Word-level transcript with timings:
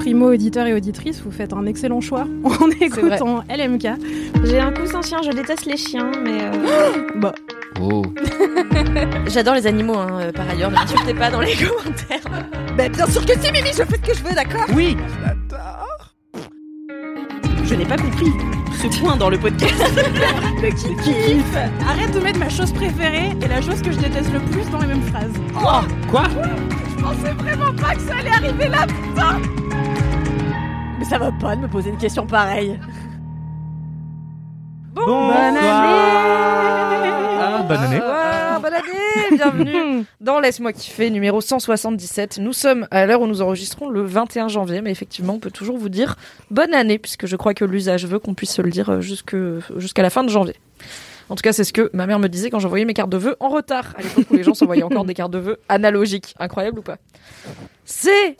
Primo 0.00 0.32
auditeur 0.32 0.66
et 0.66 0.72
auditrice, 0.72 1.20
vous 1.22 1.30
faites 1.30 1.52
un 1.52 1.66
excellent 1.66 2.00
choix 2.00 2.26
en 2.44 2.70
écoutant 2.80 3.44
LMK. 3.50 3.86
J'ai 4.44 4.58
un 4.58 4.72
coussin 4.72 5.02
chien, 5.02 5.18
je 5.22 5.30
déteste 5.30 5.66
les 5.66 5.76
chiens, 5.76 6.10
mais. 6.24 6.38
euh, 6.42 7.06
Bah, 7.16 7.34
Oh. 7.82 8.02
J'adore 9.28 9.54
les 9.54 9.66
animaux, 9.66 9.94
hein, 9.96 10.08
euh, 10.20 10.32
par 10.32 10.48
ailleurs, 10.50 10.70
ne 10.70 10.74
m'insultez 10.76 11.14
pas 11.14 11.30
dans 11.30 11.40
les 11.40 11.54
commentaires. 11.56 12.42
bah, 12.76 12.88
bien 12.88 13.06
sûr 13.06 13.24
que 13.24 13.32
si, 13.40 13.52
Mimi, 13.52 13.68
je 13.68 13.82
fais 13.84 13.96
ce 13.96 14.10
que 14.10 14.14
je 14.18 14.22
veux, 14.24 14.34
d'accord? 14.34 14.66
Oui 14.74 14.96
Je 17.64 17.74
n'ai 17.74 17.84
pas 17.86 17.96
compris 17.96 18.26
ce 18.82 19.00
point 19.00 19.16
dans 19.16 19.30
le 19.30 19.38
podcast. 19.38 19.72
Le 20.62 20.68
qui 20.70 20.94
kiffe 21.02 21.56
Arrête 21.88 22.12
de 22.12 22.20
mettre 22.20 22.38
ma 22.38 22.48
chose 22.48 22.72
préférée 22.72 23.30
et 23.42 23.48
la 23.48 23.60
chose 23.62 23.80
que 23.82 23.92
je 23.92 23.98
déteste 23.98 24.32
le 24.32 24.40
plus 24.40 24.68
dans 24.70 24.80
les 24.80 24.88
mêmes 24.88 25.02
phrases. 25.04 25.32
Quoi 25.54 25.82
Quoi? 26.10 26.24
Je 26.98 27.02
pensais 27.02 27.32
vraiment 27.38 27.72
pas 27.74 27.94
que 27.94 28.00
ça 28.00 28.14
allait 28.18 28.30
arriver 28.30 28.68
là, 28.68 28.86
putain 28.86 29.38
Mais 31.00 31.04
ça 31.06 31.18
va 31.18 31.32
pas 31.32 31.56
de 31.56 31.62
me 31.62 31.68
poser 31.68 31.90
une 31.90 31.98
question 31.98 32.24
pareille. 32.26 32.78
Bonne 34.92 35.04
Ah, 37.42 37.64
bonne 37.66 37.76
année. 37.78 37.98
Bonsoir, 38.00 38.60
bonne 38.60 38.74
année, 38.74 39.36
bienvenue 39.36 40.04
dans 40.20 40.40
Laisse-moi 40.40 40.72
kiffer 40.74 41.08
numéro 41.10 41.40
177. 41.40 42.38
Nous 42.38 42.52
sommes 42.52 42.86
à 42.90 43.06
l'heure 43.06 43.22
où 43.22 43.26
nous 43.26 43.40
enregistrons 43.40 43.88
le 43.88 44.02
21 44.02 44.48
janvier, 44.48 44.82
mais 44.82 44.90
effectivement, 44.90 45.32
on 45.34 45.38
peut 45.38 45.50
toujours 45.50 45.78
vous 45.78 45.88
dire 45.88 46.16
bonne 46.50 46.74
année, 46.74 46.98
puisque 46.98 47.24
je 47.26 47.36
crois 47.36 47.54
que 47.54 47.64
l'usage 47.64 48.06
veut 48.06 48.18
qu'on 48.18 48.34
puisse 48.34 48.52
se 48.52 48.60
le 48.62 48.70
dire 48.70 48.90
euh, 48.90 49.00
jusque- 49.00 49.36
jusqu'à 49.76 50.02
la 50.02 50.10
fin 50.10 50.22
de 50.22 50.28
janvier. 50.28 50.56
En 51.30 51.34
tout 51.36 51.42
cas, 51.42 51.52
c'est 51.52 51.64
ce 51.64 51.72
que 51.72 51.88
ma 51.94 52.06
mère 52.06 52.18
me 52.18 52.28
disait 52.28 52.50
quand 52.50 52.58
j'envoyais 52.58 52.84
mes 52.84 52.92
cartes 52.94 53.08
de 53.10 53.16
vœux 53.16 53.36
en 53.40 53.48
retard, 53.48 53.94
à 53.96 54.02
l'époque 54.02 54.26
où 54.30 54.34
les 54.36 54.42
gens 54.42 54.52
s'envoyaient 54.54 54.82
encore 54.82 55.04
des 55.04 55.14
cartes 55.14 55.30
de 55.32 55.38
vœux 55.38 55.58
analogiques. 55.68 56.34
Incroyable 56.40 56.80
ou 56.80 56.82
pas? 56.82 56.96
C'est 57.84 58.36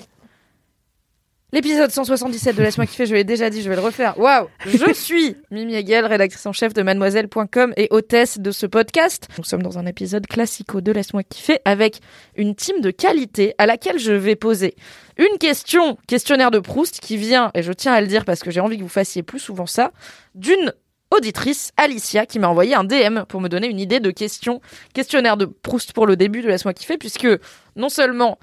l'épisode 1.52 1.90
177 1.90 2.56
de 2.56 2.62
Laisse-moi 2.62 2.86
kiffer, 2.86 3.06
je 3.06 3.14
l'ai 3.14 3.24
déjà 3.24 3.50
dit, 3.50 3.62
je 3.62 3.68
vais 3.68 3.76
le 3.76 3.80
refaire. 3.80 4.18
Waouh 4.18 4.48
Je 4.66 4.92
suis 4.94 5.36
Mimi 5.50 5.74
Hegel, 5.74 6.06
rédactrice 6.06 6.44
en 6.46 6.52
chef 6.52 6.72
de 6.74 6.82
mademoiselle.com 6.82 7.72
et 7.76 7.88
hôtesse 7.90 8.38
de 8.38 8.50
ce 8.50 8.66
podcast. 8.66 9.28
Nous 9.38 9.44
sommes 9.44 9.62
dans 9.62 9.78
un 9.78 9.86
épisode 9.86 10.26
classico 10.26 10.80
de 10.80 10.92
Laisse-moi 10.92 11.22
kiffer 11.22 11.60
avec 11.64 12.00
une 12.36 12.54
team 12.54 12.80
de 12.80 12.90
qualité 12.90 13.54
à 13.58 13.66
laquelle 13.66 13.98
je 13.98 14.12
vais 14.12 14.36
poser 14.36 14.74
une 15.16 15.38
question, 15.38 15.98
questionnaire 16.06 16.50
de 16.50 16.58
Proust, 16.58 17.00
qui 17.00 17.16
vient, 17.16 17.50
et 17.54 17.62
je 17.62 17.72
tiens 17.72 17.92
à 17.92 18.00
le 18.00 18.06
dire 18.06 18.24
parce 18.24 18.40
que 18.40 18.50
j'ai 18.50 18.60
envie 18.60 18.78
que 18.78 18.82
vous 18.82 18.88
fassiez 18.88 19.22
plus 19.22 19.40
souvent 19.40 19.66
ça, 19.66 19.92
d'une 20.34 20.72
auditrice, 21.10 21.72
Alicia, 21.76 22.24
qui 22.24 22.38
m'a 22.38 22.48
envoyé 22.48 22.74
un 22.74 22.84
DM 22.84 23.24
pour 23.28 23.40
me 23.40 23.48
donner 23.48 23.66
une 23.66 23.80
idée 23.80 24.00
de 24.00 24.10
question, 24.10 24.60
questionnaire 24.94 25.36
de 25.36 25.44
Proust 25.44 25.92
pour 25.92 26.06
le 26.06 26.16
début 26.16 26.40
de 26.42 26.48
Laisse-moi 26.48 26.72
kiffer, 26.72 26.98
puisque 26.98 27.28
non 27.76 27.88
seulement 27.88 28.38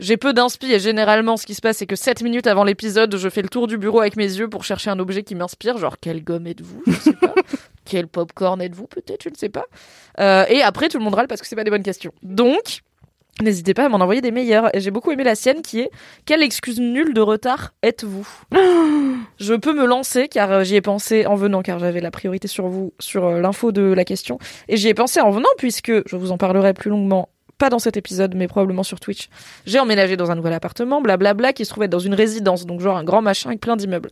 j'ai 0.00 0.16
peu 0.16 0.32
d'inspi 0.32 0.72
et 0.72 0.80
généralement 0.80 1.36
ce 1.36 1.46
qui 1.46 1.54
se 1.54 1.60
passe 1.60 1.76
c'est 1.76 1.86
que 1.86 1.96
7 1.96 2.22
minutes 2.22 2.46
avant 2.46 2.64
l'épisode 2.64 3.16
je 3.16 3.28
fais 3.28 3.42
le 3.42 3.48
tour 3.48 3.66
du 3.66 3.78
bureau 3.78 4.00
avec 4.00 4.16
mes 4.16 4.24
yeux 4.24 4.48
pour 4.48 4.64
chercher 4.64 4.90
un 4.90 4.98
objet 4.98 5.22
qui 5.22 5.34
m'inspire, 5.34 5.78
genre 5.78 5.98
quelle 6.00 6.24
gomme 6.24 6.46
êtes-vous, 6.46 6.82
je 6.86 6.92
sais 6.92 7.12
pas, 7.12 7.34
quel 7.84 8.08
popcorn 8.08 8.60
êtes-vous? 8.60 8.86
Peut-être, 8.86 9.22
je 9.22 9.28
ne 9.28 9.36
sais 9.36 9.48
pas. 9.50 9.66
Euh, 10.18 10.44
et 10.48 10.62
après 10.62 10.88
tout 10.88 10.98
le 10.98 11.04
monde 11.04 11.14
râle 11.14 11.28
parce 11.28 11.40
que 11.40 11.46
c'est 11.46 11.56
pas 11.56 11.64
des 11.64 11.70
bonnes 11.70 11.82
questions. 11.82 12.12
Donc 12.22 12.82
N'hésitez 13.42 13.72
pas 13.72 13.86
à 13.86 13.88
m'en 13.88 14.00
envoyer 14.00 14.20
des 14.20 14.32
meilleures. 14.32 14.74
Et 14.74 14.80
j'ai 14.80 14.90
beaucoup 14.90 15.10
aimé 15.12 15.24
la 15.24 15.34
sienne 15.34 15.62
qui 15.62 15.80
est 15.80 15.90
Quelle 16.26 16.42
excuse 16.42 16.78
nulle 16.78 17.14
de 17.14 17.20
retard 17.20 17.72
êtes-vous? 17.82 18.28
Je 19.38 19.54
peux 19.54 19.72
me 19.72 19.86
lancer 19.86 20.28
car 20.28 20.52
euh, 20.52 20.64
j'y 20.64 20.76
ai 20.76 20.80
pensé 20.82 21.26
en 21.26 21.34
venant, 21.34 21.62
car 21.62 21.78
j'avais 21.78 22.00
la 22.00 22.10
priorité 22.10 22.48
sur 22.48 22.68
vous, 22.68 22.92
sur 22.98 23.24
euh, 23.24 23.40
l'info 23.40 23.72
de 23.72 23.82
la 23.82 24.04
question. 24.04 24.38
Et 24.68 24.76
j'y 24.76 24.88
ai 24.88 24.94
pensé 24.94 25.20
en 25.20 25.30
venant 25.30 25.48
puisque 25.56 25.92
je 26.06 26.16
vous 26.16 26.32
en 26.32 26.36
parlerai 26.36 26.74
plus 26.74 26.90
longuement, 26.90 27.30
pas 27.60 27.70
dans 27.70 27.78
cet 27.78 27.96
épisode, 27.96 28.34
mais 28.34 28.48
probablement 28.48 28.82
sur 28.82 28.98
Twitch. 28.98 29.28
J'ai 29.66 29.78
emménagé 29.78 30.16
dans 30.16 30.30
un 30.30 30.34
nouvel 30.34 30.54
appartement, 30.54 31.00
blablabla, 31.00 31.52
qui 31.52 31.64
se 31.64 31.70
trouvait 31.70 31.88
dans 31.88 31.98
une 32.00 32.14
résidence, 32.14 32.66
donc 32.66 32.80
genre 32.80 32.96
un 32.96 33.04
grand 33.04 33.22
machin 33.22 33.50
avec 33.50 33.60
plein 33.60 33.76
d'immeubles. 33.76 34.10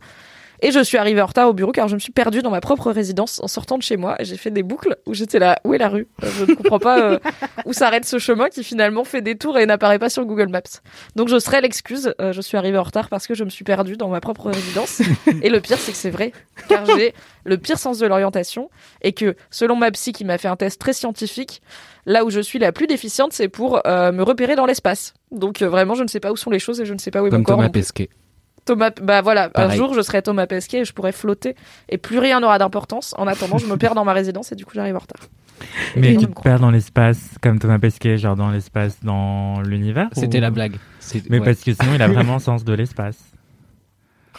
Et 0.61 0.71
je 0.71 0.79
suis 0.83 0.97
arrivée 0.97 1.21
en 1.21 1.25
retard 1.25 1.47
au 1.47 1.53
bureau 1.53 1.71
car 1.71 1.87
je 1.87 1.95
me 1.95 1.99
suis 1.99 2.11
perdue 2.11 2.41
dans 2.41 2.49
ma 2.49 2.59
propre 2.61 2.91
résidence 2.91 3.39
en 3.41 3.47
sortant 3.47 3.77
de 3.77 3.83
chez 3.83 3.95
moi. 3.97 4.15
Et 4.19 4.25
J'ai 4.25 4.35
fait 4.37 4.51
des 4.51 4.63
boucles 4.63 4.97
où 5.05 5.13
j'étais 5.13 5.39
là, 5.39 5.59
où 5.63 5.73
est 5.73 5.77
la 5.77 5.87
rue? 5.89 6.07
Euh, 6.23 6.27
Je 6.37 6.45
ne 6.45 6.55
comprends 6.55 6.79
pas 6.79 6.99
euh, 7.01 7.19
où 7.65 7.73
s'arrête 7.73 8.05
ce 8.05 8.19
chemin 8.19 8.49
qui 8.49 8.63
finalement 8.63 9.03
fait 9.03 9.21
des 9.21 9.37
tours 9.37 9.57
et 9.57 9.65
n'apparaît 9.65 9.99
pas 9.99 10.09
sur 10.09 10.25
Google 10.25 10.49
Maps. 10.49 10.61
Donc 11.15 11.29
je 11.29 11.39
serai 11.39 11.61
l'excuse. 11.61 12.13
euh, 12.19 12.33
je 12.33 12.41
suis 12.41 12.57
arrivée 12.57 12.77
en 12.77 12.83
retard 12.83 13.09
parce 13.09 13.25
que 13.27 13.33
je 13.33 13.43
me 13.43 13.49
suis 13.49 13.63
perdue 13.63 13.95
dans 13.97 14.09
ma 14.09 14.19
propre 14.21 14.49
résidence. 14.51 15.01
et 15.41 15.49
le 15.49 15.61
pire, 15.61 15.77
c'est 15.77 15.91
que 15.91 15.97
c'est 15.97 16.09
vrai, 16.09 16.31
car 16.67 16.85
j'ai 16.85 17.13
le 17.45 17.57
pire 17.57 17.79
sens 17.79 17.97
de 17.99 18.07
l'orientation 18.07 18.69
et 19.01 19.13
que 19.13 19.35
selon 19.51 19.75
ma 19.75 19.91
psy 19.91 20.11
qui 20.11 20.25
m'a 20.25 20.37
fait 20.37 20.49
un 20.49 20.55
test 20.57 20.79
très 20.79 20.93
scientifique, 20.93 21.61
là 22.05 22.25
où 22.25 22.29
je 22.29 22.39
suis 22.41 22.59
la 22.59 22.71
plus 22.71 22.85
déficiente, 22.87 23.33
c'est 23.33 23.47
pour 23.49 23.81
euh, 23.87 24.11
me 24.11 24.23
repérer 24.23 24.55
dans 24.55 24.65
l'espace. 24.65 25.13
Donc 25.31 25.61
euh, 25.61 25.69
vraiment, 25.69 25.95
je 25.95 26.03
ne 26.03 26.07
sais 26.07 26.19
pas 26.19 26.31
où 26.31 26.35
sont 26.37 26.49
les 26.49 26.59
choses 26.59 26.81
et 26.81 26.85
je 26.85 26.93
ne 26.93 26.99
sais 26.99 27.11
pas 27.11 27.21
où 27.21 27.27
est 27.27 27.29
Comme 27.29 27.39
mon 27.39 27.43
corps. 27.45 27.55
Thomas. 27.57 27.69
Pesquet. 27.69 28.09
Thomas, 28.69 28.91
bah 29.01 29.21
voilà, 29.23 29.49
un 29.55 29.69
jour 29.71 29.95
je 29.95 30.01
serai 30.01 30.21
Thomas 30.21 30.45
Pesquet 30.45 30.81
et 30.81 30.85
je 30.85 30.93
pourrai 30.93 31.11
flotter 31.11 31.55
et 31.89 31.97
plus 31.97 32.19
rien 32.19 32.39
n'aura 32.39 32.59
d'importance. 32.59 33.15
En 33.17 33.25
attendant, 33.25 33.57
je 33.57 33.65
me 33.65 33.77
perds 33.77 33.95
dans 33.95 34.05
ma 34.05 34.13
résidence 34.13 34.51
et 34.51 34.55
du 34.55 34.63
coup 34.63 34.73
j'arrive 34.75 34.95
en 34.95 34.99
retard. 34.99 35.27
Mais 35.95 36.15
tu 36.15 36.27
te 36.27 36.41
perds 36.41 36.59
dans 36.59 36.69
l'espace 36.69 37.31
comme 37.41 37.57
Thomas 37.57 37.79
Pesquet, 37.79 38.17
genre 38.17 38.35
dans 38.35 38.51
l'espace 38.51 38.99
dans 39.03 39.59
l'univers 39.61 40.09
C'était 40.13 40.37
ou- 40.37 40.41
la 40.41 40.51
blague. 40.51 40.75
Mais 41.31 41.39
ouais. 41.39 41.45
parce 41.45 41.61
que 41.61 41.73
sinon 41.73 41.95
il 41.95 42.01
a 42.03 42.07
vraiment 42.13 42.37
sens 42.37 42.63
de 42.63 42.73
l'espace. 42.73 43.17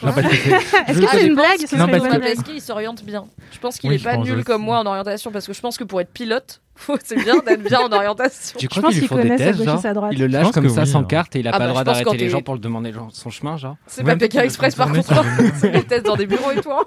Non, 0.03 0.13
parce 0.13 0.27
que 0.27 0.35
c'est- 0.35 0.49
Est-ce 0.87 0.93
je- 0.99 1.05
que 1.05 1.11
c'est 1.11 1.27
une 1.27 1.35
blague 1.35 1.57
Ce 1.59 1.75
Non, 1.75 1.81
serait 1.83 1.91
parce 1.91 1.93
une 1.93 1.99
Thomas 2.03 2.15
que- 2.15 2.19
blague. 2.21 2.35
Pesquet 2.35 2.51
il 2.55 2.61
s'oriente 2.61 3.03
bien. 3.03 3.25
Je 3.51 3.59
pense 3.59 3.77
qu'il 3.77 3.89
Oui, 3.89 3.95
est 3.95 3.99
je 3.99 4.03
pas 4.03 4.15
pense 4.15 4.25
nul 4.25 4.35
aussi. 4.35 4.43
comme 4.43 4.61
moi 4.63 4.79
en 4.79 4.85
orientation 4.85 5.31
parce 5.31 5.45
que 5.47 5.53
je 5.53 5.61
pense 5.61 5.77
que 5.77 5.83
pour 5.83 6.01
être 6.01 6.11
pilote, 6.11 6.61
faut- 6.75 6.97
c'est 7.03 7.15
bien 7.23 7.35
d'être 7.45 7.61
bien 7.63 7.79
en 7.81 7.91
orientation. 7.91 8.57
Tu 8.57 8.65
Je 8.65 8.69
crois 8.69 8.81
pense 8.83 8.91
qu'ils 8.91 9.01
lui 9.01 9.07
qu'il 9.07 9.09
font 9.09 9.15
des 9.21 9.29
connaît 9.29 9.37
sa 9.37 9.43
tests, 9.45 9.57
gauche 9.59 9.67
et 9.67 9.69
genre 9.71 9.81
sa 9.81 9.93
droite. 9.93 10.11
Il 10.13 10.19
le 10.19 10.27
lâche 10.27 10.43
pense 10.45 10.53
comme 10.53 10.63
que 10.63 10.69
ça 10.69 10.81
oui, 10.81 10.87
sans 10.87 10.99
hein. 11.01 11.03
carte 11.03 11.35
et 11.35 11.39
il 11.39 11.47
a 11.47 11.51
Ah 11.51 11.53
pas 11.53 11.59
bah, 11.59 11.65
le 11.65 11.69
droit 11.71 11.81
je 11.81 11.85
pense 11.85 11.97
d'arrêter 12.03 12.17
les 12.17 12.25
t'es- 12.25 12.29
gens 12.31 12.41
pour 12.41 12.53
le 12.55 12.59
demander 12.59 12.91
genre, 12.93 13.09
son 13.11 13.29
chemin, 13.29 13.57
genre. 13.57 13.75
C'est 13.87 14.01
pas 14.03 14.09
même 14.09 14.17
Pékin 14.19 14.41
Express 14.43 14.73
qu'ils 14.75 14.83
par 14.83 14.91
contre. 14.93 15.13
hein. 15.13 15.23
C'est 15.59 15.69
des 15.71 15.83
tests 15.83 16.05
dans 16.05 16.15
des 16.15 16.25
bureaux 16.27 16.51
et 16.51 16.61
tout. 16.61 16.71
hein. 16.71 16.83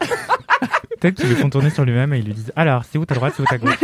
Peut-être 1.01 1.15
qu'ils 1.17 1.29
le 1.29 1.37
font 1.37 1.51
tourner 1.51 1.71
sur 1.71 1.85
lui-même 1.85 2.13
et 2.15 2.19
ils 2.19 2.25
lui 2.25 2.33
disent 2.35 2.53
alors 2.57 2.83
c'est 2.91 2.99
où 2.99 3.05
ta 3.05 3.15
droite, 3.15 3.35
c'est 3.37 3.43
où 3.43 3.47
ta 3.47 3.59
gauche? 3.59 3.77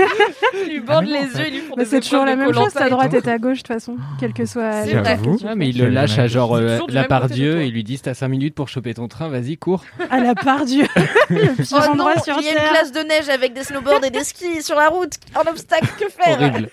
Ils 0.64 0.72
lui 0.72 0.80
mais 0.80 0.94
non, 0.94 1.00
les 1.00 1.08
yeux, 1.10 1.46
ils 1.48 1.52
lui 1.54 1.60
font 1.60 1.74
Mais 1.76 1.84
des 1.84 1.90
c'est 1.90 2.00
toujours 2.00 2.24
la 2.24 2.36
même 2.36 2.52
chose, 2.52 2.72
ta 2.72 2.88
droite 2.88 3.14
et 3.14 3.22
ta 3.22 3.38
gauche, 3.38 3.58
de 3.58 3.62
toute 3.62 3.68
façon, 3.68 3.96
quel 4.18 4.32
que 4.32 4.44
soit 4.44 4.84
parcours. 5.02 5.42
Ouais, 5.44 5.54
mais 5.54 5.68
il 5.68 5.78
le 5.78 5.88
lâche 5.88 6.18
à 6.18 6.26
genre 6.26 6.56
euh, 6.56 6.78
la 6.88 7.04
Pardieu 7.04 7.54
toi. 7.54 7.62
et 7.62 7.70
lui 7.70 7.84
disent 7.84 8.02
t'as 8.02 8.14
5 8.14 8.28
minutes 8.28 8.54
pour 8.54 8.68
choper 8.68 8.94
ton 8.94 9.08
train, 9.08 9.28
vas-y, 9.28 9.56
cours. 9.56 9.84
À 10.10 10.20
la 10.20 10.34
part 10.34 10.64
Dieu. 10.64 10.86
le 11.30 11.54
pire 11.62 11.90
Oh 11.92 11.96
non, 11.96 12.08
sur 12.22 12.36
il 12.38 12.44
y 12.44 12.48
a 12.48 12.52
une 12.52 12.70
classe 12.70 12.92
de 12.92 13.00
neige 13.00 13.28
avec 13.28 13.52
des 13.52 13.64
snowboards 13.64 14.04
et 14.04 14.10
des 14.10 14.24
skis 14.24 14.62
sur 14.62 14.76
la 14.76 14.88
route. 14.88 15.14
Un 15.34 15.48
obstacle, 15.50 15.88
que 15.98 16.08
faire? 16.08 16.40
Horrible. 16.40 16.68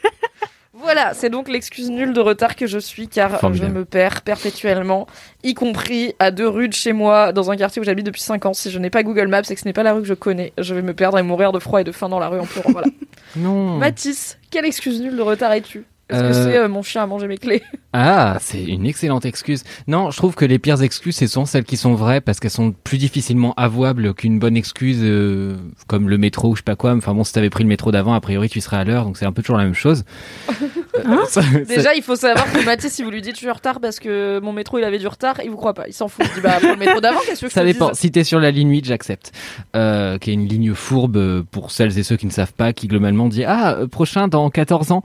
Voilà, 0.79 1.13
c'est 1.15 1.29
donc 1.29 1.49
l'excuse 1.49 1.89
nulle 1.89 2.13
de 2.13 2.19
retard 2.19 2.55
que 2.55 2.67
je 2.67 2.77
suis 2.77 3.07
car 3.07 3.53
je 3.53 3.65
me 3.65 3.83
perds 3.83 4.21
perpétuellement, 4.21 5.07
y 5.43 5.55
compris 5.55 6.13
à 6.19 6.29
deux 6.29 6.47
rues 6.47 6.69
de 6.69 6.73
chez 6.73 6.93
moi, 6.93 7.33
dans 7.33 7.49
un 7.49 7.57
quartier 7.57 7.81
où 7.81 7.85
j'habite 7.85 8.05
depuis 8.05 8.21
5 8.21 8.45
ans. 8.45 8.53
Si 8.53 8.69
je 8.69 8.77
n'ai 8.77 8.91
pas 8.91 9.01
Google 9.01 9.27
Maps 9.27 9.41
et 9.41 9.55
que 9.55 9.59
ce 9.59 9.65
n'est 9.65 9.73
pas 9.73 9.83
la 9.83 9.93
rue 9.93 10.01
que 10.01 10.07
je 10.07 10.13
connais, 10.13 10.53
je 10.57 10.75
vais 10.75 10.83
me 10.83 10.93
perdre 10.93 11.17
et 11.17 11.23
mourir 11.23 11.51
de 11.51 11.59
froid 11.59 11.81
et 11.81 11.83
de 11.83 11.91
faim 11.91 12.09
dans 12.09 12.19
la 12.19 12.27
rue 12.27 12.39
en 12.39 12.45
pleurant. 12.45 12.71
Voilà. 12.71 12.87
Non. 13.35 13.77
Mathis, 13.77 14.39
quelle 14.49 14.65
excuse 14.65 15.01
nulle 15.01 15.17
de 15.17 15.21
retard 15.21 15.51
es-tu? 15.51 15.85
Est-ce 16.09 16.19
que 16.19 16.25
Euh, 16.25 16.33
c'est 16.33 16.57
euh, 16.57 16.67
mon 16.69 16.81
chien 16.83 17.03
a 17.03 17.05
mangé 17.07 17.27
mes 17.27 17.37
clés? 17.37 17.63
Ah, 17.99 18.37
c'est 18.39 18.63
une 18.63 18.85
excellente 18.85 19.25
excuse. 19.25 19.63
Non, 19.87 20.11
je 20.11 20.17
trouve 20.17 20.35
que 20.35 20.45
les 20.45 20.59
pires 20.59 20.83
excuses, 20.83 21.15
ce 21.15 21.25
sont 21.25 21.45
celles 21.45 21.63
qui 21.63 21.77
sont 21.77 21.95
vraies 21.95 22.21
parce 22.21 22.39
qu'elles 22.39 22.51
sont 22.51 22.71
plus 22.71 22.99
difficilement 22.99 23.55
avouables 23.57 24.13
qu'une 24.13 24.37
bonne 24.37 24.55
excuse 24.55 24.99
euh, 25.01 25.55
comme 25.87 26.07
le 26.07 26.19
métro 26.19 26.49
ou 26.49 26.55
je 26.55 26.59
sais 26.59 26.63
pas 26.63 26.75
quoi. 26.75 26.93
Enfin 26.93 27.15
bon, 27.15 27.23
si 27.23 27.33
t'avais 27.33 27.49
pris 27.49 27.63
le 27.63 27.69
métro 27.69 27.91
d'avant, 27.91 28.13
a 28.13 28.21
priori 28.21 28.49
tu 28.49 28.61
serais 28.61 28.77
à 28.77 28.83
l'heure, 28.83 29.03
donc 29.05 29.17
c'est 29.17 29.25
un 29.25 29.31
peu 29.31 29.41
toujours 29.41 29.57
la 29.57 29.63
même 29.63 29.73
chose. 29.73 30.03
Ça- 31.27 31.41
ça- 31.41 31.59
Déjà, 31.67 31.93
il 31.95 32.01
faut 32.03 32.15
savoir 32.15 32.51
que 32.51 32.63
Mathis, 32.65 32.91
si 32.93 33.03
vous 33.03 33.09
lui 33.11 33.21
dites 33.21 33.33
je 33.35 33.39
suis 33.39 33.49
en 33.49 33.53
retard 33.53 33.79
parce 33.79 33.99
que 33.99 34.39
mon 34.39 34.53
métro 34.53 34.77
il 34.79 34.83
avait 34.83 34.99
du 34.99 35.07
retard, 35.07 35.41
il 35.43 35.49
vous 35.49 35.57
croit 35.57 35.73
pas, 35.73 35.87
il 35.87 35.93
s'en 35.93 36.07
fout. 36.07 36.25
Il 36.29 36.35
dit 36.35 36.41
bah 36.41 36.57
pour 36.59 36.69
le 36.71 36.75
métro 36.77 36.99
d'avant, 37.01 37.19
qu'est-ce 37.25 37.41
que 37.41 37.47
je 37.47 37.53
Ça 37.53 37.63
dépend. 37.63 37.93
Si 37.93 38.11
t'es 38.11 38.23
sur 38.23 38.39
la 38.39 38.51
ligne 38.51 38.69
8, 38.69 38.85
j'accepte. 38.85 39.31
Euh, 39.75 40.17
qui 40.17 40.29
est 40.31 40.33
une 40.33 40.47
ligne 40.47 40.73
fourbe 40.73 41.17
euh, 41.17 41.43
pour 41.49 41.71
celles 41.71 41.97
et 41.97 42.03
ceux 42.03 42.17
qui 42.17 42.25
ne 42.25 42.31
savent 42.31 42.53
pas, 42.53 42.73
qui 42.73 42.87
globalement 42.87 43.27
dit 43.27 43.43
ah 43.43 43.75
euh, 43.75 43.87
prochain 43.87 44.27
dans 44.27 44.49
14 44.49 44.91
ans, 44.91 45.03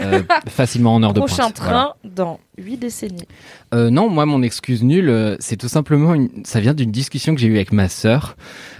Euh, 0.00 0.22
facilement 0.48 0.94
en 0.94 1.02
heure 1.02 1.12
de 1.12 1.20
pointe. 1.20 1.30
Prochain 1.30 1.50
Voilà. 1.56 1.72
train 1.72 1.94
dans 2.04 2.40
8 2.58 2.76
décennies. 2.76 3.26
Euh, 3.74 3.90
non, 3.90 4.08
moi, 4.08 4.26
mon 4.26 4.42
excuse 4.42 4.82
nulle, 4.82 5.36
c'est 5.40 5.56
tout 5.56 5.68
simplement, 5.68 6.14
une... 6.14 6.28
ça 6.44 6.60
vient 6.60 6.74
d'une 6.74 6.90
discussion 6.90 7.34
que 7.34 7.40
j'ai 7.40 7.48
eue 7.48 7.56
avec 7.56 7.72
ma 7.72 7.88
sœur, 7.88 8.36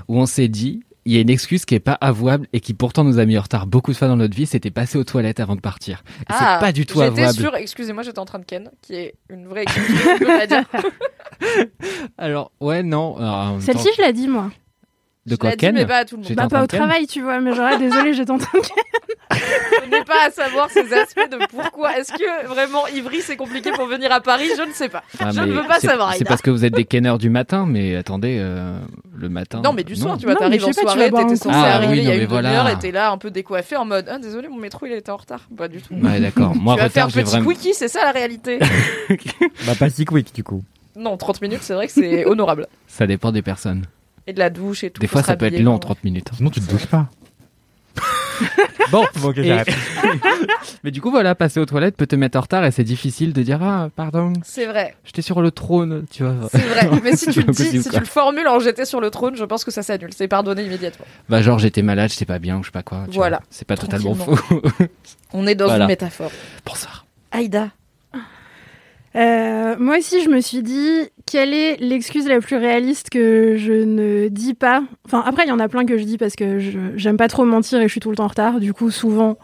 où 0.09 0.19
on 0.19 0.27
s'est 0.27 0.49
dit, 0.49 0.83
il 1.05 1.13
y 1.13 1.19
a 1.19 1.21
une 1.21 1.31
excuse 1.31 1.65
qui 1.65 1.75
est 1.75 1.81
pas 1.81 1.99
avouable 2.01 2.47
et 2.53 2.61
qui 2.61 2.75
pourtant 2.75 3.05
nous 3.05 3.19
a 3.19 3.25
mis 3.25 3.37
en 3.39 3.43
retard 3.43 3.67
beaucoup 3.67 3.93
de 3.93 3.97
fois 3.97 4.09
dans 4.09 4.17
notre 4.17 4.35
vie, 4.35 4.47
c'était 4.47 4.71
passer 4.71 4.99
aux 4.99 5.05
toilettes 5.05 5.41
avant 5.41 5.57
de 5.57 5.61
partir. 5.61 6.03
Et 6.21 6.25
Ah, 6.29 6.57
c'est 6.59 6.67
pas 6.67 6.73
du 6.73 6.87
tout 6.87 7.01
J'étais 7.01 7.23
avouable. 7.23 7.33
sûre, 7.39 7.57
excusez-moi, 7.57 8.03
j'étais 8.03 8.19
en 8.19 8.25
train 8.25 8.39
de 8.39 8.45
ken, 8.45 8.71
qui 8.83 8.95
est 8.95 9.15
une 9.29 9.47
vraie 9.47 9.63
excuse. 9.63 9.87
dire. 10.49 10.65
Alors, 12.19 12.53
ouais, 12.61 12.83
non. 12.83 13.17
même 13.19 13.61
Celle-ci, 13.61 13.89
je 13.97 14.03
l'ai 14.03 14.13
dit, 14.13 14.29
moi. 14.29 14.51
De 15.27 15.31
Je 15.33 15.37
quoi 15.37 15.53
Ken 15.53 15.75
mais 15.75 15.87
pas 15.87 15.99
à 15.99 16.05
tout 16.05 16.17
le 16.17 16.23
monde. 16.23 16.33
Bah, 16.35 16.49
pas 16.49 16.63
au 16.63 16.67
travail, 16.67 17.07
tu 17.07 17.23
vois, 17.23 17.41
mais 17.41 17.55
genre, 17.55 17.79
désolé, 17.79 18.13
j'étais 18.13 18.31
en 18.31 18.39
train 18.39 18.59
de 18.59 18.65
Je 19.31 19.91
n'ai 19.91 20.05
pas 20.05 20.27
à 20.27 20.31
savoir 20.31 20.71
ces 20.71 20.93
aspects 20.93 21.31
de 21.31 21.39
pourquoi. 21.51 21.99
Est-ce 21.99 22.13
que 22.13 22.47
vraiment 22.47 22.87
Ivry 22.89 23.21
c'est 23.23 23.37
compliqué 23.37 23.71
pour 23.73 23.87
venir 23.87 24.13
à 24.13 24.21
Paris? 24.21 24.49
Je 24.57 24.63
ne 24.63 24.73
sais 24.73 24.89
pas. 24.91 25.03
Ah, 25.19 25.31
je 25.33 25.41
ne 25.41 25.53
veux 25.53 25.67
pas 25.67 25.81
savoir. 25.81 26.15
C'est 26.15 26.25
parce 26.25 26.43
que 26.43 26.51
vous 26.51 26.65
êtes 26.65 26.75
des 26.75 26.85
kenneurs 26.85 27.17
du 27.19 27.31
matin, 27.31 27.65
mais 27.67 27.97
attendez, 27.97 28.37
euh, 28.39 28.79
le 29.17 29.29
matin. 29.31 29.63
Non, 29.65 29.73
mais 29.73 29.83
du 29.83 29.97
soir, 29.97 30.19
tu 30.19 30.25
vois, 30.27 30.35
Non, 30.35 30.41
t'arrives 30.41 30.63
en 30.65 30.67
pas, 30.69 30.75
tu 30.75 30.81
soirée, 30.83 31.11
t'étais 31.11 31.23
un 31.23 31.37
censé. 31.37 31.49
Ah, 31.53 31.75
arriver 31.77 31.93
oui, 31.93 31.99
il 31.99 32.05
y 32.05 32.11
a 32.11 32.17
non, 32.17 32.21
une 32.21 32.27
voilà. 32.29 32.49
demi-heure 32.51 32.69
et 32.69 32.79
t'es 32.79 32.93
là 32.93 33.11
un 33.11 33.19
peu 33.19 33.31
décoiffé 33.31 33.77
en 33.77 33.87
mode 33.87 34.07
Ah, 34.11 34.19
désolé, 34.19 34.49
mon 34.49 34.59
métro 34.59 34.85
il 34.87 34.93
était 34.93 35.11
en 35.11 35.17
retard. 35.17 35.49
Pas 35.57 35.69
du 35.69 35.81
tout. 35.81 35.95
Ouais, 35.95 36.21
d'accord. 36.21 36.55
Moi, 36.55 36.75
tu 36.75 36.83
vas 36.83 36.89
faire 36.91 37.07
retard, 37.07 37.11
j'ai 37.11 37.23
petit 37.23 37.31
vraiment. 37.37 37.51
quickie, 37.51 37.73
c'est 37.75 37.89
ça 37.89 38.05
la 38.05 38.13
réalité. 38.13 38.59
Bah, 39.67 39.73
pas 39.79 39.89
si 39.89 40.05
quick, 40.05 40.35
du 40.35 40.45
coup. 40.45 40.63
non, 40.97 41.17
30 41.17 41.41
minutes, 41.41 41.61
c'est 41.63 41.75
vrai 41.75 41.87
que 41.87 41.93
c'est 41.93 42.27
honorable. 42.27 42.67
Ça 42.87 43.07
dépend 43.07 43.33
des 43.33 43.43
personnes. 43.43 43.87
Et 44.27 44.33
de 44.33 44.39
la 44.39 44.51
douche 44.51 44.85
et 44.85 44.91
tout. 44.91 45.01
Des 45.01 45.07
fois, 45.07 45.23
ça 45.23 45.37
peut 45.37 45.47
être 45.47 45.59
long, 45.61 45.73
quoi. 45.73 45.81
30 45.95 46.05
minutes. 46.05 46.29
Sinon, 46.37 46.51
tu 46.51 46.61
te 46.61 46.71
douches 46.71 46.87
pas. 46.87 47.09
Bon, 48.91 49.05
Bon, 49.21 49.29
ok, 49.29 49.39
Et- 49.39 49.45
j'arrête. 49.45 49.69
mais 50.83 50.91
du 50.91 51.01
coup, 51.01 51.11
voilà, 51.11 51.35
passer 51.35 51.59
aux 51.61 51.67
toilettes 51.67 51.97
peut 51.97 52.07
te 52.07 52.17
mettre 52.17 52.37
en 52.37 52.43
retard 52.43 52.65
et 52.65 52.71
c'est 52.71 52.85
difficile 52.85 53.33
de 53.33 53.43
dire 53.43 53.63
Ah, 53.63 53.89
pardon, 53.95 54.33
C'est 54.45 54.67
vrai, 54.67 54.95
j'étais 55.05 55.23
sur 55.23 55.41
le 55.41 55.51
trône, 55.53 56.05
tu 56.11 56.23
vois. 56.25 56.49
c'est 56.51 56.59
vrai. 56.59 56.91
Mais 57.03 57.17
si 57.17 57.27
tu 57.31 57.41
le 57.41 57.45
dis, 57.53 57.63
Impossible, 57.63 57.83
si 57.83 57.89
quoi. 57.89 57.99
tu 57.99 58.01
le 58.01 58.07
formules 58.11 58.47
en 58.49 58.59
j'étais 58.61 58.85
sur 58.85 59.01
le 59.01 59.11
trône, 59.11 59.37
je 59.37 59.45
pense 59.45 59.65
que 59.65 59.71
ça 59.71 59.83
s'annule. 59.83 60.11
C'est 60.15 60.29
pardonné 60.29 60.65
immédiatement. 60.65 61.07
Bah, 61.29 61.41
genre, 61.43 61.59
j'étais 61.59 61.83
malade, 61.83 62.11
j'étais 62.11 62.25
pas 62.27 62.39
bien, 62.39 62.59
ou 62.59 62.63
je 62.63 62.67
sais 62.69 62.73
pas 62.73 62.83
quoi. 62.83 63.05
tu 63.09 63.17
Voilà. 63.17 63.41
C'est 63.51 63.67
pas 63.67 63.77
totalement 63.77 64.15
faux. 64.15 64.37
On 65.33 65.47
est 65.47 65.55
dans 65.55 65.67
Voilà. 65.67 65.85
une 65.85 65.89
métaphore. 65.89 66.31
Bonsoir. 66.67 67.07
Aïda. 67.31 67.69
Euh, 69.17 69.77
moi 69.79 69.99
aussi, 69.99 70.23
je 70.23 70.29
me 70.29 70.41
suis 70.41 70.63
dit, 70.63 71.09
quelle 71.27 71.55
est 71.55 71.77
l'excuse 71.77 72.27
la 72.27 72.41
plus 72.41 72.57
réaliste 72.57 73.11
que 73.11 73.57
je 73.57 73.73
ne 73.73 74.29
dis 74.29 74.55
pas? 74.55 74.83
Enfin, 75.07 75.23
après, 75.25 75.45
il 75.45 75.49
y 75.49 75.53
en 75.53 75.61
a 75.61 75.69
plein 75.69 75.87
que 75.87 75.97
je 75.97 76.05
dis 76.05 76.19
parce 76.19 76.35
que 76.35 76.59
j'aime 76.97 77.17
pas 77.17 77.29
trop 77.29 77.45
mentir 77.45 77.81
et 77.81 77.85
je 77.85 77.89
suis 77.89 78.01
tout 78.01 78.11
le 78.11 78.17
temps 78.17 78.25
en 78.25 78.29
retard. 78.29 78.59
Du 78.59 78.73
coup, 78.73 78.91
souvent, 78.91 79.39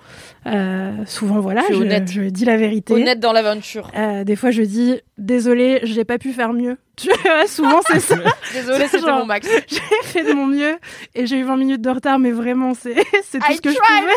euh, 0.46 0.92
souvent, 1.06 1.38
voilà, 1.38 1.62
je, 1.70 1.76
honnête. 1.76 2.10
je 2.10 2.22
dis 2.22 2.44
la 2.44 2.56
vérité. 2.56 2.94
Honnête 2.94 3.20
dans 3.20 3.32
l'aventure. 3.32 3.90
Euh, 3.96 4.24
des 4.24 4.34
fois, 4.34 4.50
je 4.50 4.62
dis, 4.62 5.00
désolé, 5.18 5.80
j'ai 5.84 6.04
pas 6.04 6.18
pu 6.18 6.32
faire 6.32 6.52
mieux. 6.52 6.76
Tu 7.00 7.08
vois, 7.08 7.46
souvent, 7.46 7.80
c'est 7.86 8.00
ça. 8.00 8.16
Désolée, 8.52 8.86
c'était 8.86 9.10
mon 9.10 9.24
max. 9.24 9.48
j'ai 9.68 9.80
fait 10.02 10.22
de 10.22 10.34
mon 10.34 10.46
mieux 10.46 10.76
et 11.14 11.24
j'ai 11.24 11.38
eu 11.38 11.44
20 11.44 11.56
minutes 11.56 11.80
de 11.80 11.88
retard, 11.88 12.18
mais 12.18 12.30
vraiment, 12.30 12.74
c'est 12.74 12.92
tout 12.92 13.50
I 13.50 13.56
ce 13.56 13.60
que 13.62 13.70
je 13.70 13.76
pouvais. 13.76 14.12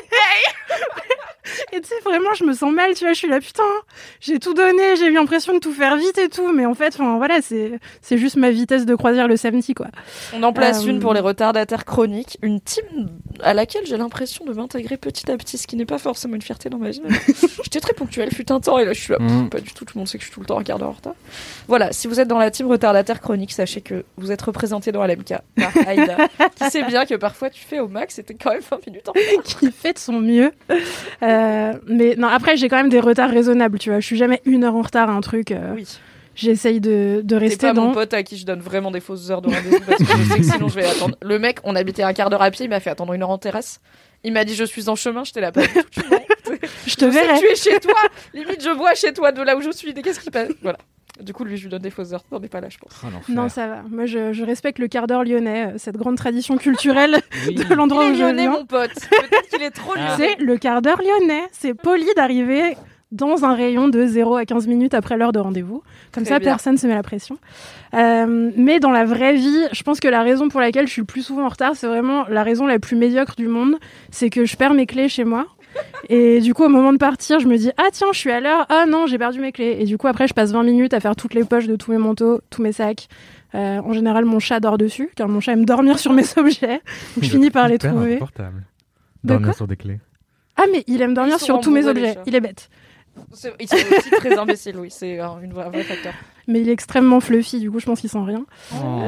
Et 1.72 1.82
tu 1.82 1.88
sais, 1.88 1.96
vraiment, 2.04 2.34
je 2.36 2.44
me 2.44 2.54
sens 2.54 2.72
mal, 2.74 2.94
tu 2.94 3.04
vois, 3.04 3.14
je 3.14 3.18
suis 3.20 3.28
là, 3.28 3.40
putain, 3.40 3.64
j'ai 4.20 4.40
tout 4.40 4.54
donné, 4.54 4.96
j'ai 4.98 5.08
eu 5.08 5.14
l'impression 5.14 5.54
de 5.54 5.60
tout 5.60 5.74
faire 5.74 5.98
vite 5.98 6.18
et 6.18 6.30
tout, 6.30 6.52
mais 6.54 6.66
en 6.66 6.74
fait, 6.74 6.94
enfin, 6.96 7.18
voilà, 7.18 7.42
c'est 7.42 7.80
c'est 8.02 8.18
juste 8.18 8.36
ma 8.38 8.52
vitesse 8.52 8.86
de 8.86 8.96
croisière 8.96 9.28
le 9.28 9.38
samedi, 9.38 9.74
quoi. 9.74 9.88
On 10.34 10.44
en 10.44 10.54
place 10.54 10.84
Euh, 10.84 10.90
une 10.90 11.00
pour 11.00 11.14
les 11.14 11.20
retardataires 11.20 11.86
chroniques, 11.86 12.38
une 12.42 12.60
team 12.62 12.84
à 13.42 13.54
laquelle 13.54 13.86
j'ai 13.86 13.98
l'impression 13.98 14.46
de 14.46 14.54
m'intégrer 14.54 14.98
petit 14.98 15.30
à 15.32 15.38
petit, 15.38 15.58
ce 15.58 15.68
qui 15.68 15.76
n'est 15.76 15.86
pas 15.86 15.98
forcément 15.98 16.36
une 16.36 16.42
fierté 16.42 16.70
dans 16.70 16.78
ma 16.78 16.90
vie. 16.90 17.02
J'étais 17.64 17.80
très 17.80 17.94
ponctuelle, 17.94 18.32
fut 18.34 18.52
un 18.52 18.60
temps, 18.60 18.78
et 18.80 18.86
là 18.86 18.94
je 18.94 19.00
suis 19.02 19.12
là, 19.14 19.20
Mm. 19.20 19.50
pas 19.50 19.60
du 19.60 19.72
tout, 19.74 19.86
tout 19.86 19.94
le 19.96 20.00
monde 20.00 20.08
sait 20.08 20.18
que 20.18 20.24
je 20.24 20.28
suis 20.30 20.34
tout 20.34 20.40
le 20.42 20.46
temps 20.46 20.60
un 20.60 20.64
quart 20.64 20.82
en 20.82 20.92
retard. 20.92 21.14
Voilà, 21.68 21.92
si 21.92 22.08
vous 22.08 22.20
êtes 22.20 22.28
dans 22.28 22.38
la 22.40 22.52
team 22.52 22.68
retardataire 22.68 23.22
chronique, 23.22 23.52
sachez 23.52 23.82
que 23.82 24.04
vous 24.18 24.32
êtes 24.32 24.42
représenté 24.42 24.92
dans 24.92 25.06
LMK 25.06 25.34
par 25.56 25.72
Aïda, 25.88 26.18
qui 26.56 26.70
sait 26.70 26.84
bien 26.84 27.06
que 27.06 27.16
parfois 27.16 27.50
tu 27.50 27.64
fais 27.64 27.80
au 27.80 27.88
max, 27.88 28.16
c'était 28.16 28.34
quand 28.34 28.52
même 28.52 28.62
20 28.70 28.88
minutes 28.88 29.10
en 29.10 29.14
retard. 29.14 29.44
qui 29.60 29.72
fait 29.72 29.94
de 29.94 30.00
son 30.00 30.20
mieux. 30.20 30.52
Euh, 31.24 31.33
mais 31.88 32.16
non, 32.18 32.28
après, 32.28 32.58
j'ai 32.58 32.70
quand 32.70 32.78
même 32.78 32.90
des 32.90 33.00
retards 33.00 33.30
raisonnables, 33.30 33.80
tu 33.80 33.90
vois, 33.90 34.00
je 34.00 34.06
suis 34.06 34.18
jamais 34.18 34.42
une 34.46 34.64
heure 34.64 34.76
en 34.76 34.82
retard 34.82 35.10
à 35.10 35.14
un 35.14 35.22
truc. 35.22 35.52
euh, 35.52 35.74
Oui, 35.76 35.88
J'essaye 36.36 36.80
de, 36.82 37.22
de 37.24 37.36
rester 37.36 37.68
pas 37.68 37.74
dans. 37.74 37.86
mon 37.90 37.94
pote 37.94 38.12
à 38.14 38.24
qui 38.24 38.38
je 38.38 38.46
donne 38.46 38.60
vraiment 38.60 38.90
des 38.90 39.00
fausses 39.02 39.30
heures 39.30 39.42
de 39.44 39.50
rendez-vous 39.54 39.80
parce 39.86 40.00
que 40.00 40.06
je 40.18 40.24
sais 40.32 40.38
que 40.40 40.44
sinon 40.44 40.68
je 40.68 40.74
vais 40.76 40.86
attendre. 40.86 41.16
Le 41.22 41.38
mec, 41.38 41.60
on 41.64 41.76
habitait 41.76 42.02
un 42.02 42.12
quart 42.14 42.32
d'heure 42.32 42.42
à 42.42 42.50
pied, 42.50 42.66
il 42.66 42.70
m'a 42.70 42.80
fait 42.80 42.90
attendre 42.90 43.14
une 43.14 43.22
heure 43.22 43.30
en 43.30 43.38
terrasse. 43.38 43.80
Il 44.24 44.34
m'a 44.34 44.44
dit 44.44 44.56
je 44.56 44.64
suis 44.64 44.90
en 44.90 44.96
chemin, 44.96 45.24
j'étais 45.24 45.42
là 45.42 45.52
pas 45.52 45.62
tu 45.92 46.00
vois. 46.10 46.20
Je 46.88 46.96
te 46.96 47.06
Je 47.06 47.10
verrai. 47.12 47.40
tu 47.40 47.46
es 47.46 47.56
chez 47.56 47.80
toi. 47.80 47.94
Limite, 48.34 48.64
je 48.64 48.70
vois 48.70 48.96
chez 48.96 49.14
toi 49.14 49.32
de 49.32 49.44
là 49.44 49.56
où 49.56 49.62
je 49.62 49.70
suis. 49.72 49.94
Qu'est-ce 49.94 50.20
qui 50.22 50.32
passe? 50.32 50.50
Voilà. 50.64 50.80
Du 51.22 51.32
coup, 51.34 51.44
lui, 51.44 51.58
je 51.58 51.64
lui 51.64 51.70
donne 51.70 51.82
des 51.82 51.92
fausses 51.92 52.12
heures. 52.14 52.24
T'en 52.24 52.42
es 52.42 52.48
pas 52.48 52.60
là, 52.60 52.70
je 52.70 52.78
pense. 52.80 52.92
Oh, 53.04 53.08
l'enfer. 53.14 53.36
Non, 53.36 53.48
ça 53.50 53.68
va. 53.68 53.84
Moi, 53.90 54.06
je, 54.08 54.34
je 54.34 54.44
respecte 54.44 54.80
le 54.80 54.88
quart 54.88 55.06
d'heure 55.06 55.24
lyonnais, 55.24 55.68
euh, 55.68 55.78
cette 55.78 55.96
grande 55.98 56.18
tradition 56.18 56.58
culturelle 56.58 57.18
Oui. 57.48 57.54
de 57.56 57.74
l'endroit 57.76 58.08
où 58.10 58.16
je 58.16 58.20
lyonnais, 58.22 58.48
mon 58.48 58.66
pote. 58.66 58.90
Peut-être 58.94 59.50
qu'il 59.50 59.62
est 59.62 59.70
trop 59.72 59.94
Ah. 59.96 60.16
lyonnais. 60.18 60.36
C'est 60.38 60.44
le 60.44 60.58
quart 60.58 60.82
d'heure 60.82 61.02
lyonnais. 61.02 61.44
C'est 61.52 61.76
poli 61.76 62.06
d'arriver 62.16 62.76
dans 63.12 63.46
un 63.46 63.54
rayon 63.54 63.90
de 63.90 64.08
0 64.08 64.38
à 64.38 64.46
15 64.46 64.66
minutes 64.66 64.96
après 64.96 65.16
l'heure 65.18 65.32
de 65.34 65.38
rendez-vous. 65.40 65.84
Comme 66.12 66.24
Très 66.24 66.34
ça, 66.34 66.40
bien. 66.40 66.50
personne 66.50 66.78
se 66.80 66.88
met 66.88 66.96
la 66.96 67.04
pression. 67.04 67.38
Euh, 67.94 68.50
mais 68.58 68.80
dans 68.80 68.90
la 68.90 69.06
vraie 69.06 69.36
vie, 69.36 69.66
je 69.72 69.84
pense 69.84 70.00
que 70.00 70.08
la 70.08 70.24
raison 70.24 70.50
pour 70.50 70.62
laquelle 70.62 70.88
je 70.88 70.94
suis 70.94 71.02
le 71.02 71.06
plus 71.06 71.22
souvent 71.22 71.46
en 71.46 71.50
retard, 71.50 71.76
c'est 71.76 71.86
vraiment 71.86 72.26
la 72.28 72.42
raison 72.42 72.66
la 72.66 72.80
plus 72.80 72.96
médiocre 72.96 73.36
du 73.38 73.48
monde. 73.48 73.76
C'est 74.10 74.32
que 74.32 74.46
je 74.46 74.58
perds 74.58 74.74
mes 74.74 74.88
clés 74.88 75.10
chez 75.10 75.26
moi. 75.26 75.46
Et 76.10 76.42
du 76.42 76.54
coup, 76.54 76.64
au 76.64 76.70
moment 76.70 76.92
de 76.94 76.98
partir, 76.98 77.40
je 77.40 77.48
me 77.48 77.58
dis 77.58 77.72
Ah, 77.78 77.88
tiens, 77.92 78.08
je 78.12 78.20
suis 78.20 78.32
à 78.32 78.40
l'heure. 78.40 78.66
Ah 78.70 78.86
non, 78.88 79.08
j'ai 79.08 79.18
perdu 79.18 79.40
mes 79.40 79.52
clés. 79.52 79.78
Et 79.80 79.86
du 79.86 79.98
coup, 79.98 80.08
après, 80.08 80.28
je 80.28 80.34
passe 80.34 80.52
20 80.52 80.64
minutes 80.64 80.94
à 80.94 81.00
faire 81.00 81.16
toutes 81.16 81.34
les 81.34 81.44
poches 81.46 81.68
de 81.68 81.76
tous 81.76 81.92
mes 81.92 81.98
manteaux, 81.98 82.42
tous 82.50 82.62
mes 82.62 82.72
sacs. 82.74 83.08
Euh, 83.56 83.80
en 83.80 83.94
général, 83.94 84.26
mon 84.26 84.40
chat 84.40 84.60
dort 84.60 84.78
dessus, 84.78 85.10
car 85.16 85.30
mon 85.30 85.40
chat 85.40 85.54
aime 85.54 85.66
dormir 85.66 86.00
sur 86.00 86.12
mes 86.14 86.24
objets. 86.38 86.82
Donc, 87.16 87.24
je 87.24 87.30
finis 87.30 87.52
par 87.52 87.68
les 87.68 87.78
trouver. 87.78 88.20
De 88.20 89.30
Dormir 89.30 89.54
sur 89.56 89.68
des 89.68 89.78
clés. 89.78 90.00
Ah, 90.58 90.64
mais 90.72 90.84
il 90.88 91.02
aime 91.02 91.14
dormir 91.14 91.40
sur 91.40 91.60
tous 91.62 91.72
mes 91.72 91.88
objets. 91.88 92.18
Il 92.26 92.36
est 92.36 92.42
bête. 92.42 92.70
C'est- 93.32 93.54
Ils 93.60 93.68
sont 93.70 93.76
aussi 93.96 94.10
très 94.10 94.38
imbéciles, 94.38 94.76
oui. 94.78 94.88
C'est 94.90 95.20
un 95.20 95.38
vrai 95.54 95.84
facteur. 95.84 96.14
Mais 96.48 96.60
il 96.62 96.68
est 96.68 96.74
extrêmement 96.74 97.20
fluffy, 97.20 97.60
du 97.60 97.70
coup, 97.72 97.80
je 97.80 97.86
pense 97.86 98.02
qu'il 98.02 98.10
sent 98.10 98.18
rien. 98.26 98.44
Oh. 98.74 99.02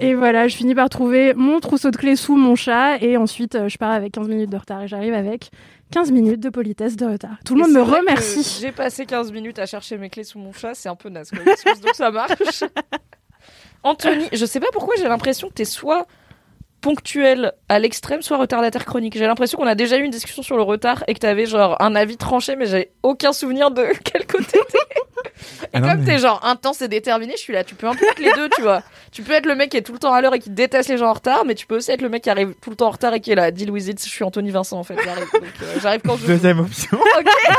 Et 0.00 0.14
voilà, 0.14 0.48
je 0.48 0.56
finis 0.56 0.74
par 0.74 0.88
trouver 0.88 1.34
mon 1.34 1.60
trousseau 1.60 1.90
de 1.90 1.96
clés 1.96 2.16
sous 2.16 2.36
mon 2.36 2.56
chat, 2.56 2.96
et 3.02 3.16
ensuite, 3.18 3.54
euh, 3.54 3.68
je 3.68 3.76
pars 3.78 3.90
avec 3.92 4.12
15 4.12 4.28
minutes 4.28 4.50
de 4.50 4.56
retard, 4.56 4.82
et 4.82 4.88
j'arrive 4.88 5.12
avec 5.14 5.50
15 5.90 6.10
minutes 6.12 6.40
de 6.40 6.50
politesse 6.50 6.96
de 6.96 7.06
retard. 7.06 7.36
Tout 7.44 7.54
le 7.54 7.62
monde 7.62 7.72
me 7.72 7.82
remercie. 7.82 8.58
J'ai 8.60 8.72
passé 8.72 9.06
15 9.06 9.32
minutes 9.32 9.58
à 9.58 9.66
chercher 9.66 9.96
mes 9.96 10.10
clés 10.10 10.24
sous 10.24 10.38
mon 10.38 10.52
chat. 10.52 10.74
C'est 10.74 10.88
un 10.88 10.96
peu 10.96 11.08
naze. 11.08 11.30
Donc 11.30 11.94
ça 11.94 12.10
marche. 12.10 12.64
Anthony, 13.82 14.28
je 14.32 14.44
sais 14.44 14.60
pas 14.60 14.66
pourquoi 14.72 14.94
j'ai 14.98 15.08
l'impression 15.08 15.48
que 15.48 15.54
t'es 15.54 15.64
soit 15.64 16.06
ponctuel 16.80 17.52
à 17.68 17.78
l'extrême, 17.78 18.22
soit 18.22 18.36
retardataire 18.38 18.84
chronique. 18.84 19.16
J'ai 19.16 19.26
l'impression 19.26 19.58
qu'on 19.58 19.66
a 19.66 19.74
déjà 19.74 19.96
eu 19.98 20.02
une 20.04 20.10
discussion 20.10 20.42
sur 20.42 20.56
le 20.56 20.62
retard 20.62 21.02
et 21.08 21.14
que 21.14 21.18
t'avais 21.18 21.46
genre 21.46 21.76
un 21.80 21.94
avis 21.96 22.16
tranché, 22.16 22.56
mais 22.56 22.66
j'ai 22.66 22.90
aucun 23.02 23.32
souvenir 23.32 23.70
de 23.70 23.86
quel 24.04 24.26
côté 24.26 24.58
t'es. 24.70 24.78
Et 25.64 25.66
Ah 25.74 25.80
non, 25.80 25.88
comme 25.88 25.98
mais- 26.00 26.04
t'es 26.06 26.18
genre 26.18 26.40
intense 26.44 26.80
et 26.82 26.88
déterminé, 26.88 27.32
je 27.36 27.40
suis 27.42 27.52
là. 27.52 27.64
Tu 27.64 27.74
peux 27.74 27.88
un 27.88 27.94
peu 27.94 28.04
être 28.08 28.18
les 28.20 28.32
deux, 28.32 28.48
tu 28.50 28.62
vois. 28.62 28.82
Tu 29.10 29.22
peux 29.22 29.32
être 29.32 29.46
le 29.46 29.54
mec 29.56 29.70
qui 29.70 29.76
est 29.76 29.82
tout 29.82 29.92
le 29.92 29.98
temps 29.98 30.12
à 30.12 30.20
l'heure 30.20 30.34
et 30.34 30.38
qui 30.38 30.50
déteste 30.50 30.88
les 30.88 30.96
gens 30.98 31.08
en 31.08 31.12
retard, 31.14 31.44
mais 31.44 31.54
tu 31.54 31.66
peux 31.66 31.76
aussi 31.76 31.90
être 31.90 32.02
le 32.02 32.08
mec 32.08 32.22
qui 32.22 32.30
arrive 32.30 32.54
tout 32.62 32.70
le 32.70 32.76
temps 32.76 32.86
en 32.86 32.90
retard 32.90 33.12
et 33.14 33.20
qui 33.20 33.32
est 33.32 33.34
là. 33.34 33.50
Deal 33.50 33.70
with 33.70 33.88
it. 33.88 34.02
Je 34.04 34.08
suis 34.08 34.22
Anthony 34.24 34.50
Vincent 34.50 34.78
en 34.78 34.84
fait. 34.84 34.96
J'arrive, 35.02 35.26
donc, 35.32 35.42
euh, 35.62 35.74
j'arrive 35.82 36.00
quand 36.06 36.16
je 36.16 36.22
veux. 36.22 36.34
Deuxième 36.34 36.60
option. 36.60 36.98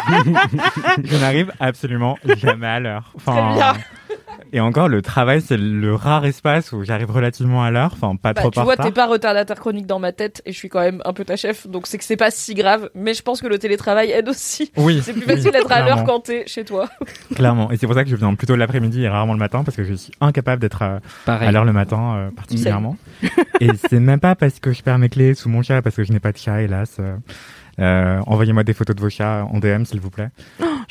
je 1.04 1.18
n'arrive 1.18 1.52
absolument 1.60 2.18
jamais 2.38 2.68
à 2.68 2.80
l'heure. 2.80 3.14
Très 3.26 3.34
bien. 3.34 3.74
Et 4.54 4.60
encore, 4.60 4.88
le 4.90 5.02
travail, 5.02 5.42
c'est 5.42 5.58
le 5.58 5.94
rare 5.94 6.26
espace 6.26 6.72
où 6.72 6.84
j'arrive 6.84 7.12
relativement 7.12 7.64
à 7.64 7.70
l'heure. 7.72 7.92
Enfin, 7.94 8.16
pas 8.16 8.34
Bah, 8.34 8.42
trop 8.42 8.50
tu 8.52 8.60
en 8.60 8.64
vois, 8.64 8.74
retard. 8.74 8.86
t'es 8.88 8.92
pas 8.92 9.06
retardataire 9.08 9.60
chronique 9.60 9.86
dans 9.86 10.00
ma 10.00 10.12
tête 10.12 10.42
et 10.46 10.52
je 10.52 10.58
suis 10.58 10.70
quand 10.70 10.80
même 10.80 11.02
un 11.06 11.14
peu 11.14 11.24
ta 11.26 11.36
chef, 11.36 11.68
donc 11.68 11.86
c'est 11.88 11.98
que 11.98 12.04
c'est 12.04 12.18
pas 12.18 12.32
si 12.32 12.54
grave. 12.56 12.90
Mais 12.96 13.14
je 13.14 13.22
pense 13.22 13.42
que 13.42 13.48
le 13.48 13.60
télétravail 13.60 14.12
aide 14.12 14.28
aussi. 14.30 14.72
Oui. 14.78 15.02
C'est 15.04 15.14
plus 15.14 15.22
oui, 15.28 15.36
facile 15.36 15.52
d'être 15.52 15.72
à 15.72 15.84
l'heure 15.86 16.04
quand 16.04 16.22
t'es 16.22 16.44
chez 16.48 16.64
toi. 16.66 16.90
Clairement. 17.36 17.72
Et 17.72 17.78
c'est 17.78 17.86
pour 17.86 17.96
ça 17.96 18.04
que 18.04 18.10
je 18.10 18.16
viens 18.16 18.34
plutôt 18.36 18.56
l'après-midi 18.56 19.04
et 19.04 19.10
rarement 19.10 19.34
le 19.34 19.40
matin 19.40 19.64
parce 19.64 19.78
que 19.78 19.84
je 19.84 19.94
suis 19.94 20.12
incapable 20.22 20.62
d'être 20.62 20.82
à, 20.82 21.00
Pareil. 21.26 21.48
à 21.48 21.52
l'heure 21.52 21.66
le 21.66 21.74
matin, 21.74 22.16
euh, 22.16 22.30
particulièrement. 22.32 22.98
et 23.60 23.70
c'est 23.90 24.00
même 24.00 24.20
pas 24.20 24.36
parce 24.36 24.60
que 24.60 24.72
je 24.72 24.82
perds 24.82 24.98
mes 24.98 25.10
clés 25.10 25.36
sous 25.36 25.50
mon 25.50 25.62
chat, 25.62 25.82
parce 25.82 25.96
que 25.96 26.04
je 26.04 26.12
n'ai 26.12 26.20
pas 26.20 26.32
de 26.32 26.38
chat, 26.38 26.62
hélas. 26.62 26.98
Euh, 27.00 27.10
euh, 27.10 27.16
Envoyez-moi 27.80 28.64
des 28.64 28.74
photos 28.74 28.96
de 28.96 29.02
vos 29.02 29.10
chats 29.10 29.46
en 29.52 29.60
DM, 29.60 29.84
s'il 29.86 30.00
vous 30.00 30.10
plaît. 30.10 30.30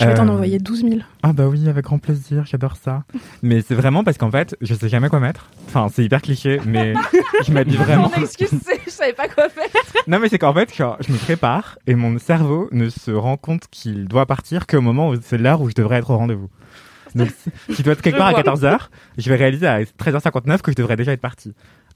Je 0.00 0.04
vais 0.04 0.14
t'en 0.14 0.28
Euh, 0.28 0.32
envoyer 0.32 0.58
12 0.58 0.82
000. 0.82 0.94
Ah 1.22 1.32
bah 1.32 1.46
oui, 1.48 1.68
avec 1.68 1.84
grand 1.84 1.98
plaisir, 1.98 2.44
j'adore 2.46 2.76
ça. 2.76 3.02
Mais 3.42 3.62
c'est 3.62 3.74
vraiment 3.74 4.04
parce 4.04 4.16
qu'en 4.16 4.30
fait, 4.30 4.56
je 4.60 4.74
sais 4.74 4.88
jamais 4.88 5.08
quoi 5.08 5.18
mettre. 5.20 5.50
Enfin, 5.66 5.88
c'est 5.92 6.04
hyper 6.04 6.22
cliché, 6.22 6.60
mais 6.64 6.94
je 7.46 7.52
m'habille 7.52 7.76
vraiment. 7.76 8.10
Mon 8.16 8.22
excuse, 8.22 8.50
je 8.86 8.90
savais 8.90 9.12
pas 9.12 9.28
quoi 9.28 9.48
faire. 9.48 9.64
Non, 10.06 10.18
mais 10.20 10.28
c'est 10.30 10.38
qu'en 10.38 10.54
fait, 10.54 10.74
genre, 10.74 10.96
je 11.06 11.12
me 11.12 11.18
prépare 11.18 11.78
et 11.86 11.94
mon 11.94 12.18
cerveau 12.18 12.68
ne 12.72 12.88
se 12.88 13.10
rend 13.10 13.36
compte 13.36 13.64
qu'il 13.70 14.06
doit 14.08 14.24
partir 14.24 14.66
qu'au 14.66 14.80
moment 14.80 15.10
où 15.10 15.16
c'est 15.20 15.36
l'heure 15.36 15.60
où 15.60 15.68
je 15.68 15.74
devrais 15.74 15.96
être 15.96 16.08
au 16.10 16.16
rendez-vous. 16.16 16.48
Donc, 17.14 17.28
si 17.70 17.76
je 17.76 17.82
dois 17.82 17.92
être 17.94 18.02
quelque 18.02 18.16
part 18.16 18.28
à 18.28 18.32
vois. 18.32 18.42
14h, 18.42 18.78
je 19.18 19.28
vais 19.28 19.36
réaliser 19.36 19.66
à 19.66 19.82
13h59 19.82 20.60
que 20.62 20.70
je 20.70 20.76
devrais 20.76 20.96
déjà 20.96 21.12
être 21.12 21.20
parti. 21.20 21.54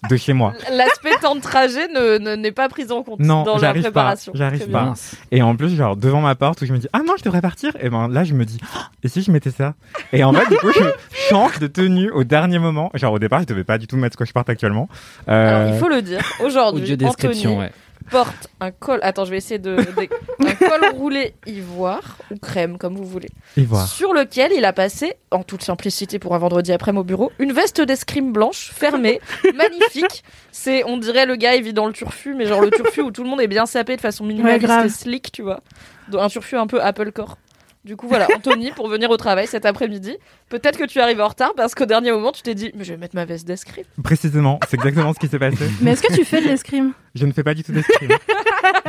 De 0.09 0.17
chez 0.17 0.33
moi. 0.33 0.53
L'aspect 0.73 1.15
temps 1.21 1.35
de 1.37 1.41
trajet 1.41 1.89
ne 1.89 2.19
ne- 2.19 2.35
n'est 2.35 2.53
pas 2.53 2.69
pris 2.69 2.91
en 2.91 3.03
compte 3.03 3.21
Non, 3.21 3.43
dans 3.45 3.55
la 3.55 3.61
j'arrive 3.61 3.83
pas, 3.85 3.91
préparation. 3.91 4.33
j'arrive 4.35 4.69
pas. 4.69 4.83
bien. 4.83 4.95
Et 5.31 5.43
en 5.43 5.55
plus, 5.57 5.75
genre, 5.77 5.97
devant 5.97 6.21
ma 6.21 6.35
porte 6.35 6.61
où 6.63 6.67
je 6.67 6.73
me 6.73 6.79
dis, 6.79 6.89
ah 6.93 7.01
non, 7.07 7.15
je 7.19 7.23
devrais 7.23 7.41
partir. 7.41 7.73
Et 7.81 7.89
ben 7.89 8.09
là, 8.09 8.25
je 8.25 8.35
me 8.35 8.45
dis, 8.45 8.59
Ah, 8.75 8.89
et 9.03 9.09
si 9.09 9.23
je 9.23 9.31
mettais 9.31 9.51
ça? 9.51 9.75
Et 10.13 10.25
en 10.25 10.33
fait, 10.33 10.49
du 10.51 10.57
coup, 10.57 10.71
je 10.73 10.85
change 11.31 11.59
de 11.61 11.67
tenue 11.67 12.11
au 12.11 12.25
dernier 12.25 12.59
moment. 12.59 12.91
Genre, 12.95 13.13
au 13.13 13.19
départ, 13.19 13.41
je 13.41 13.47
devais 13.47 13.65
pas 13.65 13.79
du 13.79 13.87
tout 13.87 13.97
mettre 13.97 14.15
ce 14.15 14.19
que 14.19 14.25
je 14.25 14.33
porte 14.33 14.49
actuellement. 14.51 14.89
Euh, 15.29 15.63
Alors, 15.63 15.75
il 15.75 15.79
faut 15.81 15.89
le 15.89 16.03
dire, 16.03 16.21
aujourd'hui, 16.45 16.83
Audio 16.83 16.97
description, 16.97 17.51
Anthony 17.53 17.65
ouais. 17.67 17.73
Porte 18.11 18.49
un 18.61 18.71
col. 18.71 18.99
Attends, 19.03 19.25
je 19.25 19.31
vais 19.31 19.37
essayer 19.39 19.59
de. 19.59 19.77
de- 19.77 20.47
un 20.47 20.55
col 20.55 20.85
roulé 20.97 21.35
ivoire 21.47 22.19
ou 22.31 22.37
crème, 22.37 22.79
comme 22.79 22.97
vous 22.97 23.05
voulez. 23.05 23.29
Ivoire. 23.57 23.87
Sur 23.89 24.13
lequel 24.15 24.53
il 24.55 24.65
a 24.65 24.73
passé, 24.73 25.15
en 25.31 25.43
toute 25.43 25.63
simplicité 25.63 26.19
pour 26.19 26.35
un 26.35 26.39
vendredi 26.39 26.73
après 26.73 26.93
au 26.93 27.05
bureau, 27.05 27.33
une 27.39 27.53
veste 27.53 27.81
d'escrime 27.81 28.33
blanche, 28.33 28.71
fermée, 28.75 29.21
magnifique. 29.55 30.25
C'est, 30.51 30.85
on 30.85 30.97
dirait 30.99 31.27
le 31.27 31.37
gars, 31.37 31.55
il 31.55 31.63
vit 31.63 31.73
dans 31.73 31.87
le 31.87 31.93
turfu, 31.93 32.35
mais 32.35 32.47
genre 32.47 32.61
le 32.61 32.71
turfu 32.71 33.01
où 33.03 33.11
tout 33.11 33.23
le 33.25 33.31
monde 33.31 33.41
est 33.41 33.49
bien 33.49 33.67
sapé 33.67 33.97
de 33.97 34.01
façon 34.01 34.25
minimaliste 34.25 34.71
et 34.85 34.89
slick, 34.89 35.33
tu 35.33 35.43
vois. 35.43 35.61
Donc, 36.09 36.21
Un 36.23 36.29
turfu 36.29 36.57
un 36.57 36.67
peu 36.67 36.83
Apple 36.83 37.13
Core. 37.13 37.39
Du 37.85 37.97
coup, 37.97 38.07
voilà, 38.07 38.29
Anthony, 38.37 38.71
pour 38.71 38.89
venir 38.89 39.11
au 39.11 39.17
travail 39.17 39.49
cet 39.49 39.67
après-midi, 39.67 40.17
peut-être 40.49 40.79
que 40.79 40.85
tu 40.85 41.01
arrives 41.01 41.21
en 41.21 41.27
retard 41.27 41.53
parce 41.57 41.75
qu'au 41.75 41.85
dernier 41.85 42.13
moment, 42.13 42.31
tu 42.31 42.41
t'es 42.43 42.55
dit, 42.55 42.71
mais 42.77 42.85
je 42.85 42.93
vais 42.93 42.97
mettre 42.97 43.17
ma 43.17 43.25
veste 43.25 43.45
d'escrime. 43.45 43.85
Précisément, 44.05 44.61
c'est 44.69 44.77
exactement 44.77 45.13
ce 45.13 45.19
qui 45.19 45.27
s'est 45.27 45.41
passé. 45.41 45.65
Mais 45.81 45.91
est-ce 45.93 46.03
que 46.03 46.13
tu 46.15 46.25
fais 46.25 46.41
de 46.41 46.47
l'escrime? 46.47 46.93
Je 47.17 47.27
ne 47.27 47.33
fais 47.33 47.43
pas 47.43 47.55
du 47.55 47.65
tout 47.65 47.73
d'escrime. 47.73 48.11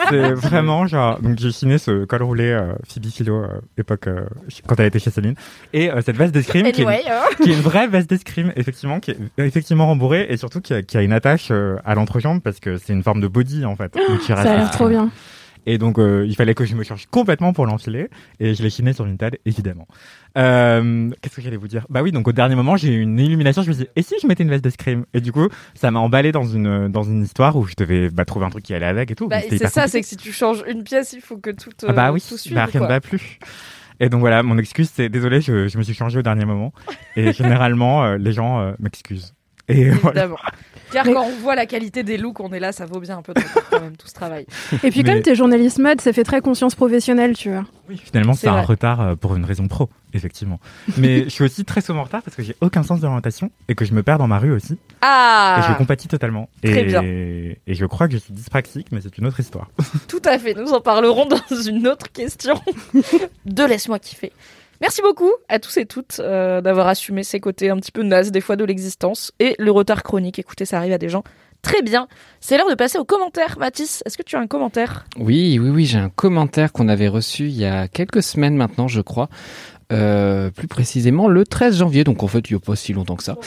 c'est 0.09 0.31
vraiment 0.33 0.85
genre. 0.85 1.19
Donc 1.21 1.39
j'ai 1.39 1.51
chiné 1.51 1.79
ce 1.79 2.05
col 2.05 2.21
roulé 2.21 2.45
euh, 2.51 2.73
Phoebe 2.87 3.07
Philo, 3.07 3.35
euh, 3.43 3.47
époque 3.79 4.05
euh, 4.07 4.25
quand 4.67 4.79
elle 4.79 4.85
était 4.85 4.99
chez 4.99 5.09
Céline. 5.09 5.33
Et 5.73 5.89
euh, 5.91 6.01
cette 6.05 6.15
veste 6.15 6.31
d'escrime 6.33 6.71
qui, 6.71 6.81
est- 6.83 6.85
Anyway, 6.85 7.03
hein. 7.09 7.23
qui 7.41 7.49
est 7.49 7.55
une 7.55 7.61
vraie 7.61 7.87
veste 7.87 8.09
d'escrime, 8.09 8.53
effectivement, 8.55 8.99
qui 8.99 9.11
est 9.11 9.17
effectivement 9.39 9.87
rembourrée 9.87 10.27
et 10.29 10.37
surtout 10.37 10.61
qui 10.61 10.73
a, 10.73 10.83
qui 10.83 10.97
a 10.97 11.01
une 11.01 11.13
attache 11.13 11.47
euh, 11.51 11.77
à 11.83 11.95
l'entrejambe 11.95 12.41
parce 12.41 12.59
que 12.59 12.77
c'est 12.77 12.93
une 12.93 13.03
forme 13.03 13.21
de 13.21 13.27
body 13.27 13.65
en 13.65 13.75
fait. 13.75 13.91
Donc, 13.95 14.21
Ça 14.21 14.35
a 14.35 14.43
l'air 14.43 14.69
trop 14.71 14.87
bien. 14.87 15.09
Et 15.65 15.77
donc, 15.77 15.97
euh, 15.97 16.25
il 16.27 16.35
fallait 16.35 16.53
que 16.55 16.65
je 16.65 16.75
me 16.75 16.83
change 16.83 17.05
complètement 17.07 17.53
pour 17.53 17.65
l'enfiler. 17.65 18.09
Et 18.39 18.53
je 18.53 18.63
l'ai 18.63 18.69
chiné 18.69 18.93
sur 18.93 19.05
une 19.05 19.17
table, 19.17 19.37
évidemment. 19.45 19.87
Euh, 20.37 21.09
Qu'est-ce 21.21 21.35
que 21.35 21.41
j'allais 21.41 21.57
vous 21.57 21.67
dire? 21.67 21.85
Bah 21.89 22.01
oui, 22.01 22.11
donc 22.11 22.27
au 22.27 22.31
dernier 22.31 22.55
moment, 22.55 22.75
j'ai 22.75 22.93
eu 22.93 23.01
une 23.01 23.19
illumination. 23.19 23.61
Je 23.61 23.69
me 23.69 23.73
suis 23.73 23.83
dit, 23.83 23.89
et 23.95 24.01
si 24.01 24.15
je 24.21 24.27
mettais 24.27 24.43
une 24.43 24.49
veste 24.49 24.63
d'escrime 24.63 25.05
Et 25.13 25.21
du 25.21 25.31
coup, 25.31 25.47
ça 25.75 25.91
m'a 25.91 25.99
emballé 25.99 26.31
dans 26.31 26.43
une, 26.43 26.89
dans 26.89 27.03
une 27.03 27.23
histoire 27.23 27.55
où 27.55 27.65
je 27.65 27.75
devais 27.77 28.09
bah, 28.09 28.25
trouver 28.25 28.45
un 28.45 28.49
truc 28.49 28.63
qui 28.63 28.73
allait 28.73 28.85
avec 28.85 29.11
et 29.11 29.15
tout. 29.15 29.27
Bah, 29.27 29.37
c'est 29.47 29.67
ça, 29.67 29.87
c'est 29.87 30.01
que 30.01 30.07
si 30.07 30.17
tu 30.17 30.31
changes 30.31 30.63
une 30.67 30.83
pièce, 30.83 31.13
il 31.13 31.21
faut 31.21 31.37
que 31.37 31.51
tout, 31.51 31.69
euh, 31.83 31.87
Ah 31.89 31.93
bah 31.93 32.11
oui, 32.11 32.21
tout 32.27 32.37
suive. 32.37 32.55
bah, 32.55 32.65
rien 32.65 32.81
ne 32.81 32.87
va 32.87 32.99
plus. 32.99 33.39
Et 33.99 34.09
donc 34.09 34.19
voilà, 34.21 34.43
mon 34.43 34.57
excuse, 34.57 34.89
c'est 34.93 35.07
désolé, 35.07 35.39
je, 35.39 35.67
je 35.67 35.77
me 35.77 35.83
suis 35.83 35.93
changé 35.93 36.19
au 36.19 36.23
dernier 36.23 36.45
moment. 36.45 36.73
Et 37.15 37.31
généralement, 37.33 38.03
euh, 38.03 38.17
les 38.17 38.33
gens 38.33 38.73
m'excusent. 38.79 39.33
Et 39.69 39.91
voilà. 39.91 40.27
Car 40.93 41.05
Mais- 41.05 41.13
quand 41.13 41.23
on 41.25 41.35
voit 41.41 41.55
la 41.55 41.65
qualité 41.65 42.03
des 42.03 42.17
looks, 42.17 42.39
on 42.39 42.51
est 42.53 42.59
là, 42.59 42.71
ça 42.71 42.85
vaut 42.85 42.99
bien 42.99 43.17
un 43.17 43.21
peu 43.21 43.33
de 43.33 43.41
quand 43.71 43.81
même 43.81 43.97
tout 43.97 44.07
ce 44.07 44.13
travail. 44.13 44.45
Et 44.83 44.91
puis, 44.91 45.03
Mais- 45.03 45.11
comme 45.13 45.21
t'es 45.21 45.35
journaliste 45.35 45.79
mode, 45.79 45.99
ça 46.01 46.13
fait 46.13 46.23
très 46.23 46.39
conscience 46.41 46.75
professionnelle, 46.75 47.35
tu 47.35 47.49
vois. 47.49 47.65
Oui, 47.89 47.97
finalement, 48.01 48.33
C'est 48.33 48.47
un 48.47 48.53
vrai. 48.53 48.61
retard 48.63 49.01
euh, 49.01 49.15
pour 49.15 49.35
une 49.35 49.43
raison 49.43 49.67
pro, 49.67 49.89
effectivement. 50.13 50.59
Mais 50.97 51.23
je 51.25 51.29
suis 51.29 51.43
aussi 51.43 51.65
très 51.65 51.81
souvent 51.81 51.99
en 52.01 52.03
retard 52.03 52.21
parce 52.21 52.35
que 52.37 52.43
j'ai 52.43 52.55
aucun 52.61 52.83
sens 52.83 53.01
d'orientation 53.01 53.51
et 53.67 53.75
que 53.75 53.83
je 53.85 53.93
me 53.93 54.03
perds 54.03 54.19
dans 54.19 54.27
ma 54.27 54.39
rue 54.39 54.51
aussi. 54.53 54.73
Et 54.73 54.77
je 54.95 54.99
Ah 55.01 55.75
compatis 55.77 56.07
totalement. 56.07 56.47
Très 56.63 56.81
et, 56.81 56.85
bien. 56.85 57.01
et 57.03 57.57
je 57.67 57.85
crois 57.85 58.07
que 58.07 58.13
je 58.13 58.19
suis 58.19 58.33
dyspraxique, 58.33 58.87
mais 58.91 59.01
c'est 59.01 59.17
une 59.17 59.25
autre 59.25 59.39
histoire. 59.39 59.69
Tout 60.07 60.21
à 60.25 60.37
fait, 60.39 60.53
nous 60.53 60.71
en 60.71 60.79
parlerons 60.81 61.25
dans 61.25 61.55
une 61.67 61.87
autre 61.87 62.11
question 62.11 62.55
de 63.45 63.63
Laisse-moi 63.65 63.99
kiffer. 63.99 64.31
Merci 64.83 65.01
beaucoup 65.01 65.31
à 65.47 65.59
tous 65.59 65.77
et 65.77 65.85
toutes 65.85 66.19
euh, 66.19 66.59
d'avoir 66.59 66.89
assumé 66.89 67.23
ces 67.23 67.39
côtés 67.39 67.69
un 67.69 67.77
petit 67.77 67.93
peu 67.93 68.03
nazes 68.03 68.31
des 68.31 68.41
fois 68.41 68.57
de 68.57 68.65
l'existence 68.65 69.31
et 69.39 69.55
le 69.57 69.71
retard 69.71 70.03
chronique. 70.03 70.39
Écoutez, 70.39 70.65
ça 70.65 70.77
arrive 70.77 70.91
à 70.91 70.97
des 70.97 71.07
gens. 71.07 71.23
Très 71.61 71.81
bien. 71.81 72.09
C'est 72.41 72.57
l'heure 72.57 72.69
de 72.69 72.75
passer 72.75 72.97
aux 72.97 73.05
commentaires. 73.05 73.55
Mathis, 73.57 74.03
est-ce 74.05 74.17
que 74.17 74.23
tu 74.23 74.35
as 74.35 74.41
un 74.41 74.47
commentaire? 74.47 75.05
Oui, 75.17 75.57
oui, 75.57 75.69
oui, 75.69 75.85
j'ai 75.85 75.99
un 75.99 76.09
commentaire 76.09 76.73
qu'on 76.73 76.89
avait 76.89 77.07
reçu 77.07 77.43
il 77.45 77.55
y 77.55 77.63
a 77.63 77.87
quelques 77.87 78.21
semaines 78.21 78.57
maintenant, 78.57 78.89
je 78.89 78.99
crois. 78.99 79.29
Euh, 79.93 80.51
plus 80.51 80.67
précisément 80.67 81.29
le 81.29 81.45
13 81.45 81.77
janvier, 81.77 82.03
donc 82.03 82.21
en 82.21 82.27
fait 82.27 82.49
il 82.49 82.53
n'y 82.53 82.57
a 82.57 82.59
pas 82.59 82.75
si 82.75 82.91
longtemps 82.91 83.15
que 83.15 83.23
ça. 83.23 83.37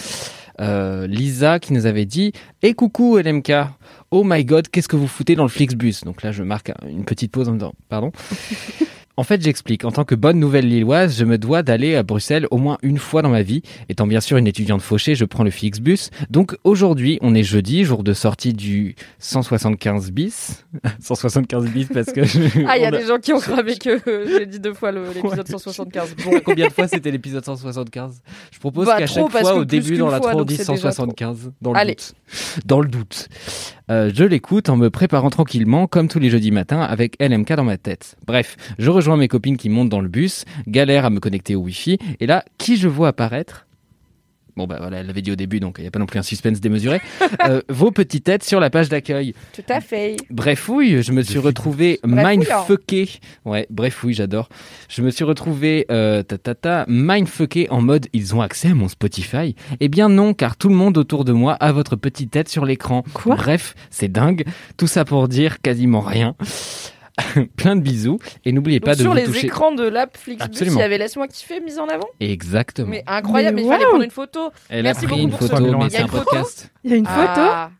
Euh, 0.62 1.06
Lisa 1.06 1.58
qui 1.58 1.74
nous 1.74 1.84
avait 1.84 2.06
dit 2.06 2.32
Et 2.62 2.72
coucou 2.72 3.18
LMK, 3.18 3.52
oh 4.10 4.24
my 4.24 4.42
god, 4.46 4.68
qu'est-ce 4.68 4.88
que 4.88 4.96
vous 4.96 5.06
foutez 5.06 5.36
dans 5.36 5.44
le 5.44 5.50
Flixbus? 5.50 5.96
Donc 6.06 6.22
là 6.22 6.32
je 6.32 6.42
marque 6.42 6.72
une 6.88 7.04
petite 7.04 7.30
pause 7.30 7.50
en 7.50 7.52
disant 7.52 7.74
Pardon. 7.90 8.10
En 9.18 9.22
fait, 9.22 9.40
j'explique. 9.42 9.84
En 9.86 9.92
tant 9.92 10.04
que 10.04 10.14
bonne 10.14 10.38
nouvelle 10.38 10.68
lilloise, 10.68 11.16
je 11.18 11.24
me 11.24 11.38
dois 11.38 11.62
d'aller 11.62 11.96
à 11.96 12.02
Bruxelles 12.02 12.46
au 12.50 12.58
moins 12.58 12.76
une 12.82 12.98
fois 12.98 13.22
dans 13.22 13.30
ma 13.30 13.40
vie. 13.42 13.62
Étant 13.88 14.06
bien 14.06 14.20
sûr 14.20 14.36
une 14.36 14.46
étudiante 14.46 14.82
fauchée, 14.82 15.14
je 15.14 15.24
prends 15.24 15.42
le 15.42 15.50
Flixbus. 15.50 16.10
Donc 16.28 16.54
aujourd'hui, 16.64 17.18
on 17.22 17.34
est 17.34 17.42
jeudi, 17.42 17.84
jour 17.84 18.02
de 18.04 18.12
sortie 18.12 18.52
du 18.52 18.94
175 19.18 20.10
bis. 20.12 20.64
175 21.00 21.64
bis 21.70 21.86
parce 21.92 22.12
que... 22.12 22.24
je- 22.24 22.38
Ah, 22.68 22.76
il 22.76 22.82
y 22.82 22.84
a 22.84 22.90
des 22.90 23.06
gens 23.06 23.18
qui 23.18 23.32
ont 23.32 23.40
cramé 23.40 23.76
que 23.78 24.00
euh, 24.06 24.26
j'ai 24.38 24.44
dit 24.44 24.60
deux 24.60 24.74
fois 24.74 24.92
l'épisode 24.92 25.48
175. 25.48 26.14
Bon, 26.24 26.40
Combien 26.44 26.66
de 26.68 26.72
fois 26.72 26.86
c'était 26.86 27.10
l'épisode 27.10 27.44
175 27.44 28.20
Je 28.52 28.58
propose 28.58 28.86
Bah, 28.86 28.98
qu'à 28.98 29.06
chaque 29.06 29.30
fois 29.30 29.54
au 29.54 29.64
début 29.64 29.96
dans 29.96 30.10
la 30.10 30.20
fois, 30.20 30.34
on 30.34 30.38
donc 30.40 30.48
dise 30.48 30.58
c'est 30.58 30.72
déjà 30.72 30.92
175 30.92 31.52
dans 31.62 31.72
le 31.72 31.78
Allez. 31.78 31.94
doute. 31.94 32.12
Dans 32.66 32.80
le 32.80 32.88
doute. 32.88 33.28
Euh, 33.88 34.10
je 34.12 34.24
l'écoute 34.24 34.68
en 34.68 34.76
me 34.76 34.90
préparant 34.90 35.30
tranquillement 35.30 35.86
comme 35.86 36.08
tous 36.08 36.18
les 36.18 36.28
jeudis 36.28 36.50
matins 36.50 36.80
avec 36.80 37.16
LMK 37.20 37.52
dans 37.54 37.64
ma 37.64 37.76
tête. 37.76 38.16
Bref, 38.26 38.56
je 38.78 38.90
rejoins 38.90 39.16
mes 39.16 39.28
copines 39.28 39.56
qui 39.56 39.68
montent 39.68 39.90
dans 39.90 40.00
le 40.00 40.08
bus, 40.08 40.44
galère 40.66 41.04
à 41.04 41.10
me 41.10 41.20
connecter 41.20 41.54
au 41.54 41.60
Wi-Fi 41.60 41.98
et 42.18 42.26
là, 42.26 42.44
qui 42.58 42.76
je 42.76 42.88
vois 42.88 43.08
apparaître? 43.08 43.65
Bon 44.56 44.66
bah 44.66 44.76
voilà, 44.78 45.00
elle 45.00 45.06
l'avait 45.06 45.20
dit 45.20 45.30
au 45.30 45.36
début, 45.36 45.60
donc 45.60 45.74
il 45.78 45.82
n'y 45.82 45.88
a 45.88 45.90
pas 45.90 45.98
non 45.98 46.06
plus 46.06 46.18
un 46.18 46.22
suspense 46.22 46.60
démesuré. 46.60 47.02
Euh, 47.46 47.60
vos 47.68 47.90
petites 47.90 48.24
têtes 48.24 48.42
sur 48.42 48.58
la 48.58 48.70
page 48.70 48.88
d'accueil. 48.88 49.34
tout 49.52 49.62
à 49.68 49.82
fait. 49.82 50.16
Bref, 50.30 50.68
oui, 50.70 51.02
je 51.02 51.12
me 51.12 51.22
suis 51.22 51.38
retrouvé 51.38 52.00
mindfucké. 52.04 53.10
Ouais, 53.44 53.66
bref, 53.68 54.02
oui, 54.02 54.14
j'adore. 54.14 54.48
Je 54.88 55.02
me 55.02 55.10
suis 55.10 55.24
retrouvé 55.24 55.84
euh, 55.90 56.22
ta, 56.22 56.38
ta, 56.38 56.54
ta, 56.54 56.84
mindfucké 56.88 57.68
en 57.68 57.82
mode 57.82 58.06
ils 58.14 58.34
ont 58.34 58.40
accès 58.40 58.68
à 58.68 58.74
mon 58.74 58.88
Spotify. 58.88 59.54
Eh 59.80 59.88
bien 59.88 60.08
non, 60.08 60.32
car 60.32 60.56
tout 60.56 60.70
le 60.70 60.74
monde 60.74 60.96
autour 60.96 61.26
de 61.26 61.32
moi 61.32 61.52
a 61.52 61.72
votre 61.72 61.96
petite 61.96 62.30
tête 62.30 62.48
sur 62.48 62.64
l'écran. 62.64 63.04
Quoi? 63.12 63.36
Bref, 63.36 63.74
c'est 63.90 64.10
dingue. 64.10 64.44
Tout 64.78 64.86
ça 64.86 65.04
pour 65.04 65.28
dire 65.28 65.60
quasiment 65.60 66.00
rien. 66.00 66.34
Plein 67.56 67.76
de 67.76 67.80
bisous 67.80 68.18
et 68.44 68.52
n'oubliez 68.52 68.80
pas 68.80 68.94
de 68.94 69.00
sur 69.00 69.10
vous 69.10 69.16
les 69.16 69.24
toucher. 69.24 69.46
écrans 69.46 69.72
de 69.72 69.84
l'app 69.88 70.16
Flixbus, 70.16 70.44
Absolument. 70.44 70.76
il 70.78 70.80
y 70.80 70.84
avait 70.84 70.98
Laisse-moi 70.98 71.28
kiffer 71.28 71.60
mise 71.60 71.78
en 71.78 71.86
avant. 71.88 72.08
Exactement. 72.20 72.88
Mais 72.88 73.02
incroyable, 73.06 73.56
Mais 73.56 73.62
mais 73.62 73.68
il 73.68 73.70
fallait 73.72 73.86
prendre 73.86 74.04
une 74.04 74.10
photo. 74.10 74.50
Elle 74.68 74.82
merci 74.82 75.04
a 75.04 75.08
pris 75.08 75.16
beaucoup 75.16 75.22
une 75.22 75.30
pour 75.30 75.40
ce- 75.42 75.46
photo, 75.48 75.62
Il 75.64 75.70
y 75.70 75.72
a 75.74 75.76
mais 75.78 75.84
une 75.84 75.90
c'est 75.90 75.98
un 76.02 76.06
photo 76.08 76.24
podcast. 76.24 76.72
Il 76.84 76.90
y 76.90 76.94
a 76.94 76.96
une 76.96 77.06
photo 77.06 77.18
Ah. 77.40 77.70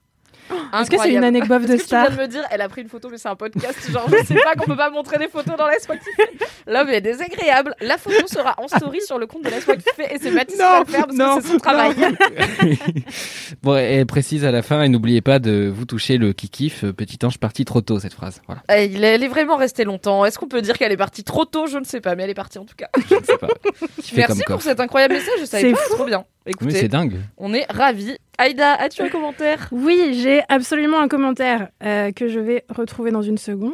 Est-ce 0.80 0.90
que 0.90 0.98
c'est 0.98 1.12
une 1.12 1.24
anecdote 1.24 1.62
de 1.62 1.66
que 1.66 1.72
tu 1.72 1.76
viens 1.76 1.84
star 1.86 2.10
de 2.10 2.16
me 2.16 2.26
dire, 2.26 2.44
elle 2.50 2.60
a 2.60 2.68
pris 2.68 2.82
une 2.82 2.88
photo, 2.88 3.08
mais 3.10 3.18
c'est 3.18 3.28
un 3.28 3.36
podcast. 3.36 3.90
Genre, 3.90 4.08
je 4.08 4.24
sais 4.24 4.34
pas 4.34 4.54
qu'on 4.54 4.66
peut 4.66 4.76
pas 4.76 4.90
montrer 4.90 5.18
des 5.18 5.28
photos 5.28 5.56
dans 5.56 5.68
kiffer. 5.68 6.30
L'homme 6.66 6.88
est 6.90 7.00
désagréable. 7.00 7.74
La 7.80 7.98
photo 7.98 8.26
sera 8.26 8.54
en 8.58 8.68
story 8.68 9.00
sur 9.02 9.18
le 9.18 9.26
compte 9.26 9.44
de 9.44 9.50
Laisse-moi 9.50 9.76
kiffer 9.76 10.14
et 10.14 10.18
c'est 10.20 10.30
Mathis 10.30 10.54
qui 10.56 10.60
va 10.62 10.80
le 10.80 10.84
faire 10.86 11.06
parce 11.06 11.18
non, 11.18 11.36
que 11.36 11.42
c'est 11.42 11.52
son 11.52 11.58
travail. 11.58 11.94
bon, 13.62 13.76
et 13.76 13.80
elle 13.96 14.06
précise 14.06 14.44
à 14.44 14.50
la 14.50 14.62
fin 14.62 14.82
et 14.82 14.88
n'oubliez 14.88 15.20
pas 15.20 15.38
de 15.38 15.72
vous 15.74 15.84
toucher 15.84 16.18
le 16.18 16.32
kikif. 16.32 16.84
euh, 16.84 16.92
Petit 16.92 17.18
ange 17.24 17.38
parti 17.38 17.64
trop 17.64 17.80
tôt 17.80 17.98
cette 17.98 18.14
phrase. 18.14 18.40
Voilà. 18.46 18.62
Eh, 18.70 18.86
il 18.86 19.04
est- 19.04 19.14
Elle 19.16 19.22
est 19.22 19.28
vraiment 19.28 19.56
restée 19.56 19.84
longtemps. 19.84 20.24
Est-ce 20.24 20.38
qu'on 20.38 20.48
peut 20.48 20.62
dire 20.62 20.76
qu'elle 20.78 20.92
est 20.92 20.96
partie 20.96 21.24
trop 21.24 21.44
tôt? 21.44 21.66
Je 21.66 21.78
ne 21.78 21.84
sais 21.84 22.00
pas, 22.00 22.14
mais 22.14 22.24
elle 22.24 22.30
est 22.30 22.34
partie 22.34 22.58
en 22.58 22.64
tout 22.64 22.74
cas. 22.76 22.88
Je 23.08 23.14
ne 23.14 23.22
sais 23.24 23.38
pas. 23.38 23.48
Fait 24.02 24.16
Merci 24.16 24.42
pour 24.46 24.60
cet 24.62 24.80
incroyable 24.80 25.14
message. 25.14 25.34
Je 25.40 25.44
savais 25.44 25.72
pas, 25.72 25.78
fou. 25.78 25.84
c'est 25.88 25.94
trop 25.94 26.04
bien. 26.04 26.24
Oui, 26.60 26.72
c'est 26.72 26.88
dingue. 26.88 27.16
on 27.36 27.52
est 27.52 27.66
ravis. 27.70 28.16
Aïda, 28.38 28.74
as-tu 28.74 29.02
un 29.02 29.08
commentaire? 29.08 29.68
Oui, 29.72 30.18
j'ai 30.22 30.42
absolument 30.48 31.00
un 31.00 31.08
commentaire 31.08 31.68
euh, 31.82 32.12
que 32.12 32.28
je 32.28 32.38
vais 32.38 32.64
retrouver 32.68 33.10
dans 33.10 33.22
une 33.22 33.38
seconde. 33.38 33.72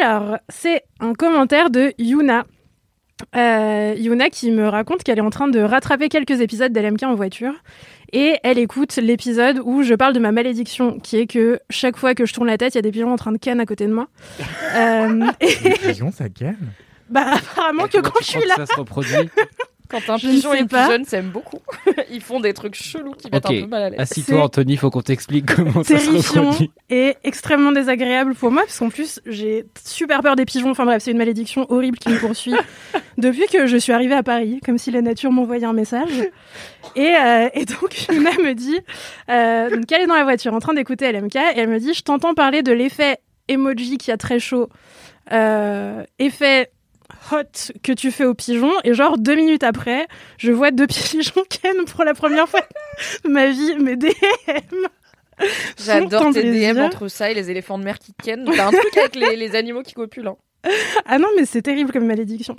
Alors, 0.00 0.38
c'est 0.48 0.84
un 1.00 1.12
commentaire 1.14 1.70
de 1.70 1.92
Yuna. 1.98 2.44
Euh, 3.36 3.94
Yuna 3.96 4.30
qui 4.30 4.50
me 4.50 4.68
raconte 4.68 5.02
qu'elle 5.02 5.18
est 5.18 5.22
en 5.22 5.30
train 5.30 5.48
de 5.48 5.60
rattraper 5.60 6.08
quelques 6.08 6.40
épisodes 6.40 6.72
d'LMK 6.72 7.02
en 7.04 7.14
voiture. 7.14 7.52
Et 8.12 8.36
elle 8.42 8.58
écoute 8.58 8.96
l'épisode 8.96 9.60
où 9.64 9.82
je 9.82 9.94
parle 9.94 10.14
de 10.14 10.18
ma 10.20 10.32
malédiction, 10.32 10.98
qui 10.98 11.18
est 11.18 11.26
que 11.26 11.60
chaque 11.68 11.96
fois 11.96 12.14
que 12.14 12.24
je 12.24 12.32
tourne 12.32 12.46
la 12.46 12.56
tête, 12.56 12.74
il 12.74 12.78
y 12.78 12.80
a 12.80 12.82
des 12.82 12.90
pigeons 12.90 13.12
en 13.12 13.16
train 13.16 13.32
de 13.32 13.38
canne 13.38 13.60
à 13.60 13.66
côté 13.66 13.86
de 13.86 13.92
moi. 13.92 14.08
Euh, 14.74 15.26
et, 15.40 15.48
Les 15.64 15.70
pigeons, 15.92 16.12
ça 16.12 16.28
gagne. 16.28 16.56
bah, 17.08 17.34
apparemment 17.36 17.86
que 17.86 17.98
quand 17.98 18.18
je 18.20 18.26
suis 18.26 18.40
que 18.40 18.48
là, 18.48 18.54
ça 18.56 18.66
se 18.66 18.74
reproduit? 18.74 19.30
Quand 19.88 20.00
un 20.10 20.16
Je 20.18 20.28
pigeon 20.28 20.52
et 20.52 20.56
sais 20.56 20.62
une 20.62 20.68
pigeonne 20.68 21.04
s'aiment 21.04 21.30
beaucoup. 21.30 21.60
Ils 22.10 22.20
font 22.20 22.40
des 22.40 22.52
trucs 22.52 22.74
chelous 22.74 23.12
qui 23.12 23.30
mettent 23.30 23.46
Ok. 23.46 23.54
un 23.56 23.60
peu 23.62 23.66
mal 23.66 23.82
à 23.84 23.90
l'aise. 23.90 24.00
Assis-toi, 24.00 24.42
Anthony, 24.42 24.76
faut 24.76 24.90
qu'on 24.90 25.00
t'explique 25.00 25.46
comment 25.54 25.82
ça 25.82 25.98
se 25.98 26.04
terrifiant 26.06 26.42
reproduit. 26.50 26.70
et 26.90 27.16
extrêmement 27.24 27.72
désagréable 27.72 28.34
pour 28.34 28.50
moi, 28.50 28.62
parce 28.62 28.78
qu'en 28.78 28.90
plus, 28.90 29.20
j'ai 29.26 29.64
super 29.82 30.20
peur 30.22 30.36
des 30.36 30.44
pigeons. 30.44 30.70
Enfin 30.70 30.84
bref, 30.84 31.02
c'est 31.02 31.10
une 31.12 31.18
malédiction 31.18 31.64
horrible 31.70 31.98
qui 31.98 32.10
me 32.10 32.18
poursuit 32.18 32.54
depuis 33.18 33.46
que 33.50 33.66
je 33.66 33.76
suis 33.78 33.92
arrivée 33.92 34.14
à 34.14 34.22
Paris, 34.22 34.60
comme 34.64 34.76
si 34.78 34.90
la 34.90 35.00
nature 35.00 35.32
m'envoyait 35.32 35.64
un 35.64 35.72
message. 35.72 36.10
Et, 36.94 37.14
euh, 37.14 37.48
et 37.54 37.64
donc, 37.64 38.08
Yuna 38.12 38.30
me 38.32 38.52
dit 38.54 38.78
euh, 39.30 39.70
donc 39.70 39.90
elle 39.90 40.02
est 40.02 40.06
dans 40.06 40.14
la 40.16 40.24
voiture 40.24 40.52
en 40.52 40.58
train 40.58 40.74
d'écouter 40.74 41.10
LMK, 41.10 41.36
et 41.36 41.40
elle 41.56 41.68
me 41.68 41.78
dit 41.78 41.94
Je 41.94 42.02
t'entends 42.02 42.34
parler 42.34 42.62
de 42.62 42.72
l'effet 42.72 43.16
emoji 43.48 43.96
qui 43.96 44.10
a 44.12 44.18
très 44.18 44.38
chaud, 44.38 44.68
euh, 45.32 46.02
effet 46.18 46.70
hot 47.32 47.72
que 47.82 47.92
tu 47.92 48.10
fais 48.10 48.24
aux 48.24 48.34
pigeons 48.34 48.72
et 48.84 48.94
genre 48.94 49.18
deux 49.18 49.34
minutes 49.34 49.62
après 49.64 50.06
je 50.38 50.52
vois 50.52 50.70
deux 50.70 50.86
pigeons 50.88 51.44
ken 51.48 51.84
pour 51.86 52.04
la 52.04 52.14
première 52.14 52.48
fois 52.48 52.60
de 53.24 53.28
ma 53.30 53.48
vie 53.50 53.76
mais 53.80 53.96
DM 53.96 54.10
J'adore 55.84 56.32
tes 56.32 56.42
DM 56.42 56.78
entre 56.80 57.08
ça 57.08 57.30
et 57.30 57.34
les 57.34 57.50
éléphants 57.50 57.78
de 57.78 57.84
mer 57.84 57.98
qui 57.98 58.12
kennent. 58.12 58.44
T'as 58.44 58.66
un 58.66 58.70
truc 58.72 58.96
avec 58.96 59.14
les, 59.14 59.36
les 59.36 59.54
animaux 59.54 59.82
qui 59.82 59.94
copulent. 59.94 60.26
hein. 60.28 60.36
Ah 61.06 61.18
non, 61.18 61.28
mais 61.36 61.44
c'est 61.46 61.62
terrible 61.62 61.92
comme 61.92 62.06
malédiction. 62.06 62.56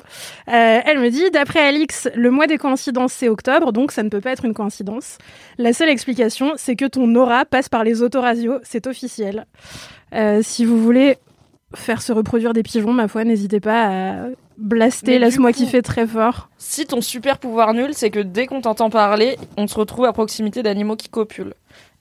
Euh, 0.48 0.80
elle 0.86 1.00
me 1.00 1.10
dit, 1.10 1.30
d'après 1.32 1.60
Alix, 1.60 2.08
le 2.16 2.32
mois 2.32 2.48
des 2.48 2.58
coïncidences, 2.58 3.12
c'est 3.12 3.28
octobre, 3.28 3.74
donc 3.74 3.92
ça 3.92 4.04
ne 4.04 4.10
peut 4.10 4.22
pas 4.22 4.32
être 4.32 4.46
une 4.46 4.54
coïncidence. 4.54 5.18
La 5.58 5.74
seule 5.74 5.90
explication, 5.90 6.54
c'est 6.56 6.78
que 6.78 6.86
ton 6.86 7.14
aura 7.16 7.44
passe 7.44 7.68
par 7.68 7.84
les 7.84 8.02
autoradios, 8.02 8.60
c'est 8.64 8.88
officiel. 8.88 9.46
Euh, 10.16 10.40
si 10.42 10.64
vous 10.64 10.82
voulez 10.82 11.18
faire 11.76 12.02
se 12.02 12.14
reproduire 12.14 12.54
des 12.54 12.64
pigeons, 12.64 12.94
ma 12.94 13.10
foi, 13.10 13.26
n'hésitez 13.26 13.60
pas 13.60 13.88
à 13.88 14.28
du 14.60 15.20
laisse-moi 15.20 15.54
kiffer 15.54 15.82
très 15.82 16.06
fort. 16.06 16.50
Si 16.58 16.86
ton 16.86 17.02
super 17.02 17.38
pouvoir 17.40 17.74
nul, 17.74 17.92
c'est 17.94 18.10
que 18.10 18.20
dès 18.20 18.46
qu'on 18.46 18.62
t'entend 18.62 18.90
parler, 18.90 19.38
on 19.58 19.68
se 19.68 19.76
retrouve 19.76 20.06
à 20.06 20.14
proximité 20.14 20.64
d'animaux 20.64 20.96
qui 20.96 21.10
copulent. 21.10 21.54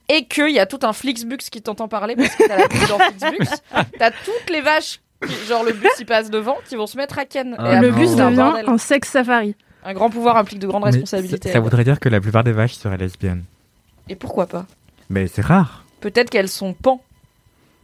Et 0.08 0.24
qu'il 0.24 0.50
y 0.50 0.58
a 0.58 0.66
tout 0.66 0.78
un 0.82 0.92
Flixbus 0.92 1.36
qui 1.50 1.60
t'entend 1.62 1.86
parler 1.88 2.16
parce 2.16 2.34
que 2.34 2.46
t'as 2.48 2.56
la 2.56 2.68
pub 2.68 2.88
dans 2.88 2.98
Flixbus. 2.98 3.56
T'as 3.98 4.10
toutes 4.10 4.50
les 4.50 4.62
vaches, 4.62 5.00
qui- 5.26 5.46
genre 5.46 5.62
le 5.64 5.72
bus 5.72 5.90
il 6.00 6.06
passe 6.06 6.30
devant, 6.30 6.56
qui 6.68 6.76
vont 6.76 6.86
se 6.86 6.96
mettre 6.96 7.18
à 7.18 7.26
ken. 7.26 7.54
Ah 7.58 7.74
Et 7.76 7.80
le 7.80 7.90
bus 7.90 8.16
devient 8.16 8.54
un 8.66 8.78
sexe 8.78 9.10
safari. 9.10 9.54
Un 9.84 9.92
grand 9.92 10.08
pouvoir 10.10 10.36
implique 10.38 10.58
de 10.60 10.66
grandes 10.66 10.84
Mais 10.84 10.90
responsabilités. 10.90 11.48
ça, 11.48 11.54
ça 11.54 11.60
voudrait 11.60 11.84
dire 11.84 12.00
que 12.00 12.08
la 12.08 12.20
plupart 12.20 12.42
des 12.42 12.52
vaches 12.52 12.74
seraient 12.74 12.96
lesbiennes. 12.96 13.44
Et 14.08 14.16
pourquoi 14.16 14.46
pas? 14.46 14.66
Mais 15.10 15.26
c'est 15.26 15.42
rare. 15.44 15.84
Peut-être 16.00 16.30
qu'elles 16.30 16.48
sont 16.48 16.72
pan. 16.72 17.02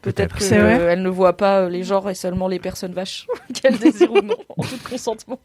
Peut-être 0.04 0.36
qu'elles 0.36 1.02
ne 1.02 1.08
voient 1.08 1.36
pas 1.36 1.62
euh, 1.62 1.68
les 1.68 1.82
genres 1.82 2.10
et 2.10 2.14
seulement 2.14 2.46
les 2.46 2.58
personnes 2.58 2.92
vaches 2.92 3.26
qu'elles 3.54 3.78
désirent 3.78 4.12
ou 4.12 4.20
non, 4.20 4.36
en 4.56 4.62
tout 4.62 4.78
consentement. 4.88 5.40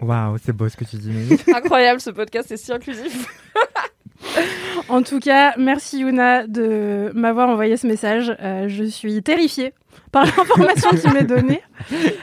Waouh, 0.00 0.36
c'est 0.44 0.52
beau 0.52 0.68
ce 0.68 0.76
que 0.76 0.84
tu 0.84 0.96
dis. 0.96 1.36
Incroyable, 1.54 2.00
ce 2.00 2.10
podcast 2.10 2.50
est 2.52 2.56
si 2.56 2.72
inclusif. 2.72 3.26
En 4.88 5.02
tout 5.02 5.18
cas, 5.18 5.54
merci 5.56 6.00
Yuna 6.00 6.46
de 6.46 7.10
m'avoir 7.14 7.48
envoyé 7.48 7.76
ce 7.76 7.86
message. 7.86 8.34
Euh, 8.40 8.68
je 8.68 8.84
suis 8.84 9.22
terrifiée 9.22 9.72
par 10.12 10.24
l'information 10.24 10.90
que 10.90 10.96
tu 10.96 11.08
m'as 11.08 11.22
donnée. 11.22 11.62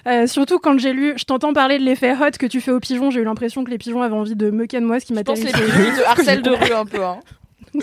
Euh, 0.07 0.27
surtout 0.27 0.59
quand 0.59 0.77
j'ai 0.79 0.93
lu, 0.93 1.13
je 1.17 1.25
t'entends 1.25 1.53
parler 1.53 1.77
de 1.77 1.83
l'effet 1.83 2.13
hot 2.13 2.31
que 2.39 2.45
tu 2.45 2.61
fais 2.61 2.71
aux 2.71 2.79
pigeons. 2.79 3.11
J'ai 3.11 3.21
eu 3.21 3.23
l'impression 3.23 3.63
que 3.63 3.69
les 3.69 3.77
pigeons 3.77 4.01
avaient 4.01 4.15
envie 4.15 4.35
de 4.35 4.49
me 4.49 4.65
ken 4.65 4.83
moi, 4.83 4.99
ce 4.99 5.05
qui 5.05 5.13
Je 5.13 5.19
m'a 5.19 5.23
pense 5.23 5.39
que 5.39 5.45
les 5.45 5.51
pigeons, 5.51 6.01
te 6.01 6.07
harcèlent 6.07 6.41
de 6.41 6.51
rue 6.51 6.73
un 6.73 6.85
peu. 6.85 7.03
Hein. 7.03 7.19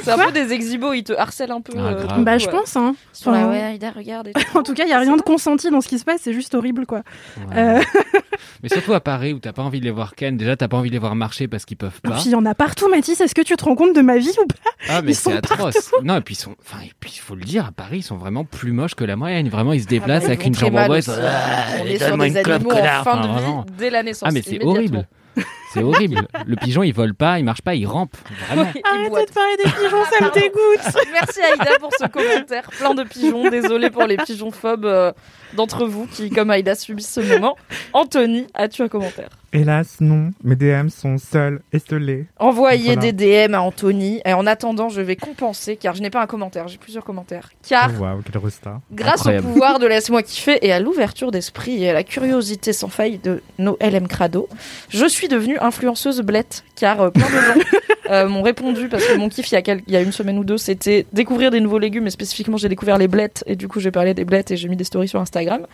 C'est 0.03 0.11
un 0.11 0.19
peu 0.19 0.33
des 0.33 0.53
exhibos, 0.53 0.93
ils 0.93 1.03
te 1.05 1.13
harcèlent 1.13 1.51
un 1.51 1.61
peu. 1.61 1.73
Ah, 1.77 1.81
euh, 1.81 2.07
Bah, 2.19 2.39
je 2.39 2.47
pense. 2.49 2.77
Hein. 2.77 2.95
Là, 3.27 3.33
Enfin, 3.33 3.51
ouais, 3.51 3.61
Aïda, 3.63 3.91
regarde. 3.91 4.29
et 4.29 4.33
tout. 4.33 4.41
En 4.59 4.63
tout 4.63 4.75
cas, 4.75 4.85
il 4.85 4.91
y 4.91 4.93
a 4.93 4.99
rien 4.99 5.17
de 5.17 5.23
consenti 5.23 5.71
dans 5.71 5.81
ce 5.81 5.89
qui 5.89 5.99
se 5.99 6.05
passe. 6.05 6.21
C'est 6.23 6.33
juste 6.33 6.55
horrible, 6.55 6.87
quoi. 6.87 7.03
Ouais. 7.39 7.57
Euh, 7.57 7.81
Mais 8.63 8.69
surtout 8.69 8.93
à 8.95 9.01
Paris 9.01 9.33
où 9.33 9.39
t'as 9.39 9.53
pas 9.53 9.63
envie 9.63 9.81
de 9.81 9.85
les 9.85 9.91
voir 9.91 10.15
ken. 10.15 10.37
Déjà, 10.37 10.57
t'as 10.57 10.69
pas 10.69 10.77
envie 10.77 10.91
de 10.91 10.95
les 10.95 10.99
voir 11.01 11.15
marcher 11.17 11.49
parce 11.49 11.65
qu'ils 11.65 11.77
peuvent 11.77 12.01
pas. 12.03 12.11
Puis 12.13 12.23
il 12.27 12.31
y 12.33 12.35
en 12.35 12.45
a 12.47 12.55
partout, 12.55 12.89
Mathis. 12.89 13.21
Est-ce 13.21 13.35
que 13.35 13.43
tu 13.43 13.57
te 13.57 13.65
rends 13.65 13.75
compte 13.75 13.95
de 13.97 14.01
ma 14.03 14.19
vie 14.19 14.31
ou 14.43 14.47
pas? 14.47 14.71
Ah, 14.89 15.03
mais 15.03 15.13
ils 15.13 15.15
c'est 15.15 15.31
sont 15.31 15.37
atroce. 15.37 15.93
Non, 16.05 16.17
et 16.17 16.21
puis 16.21 16.35
ils 16.35 16.39
sont. 16.39 16.55
Enfin, 16.61 16.83
et 16.85 16.93
puis 17.01 17.13
il 17.15 17.19
faut 17.21 17.35
le 17.35 17.45
dire, 17.45 17.67
à 17.67 17.73
Paris, 17.73 17.99
ils 17.99 18.03
sont 18.03 18.17
vraiment 18.17 18.45
plus 18.45 18.73
moches 18.73 18.95
que 18.95 19.05
la 19.05 19.17
moyenne. 19.17 19.49
Vraiment, 19.49 19.73
ils 19.73 19.83
se 19.83 19.87
déplacent 19.89 20.25
Ah 20.25 20.29
bah, 20.29 20.33
avec 20.35 20.47
une 20.47 20.55
chambre 20.55 20.79
en 20.79 20.87
bois. 20.87 20.97
ils 20.97 20.99
aussi. 21.01 21.11
sont- 21.11 21.17
On 21.21 21.25
Ah, 21.25 21.85
est 21.87 21.99
sur 21.99 22.17
des 22.19 22.37
animaux 22.37 22.71
en 22.71 22.75
connard. 22.75 23.05
fin 23.05 23.17
de 23.21 23.29
Enfin, 23.29 23.65
vie 23.67 23.73
dès 23.79 23.91
la 23.91 24.03
naissance. 24.03 24.29
Ah, 24.29 24.33
mais 24.33 24.43
c'est 24.43 24.63
horrible. 24.65 25.07
C'est 25.73 25.83
horrible. 25.83 26.27
Le 26.47 26.57
pigeon, 26.57 26.83
il 26.83 26.93
vole 26.93 27.15
pas, 27.15 27.39
il 27.39 27.45
marche 27.45 27.63
pas, 27.63 27.75
il 27.75 27.87
rampe. 27.87 28.17
Vraiment. 28.49 28.71
Il 28.75 28.81
Arrêtez 28.85 29.09
boite. 29.11 29.29
de 29.29 29.33
parler 29.33 29.57
des 29.57 29.71
pigeons, 29.71 30.05
ça 30.11 30.25
me 30.25 30.33
dégoûte. 30.33 31.07
Merci 31.13 31.41
Aïda 31.41 31.79
pour 31.81 31.91
ce 31.99 32.07
commentaire. 32.09 32.69
Plein 32.71 32.95
de 32.95 33.05
pigeons. 33.05 33.49
Désolé 33.51 33.91
pour 33.91 34.05
les 34.05 34.17
pigeons 34.17 34.51
phobes 34.51 34.85
euh, 34.85 35.13
d'entre 35.55 35.87
vous 35.87 36.07
qui, 36.07 36.31
comme 36.31 36.51
Aïda, 36.51 36.75
subissent 36.75 37.13
ce 37.13 37.21
moment. 37.21 37.57
Anthony, 37.93 38.47
as-tu 38.55 38.83
un 38.83 38.89
commentaire? 38.89 39.29
Hélas, 39.53 39.97
non. 40.01 40.31
Mes 40.45 40.55
DM 40.55 40.89
sont 40.91 41.19
seuls 41.19 41.61
et 41.73 41.81
scellés. 41.81 42.27
Envoyez 42.39 42.95
Voilà. 42.95 43.11
des 43.11 43.49
DM 43.49 43.55
à 43.55 43.61
Anthony. 43.63 44.21
Et 44.25 44.33
en 44.33 44.47
attendant, 44.47 44.89
je 44.89 45.01
vais 45.01 45.17
compenser, 45.17 45.75
car 45.77 45.95
je 45.97 46.03
n'ai 46.03 46.11
pas 46.11 46.23
un 46.23 46.27
commentaire, 46.29 46.69
j'ai 46.69 46.79
plusieurs 46.79 47.05
commentaires. 47.05 47.51
Car, 47.69 47.91
Oh, 47.99 48.03
Waouh, 48.03 48.23
quel 48.31 48.41
resta. 48.41 48.81
grâce 48.93 49.21
Incroyable. 49.23 49.47
au 49.47 49.51
pouvoir 49.51 49.79
de 49.81 49.87
Laisse-moi 49.89 50.23
kiffer 50.23 50.65
et 50.65 50.73
à 50.73 50.79
l'ouverture 50.79 51.33
d'esprit 51.33 51.83
et 51.83 51.91
à 51.91 51.93
la 51.93 52.05
curiosité 52.05 52.73
sans 52.73 52.89
faille 52.89 53.19
de 53.19 53.43
nos 53.59 53.77
LM 53.81 54.07
Crado, 54.07 54.49
je 54.89 55.07
suis 55.07 55.27
devenue 55.27 55.59
influenceuse 55.61 56.21
blette. 56.21 56.65
Car 56.77 57.01
euh, 57.01 57.11
plein 57.11 57.27
de 57.27 57.31
gens 57.31 57.67
euh, 58.11 58.29
m'ont 58.29 58.43
répondu, 58.43 58.89
parce 58.89 59.05
que 59.05 59.17
mon 59.17 59.29
kiff, 59.29 59.51
il 59.51 59.55
y, 59.55 59.57
a 59.57 59.75
il 59.75 59.93
y 59.93 59.97
a 59.97 60.01
une 60.01 60.13
semaine 60.13 60.39
ou 60.39 60.45
deux, 60.45 60.59
c'était 60.59 61.07
découvrir 61.13 61.51
des 61.51 61.61
nouveaux 61.61 61.79
légumes. 61.79 62.07
Et 62.07 62.11
spécifiquement, 62.11 62.57
j'ai 62.57 62.69
découvert 62.69 62.99
les 62.99 63.09
blettes. 63.09 63.45
Et 63.47 63.57
du 63.57 63.69
coup, 63.69 63.81
j'ai 63.81 63.91
parlé 63.91 64.15
des 64.15 64.25
blettes 64.25 64.51
et 64.51 64.57
j'ai 64.57 64.69
mis 64.69 64.77
des 64.77 64.85
stories 64.85 65.09
sur 65.09 65.21
Instagram. 65.21 65.67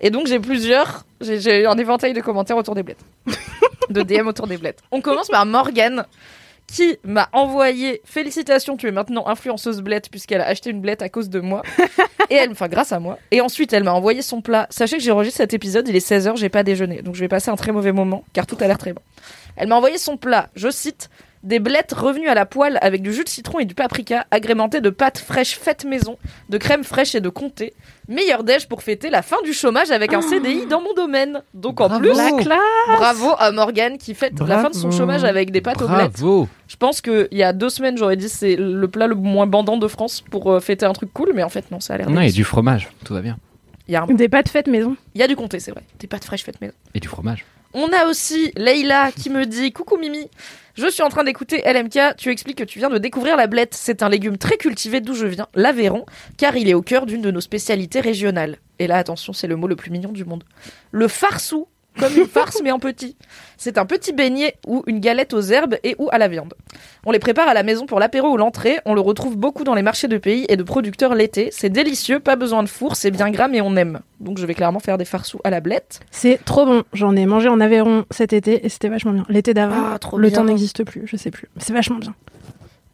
Et 0.00 0.10
donc, 0.10 0.26
j'ai 0.26 0.38
plusieurs. 0.38 1.04
J'ai 1.20 1.66
un 1.66 1.78
éventail 1.78 2.12
de 2.12 2.20
commentaires 2.20 2.56
autour 2.56 2.74
des 2.74 2.82
blettes. 2.82 3.04
de 3.90 4.02
DM 4.02 4.28
autour 4.28 4.46
des 4.46 4.56
blettes. 4.56 4.80
On 4.90 5.00
commence 5.00 5.28
par 5.28 5.44
Morgane 5.46 6.04
qui 6.70 6.98
m'a 7.04 7.28
envoyé 7.32 8.00
félicitations, 8.04 8.76
tu 8.76 8.86
es 8.86 8.92
maintenant 8.92 9.26
influenceuse 9.26 9.82
blette 9.82 10.08
puisqu'elle 10.10 10.40
a 10.40 10.46
acheté 10.46 10.70
une 10.70 10.80
blette 10.80 11.02
à 11.02 11.08
cause 11.08 11.28
de 11.28 11.40
moi. 11.40 11.62
Et 12.30 12.36
elle, 12.36 12.52
enfin 12.52 12.68
grâce 12.68 12.92
à 12.92 13.00
moi. 13.00 13.18
Et 13.32 13.40
ensuite, 13.40 13.72
elle 13.72 13.82
m'a 13.82 13.92
envoyé 13.92 14.22
son 14.22 14.40
plat. 14.40 14.66
Sachez 14.70 14.98
que 14.98 15.02
j'ai 15.02 15.10
enregistré 15.10 15.42
cet 15.42 15.54
épisode, 15.54 15.88
il 15.88 15.96
est 15.96 16.06
16h, 16.06 16.36
j'ai 16.36 16.48
pas 16.48 16.62
déjeuné. 16.62 17.02
Donc 17.02 17.16
je 17.16 17.20
vais 17.20 17.28
passer 17.28 17.50
un 17.50 17.56
très 17.56 17.72
mauvais 17.72 17.92
moment 17.92 18.24
car 18.32 18.46
tout 18.46 18.56
a 18.60 18.66
l'air 18.66 18.78
très 18.78 18.92
bon. 18.92 19.02
Elle 19.56 19.68
m'a 19.68 19.76
envoyé 19.76 19.98
son 19.98 20.16
plat, 20.16 20.48
je 20.54 20.70
cite 20.70 21.10
des 21.42 21.58
blettes 21.58 21.92
revenues 21.92 22.28
à 22.28 22.34
la 22.34 22.44
poêle 22.44 22.78
avec 22.82 23.00
du 23.02 23.12
jus 23.14 23.24
de 23.24 23.28
citron 23.28 23.58
et 23.60 23.64
du 23.64 23.74
paprika, 23.74 24.26
agrémentées 24.30 24.80
de 24.82 24.90
pâtes 24.90 25.18
fraîches 25.18 25.56
faites 25.58 25.84
maison, 25.86 26.18
de 26.50 26.58
crème 26.58 26.84
fraîche 26.84 27.14
et 27.14 27.20
de 27.20 27.28
comté. 27.30 27.72
Meilleur 28.08 28.44
déj 28.44 28.66
pour 28.68 28.82
fêter 28.82 29.08
la 29.08 29.22
fin 29.22 29.36
du 29.44 29.52
chômage 29.52 29.90
avec 29.90 30.12
un 30.12 30.20
CDI 30.20 30.66
dans 30.66 30.80
mon 30.82 30.92
domaine. 30.94 31.42
Donc 31.54 31.80
en 31.80 31.88
Bravo. 31.88 32.02
plus, 32.02 32.16
La 32.16 32.32
classe. 32.32 32.58
bravo 32.98 33.30
à 33.38 33.52
Morgane 33.52 33.96
qui 33.98 34.14
fête 34.14 34.38
la 34.40 34.58
fin 34.62 34.68
de 34.70 34.74
son 34.74 34.90
chômage 34.90 35.24
avec 35.24 35.50
des 35.50 35.60
pâtes 35.60 35.80
aux 35.80 35.88
blettes. 35.88 36.12
Bravo. 36.20 36.48
Je 36.68 36.76
pense 36.76 37.00
qu'il 37.00 37.28
y 37.32 37.42
a 37.42 37.52
deux 37.52 37.70
semaines, 37.70 37.96
j'aurais 37.96 38.16
dit 38.16 38.28
c'est 38.28 38.56
le 38.56 38.88
plat 38.88 39.06
le 39.06 39.14
moins 39.14 39.46
bandant 39.46 39.76
de 39.78 39.88
France 39.88 40.22
pour 40.30 40.52
euh, 40.52 40.60
fêter 40.60 40.84
un 40.86 40.92
truc 40.92 41.10
cool, 41.14 41.32
mais 41.34 41.42
en 41.42 41.48
fait, 41.48 41.70
non, 41.70 41.80
ça 41.80 41.94
a 41.94 41.98
l'air 41.98 42.06
Non, 42.10 42.12
il 42.12 42.16
y 42.16 42.18
a 42.18 42.20
délicieux. 42.22 42.40
du 42.42 42.44
fromage. 42.44 42.88
Tout 43.04 43.14
va 43.14 43.22
bien. 43.22 43.38
Il 43.88 43.92
y, 43.94 43.96
a 43.96 44.02
un- 44.02 44.06
Des 44.06 44.28
pâtes 44.28 44.48
faites 44.50 44.66
maison. 44.68 44.94
il 45.14 45.20
y 45.20 45.24
a 45.24 45.26
du 45.26 45.34
comté, 45.36 45.58
c'est 45.58 45.70
vrai. 45.72 45.82
Des 45.98 46.06
pâtes 46.06 46.24
fraîches 46.24 46.44
faites 46.44 46.60
maison. 46.60 46.74
Et 46.94 47.00
du 47.00 47.08
fromage. 47.08 47.44
On 47.72 47.92
a 47.92 48.06
aussi 48.06 48.52
Leïla 48.56 49.12
qui 49.12 49.30
me 49.30 49.46
dit 49.46 49.72
Coucou 49.72 49.96
Mimi, 49.96 50.28
je 50.74 50.88
suis 50.88 51.02
en 51.02 51.08
train 51.08 51.22
d'écouter 51.22 51.62
LMK. 51.64 52.16
Tu 52.16 52.30
expliques 52.30 52.58
que 52.58 52.64
tu 52.64 52.78
viens 52.80 52.90
de 52.90 52.98
découvrir 52.98 53.36
la 53.36 53.46
blette. 53.46 53.74
C'est 53.74 54.02
un 54.02 54.08
légume 54.08 54.38
très 54.38 54.56
cultivé 54.56 55.00
d'où 55.00 55.14
je 55.14 55.26
viens, 55.26 55.46
l'Aveyron, 55.54 56.04
car 56.36 56.56
il 56.56 56.68
est 56.68 56.74
au 56.74 56.82
cœur 56.82 57.06
d'une 57.06 57.22
de 57.22 57.30
nos 57.30 57.40
spécialités 57.40 58.00
régionales. 58.00 58.56
Et 58.78 58.86
là, 58.86 58.96
attention, 58.96 59.32
c'est 59.32 59.46
le 59.46 59.56
mot 59.56 59.68
le 59.68 59.76
plus 59.76 59.90
mignon 59.90 60.10
du 60.10 60.24
monde. 60.24 60.42
Le 60.90 61.06
farsou, 61.06 61.68
comme 61.98 62.16
une 62.16 62.26
farce 62.26 62.60
mais 62.62 62.70
en 62.72 62.78
petit. 62.78 63.16
C'est 63.56 63.76
un 63.78 63.84
petit 63.86 64.12
beignet 64.12 64.54
ou 64.66 64.82
une 64.86 65.00
galette 65.00 65.34
aux 65.34 65.40
herbes 65.40 65.76
et 65.84 65.96
ou 65.98 66.08
à 66.12 66.18
la 66.18 66.28
viande. 66.28 66.54
On 67.04 67.10
les 67.12 67.18
prépare 67.18 67.48
à 67.48 67.54
la 67.54 67.62
maison 67.62 67.86
pour 67.86 68.00
l'apéro 68.00 68.28
ou 68.28 68.36
l'entrée. 68.36 68.78
On 68.86 68.94
le 68.94 69.00
retrouve 69.00 69.36
beaucoup 69.36 69.64
dans 69.64 69.74
les 69.74 69.82
marchés 69.82 70.08
de 70.08 70.16
pays 70.18 70.46
et 70.48 70.56
de 70.56 70.62
producteurs 70.62 71.14
l'été. 71.14 71.50
C'est 71.52 71.68
délicieux, 71.70 72.20
pas 72.20 72.36
besoin 72.36 72.62
de 72.62 72.68
four, 72.68 72.96
c'est 72.96 73.10
bien 73.10 73.30
gras 73.30 73.48
mais 73.48 73.60
on 73.60 73.76
aime. 73.76 74.00
Donc 74.20 74.38
je 74.38 74.46
vais 74.46 74.54
clairement 74.54 74.80
faire 74.80 74.98
des 74.98 75.04
farsous 75.04 75.40
à 75.44 75.50
la 75.50 75.60
blette. 75.60 76.00
C'est 76.10 76.42
trop 76.44 76.64
bon. 76.64 76.84
J'en 76.92 77.16
ai 77.16 77.26
mangé 77.26 77.48
en 77.48 77.60
Aveyron 77.60 78.04
cet 78.10 78.32
été 78.32 78.64
et 78.64 78.68
c'était 78.68 78.88
vachement 78.88 79.12
bien. 79.12 79.24
L'été 79.28 79.54
d'avant, 79.54 79.74
Ah, 79.76 79.98
le 80.16 80.28
bien. 80.28 80.38
temps 80.38 80.44
n'existe 80.44 80.84
plus, 80.84 81.02
je 81.06 81.16
sais 81.16 81.30
plus. 81.30 81.48
C'est 81.58 81.72
vachement 81.72 81.98
bien. 81.98 82.14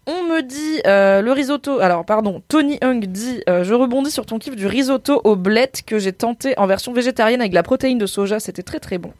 On 0.08 0.22
me 0.22 0.40
dit 0.40 0.80
euh, 0.86 1.20
le 1.20 1.32
risotto. 1.32 1.80
Alors, 1.80 2.04
pardon, 2.04 2.40
Tony 2.46 2.78
Hung 2.80 3.04
dit 3.04 3.42
euh, 3.48 3.64
Je 3.64 3.74
rebondis 3.74 4.12
sur 4.12 4.24
ton 4.24 4.38
kiff 4.38 4.54
du 4.54 4.68
risotto 4.68 5.20
aux 5.24 5.34
blettes 5.34 5.82
que 5.84 5.98
j'ai 5.98 6.12
tenté 6.12 6.56
en 6.58 6.68
version 6.68 6.92
végétarienne 6.92 7.40
avec 7.40 7.52
la 7.52 7.64
protéine 7.64 7.98
de 7.98 8.06
soja. 8.06 8.38
C'était 8.38 8.62
très 8.62 8.78
très 8.78 8.98
bon. 8.98 9.12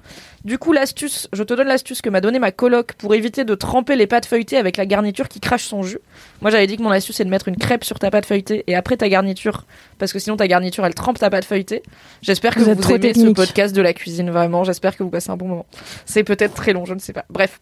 Du 0.47 0.59
coup, 0.59 0.73
l'astuce, 0.73 1.29
je 1.33 1.43
te 1.43 1.53
donne 1.55 1.67
l'astuce 1.67 2.01
que 2.03 2.09
m'a 2.09 2.21
donnée 2.21 2.39
ma 2.39 2.53
coloc 2.53 2.93
pour 2.93 3.13
éviter 3.17 3.45
de 3.45 3.57
tremper 3.57 3.97
les 3.97 4.07
pâtes 4.07 4.27
feuilletées 4.27 4.57
avec 4.59 4.77
la 4.77 4.87
garniture 4.87 5.27
qui 5.27 5.41
crache 5.41 5.65
son 5.65 5.83
jus. 5.83 5.99
Moi, 6.41 6.53
j'avais 6.53 6.69
dit 6.69 6.77
que 6.77 6.83
mon 6.85 6.93
astuce 6.93 7.17
c'est 7.17 7.25
de 7.25 7.31
mettre 7.31 7.49
une 7.49 7.57
crêpe 7.57 7.83
sur 7.83 7.99
ta 7.99 8.13
pâte 8.13 8.27
feuilletée 8.27 8.63
et 8.69 8.77
après 8.77 8.97
ta 8.97 9.09
garniture, 9.09 9.65
parce 9.99 10.13
que 10.13 10.21
sinon 10.21 10.37
ta 10.37 10.47
garniture 10.47 10.87
elle 10.87 10.95
trempe 10.95 11.19
ta 11.19 11.31
pâte 11.31 11.45
feuilletée. 11.45 11.83
J'espère 12.23 12.55
que 12.55 12.61
Vous 12.61 12.75
vous, 12.77 12.83
aimez 12.95 13.13
ce 13.15 13.21
podcast 13.35 13.75
de 13.75 13.83
la 13.83 13.93
cuisine 13.93 14.31
vraiment. 14.31 14.63
J'espère 14.63 14.97
que 14.97 15.03
vous 15.03 15.11
passez 15.11 15.31
un 15.31 15.37
bon 15.37 15.49
moment. 15.49 15.67
C'est 16.05 16.23
peut-être 16.23 16.55
très 16.55 16.73
long, 16.73 16.85
je 16.85 16.95
ne 16.95 17.01
sais 17.01 17.13
pas. 17.13 17.25
Bref, 17.29 17.61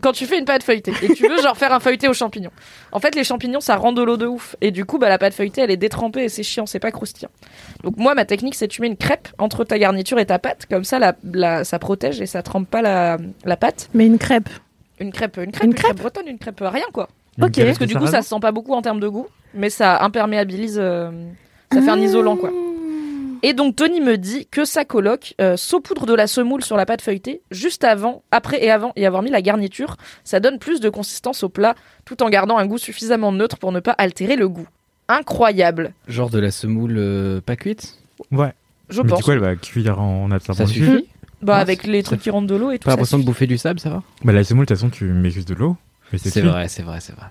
quand 0.00 0.12
tu 0.12 0.26
fais 0.26 0.38
une 0.38 0.44
pâte 0.44 0.62
feuilletée 0.62 0.92
et 1.02 1.08
que 1.08 1.14
tu 1.14 1.26
veux 1.28 1.42
genre 1.42 1.56
faire 1.56 1.72
un 1.72 1.80
feuilleté 1.80 2.06
aux 2.06 2.14
champignons, 2.14 2.52
en 2.92 3.00
fait 3.00 3.16
les 3.16 3.24
champignons 3.24 3.58
ça 3.60 3.74
rend 3.74 3.90
de 3.90 4.02
l'eau 4.04 4.16
de 4.16 4.26
ouf 4.26 4.54
et 4.60 4.70
du 4.70 4.84
coup 4.84 4.98
bah 5.00 5.08
la 5.08 5.18
pâte 5.18 5.34
feuilletée 5.34 5.62
elle 5.62 5.72
est 5.72 5.76
détrempée 5.76 6.22
et 6.22 6.28
c'est 6.28 6.44
chiant, 6.44 6.66
c'est 6.66 6.78
pas 6.78 6.92
croustillant. 6.92 7.30
Donc 7.82 7.96
moi 7.96 8.14
ma 8.14 8.24
technique 8.24 8.54
c'est 8.54 8.68
tu 8.68 8.82
mets 8.82 8.86
une 8.86 8.96
crêpe 8.96 9.26
entre 9.38 9.64
ta 9.64 9.80
garniture 9.80 10.20
et 10.20 10.26
ta 10.26 10.38
pâte 10.38 10.66
comme 10.70 10.84
ça 10.84 11.00
la, 11.00 11.16
la- 11.32 11.64
ça 11.64 11.80
protège 11.80 12.03
et 12.20 12.26
ça 12.26 12.42
trempe 12.42 12.68
pas 12.68 12.82
la, 12.82 13.18
la 13.44 13.56
pâte. 13.56 13.88
Mais 13.94 14.06
une 14.06 14.18
crêpe. 14.18 14.48
Une 15.00 15.12
crêpe, 15.12 15.36
une 15.38 15.50
crêpe, 15.50 15.64
Une 15.64 15.70
une 15.70 15.74
crêpe 15.74 15.96
bretonne, 15.98 16.28
une 16.28 16.38
crêpe 16.38 16.60
rien 16.62 16.84
quoi. 16.92 17.08
Une 17.38 17.44
Ok. 17.44 17.56
Parce 17.64 17.78
que 17.78 17.84
du 17.84 17.96
coup 17.96 18.06
ça 18.06 18.22
se 18.22 18.28
sent 18.28 18.40
pas 18.40 18.52
beaucoup 18.52 18.74
en 18.74 18.82
termes 18.82 19.00
de 19.00 19.08
goût, 19.08 19.26
mais 19.54 19.70
ça 19.70 20.02
imperméabilise, 20.04 20.78
euh, 20.80 21.10
ça 21.72 21.82
fait 21.82 21.90
un 21.90 22.00
isolant 22.00 22.36
quoi. 22.36 22.50
Et 23.42 23.52
donc 23.52 23.76
Tony 23.76 24.00
me 24.00 24.16
dit 24.16 24.46
que 24.50 24.64
sa 24.64 24.84
coloc 24.86 25.34
euh, 25.40 25.56
saupoudre 25.58 26.06
de 26.06 26.14
la 26.14 26.26
semoule 26.26 26.64
sur 26.64 26.76
la 26.78 26.86
pâte 26.86 27.02
feuilletée 27.02 27.42
juste 27.50 27.84
avant, 27.84 28.22
après 28.30 28.64
et 28.64 28.70
avant 28.70 28.92
y 28.96 29.04
avoir 29.04 29.22
mis 29.22 29.30
la 29.30 29.42
garniture. 29.42 29.96
Ça 30.22 30.40
donne 30.40 30.58
plus 30.58 30.80
de 30.80 30.88
consistance 30.88 31.42
au 31.42 31.50
plat 31.50 31.74
tout 32.06 32.22
en 32.22 32.30
gardant 32.30 32.56
un 32.56 32.64
goût 32.66 32.78
suffisamment 32.78 33.32
neutre 33.32 33.58
pour 33.58 33.70
ne 33.72 33.80
pas 33.80 33.92
altérer 33.92 34.36
le 34.36 34.48
goût. 34.48 34.66
Incroyable, 35.08 35.92
Genre 36.08 36.30
de 36.30 36.38
la 36.38 36.50
semoule 36.50 36.94
euh, 36.96 37.40
pas 37.42 37.56
cuite? 37.56 37.98
Ouais. 38.32 38.54
je 38.88 39.02
Mais 39.02 39.10
pense. 39.10 39.18
du 39.18 39.24
coup, 39.24 39.32
elle 39.32 39.38
va 39.40 39.56
cuire 39.56 40.00
en 40.00 40.30
absorbant 40.30 40.64
Ça 40.66 40.72
suffit? 40.72 41.06
Bah 41.44 41.54
Ouais, 41.54 41.60
avec 41.60 41.84
les 41.84 42.02
trucs 42.02 42.20
qui 42.20 42.30
rentrent 42.30 42.46
de 42.46 42.56
l'eau 42.56 42.70
et 42.70 42.78
tout 42.78 42.84
Pas 42.86 42.92
l'impression 42.92 43.18
de 43.18 43.24
bouffer 43.24 43.46
du 43.46 43.58
sable, 43.58 43.78
ça 43.80 43.90
va? 43.90 44.02
Bah, 44.24 44.32
la 44.32 44.44
semoule, 44.44 44.64
de 44.64 44.68
toute 44.68 44.76
façon, 44.76 44.90
tu 44.90 45.04
mets 45.04 45.30
juste 45.30 45.48
de 45.48 45.54
l'eau. 45.54 45.76
C'est 46.16 46.40
vrai, 46.40 46.68
c'est 46.68 46.82
vrai, 46.82 46.98
c'est 47.00 47.14
vrai. 47.14 47.26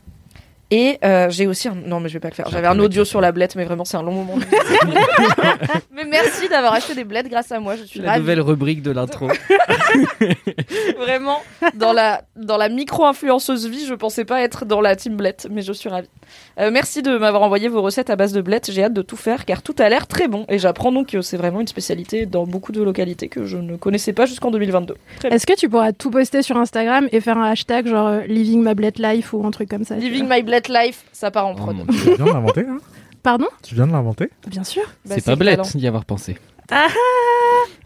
Et 0.72 0.98
euh, 1.06 1.30
j'ai 1.30 1.46
aussi 1.46 1.68
un... 1.68 1.76
Non, 1.76 2.00
mais 2.00 2.10
je 2.10 2.14
vais 2.14 2.20
pas 2.20 2.30
le 2.30 2.34
faire. 2.34 2.50
J'avais 2.50 2.66
un 2.66 2.80
audio 2.80 3.06
sur 3.06 3.22
la 3.22 3.32
blette, 3.32 3.56
mais 3.56 3.64
vraiment, 3.64 3.86
c'est 3.86 3.98
un 3.98 4.02
long 4.02 4.12
moment. 4.14 4.40
mais 5.94 6.04
merci 6.06 6.50
d'avoir 6.50 6.74
acheté 6.74 6.96
des 6.96 7.04
blettes 7.04 7.30
grâce 7.30 7.52
à 7.52 7.60
moi. 7.60 7.76
Je 7.76 7.84
suis 7.84 8.00
La 8.00 8.12
ravie. 8.12 8.22
nouvelle 8.22 8.42
rubrique 8.42 8.82
de 8.82 8.90
l'intro. 8.90 9.28
Vraiment, 10.98 11.42
dans 11.76 11.94
la, 11.94 12.24
dans 12.36 12.58
la 12.58 12.70
micro-influenceuse 12.70 13.68
vie, 13.68 13.86
je 13.86 13.94
pensais 13.94 14.26
pas 14.26 14.42
être 14.42 14.66
dans 14.66 14.82
la 14.82 14.96
team 14.96 15.16
blette, 15.16 15.48
mais 15.52 15.62
je 15.62 15.74
suis 15.74 15.90
ravie. 15.90 16.10
Euh, 16.60 16.70
merci 16.72 17.02
de 17.02 17.18
m'avoir 17.18 17.42
envoyé 17.44 17.68
vos 17.68 17.82
recettes 17.82 18.10
à 18.10 18.16
base 18.16 18.34
de 18.34 18.42
blettes. 18.42 18.70
J'ai 18.72 18.84
hâte 18.84 18.94
de 18.94 19.02
tout 19.02 19.18
faire, 19.18 19.46
car 19.46 19.62
tout 19.62 19.76
a 19.80 19.90
l'air 19.90 20.08
très 20.08 20.28
bon. 20.28 20.46
Et 20.50 20.60
j'apprends 20.60 20.92
donc 20.92 21.08
que 21.08 21.22
c'est 21.22 21.38
vraiment 21.38 21.62
une 21.62 21.68
spécialité 21.68 22.26
dans 22.26 22.46
beaucoup 22.46 22.72
de 22.72 22.82
localités 22.82 23.28
que 23.28 23.46
je 23.46 23.58
ne 23.58 23.76
connaissais 23.76 24.14
pas 24.14 24.26
jusqu'en 24.26 24.52
2022. 24.52 24.96
Très 25.20 25.30
bien. 25.30 25.36
Est-ce 25.36 25.48
que 25.48 25.56
tu 25.56 25.70
pourras 25.70 25.92
tout 25.94 26.12
poster 26.12 26.42
sur 26.42 26.58
Instagram 26.58 27.08
et 27.12 27.22
faire 27.22 27.38
un 27.38 27.50
hashtag 27.52 27.88
genre 27.88 28.08
euh, 28.08 28.22
Living 28.28 28.64
My 28.64 28.76
Bled 28.76 29.00
Life 29.00 29.34
ou 29.34 29.46
un 29.46 29.52
truc 29.52 29.70
comme 29.70 29.84
ça 29.84 29.96
Living 29.96 30.28
my 30.30 30.44
blette 30.44 30.70
life, 30.70 31.06
ça 31.12 31.32
part 31.32 31.48
en 31.48 31.54
Oh 31.54 31.56
prod. 31.56 31.76
Tu 31.88 31.94
viens 32.16 32.26
de 32.26 32.32
l'inventer, 32.32 32.62
hein? 32.68 32.78
Pardon? 33.24 33.48
Tu 33.64 33.76
viens 33.76 33.88
de 33.88 33.92
l'inventer? 33.92 34.30
Bien 34.48 34.64
sûr. 34.64 34.84
Bah, 35.06 35.16
c'est 35.16 35.24
pas 35.24 35.32
le 35.32 35.38
blette 35.38 35.78
d'y 35.78 35.88
avoir 35.88 36.04
pensé. 36.06 36.38
Ah 36.72 36.88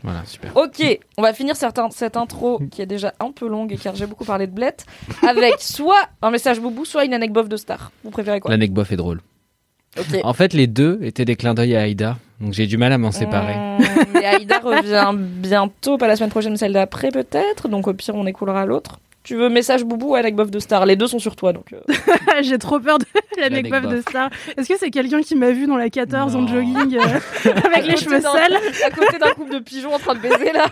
Voilà, 0.04 0.24
super. 0.26 0.56
Ok, 0.56 1.00
on 1.18 1.22
va 1.22 1.34
finir 1.34 1.56
certains- 1.56 1.90
cette 1.92 2.16
intro 2.18 2.60
qui 2.72 2.82
est 2.82 2.86
déjà 2.86 3.13
un 3.20 3.32
peu 3.32 3.48
longue 3.48 3.76
car 3.82 3.96
j'ai 3.96 4.06
beaucoup 4.06 4.26
parlé 4.26 4.48
de 4.48 4.52
blette 4.52 4.86
avec 5.28 5.56
soit 5.60 6.08
un 6.22 6.32
message 6.32 6.60
boubou, 6.60 6.86
soit 6.86 7.06
une 7.06 7.13
anecdote 7.13 7.48
de 7.50 7.58
star. 7.58 7.92
Vous 8.04 8.12
préférez 8.12 8.40
quoi? 8.40 8.52
L'anecdote 8.52 8.92
est 8.92 8.96
drôle. 8.98 9.22
En 10.24 10.34
fait, 10.34 10.54
les 10.54 10.68
deux 10.68 11.00
étaient 11.02 11.26
des 11.26 11.36
clins 11.36 11.56
d'œil 11.56 11.76
à 11.76 11.82
Aïda, 11.82 12.18
donc 12.40 12.54
j'ai 12.54 12.68
du 12.68 12.78
mal 12.78 12.92
à 12.94 13.00
m'en 13.00 13.12
séparer. 13.12 13.56
Mmh, 13.56 13.84
mais 14.13 14.26
Aïda 14.26 14.60
revient 14.60 15.12
bientôt, 15.18 15.98
pas 15.98 16.08
la 16.08 16.16
semaine 16.16 16.30
prochaine, 16.30 16.56
celle 16.56 16.74
d'après 16.74 17.10
peut-être. 17.10 17.68
Donc 17.68 17.88
au 17.88 17.94
pire, 17.96 18.13
on 18.13 18.28
écoulera 18.28 18.66
l'autre. 18.68 19.00
Tu 19.28 19.36
veux 19.36 19.50
message 19.50 19.84
boubou 19.84 20.12
ou 20.12 20.16
anecdote 20.16 20.50
de 20.50 20.58
star 20.58 20.86
Les 20.86 20.96
deux 20.96 21.08
sont 21.08 21.20
sur 21.20 21.36
toi 21.36 21.52
donc. 21.52 21.74
euh. 21.74 21.82
J'ai 22.44 22.58
trop 22.58 22.80
peur 22.80 22.98
de 22.98 23.04
l'anecdote 23.42 23.82
de 23.82 23.88
L'anecdote. 23.88 24.10
Star. 24.10 24.30
Est-ce 24.56 24.70
que 24.70 24.78
c'est 24.80 24.90
quelqu'un 24.90 25.22
qui 25.22 25.36
m'a 25.36 25.52
vu 25.52 25.68
dans 25.68 25.76
la 25.76 25.90
14 25.90 26.34
en 26.38 26.48
jogging 26.48 26.98
euh, 26.98 27.20
avec 27.66 27.78
À 27.80 27.82
les 27.82 27.98
cheveux 27.98 28.22
sales 28.22 28.58
À 28.86 28.90
côté 28.90 29.18
d'un 29.20 29.32
couple 29.32 29.52
de 29.56 29.60
pigeons 29.60 29.94
en 29.94 30.00
train 30.00 30.16
de 30.16 30.20
baiser 30.22 30.54
là. 30.54 30.68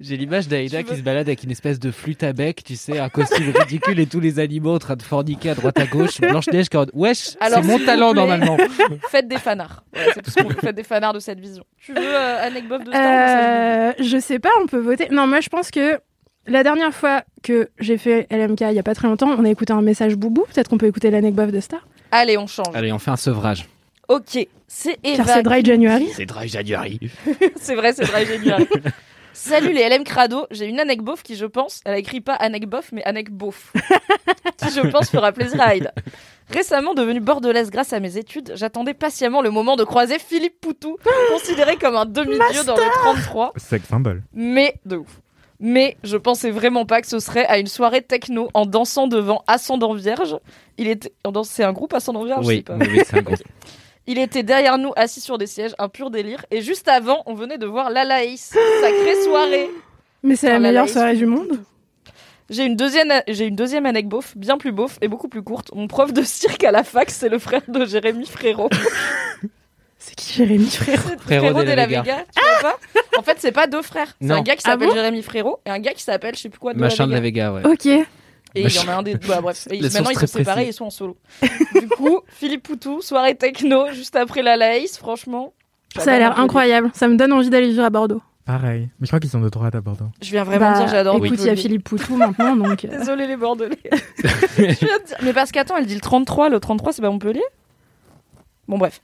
J'ai 0.00 0.16
l'image 0.16 0.48
d'Aïda 0.48 0.82
qui 0.82 0.90
veux- 0.90 0.96
se 0.96 1.02
balade 1.02 1.26
avec 1.28 1.42
une 1.44 1.50
espèce 1.50 1.78
de 1.78 1.90
flûte 1.90 2.22
à 2.22 2.32
bec, 2.32 2.62
tu 2.64 2.76
sais, 2.76 2.98
un 2.98 3.08
costume 3.08 3.50
ridicule 3.56 3.98
et 4.00 4.06
tous 4.06 4.20
les 4.20 4.38
animaux 4.38 4.74
en 4.74 4.78
train 4.78 4.96
de 4.96 5.02
forniquer 5.02 5.50
à 5.50 5.54
droite 5.54 5.78
à 5.78 5.86
gauche. 5.86 6.20
Blanche-Neige 6.20 6.68
qui 6.68 6.76
wesh, 6.94 7.36
c'est 7.40 7.62
mon 7.62 7.78
talent 7.78 8.12
plaît. 8.12 8.20
normalement. 8.20 8.56
Faites 9.10 9.28
des 9.28 9.38
fanarts. 9.38 9.84
Voilà, 9.94 10.12
c'est 10.14 10.22
tout 10.22 10.30
ce 10.30 10.40
qu'on 10.42 10.48
veut. 10.48 10.56
Faites 10.60 10.76
des 10.76 10.82
fanarts 10.84 11.12
de 11.14 11.20
cette 11.20 11.40
vision. 11.40 11.64
Tu 11.78 11.92
veux 11.92 11.98
euh, 12.02 12.46
anecdote 12.46 12.84
de 12.84 12.90
star 12.90 13.02
Euh, 13.04 13.92
Je 13.98 14.18
sais 14.18 14.38
pas, 14.38 14.50
on 14.62 14.66
peut 14.66 14.78
voter. 14.78 15.08
Non, 15.10 15.26
moi 15.26 15.40
je 15.40 15.48
pense 15.48 15.70
que 15.70 15.98
la 16.46 16.62
dernière 16.62 16.94
fois 16.94 17.24
que 17.42 17.68
j'ai 17.80 17.98
fait 17.98 18.26
LMK 18.30 18.60
il 18.60 18.74
y 18.74 18.78
a 18.78 18.82
pas 18.82 18.94
très 18.94 19.08
longtemps, 19.08 19.28
on 19.36 19.44
a 19.44 19.48
écouté 19.50 19.72
un 19.72 19.82
message 19.82 20.14
boubou. 20.16 20.44
Peut-être 20.52 20.68
qu'on 20.68 20.78
peut 20.78 20.86
écouter 20.86 21.10
l'anecdote 21.10 21.50
de 21.50 21.60
Star. 21.60 21.86
Allez, 22.12 22.38
on 22.38 22.46
change. 22.46 22.74
Allez, 22.74 22.92
on 22.92 22.98
fait 22.98 23.10
un 23.10 23.16
sevrage. 23.16 23.66
Ok, 24.08 24.46
c'est 24.68 24.98
Eva. 25.02 25.16
Car 25.24 25.28
c'est 25.28 25.42
Dry 25.42 25.64
January. 25.64 26.06
C'est 26.14 26.26
Dry 26.26 26.46
January. 26.48 27.00
c'est 27.56 27.74
vrai, 27.74 27.92
c'est 27.92 28.04
vrai, 28.04 28.24
génial. 28.24 28.64
Salut 29.36 29.72
les 29.74 29.86
LM 29.88 30.02
Crado, 30.02 30.46
j'ai 30.50 30.64
une 30.66 30.80
anecdote 30.80 31.04
beauf 31.06 31.22
qui, 31.22 31.36
je 31.36 31.44
pense, 31.44 31.80
elle 31.84 31.92
a 31.94 31.98
écrit 31.98 32.20
pas 32.22 32.34
anecdote 32.34 32.70
bof, 32.70 32.92
mais 32.92 33.04
anecdote 33.04 33.36
beauf. 33.36 33.72
qui, 34.56 34.70
je 34.70 34.80
pense, 34.88 35.10
fera 35.10 35.30
plaisir 35.32 35.60
à 35.60 35.66
Aïda. 35.66 35.92
Récemment 36.50 36.94
devenue 36.94 37.20
bordelaise 37.20 37.70
grâce 37.70 37.92
à 37.92 38.00
mes 38.00 38.16
études, 38.16 38.52
j'attendais 38.56 38.94
patiemment 38.94 39.42
le 39.42 39.50
moment 39.50 39.76
de 39.76 39.84
croiser 39.84 40.18
Philippe 40.18 40.58
Poutou, 40.60 40.96
considéré 41.30 41.76
comme 41.76 41.96
un 41.96 42.06
demi-dieu 42.06 42.64
dans 42.64 42.76
le 42.76 42.82
33, 43.02 43.52
Sex 43.56 43.86
symbole. 43.86 44.22
mais 44.32 44.76
de 44.86 44.96
ouf. 44.96 45.20
Mais 45.60 45.96
je 46.02 46.16
pensais 46.16 46.50
vraiment 46.50 46.86
pas 46.86 47.00
que 47.00 47.06
ce 47.06 47.18
serait 47.18 47.46
à 47.46 47.58
une 47.58 47.66
soirée 47.66 48.02
techno 48.02 48.48
en 48.54 48.64
dansant 48.66 49.06
devant 49.06 49.42
Ascendant 49.46 49.92
Vierge. 49.94 50.36
Il 50.78 50.88
était, 50.88 51.12
c'est 51.44 51.64
un 51.64 51.72
groupe 51.72 51.92
Ascendant 51.94 52.24
Vierge, 52.24 52.44
je 52.44 52.48
sais 52.50 52.56
Oui, 52.56 52.62
pas. 52.62 52.76
oui, 52.76 53.00
c'est 53.06 53.18
un 53.18 53.22
gros. 53.22 53.34
Il 54.06 54.18
était 54.18 54.42
derrière 54.42 54.78
nous, 54.78 54.92
assis 54.96 55.20
sur 55.20 55.36
des 55.38 55.46
sièges, 55.46 55.74
un 55.78 55.88
pur 55.88 56.10
délire. 56.10 56.44
Et 56.50 56.60
juste 56.62 56.86
avant, 56.88 57.22
on 57.26 57.34
venait 57.34 57.58
de 57.58 57.66
voir 57.66 57.90
Lalaïs. 57.90 58.54
Sacrée 58.80 59.22
soirée. 59.24 59.70
Mais 60.22 60.36
c'est 60.36 60.48
la 60.48 60.58
meilleure 60.58 60.74
Lalaïs, 60.84 60.92
soirée 60.92 61.16
du 61.16 61.26
monde. 61.26 61.60
J'ai 62.48 62.64
une 62.64 62.76
deuxième, 62.76 63.12
j'ai 63.26 63.46
une 63.46 63.56
deuxième 63.56 63.86
anecdote 63.86 64.20
beauf, 64.22 64.36
bien 64.36 64.56
plus 64.56 64.70
beauf 64.70 64.98
et 65.00 65.08
beaucoup 65.08 65.28
plus 65.28 65.42
courte. 65.42 65.70
Mon 65.74 65.88
prof 65.88 66.12
de 66.12 66.22
cirque 66.22 66.62
à 66.62 66.70
la 66.70 66.84
fac, 66.84 67.10
c'est 67.10 67.28
le 67.28 67.40
frère 67.40 67.62
de 67.66 67.84
Jérémy 67.84 68.26
Frérot. 68.26 68.70
C'est 69.98 70.14
qui 70.14 70.34
Jérémy 70.34 70.66
Frérot 70.70 71.18
Frérot 71.18 71.64
de 71.64 71.72
la 71.72 71.86
Vega. 71.86 72.02
tu 72.36 72.42
vois 72.60 72.70
pas 72.70 72.78
En 73.18 73.22
fait, 73.22 73.36
c'est 73.40 73.50
pas 73.50 73.66
deux 73.66 73.82
frères. 73.82 74.14
C'est 74.20 74.28
Non. 74.28 74.36
un 74.36 74.42
gars 74.42 74.54
qui 74.54 74.62
Ah 74.66 74.72
s'appelle 74.72 74.88
bon 74.88 74.94
Jérémy 74.94 75.22
Frérot 75.22 75.58
et 75.66 75.70
un 75.70 75.80
gars 75.80 75.94
qui 75.94 76.02
s'appelle, 76.02 76.36
je 76.36 76.42
sais 76.42 76.48
plus 76.48 76.60
quoi, 76.60 76.74
de 76.74 76.78
Machin 76.78 77.06
de 77.06 77.10
la 77.12 77.16
la 77.16 77.22
Vega. 77.22 77.50
Vega, 77.50 77.68
ouais. 77.68 77.72
Ok. 77.98 78.06
Et 78.56 78.62
il 78.62 78.74
y 78.74 78.78
en 78.78 78.88
a 78.88 78.96
un 78.96 79.02
des 79.02 79.14
bah, 79.16 79.40
bref. 79.40 79.66
Et 79.70 79.80
La 79.80 79.88
maintenant, 79.90 80.10
ils 80.10 80.18
sont 80.18 80.26
séparés, 80.26 80.62
précise. 80.62 80.74
ils 80.74 80.76
sont 80.76 80.84
en 80.86 80.90
solo. 80.90 81.16
du 81.80 81.88
coup, 81.88 82.20
Philippe 82.28 82.62
Poutou, 82.64 83.00
soirée 83.02 83.34
techno, 83.34 83.92
juste 83.92 84.16
après 84.16 84.42
Lalaïs, 84.42 84.96
franchement. 84.98 85.52
Ça 85.98 86.12
a 86.14 86.18
l'air 86.18 86.38
incroyable. 86.38 86.90
Ça 86.94 87.08
me 87.08 87.16
donne 87.16 87.32
envie 87.32 87.48
d'aller 87.50 87.68
vivre 87.68 87.84
à 87.84 87.90
Bordeaux. 87.90 88.22
Pareil. 88.44 88.88
Mais 89.00 89.06
je 89.06 89.10
crois 89.10 89.18
qu'ils 89.18 89.30
sont 89.30 89.40
de 89.40 89.48
droite 89.48 89.74
à 89.74 89.80
Bordeaux. 89.80 90.06
Je 90.22 90.30
viens 90.30 90.44
vraiment 90.44 90.70
Bah, 90.72 90.78
dire, 90.78 90.88
j'adore 90.88 91.16
Écoute, 91.16 91.38
il 91.40 91.46
y 91.46 91.50
a. 91.50 91.56
Philippe 91.56 91.82
Poutou 91.84 92.16
maintenant, 92.16 92.54
donc. 92.54 92.84
euh, 92.84 92.88
Désolé 92.98 93.26
les 93.26 93.36
Bordelais. 93.36 93.78
Je 94.22 94.62
viens 94.62 94.72
de 94.98 95.06
dire- 95.06 95.16
Mais 95.22 95.32
parce 95.32 95.50
qu'attends, 95.50 95.76
elle 95.76 95.86
dit 95.86 95.94
le 95.96 96.00
33. 96.00 96.48
Le 96.48 96.60
33, 96.60 96.92
c'est 96.92 97.02
pas 97.02 97.10
Montpellier? 97.10 97.42
Bon, 98.68 98.78
bref. 98.78 99.00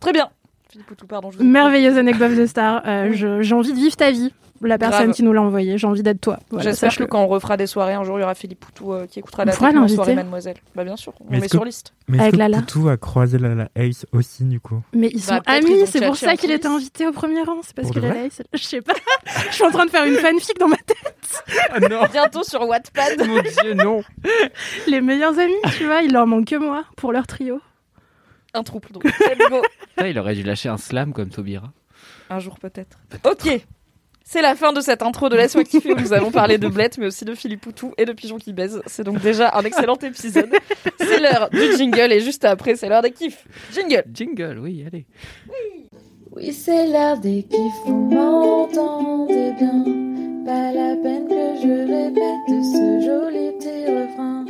Très 0.00 0.12
bien. 0.12 0.30
Philippe 0.70 0.86
Poutou, 0.86 1.06
pardon. 1.06 1.30
Je 1.30 1.38
vous. 1.38 1.44
Merveilleuse 1.44 1.98
anecdote 1.98 2.34
de 2.34 2.46
Star. 2.46 2.82
Euh, 2.86 3.40
J'ai 3.42 3.54
envie 3.54 3.72
de 3.72 3.76
vivre 3.78 3.96
ta 3.96 4.10
vie. 4.10 4.32
La 4.62 4.78
personne 4.78 5.04
Grave. 5.06 5.14
qui 5.14 5.22
nous 5.22 5.32
l'a 5.32 5.42
envoyé. 5.42 5.76
J'ai 5.76 5.86
envie 5.86 6.02
d'être 6.02 6.20
toi. 6.20 6.38
Voilà, 6.50 6.70
J'espère 6.70 6.94
que 6.96 7.04
quand 7.04 7.22
on 7.22 7.26
refera 7.26 7.56
des 7.56 7.66
soirées, 7.66 7.94
un 7.94 8.04
jour, 8.04 8.18
il 8.18 8.22
y 8.22 8.24
aura 8.24 8.34
Philippe 8.34 8.60
Poutou 8.60 8.92
euh, 8.92 9.06
qui 9.06 9.18
écoutera 9.18 9.44
la 9.44 9.52
On 9.52 9.88
soirée 9.88 10.14
Mademoiselle. 10.14 10.56
Bah, 10.74 10.84
bien 10.84 10.96
sûr, 10.96 11.12
on 11.20 11.24
Mais 11.30 11.40
met 11.40 11.46
que- 11.46 11.50
sur 11.56 11.64
liste. 11.64 11.92
Mais 12.08 12.18
Avec 12.20 12.34
que. 12.36 12.56
Poutou 12.60 12.88
a 12.88 12.96
croisé 12.96 13.38
la, 13.38 13.54
la 13.54 13.68
Ace 13.76 14.06
aussi, 14.12 14.44
du 14.44 14.60
coup? 14.60 14.80
Mais 14.92 15.08
ils 15.12 15.20
sont 15.22 15.34
Bah, 15.34 15.40
qu'ils 15.60 15.72
amis, 15.74 15.86
c'est 15.86 16.04
pour 16.06 16.16
ça 16.16 16.36
qu'il 16.36 16.50
était 16.50 16.68
invité 16.68 17.06
au 17.06 17.12
premier 17.12 17.42
rang. 17.42 17.58
C'est 17.62 17.74
parce 17.74 17.90
que 17.90 17.98
la 18.00 18.14
Laïs- 18.14 18.42
Je 18.52 18.62
sais 18.62 18.80
pas. 18.80 18.94
Je 19.50 19.54
suis 19.54 19.64
en 19.64 19.70
train 19.70 19.86
de 19.86 19.90
faire 19.90 20.04
une 20.04 20.16
fanfic 20.16 20.58
dans 20.58 20.68
ma 20.68 20.76
tête. 20.76 21.44
Ah 21.72 21.80
non 21.80 22.00
Bientôt 22.12 22.42
sur 22.44 22.66
Wattpad. 22.68 23.26
Mon 23.26 23.40
dieu, 23.40 23.74
non 23.74 24.02
Les 24.86 25.00
meilleurs 25.00 25.38
amis, 25.38 25.52
tu 25.76 25.86
vois, 25.86 26.02
il 26.02 26.12
leur 26.12 26.26
manque 26.26 26.46
que 26.46 26.56
moi 26.56 26.84
pour 26.96 27.12
leur 27.12 27.26
trio. 27.26 27.60
un 28.54 28.62
trouble. 28.62 28.88
Donc, 28.92 29.04
Il 30.04 30.18
aurait 30.18 30.34
dû 30.34 30.42
lâcher 30.42 30.68
un 30.68 30.76
slam 30.76 31.12
comme 31.12 31.30
Taubira. 31.30 31.72
Un 32.30 32.38
jour 32.38 32.58
peut-être. 32.58 32.98
Ok. 33.24 33.64
C'est 34.24 34.42
la 34.42 34.54
fin 34.54 34.72
de 34.72 34.80
cette 34.80 35.02
intro 35.02 35.28
de 35.28 35.36
Laisse-moi 35.36 35.64
kiffer 35.64 35.92
où 35.92 36.00
nous 36.00 36.12
allons 36.12 36.30
parler 36.30 36.58
de 36.58 36.68
Blette, 36.68 36.98
mais 36.98 37.06
aussi 37.06 37.24
de 37.24 37.34
Philippe 37.34 37.62
Poutou 37.62 37.92
et 37.98 38.04
de 38.04 38.12
Pigeons 38.12 38.38
qui 38.38 38.52
baisent. 38.52 38.82
C'est 38.86 39.04
donc 39.04 39.20
déjà 39.20 39.54
un 39.54 39.62
excellent 39.62 39.96
épisode. 39.96 40.50
C'est 40.98 41.20
l'heure 41.20 41.50
du 41.50 41.76
jingle 41.76 42.12
et 42.12 42.20
juste 42.20 42.44
après, 42.44 42.76
c'est 42.76 42.88
l'heure 42.88 43.02
des 43.02 43.10
kiffs. 43.10 43.44
Jingle 43.72 44.04
Jingle, 44.12 44.58
oui, 44.60 44.84
allez. 44.86 45.06
Oui, 46.34 46.52
c'est 46.52 46.86
l'heure 46.86 47.18
des 47.18 47.42
kiffs, 47.42 47.82
vous 47.84 48.08
m'entendez 48.10 49.52
bien. 49.58 49.84
Pas 50.46 50.72
la 50.72 50.96
peine 50.96 51.28
que 51.28 51.60
je 51.62 51.74
répète 51.86 52.48
ce 52.48 53.00
joli 53.04 53.52
petit 53.58 53.86
refrain. 53.86 54.44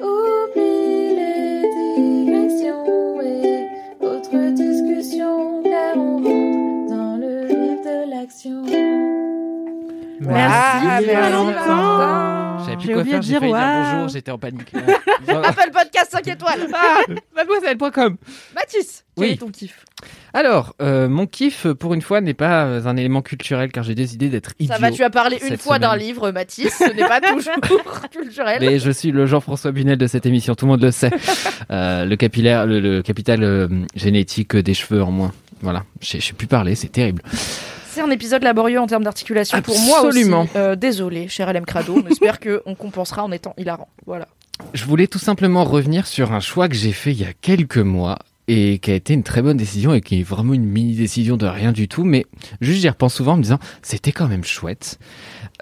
Oublie 0.00 1.14
les 1.16 1.62
digressions 1.96 3.20
et 3.20 3.68
autres 4.00 4.52
discussions, 4.54 5.62
car 5.62 5.96
on 5.96 6.16
rentre 6.16 6.94
dans 6.94 7.16
le 7.18 7.46
vif 7.46 7.82
de 7.84 8.10
l'action. 8.10 8.64
Merci, 10.28 10.86
Ah, 10.88 11.00
Valentin. 11.06 12.58
J'avais 12.64 12.76
plus 12.76 12.92
quoi 12.94 13.04
faire, 13.04 13.22
j'ai 13.22 13.28
dire 13.28 13.40
failli 13.40 13.52
dire 13.52 13.60
waouh. 13.60 13.92
bonjour, 13.92 14.08
j'étais 14.08 14.30
en 14.30 14.38
panique. 14.38 14.72
Apple 15.28 15.70
Podcast 15.72 16.08
5 16.10 16.26
étoiles 16.28 16.66
ah, 16.74 17.00
mademoiselle.com 17.36 18.16
Mathis, 18.54 19.04
quel 19.16 19.24
Oui. 19.24 19.30
est 19.32 19.36
ton 19.36 19.48
kiff? 19.48 19.84
Alors, 20.34 20.74
euh, 20.82 21.08
mon 21.08 21.26
kiff, 21.26 21.66
pour 21.72 21.94
une 21.94 22.02
fois, 22.02 22.20
n'est 22.20 22.34
pas 22.34 22.64
euh, 22.64 22.86
un 22.86 22.96
élément 22.96 23.22
culturel 23.22 23.72
car 23.72 23.84
j'ai 23.84 23.94
décidé 23.94 24.28
d'être 24.28 24.52
idiot. 24.58 24.74
Ça 24.74 24.80
va, 24.80 24.90
tu 24.90 25.02
as 25.02 25.10
parlé 25.10 25.38
une 25.48 25.56
fois 25.56 25.78
d'un 25.78 25.96
livre, 25.96 26.30
Mathis. 26.30 26.72
Ce 26.78 26.92
n'est 26.92 27.06
pas 27.08 27.20
toujours 27.20 27.54
culturel. 28.10 28.58
Mais 28.60 28.78
je 28.78 28.90
suis 28.90 29.10
le 29.12 29.24
Jean-François 29.26 29.72
Bunel 29.72 29.96
de 29.96 30.06
cette 30.06 30.26
émission, 30.26 30.54
tout 30.54 30.66
le 30.66 30.72
monde 30.72 30.82
le 30.82 30.90
sait. 30.90 31.10
Euh, 31.70 32.06
le 32.06 32.16
capillaire, 32.16 32.64
le, 32.64 32.80
le 32.80 33.02
capital 33.02 33.42
euh, 33.42 33.68
génétique 33.94 34.56
des 34.56 34.72
cheveux 34.72 35.02
en 35.02 35.10
moins. 35.10 35.32
Voilà, 35.60 35.84
je 36.00 36.16
je 36.18 36.24
sais 36.24 36.32
plus 36.32 36.46
parler, 36.46 36.74
c'est 36.76 36.88
terrible. 36.88 37.20
C'est 37.98 38.04
un 38.04 38.10
épisode 38.10 38.44
laborieux 38.44 38.78
en 38.78 38.86
termes 38.86 39.02
d'articulation 39.02 39.60
pour 39.60 39.76
moi 39.80 40.02
Absolument. 40.04 40.42
aussi. 40.42 40.52
Euh, 40.54 40.76
désolé, 40.76 41.26
cher 41.26 41.52
LM 41.52 41.66
Crado. 41.66 42.00
On 42.00 42.08
espère 42.08 42.38
qu'on 42.38 42.76
compensera 42.76 43.24
en 43.24 43.32
étant 43.32 43.54
hilarant. 43.58 43.88
Voilà. 44.06 44.28
Je 44.72 44.84
voulais 44.84 45.08
tout 45.08 45.18
simplement 45.18 45.64
revenir 45.64 46.06
sur 46.06 46.32
un 46.32 46.38
choix 46.38 46.68
que 46.68 46.76
j'ai 46.76 46.92
fait 46.92 47.10
il 47.10 47.20
y 47.20 47.24
a 47.24 47.32
quelques 47.32 47.78
mois 47.78 48.20
et 48.46 48.78
qui 48.78 48.92
a 48.92 48.94
été 48.94 49.14
une 49.14 49.24
très 49.24 49.42
bonne 49.42 49.56
décision 49.56 49.94
et 49.94 50.00
qui 50.00 50.20
est 50.20 50.22
vraiment 50.22 50.54
une 50.54 50.64
mini 50.64 50.94
décision 50.94 51.36
de 51.36 51.46
rien 51.46 51.72
du 51.72 51.88
tout. 51.88 52.04
Mais 52.04 52.24
juste 52.60 52.82
j'y 52.82 52.88
repense 52.88 53.14
souvent 53.14 53.32
en 53.32 53.38
me 53.38 53.42
disant 53.42 53.58
c'était 53.82 54.12
quand 54.12 54.28
même 54.28 54.44
chouette. 54.44 55.00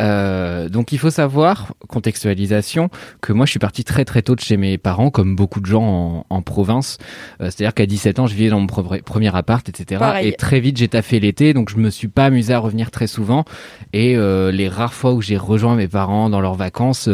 Euh, 0.01 0.69
donc 0.69 0.93
il 0.93 0.99
faut 0.99 1.11
savoir, 1.11 1.73
contextualisation, 1.89 2.91
que 3.21 3.33
moi 3.33 3.47
je 3.47 3.51
suis 3.51 3.59
parti 3.59 3.85
très 3.85 4.05
très 4.05 4.23
tôt 4.23 4.35
de 4.35 4.41
chez 4.41 4.57
mes 4.57 4.79
parents, 4.79 5.11
comme 5.11 5.37
beaucoup 5.37 5.61
de 5.61 5.67
gens 5.67 5.83
en, 5.83 6.27
en 6.29 6.43
province. 6.43 6.99
Euh, 7.41 7.47
C'est-à-dire 7.51 7.75
qu'à 7.75 7.87
17 7.87 8.19
ans, 8.19 8.27
je 8.27 8.35
vivais 8.35 8.51
dans 8.51 8.61
mon 8.61 8.67
pre- 8.67 9.03
premier 9.03 9.35
appart, 9.35 9.69
etc. 9.69 9.99
Pareil. 9.99 10.29
Et 10.29 10.33
très 10.33 10.61
vite, 10.61 10.77
j'ai 10.77 10.89
taffé 10.89 11.21
l'été, 11.21 11.55
donc 11.55 11.71
je 11.71 11.77
me 11.77 11.91
suis 11.91 12.09
pas 12.09 12.27
amusé 12.27 12.53
à 12.55 12.59
revenir 12.59 12.91
très 12.91 13.07
souvent. 13.07 13.45
Et 13.93 14.17
euh, 14.17 14.51
les 14.51 14.69
rares 14.69 14.95
fois 14.95 15.13
où 15.13 15.23
j'ai 15.23 15.37
rejoint 15.37 15.77
mes 15.77 15.89
parents 15.89 16.29
dans 16.31 16.41
leurs 16.41 16.55
vacances, 16.55 17.09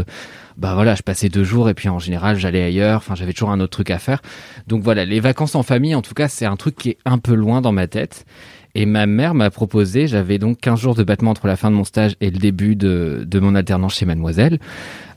bah 0.59 0.75
voilà, 0.75 0.95
je 0.95 1.03
passais 1.03 1.29
deux 1.31 1.45
jours 1.45 1.71
et 1.71 1.75
puis 1.75 1.89
en 1.89 1.99
général 1.99 2.37
j'allais 2.37 2.63
ailleurs. 2.63 2.99
Enfin, 2.99 3.15
j'avais 3.15 3.33
toujours 3.33 3.51
un 3.53 3.61
autre 3.61 3.71
truc 3.73 3.91
à 3.91 3.99
faire. 3.99 4.21
Donc 4.67 4.83
voilà, 4.83 5.05
les 5.05 5.21
vacances 5.21 5.55
en 5.55 5.63
famille, 5.63 5.95
en 5.95 6.03
tout 6.03 6.15
cas, 6.15 6.29
c'est 6.29 6.45
un 6.47 6.57
truc 6.57 6.77
qui 6.77 6.91
est 6.91 6.99
un 7.05 7.19
peu 7.19 7.35
loin 7.35 7.61
dans 7.61 7.73
ma 7.73 7.87
tête. 7.87 8.27
Et 8.75 8.87
ma 8.87 9.07
mère 9.07 9.35
m'a 9.35 9.51
proposé, 9.51 10.07
j'avais 10.07 10.39
donc 10.39 10.59
15 10.59 10.81
jours 10.81 10.95
de 10.95 11.05
battement 11.05 11.31
entre 11.31 11.47
la 11.47 11.57
fin 11.57 11.71
de 11.71 11.77
mon 11.77 11.85
stage 11.85 12.17
et 12.21 12.31
le 12.31 12.39
début 12.39 12.75
de, 12.75 13.25
de 13.27 13.39
mon 13.39 13.55
alternance 13.55 13.97
chez 13.97 14.07
Mademoiselle. 14.07 14.59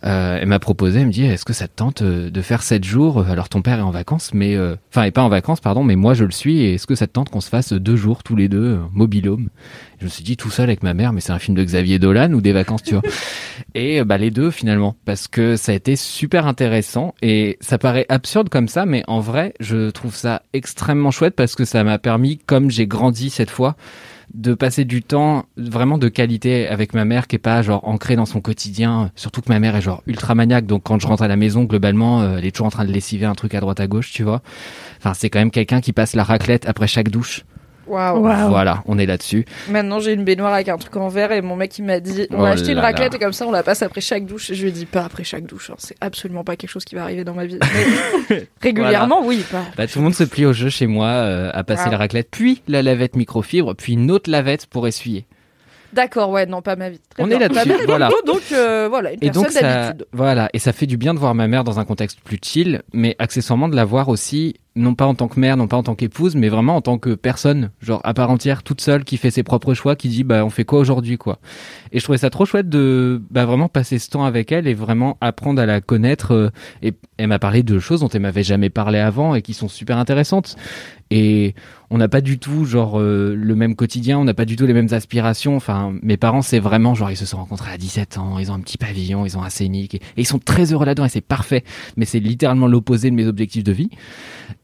Euh, 0.05 0.37
elle 0.39 0.47
m'a 0.47 0.59
proposé, 0.59 0.99
elle 0.99 1.07
me 1.07 1.11
dit, 1.11 1.25
est-ce 1.25 1.45
que 1.45 1.53
ça 1.53 1.67
te 1.67 1.75
tente 1.75 2.01
euh, 2.01 2.29
de 2.29 2.41
faire 2.41 2.61
7 2.61 2.83
jours? 2.83 3.25
Alors 3.27 3.49
ton 3.49 3.61
père 3.61 3.79
est 3.79 3.83
en 3.83 3.91
vacances, 3.91 4.33
mais 4.33 4.55
euh, 4.55 4.75
enfin, 4.91 5.03
est 5.03 5.11
pas 5.11 5.23
en 5.23 5.29
vacances, 5.29 5.61
pardon, 5.61 5.83
mais 5.83 5.95
moi 5.95 6.13
je 6.13 6.25
le 6.25 6.31
suis. 6.31 6.61
Et 6.61 6.75
est-ce 6.75 6.85
que 6.85 6.95
ça 6.95 7.07
te 7.07 7.13
tente 7.13 7.29
qu'on 7.29 7.41
se 7.41 7.49
fasse 7.49 7.73
deux 7.73 7.95
jours 7.95 8.21
tous 8.23 8.35
les 8.35 8.47
deux, 8.47 8.75
euh, 8.75 8.79
mobilhome? 8.91 9.49
Je 9.99 10.05
me 10.05 10.09
suis 10.09 10.23
dit 10.23 10.37
tout 10.37 10.49
seul 10.49 10.65
avec 10.65 10.83
ma 10.83 10.93
mère, 10.93 11.13
mais 11.13 11.21
c'est 11.21 11.31
un 11.31 11.39
film 11.39 11.55
de 11.55 11.63
Xavier 11.63 11.99
Dolan 11.99 12.33
ou 12.33 12.41
des 12.41 12.51
vacances, 12.51 12.83
tu 12.83 12.93
vois. 12.93 13.03
Et 13.75 14.01
euh, 14.01 14.05
bah 14.05 14.17
les 14.17 14.29
deux 14.29 14.51
finalement, 14.51 14.95
parce 15.05 15.27
que 15.27 15.55
ça 15.55 15.71
a 15.71 15.75
été 15.75 15.95
super 15.95 16.47
intéressant. 16.47 17.15
Et 17.21 17.57
ça 17.61 17.77
paraît 17.77 18.05
absurde 18.09 18.49
comme 18.49 18.67
ça, 18.67 18.85
mais 18.85 19.03
en 19.07 19.19
vrai, 19.19 19.53
je 19.59 19.89
trouve 19.89 20.15
ça 20.15 20.43
extrêmement 20.53 21.11
chouette 21.11 21.35
parce 21.35 21.55
que 21.55 21.65
ça 21.65 21.83
m'a 21.83 21.97
permis, 21.97 22.37
comme 22.37 22.69
j'ai 22.69 22.87
grandi 22.87 23.29
cette 23.29 23.49
fois, 23.49 23.75
de 24.33 24.53
passer 24.53 24.85
du 24.85 25.03
temps 25.03 25.45
vraiment 25.57 25.97
de 25.97 26.07
qualité 26.07 26.67
avec 26.67 26.93
ma 26.93 27.05
mère 27.05 27.27
qui 27.27 27.35
est 27.35 27.39
pas 27.39 27.61
genre 27.61 27.88
ancrée 27.88 28.15
dans 28.15 28.25
son 28.25 28.41
quotidien. 28.41 29.11
Surtout 29.15 29.41
que 29.41 29.49
ma 29.49 29.59
mère 29.59 29.75
est 29.75 29.81
genre 29.81 30.03
ultra 30.07 30.35
maniaque 30.35 30.65
donc 30.65 30.83
quand 30.83 30.99
je 30.99 31.07
rentre 31.07 31.23
à 31.23 31.27
la 31.27 31.35
maison 31.35 31.63
globalement 31.63 32.21
euh, 32.21 32.38
elle 32.38 32.45
est 32.45 32.51
toujours 32.51 32.67
en 32.67 32.71
train 32.71 32.85
de 32.85 32.91
lessiver 32.91 33.25
un 33.25 33.35
truc 33.35 33.53
à 33.53 33.59
droite 33.59 33.79
à 33.79 33.88
gauche 33.88 34.11
tu 34.11 34.23
vois. 34.23 34.41
Enfin 34.97 35.13
c'est 35.13 35.29
quand 35.29 35.39
même 35.39 35.51
quelqu'un 35.51 35.81
qui 35.81 35.93
passe 35.93 36.15
la 36.15 36.23
raclette 36.23 36.67
après 36.67 36.88
chaque 36.88 37.09
douche 37.09 37.45
Waouh. 37.87 38.19
Voilà 38.49 38.83
on 38.87 38.97
est 38.97 39.05
là-dessus 39.05 39.45
Maintenant, 39.69 39.99
j'ai 39.99 40.13
une 40.13 40.23
baignoire 40.23 40.53
avec 40.53 40.69
un 40.69 40.77
truc 40.77 40.95
en 40.97 41.07
verre 41.07 41.31
et 41.31 41.41
mon 41.41 41.55
mec 41.55 41.77
il 41.77 41.85
m'a 41.85 41.99
dit 41.99 42.27
on 42.31 42.39
Oh 42.39 42.41
va 42.41 42.49
acheter 42.49 42.71
une 42.71 42.79
raclette 42.79 43.11
là. 43.13 43.17
et 43.17 43.19
comme 43.21 43.33
ça 43.33 43.45
on 43.47 43.51
la 43.51 43.63
passe 43.63 43.81
après 43.83 44.01
chaque 44.01 44.25
douche. 44.25 44.49
Et 44.49 44.55
je 44.55 44.61
lui 44.63 44.69
ai 44.69 44.71
dit 44.71 44.85
pas 44.85 45.03
après 45.05 45.23
chaque 45.23 45.45
douche, 45.45 45.69
hein. 45.69 45.75
c'est 45.77 45.95
absolument 46.01 46.43
pas 46.43 46.55
quelque 46.55 46.69
chose 46.69 46.85
qui 46.85 46.95
va 46.95 47.03
arriver 47.03 47.23
dans 47.23 47.33
ma 47.33 47.45
vie. 47.45 47.59
Mais 48.29 48.47
régulièrement, 48.61 49.21
oui. 49.25 49.43
Pas. 49.51 49.63
Bah, 49.77 49.87
tout 49.87 49.99
le 49.99 50.03
monde 50.03 50.15
se 50.15 50.23
plie 50.23 50.45
au 50.45 50.53
jeu 50.53 50.69
chez 50.69 50.87
moi 50.87 51.07
euh, 51.07 51.49
à 51.53 51.63
passer 51.63 51.85
Wow. 51.85 51.91
la 51.91 51.97
raclette 51.97 52.29
puis 52.31 52.61
la 52.67 52.81
lavette 52.81 53.15
microfibre 53.15 53.75
puis 53.75 53.93
une 53.93 54.09
autre 54.11 54.29
lavette 54.31 54.65
pour 54.67 54.87
essuyer 54.87 55.25
D'accord, 55.95 56.29
ouais, 56.29 56.45
non, 56.45 56.62
pas 56.62 56.75
ma 56.75 56.89
vie. 56.89 56.99
Très 57.10 57.23
On 57.23 57.27
bien. 57.27 57.38
est 57.38 57.39
là-dessus, 57.39 57.60
Pas 57.69 57.73
ma 57.73 57.79
vie. 57.79 57.86
voilà. 57.88 58.10
Donc 58.27 58.41
euh, 58.51 58.88
voilà, 58.89 59.13
une 59.13 59.19
Et 59.21 59.29
donc 59.29 59.45
personne 59.45 59.62
ça, 59.62 59.84
d'habitude. 59.88 60.08
voilà, 60.12 60.49
et 60.53 60.60
ça 60.60 60.73
fait 60.73 60.86
du 60.88 60.97
bien 60.97 61.13
de 61.13 61.19
voir 61.19 61.34
ma 61.36 61.47
mère 61.47 61.63
dans 61.63 61.79
un 61.79 61.86
contexte 61.86 62.19
plus 62.23 62.38
chill, 62.41 62.81
mais 62.93 63.15
accessoirement 63.17 63.69
de 63.69 63.75
la 63.75 63.86
voir 63.86 64.10
aussi, 64.10 64.55
non 64.75 64.93
pas 64.93 65.05
en 65.05 65.15
tant 65.15 65.29
que 65.29 65.39
mère, 65.39 65.55
non 65.55 65.67
pas 65.69 65.77
en 65.77 65.84
tant 65.84 65.95
qu'épouse, 65.95 66.36
mais 66.36 66.49
vraiment 66.49 66.75
en 66.75 66.81
tant 66.81 66.97
que 66.97 67.15
personne, 67.15 67.71
genre 67.81 68.01
à 68.03 68.13
part 68.13 68.29
entière, 68.29 68.62
toute 68.62 68.81
seule, 68.81 69.05
qui 69.05 69.15
fait 69.15 69.31
ses 69.31 69.43
propres 69.43 69.73
choix, 69.73 69.95
qui 69.95 70.10
dit 70.10 70.25
bah 70.25 70.43
on 70.43 70.49
fait 70.49 70.65
quoi 70.65 70.79
aujourd'hui 70.79 71.17
quoi. 71.17 71.39
Et 71.93 71.99
je 71.99 72.03
trouvais 72.03 72.17
ça 72.17 72.29
trop 72.29 72.45
chouette 72.45 72.67
de 72.67 73.21
bah 73.31 73.45
vraiment 73.45 73.69
passer 73.69 73.97
ce 73.99 74.10
temps 74.10 74.25
avec 74.25 74.51
elle 74.51 74.67
et 74.67 74.73
vraiment 74.73 75.17
apprendre 75.21 75.62
à 75.62 75.65
la 75.65 75.79
connaître. 75.79 76.34
euh, 76.34 76.49
et 76.81 76.93
elle 77.17 77.27
m'a 77.27 77.39
parlé 77.39 77.63
de 77.63 77.79
choses 77.79 78.01
dont 78.01 78.10
elle 78.10 78.21
m'avait 78.21 78.43
jamais 78.43 78.69
parlé 78.69 78.99
avant 78.99 79.34
et 79.36 79.41
qui 79.41 79.53
sont 79.53 79.69
super 79.69 79.97
intéressantes. 79.97 80.58
Et 81.11 81.53
on 81.91 81.97
n'a 81.99 82.07
pas 82.07 82.21
du 82.21 82.39
tout 82.39 82.65
genre 82.65 82.99
euh, 82.99 83.35
le 83.35 83.55
même 83.55 83.75
quotidien, 83.75 84.17
on 84.17 84.23
n'a 84.23 84.33
pas 84.33 84.45
du 84.45 84.55
tout 84.55 84.65
les 84.65 84.73
mêmes 84.73 84.91
aspirations. 84.91 85.55
Enfin, 85.55 85.93
mes 86.01 86.17
parents, 86.17 86.41
c'est 86.41 86.59
vraiment 86.59 86.95
genre 86.95 87.11
ils 87.11 87.17
se 87.17 87.25
sont 87.25 87.37
rencontrés 87.37 87.71
à 87.71 87.77
17 87.77 88.17
ans, 88.17 88.39
ils 88.39 88.51
ont 88.51 88.55
un 88.55 88.59
petit 88.59 88.77
pavillon, 88.77 89.25
ils 89.25 89.37
ont 89.37 89.43
un 89.43 89.49
scénic 89.49 89.95
et, 89.95 90.01
ils 90.17 90.25
sont 90.25 90.39
très 90.39 90.73
heureux 90.73 90.85
là-dedans 90.85 91.05
et 91.05 91.09
c'est 91.09 91.21
parfait. 91.21 91.63
Mais 91.95 92.05
c'est 92.05 92.19
littéralement 92.19 92.67
l'opposé 92.67 93.11
de 93.11 93.15
mes 93.15 93.27
objectifs 93.27 93.63
de 93.63 93.71
vie. 93.71 93.89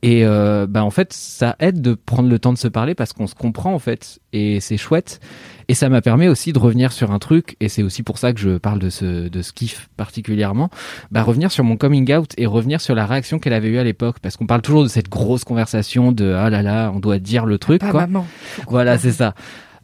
Et 0.01 0.25
euh, 0.25 0.65
bah 0.67 0.83
en 0.83 0.89
fait, 0.89 1.13
ça 1.13 1.55
aide 1.59 1.81
de 1.81 1.93
prendre 1.93 2.27
le 2.27 2.39
temps 2.39 2.53
de 2.53 2.57
se 2.57 2.67
parler 2.67 2.95
parce 2.95 3.13
qu'on 3.13 3.27
se 3.27 3.35
comprend 3.35 3.73
en 3.73 3.79
fait 3.79 4.19
et 4.33 4.59
c'est 4.59 4.77
chouette. 4.77 5.19
Et 5.67 5.73
ça 5.73 5.89
m'a 5.89 6.01
permis 6.01 6.27
aussi 6.27 6.53
de 6.53 6.59
revenir 6.59 6.91
sur 6.91 7.11
un 7.11 7.19
truc 7.19 7.55
et 7.59 7.69
c'est 7.69 7.83
aussi 7.83 8.03
pour 8.03 8.17
ça 8.17 8.33
que 8.33 8.39
je 8.39 8.57
parle 8.57 8.79
de 8.79 8.89
ce 8.89 9.27
de 9.29 9.41
ce 9.41 9.53
kiff 9.53 9.89
particulièrement. 9.97 10.69
Bah 11.11 11.23
revenir 11.23 11.51
sur 11.51 11.63
mon 11.63 11.77
coming 11.77 12.11
out 12.13 12.33
et 12.37 12.45
revenir 12.45 12.81
sur 12.81 12.95
la 12.95 13.05
réaction 13.05 13.39
qu'elle 13.39 13.53
avait 13.53 13.69
eue 13.69 13.77
à 13.77 13.83
l'époque 13.83 14.17
parce 14.21 14.37
qu'on 14.37 14.47
parle 14.47 14.61
toujours 14.61 14.83
de 14.83 14.87
cette 14.87 15.09
grosse 15.09 15.43
conversation 15.43 16.11
de 16.11 16.33
ah 16.33 16.49
là 16.49 16.61
là, 16.61 16.91
on 16.93 16.99
doit 16.99 17.19
dire 17.19 17.45
le 17.45 17.57
truc 17.57 17.81
Pas 17.81 17.91
quoi. 17.91 18.01
maman. 18.01 18.27
Voilà, 18.67 18.97
c'est 18.97 19.11
ça. 19.11 19.33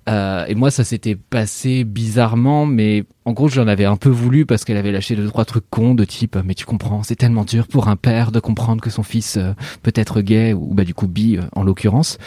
Euh, 0.10 0.46
et 0.48 0.56
moi, 0.56 0.72
ça 0.72 0.86
s'était 0.86 1.16
passé 1.16 1.84
bizarrement, 1.84 2.66
mais 2.66 3.04
en 3.26 3.34
gros, 3.34 3.50
j'en 3.50 3.68
avais 3.68 3.84
un 3.84 3.98
peu 3.98 4.08
voulu 4.10 4.46
parce 4.46 4.64
qu'elle 4.64 4.78
avait 4.78 4.94
lâché 4.94 5.18
deux 5.18 5.28
trois 5.28 5.44
trucs 5.44 5.70
cons 5.70 5.96
de 5.96 6.06
type 6.06 6.38
mais 6.46 6.54
tu 6.54 6.66
comprends, 6.66 7.04
c'est 7.04 7.16
tellement 7.18 7.44
dur 7.44 7.68
pour 7.68 7.90
un 7.90 7.98
père 7.98 8.32
de 8.32 8.40
comprendre 8.40 8.82
que 8.82 8.90
son 8.90 9.04
fils 9.04 9.36
euh, 9.38 9.52
peut 9.84 9.92
être 9.96 10.22
gay 10.22 10.54
ou 10.54 10.74
bah 10.74 10.86
du 10.86 10.94
coup 10.94 11.08
bi 11.08 11.38
euh, 11.38 11.42
en 11.54 11.64
l'occurrence. 11.64 12.18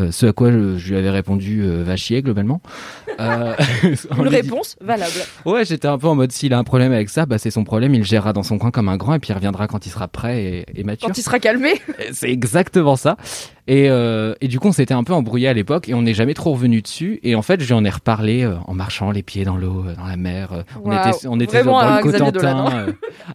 Euh, 0.00 0.10
ce 0.10 0.26
à 0.26 0.32
quoi 0.32 0.50
je, 0.50 0.76
je 0.76 0.90
lui 0.90 0.96
avais 0.96 1.10
répondu 1.10 1.62
euh, 1.62 1.84
va 1.84 1.96
chier 1.96 2.20
globalement. 2.22 2.60
Euh, 3.20 3.54
Une 4.18 4.28
réponse 4.28 4.76
valable. 4.80 5.12
Ouais, 5.44 5.64
j'étais 5.64 5.86
un 5.86 5.98
peu 5.98 6.08
en 6.08 6.16
mode 6.16 6.32
s'il 6.32 6.52
a 6.52 6.58
un 6.58 6.64
problème 6.64 6.92
avec 6.92 7.08
ça, 7.10 7.26
bah 7.26 7.38
c'est 7.38 7.52
son 7.52 7.62
problème, 7.62 7.94
il 7.94 8.04
gérera 8.04 8.32
dans 8.32 8.42
son 8.42 8.58
coin 8.58 8.72
comme 8.72 8.88
un 8.88 8.96
grand 8.96 9.14
et 9.14 9.18
puis 9.20 9.30
il 9.30 9.34
reviendra 9.34 9.68
quand 9.68 9.86
il 9.86 9.90
sera 9.90 10.08
prêt 10.08 10.42
et, 10.42 10.80
et 10.80 10.82
mature. 10.82 11.08
Quand 11.08 11.16
il 11.16 11.22
sera 11.22 11.38
calmé. 11.38 11.74
C'est 12.12 12.30
exactement 12.30 12.96
ça. 12.96 13.16
Et, 13.66 13.88
euh, 13.88 14.34
et 14.42 14.48
du 14.48 14.60
coup, 14.60 14.68
on 14.68 14.72
s'était 14.72 14.92
un 14.92 15.04
peu 15.04 15.14
embrouillé 15.14 15.48
à 15.48 15.54
l'époque 15.54 15.88
et 15.88 15.94
on 15.94 16.02
n'est 16.02 16.12
jamais 16.12 16.34
trop 16.34 16.52
revenu 16.52 16.82
dessus. 16.82 17.18
Et 17.22 17.34
en 17.34 17.40
fait, 17.40 17.62
j'en 17.62 17.82
ai 17.84 17.90
reparlé 17.90 18.42
euh, 18.42 18.56
en 18.66 18.74
marchant 18.74 19.10
les 19.10 19.22
pieds 19.22 19.44
dans 19.44 19.56
l'eau, 19.56 19.84
euh, 19.86 19.94
dans 19.94 20.06
la 20.06 20.16
mer. 20.16 20.64
on 20.84 20.92
était, 20.92 21.26
on 21.26 21.40
était 21.40 21.64
dans 21.64 21.80
le 21.80 22.02
Cotentin. 22.02 22.86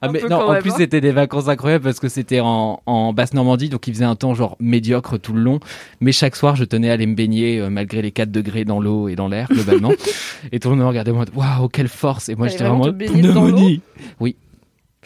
Ah, 0.02 0.10
mais 0.10 0.22
non, 0.30 0.38
en 0.38 0.52
même, 0.54 0.62
plus, 0.62 0.72
hein. 0.72 0.76
c'était 0.78 1.02
des 1.02 1.12
vacances 1.12 1.48
incroyables 1.48 1.84
parce 1.84 2.00
que 2.00 2.10
c'était 2.10 2.42
en, 2.42 2.80
en 2.86 3.12
basse 3.12 3.34
Normandie, 3.34 3.70
donc 3.70 3.88
il 3.88 3.94
faisait 3.94 4.06
un 4.06 4.16
temps 4.16 4.36
genre 4.36 4.56
médiocre 4.60 5.18
tout 5.20 5.34
le 5.34 5.42
long. 5.42 5.60
Mais 6.00 6.12
chaque 6.12 6.36
soir, 6.36 6.56
je 6.56 6.64
tenais 6.64 6.92
à 6.92 6.94
aller 6.94 7.08
me 7.08 7.16
baigner 7.16 7.68
malgré 7.70 8.02
les 8.04 8.12
4 8.12 8.30
degrés 8.30 8.66
dans 8.66 8.80
l'eau 8.80 9.08
et 9.08 9.16
dans 9.16 9.28
l'air 9.28 9.48
globalement. 9.50 9.92
et 10.52 10.60
tout 10.60 10.70
le 10.70 10.76
monde 10.76 10.84
me 10.84 10.88
regardait 10.88 11.12
en 11.12 11.16
mode 11.16 11.32
waouh, 11.36 11.70
quelle 11.70 11.88
force. 11.88 12.30
Et 12.30 12.36
moi, 12.36 12.48
j'étais 12.48 12.66
vraiment 12.66 12.84
vraiment 12.84 12.98
pneumonie. 12.98 13.82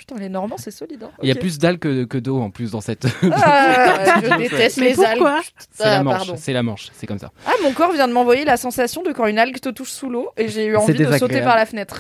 Putain, 0.05 0.19
les 0.19 0.27
Normands, 0.27 0.57
c'est 0.57 0.71
solide. 0.71 1.03
Hein. 1.03 1.11
Il 1.21 1.29
y 1.29 1.31
a 1.31 1.35
plus 1.35 1.57
d'algues 1.59 1.79
que, 1.79 2.03
que 2.03 2.17
d'eau 2.17 2.41
en 2.41 2.49
plus 2.49 2.71
dans 2.71 2.81
cette. 2.81 3.05
Ah, 3.31 4.19
je 4.21 4.37
déteste 4.37 4.77
Mais 4.77 4.89
les 4.89 4.95
pourquoi 4.95 5.35
algues. 5.35 5.43
c'est 5.71 5.83
la 5.85 5.99
Ah, 5.99 6.03
manche. 6.03 6.31
C'est 6.35 6.51
la 6.53 6.63
manche. 6.63 6.87
C'est 6.93 7.07
comme 7.07 7.19
ça. 7.19 7.31
Ah, 7.47 7.53
mon 7.63 7.71
corps 7.71 7.93
vient 7.93 8.09
de 8.09 8.13
m'envoyer 8.13 8.43
la 8.43 8.57
sensation 8.57 9.01
de 9.01 9.13
quand 9.13 9.27
une 9.27 9.39
algue 9.39 9.61
te 9.61 9.69
touche 9.69 9.91
sous 9.91 10.09
l'eau 10.09 10.29
et 10.35 10.49
j'ai 10.49 10.65
eu 10.65 10.75
envie 10.75 10.93
de 10.93 11.17
sauter 11.17 11.41
par 11.41 11.55
la 11.55 11.65
fenêtre. 11.65 11.99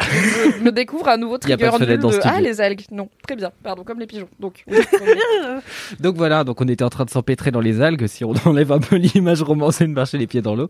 je 0.57 0.61
me 0.63 0.71
découvre 0.73 1.07
un 1.07 1.15
nouveau 1.15 1.37
trigger 1.39 1.71
de 1.79 1.85
nul 1.85 1.97
dans. 1.99 2.11
Ah, 2.23 2.41
les 2.41 2.59
algues. 2.59 2.81
Non, 2.91 3.07
très 3.25 3.37
bien. 3.37 3.51
Pardon, 3.63 3.85
comme 3.85 4.01
les 4.01 4.07
pigeons. 4.07 4.27
Donc, 4.37 4.65
oui, 4.67 4.77
Donc 6.01 6.17
voilà, 6.17 6.43
donc 6.43 6.59
on 6.59 6.67
était 6.67 6.83
en 6.83 6.89
train 6.89 7.05
de 7.05 7.09
s'empêtrer 7.09 7.51
dans 7.51 7.61
les 7.61 7.79
algues, 7.81 8.07
si 8.07 8.25
on 8.25 8.33
enlève 8.45 8.71
un 8.73 8.79
peu 8.79 8.97
l'image 8.97 9.41
romancée 9.41 9.85
de 9.87 9.93
marcher 9.93 10.17
les 10.17 10.27
pieds 10.27 10.41
dans 10.41 10.55
l'eau. 10.55 10.67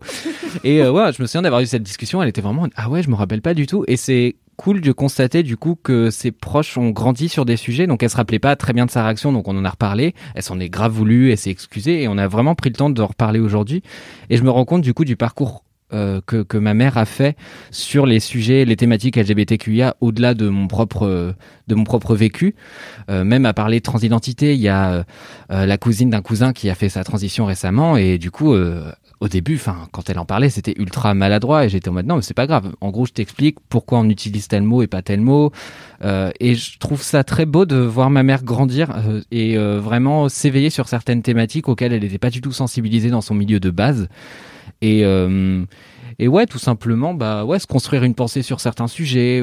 Et 0.62 0.82
euh, 0.82 0.92
ouais, 0.92 1.12
je 1.12 1.20
me 1.20 1.26
souviens 1.26 1.42
d'avoir 1.42 1.60
eu 1.62 1.66
cette 1.66 1.82
discussion, 1.82 2.22
elle 2.22 2.28
était 2.28 2.40
vraiment 2.40 2.68
ah 2.76 2.88
ouais, 2.88 3.02
je 3.02 3.10
me 3.10 3.14
rappelle 3.16 3.42
pas 3.42 3.54
du 3.54 3.66
tout. 3.66 3.84
Et 3.88 3.96
c'est 3.96 4.36
cool 4.56 4.80
de 4.80 4.92
constater 4.92 5.42
du 5.42 5.56
coup 5.56 5.76
que 5.80 6.10
ses 6.10 6.32
proches 6.32 6.78
ont 6.78 6.90
grandi 6.90 7.28
sur 7.28 7.44
des 7.44 7.56
sujets, 7.56 7.86
donc 7.86 8.02
elle 8.02 8.10
se 8.10 8.16
rappelait 8.16 8.38
pas 8.38 8.56
très 8.56 8.72
bien 8.72 8.86
de 8.86 8.90
sa 8.90 9.04
réaction, 9.04 9.32
donc 9.32 9.48
on 9.48 9.56
en 9.56 9.64
a 9.64 9.70
reparlé. 9.70 10.14
Elle 10.34 10.42
s'en 10.42 10.60
est 10.60 10.68
grave 10.68 10.92
voulu, 10.92 11.30
elle 11.30 11.38
s'est 11.38 11.50
excusée 11.50 12.02
et 12.02 12.08
on 12.08 12.18
a 12.18 12.28
vraiment 12.28 12.54
pris 12.54 12.70
le 12.70 12.76
temps 12.76 12.90
de 12.90 13.02
reparler 13.02 13.40
aujourd'hui. 13.40 13.82
Et 14.30 14.36
je 14.36 14.42
me 14.42 14.50
rends 14.50 14.64
compte 14.64 14.82
du 14.82 14.94
coup 14.94 15.04
du 15.04 15.16
parcours 15.16 15.64
euh, 15.92 16.20
que, 16.26 16.42
que 16.42 16.56
ma 16.56 16.74
mère 16.74 16.96
a 16.96 17.04
fait 17.04 17.36
sur 17.70 18.06
les 18.06 18.18
sujets, 18.18 18.64
les 18.64 18.76
thématiques 18.76 19.16
LGBTQIA 19.16 19.96
au-delà 20.00 20.34
de 20.34 20.48
mon 20.48 20.66
propre 20.66 21.34
de 21.66 21.74
mon 21.74 21.84
propre 21.84 22.14
vécu. 22.14 22.54
Euh, 23.10 23.24
même 23.24 23.46
à 23.46 23.52
parler 23.52 23.78
de 23.78 23.84
transidentité, 23.84 24.54
il 24.54 24.60
y 24.60 24.68
a 24.68 25.04
euh, 25.50 25.66
la 25.66 25.78
cousine 25.78 26.10
d'un 26.10 26.22
cousin 26.22 26.52
qui 26.52 26.70
a 26.70 26.74
fait 26.74 26.88
sa 26.88 27.04
transition 27.04 27.46
récemment 27.46 27.96
et 27.96 28.18
du 28.18 28.30
coup 28.30 28.54
euh, 28.54 28.92
au 29.24 29.28
début, 29.28 29.56
enfin 29.56 29.88
quand 29.90 30.10
elle 30.10 30.18
en 30.18 30.26
parlait, 30.26 30.50
c'était 30.50 30.74
ultra 30.76 31.14
maladroit 31.14 31.64
et 31.64 31.68
j'étais 31.70 31.88
en 31.88 31.92
mode 31.92 32.06
non 32.06 32.16
mais 32.16 32.22
c'est 32.22 32.34
pas 32.34 32.46
grave. 32.46 32.72
En 32.80 32.90
gros, 32.90 33.06
je 33.06 33.12
t'explique 33.12 33.56
pourquoi 33.68 33.98
on 33.98 34.08
utilise 34.10 34.48
tel 34.48 34.62
mot 34.62 34.82
et 34.82 34.86
pas 34.86 35.00
tel 35.00 35.20
mot. 35.20 35.50
Euh, 36.04 36.30
et 36.40 36.54
je 36.54 36.78
trouve 36.78 37.02
ça 37.02 37.24
très 37.24 37.46
beau 37.46 37.64
de 37.64 37.76
voir 37.76 38.10
ma 38.10 38.22
mère 38.22 38.44
grandir 38.44 38.90
euh, 38.94 39.22
et 39.30 39.56
euh, 39.56 39.80
vraiment 39.80 40.28
s'éveiller 40.28 40.68
sur 40.68 40.88
certaines 40.88 41.22
thématiques 41.22 41.68
auxquelles 41.68 41.94
elle 41.94 42.02
n'était 42.02 42.18
pas 42.18 42.30
du 42.30 42.42
tout 42.42 42.52
sensibilisée 42.52 43.08
dans 43.08 43.22
son 43.22 43.34
milieu 43.34 43.60
de 43.60 43.70
base. 43.70 44.08
Et 44.82 45.04
et 46.20 46.28
ouais, 46.28 46.46
tout 46.46 46.60
simplement, 46.60 47.12
bah 47.12 47.44
ouais, 47.44 47.58
se 47.58 47.66
construire 47.66 48.04
une 48.04 48.14
pensée 48.14 48.42
sur 48.42 48.60
certains 48.60 48.86
sujets, 48.86 49.42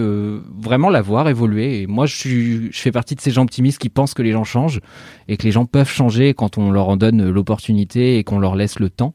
vraiment 0.58 0.90
la 0.90 1.02
voir 1.02 1.28
évoluer. 1.28 1.82
Et 1.82 1.88
moi, 1.88 2.06
je 2.06 2.16
suis, 2.16 2.72
je 2.72 2.80
fais 2.80 2.94
partie 2.94 3.14
de 3.16 3.20
ces 3.20 3.32
gens 3.32 3.42
optimistes 3.42 3.78
qui 3.78 3.90
pensent 3.90 4.14
que 4.14 4.22
les 4.22 4.32
gens 4.32 4.46
changent 4.46 4.80
et 5.28 5.36
que 5.36 5.44
les 5.44 5.52
gens 5.52 5.66
peuvent 5.66 5.90
changer 5.90 6.34
quand 6.34 6.58
on 6.58 6.72
leur 6.72 6.88
en 6.88 6.96
donne 6.96 7.30
l'opportunité 7.30 8.18
et 8.18 8.24
qu'on 8.24 8.40
leur 8.40 8.56
laisse 8.56 8.80
le 8.80 8.90
temps. 8.90 9.14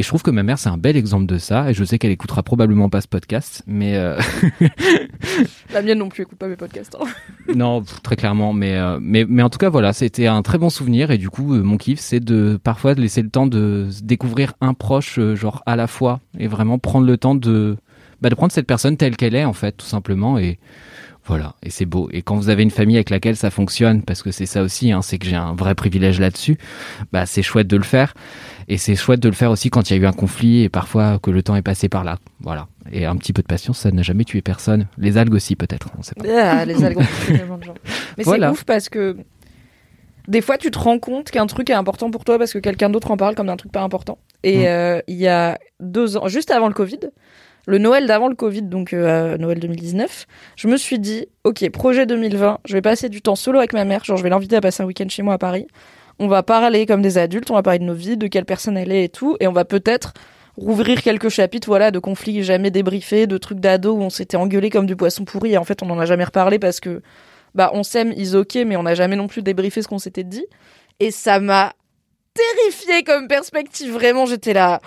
Et 0.00 0.02
je 0.02 0.08
trouve 0.08 0.22
que 0.22 0.30
ma 0.30 0.42
mère, 0.42 0.58
c'est 0.58 0.70
un 0.70 0.78
bel 0.78 0.96
exemple 0.96 1.26
de 1.26 1.36
ça. 1.36 1.68
Et 1.70 1.74
je 1.74 1.84
sais 1.84 1.98
qu'elle 1.98 2.10
écoutera 2.10 2.42
probablement 2.42 2.88
pas 2.88 3.02
ce 3.02 3.06
podcast, 3.06 3.62
mais 3.66 3.96
euh, 3.96 4.18
La 5.74 5.82
mienne 5.82 5.98
non 5.98 6.08
plus 6.08 6.22
écoute 6.22 6.38
pas 6.38 6.48
mes 6.48 6.56
podcasts. 6.56 6.96
hein. 6.98 7.04
non, 7.54 7.82
très 8.02 8.16
clairement. 8.16 8.54
Mais, 8.54 8.78
euh, 8.78 8.98
mais, 8.98 9.26
mais 9.28 9.42
en 9.42 9.50
tout 9.50 9.58
cas, 9.58 9.68
voilà, 9.68 9.92
c'était 9.92 10.26
un 10.26 10.40
très 10.40 10.56
bon 10.56 10.70
souvenir. 10.70 11.10
Et 11.10 11.18
du 11.18 11.28
coup, 11.28 11.52
euh, 11.54 11.62
mon 11.62 11.76
kiff, 11.76 12.00
c'est 12.00 12.18
de 12.20 12.58
parfois 12.64 12.94
de 12.94 13.02
laisser 13.02 13.20
le 13.20 13.28
temps 13.28 13.46
de 13.46 13.88
découvrir 14.02 14.54
un 14.62 14.72
proche, 14.72 15.20
genre 15.34 15.62
à 15.66 15.76
la 15.76 15.86
fois, 15.86 16.20
et 16.38 16.48
vraiment 16.48 16.78
prendre 16.78 17.06
le 17.06 17.18
temps 17.18 17.34
de, 17.34 17.76
bah, 18.22 18.30
de 18.30 18.34
prendre 18.34 18.52
cette 18.52 18.66
personne 18.66 18.96
telle 18.96 19.18
qu'elle 19.18 19.34
est, 19.34 19.44
en 19.44 19.52
fait, 19.52 19.72
tout 19.72 19.86
simplement. 19.86 20.38
Et 20.38 20.58
voilà, 21.30 21.54
et 21.62 21.70
c'est 21.70 21.86
beau. 21.86 22.08
Et 22.12 22.22
quand 22.22 22.36
vous 22.36 22.48
avez 22.50 22.62
une 22.62 22.70
famille 22.70 22.96
avec 22.96 23.10
laquelle 23.10 23.36
ça 23.36 23.50
fonctionne, 23.50 24.02
parce 24.02 24.22
que 24.22 24.30
c'est 24.30 24.46
ça 24.46 24.62
aussi, 24.62 24.92
hein, 24.92 25.00
c'est 25.02 25.18
que 25.18 25.26
j'ai 25.26 25.36
un 25.36 25.54
vrai 25.54 25.74
privilège 25.74 26.20
là-dessus, 26.20 26.58
bah 27.12 27.24
c'est 27.26 27.42
chouette 27.42 27.66
de 27.68 27.76
le 27.76 27.82
faire. 27.82 28.14
Et 28.68 28.78
c'est 28.78 28.94
chouette 28.94 29.20
de 29.20 29.28
le 29.28 29.34
faire 29.34 29.50
aussi 29.50 29.68
quand 29.70 29.90
il 29.90 29.96
y 29.96 29.98
a 29.98 30.02
eu 30.02 30.06
un 30.06 30.12
conflit 30.12 30.62
et 30.62 30.68
parfois 30.68 31.18
que 31.18 31.30
le 31.30 31.42
temps 31.42 31.56
est 31.56 31.62
passé 31.62 31.88
par 31.88 32.04
là. 32.04 32.18
Voilà. 32.40 32.68
Et 32.92 33.04
un 33.06 33.16
petit 33.16 33.32
peu 33.32 33.42
de 33.42 33.46
patience, 33.48 33.78
ça 33.80 33.90
n'a 33.90 34.02
jamais 34.02 34.24
tué 34.24 34.42
personne. 34.42 34.86
Les 34.98 35.18
algues 35.18 35.34
aussi, 35.34 35.56
peut-être. 35.56 35.88
On 35.98 36.02
sait 36.02 36.14
pas. 36.14 36.24
Ah, 36.28 36.64
les 36.64 36.84
algues 36.84 36.98
ont 36.98 37.24
tué 37.26 37.38
tellement 37.38 37.58
de 37.58 37.64
gens. 37.64 37.74
Mais 38.18 38.24
Voilà. 38.24 38.48
c'est 38.48 38.52
ouf 38.52 38.64
parce 38.64 38.88
que 38.88 39.16
des 40.28 40.40
fois, 40.40 40.56
tu 40.58 40.70
te 40.70 40.78
rends 40.78 40.98
compte 41.00 41.30
qu'un 41.32 41.46
truc 41.46 41.70
est 41.70 41.74
important 41.74 42.10
pour 42.12 42.24
toi 42.24 42.38
parce 42.38 42.52
que 42.52 42.58
quelqu'un 42.58 42.90
d'autre 42.90 43.10
en 43.10 43.16
parle 43.16 43.34
comme 43.34 43.46
d'un 43.48 43.56
truc 43.56 43.72
pas 43.72 43.82
important. 43.82 44.18
Et 44.44 44.58
Mm. 44.58 44.66
euh, 44.66 45.00
il 45.08 45.16
y 45.16 45.26
a 45.28 45.58
deux 45.80 46.16
ans, 46.16 46.28
juste 46.28 46.50
avant 46.52 46.68
le 46.68 46.74
Covid, 46.74 47.00
le 47.70 47.78
Noël 47.78 48.08
d'avant 48.08 48.26
le 48.26 48.34
Covid, 48.34 48.62
donc 48.62 48.92
euh, 48.92 49.38
Noël 49.38 49.60
2019, 49.60 50.26
je 50.56 50.66
me 50.66 50.76
suis 50.76 50.98
dit, 50.98 51.26
ok, 51.44 51.70
projet 51.70 52.04
2020, 52.04 52.58
je 52.64 52.72
vais 52.72 52.82
passer 52.82 53.08
du 53.08 53.22
temps 53.22 53.36
solo 53.36 53.58
avec 53.58 53.72
ma 53.72 53.84
mère, 53.84 54.04
genre 54.04 54.16
je 54.16 54.24
vais 54.24 54.28
l'inviter 54.28 54.56
à 54.56 54.60
passer 54.60 54.82
un 54.82 54.86
week-end 54.86 55.08
chez 55.08 55.22
moi 55.22 55.34
à 55.34 55.38
Paris. 55.38 55.68
On 56.18 56.26
va 56.26 56.42
parler 56.42 56.84
comme 56.84 57.00
des 57.00 57.16
adultes, 57.16 57.48
on 57.48 57.54
va 57.54 57.62
parler 57.62 57.78
de 57.78 57.84
nos 57.84 57.94
vies, 57.94 58.16
de 58.16 58.26
quelle 58.26 58.44
personne 58.44 58.76
elle 58.76 58.90
est 58.90 59.04
et 59.04 59.08
tout, 59.08 59.36
et 59.38 59.46
on 59.46 59.52
va 59.52 59.64
peut-être 59.64 60.14
rouvrir 60.56 61.00
quelques 61.00 61.28
chapitres 61.28 61.68
voilà 61.68 61.92
de 61.92 62.00
conflits 62.00 62.42
jamais 62.42 62.72
débriefés 62.72 63.28
de 63.28 63.38
trucs 63.38 63.60
d'ado 63.60 63.94
où 63.94 64.02
on 64.02 64.10
s'était 64.10 64.36
engueulé 64.36 64.68
comme 64.68 64.84
du 64.84 64.96
poisson 64.96 65.24
pourri 65.24 65.52
et 65.52 65.56
en 65.56 65.64
fait 65.64 65.80
on 65.82 65.86
n'en 65.86 65.98
a 66.00 66.06
jamais 66.06 66.24
reparlé 66.24 66.58
parce 66.58 66.80
que 66.80 67.02
bah 67.54 67.70
on 67.72 67.84
s'aime 67.84 68.12
is 68.16 68.34
ok 68.34 68.58
mais 68.66 68.76
on 68.76 68.82
n'a 68.82 68.96
jamais 68.96 69.16
non 69.16 69.28
plus 69.28 69.42
débriefé 69.42 69.80
ce 69.80 69.88
qu'on 69.88 70.00
s'était 70.00 70.24
dit 70.24 70.44
et 70.98 71.12
ça 71.12 71.38
m'a 71.38 71.72
terrifié 72.34 73.04
comme 73.04 73.28
perspective 73.28 73.92
vraiment 73.92 74.26
j'étais 74.26 74.52
là 74.52 74.80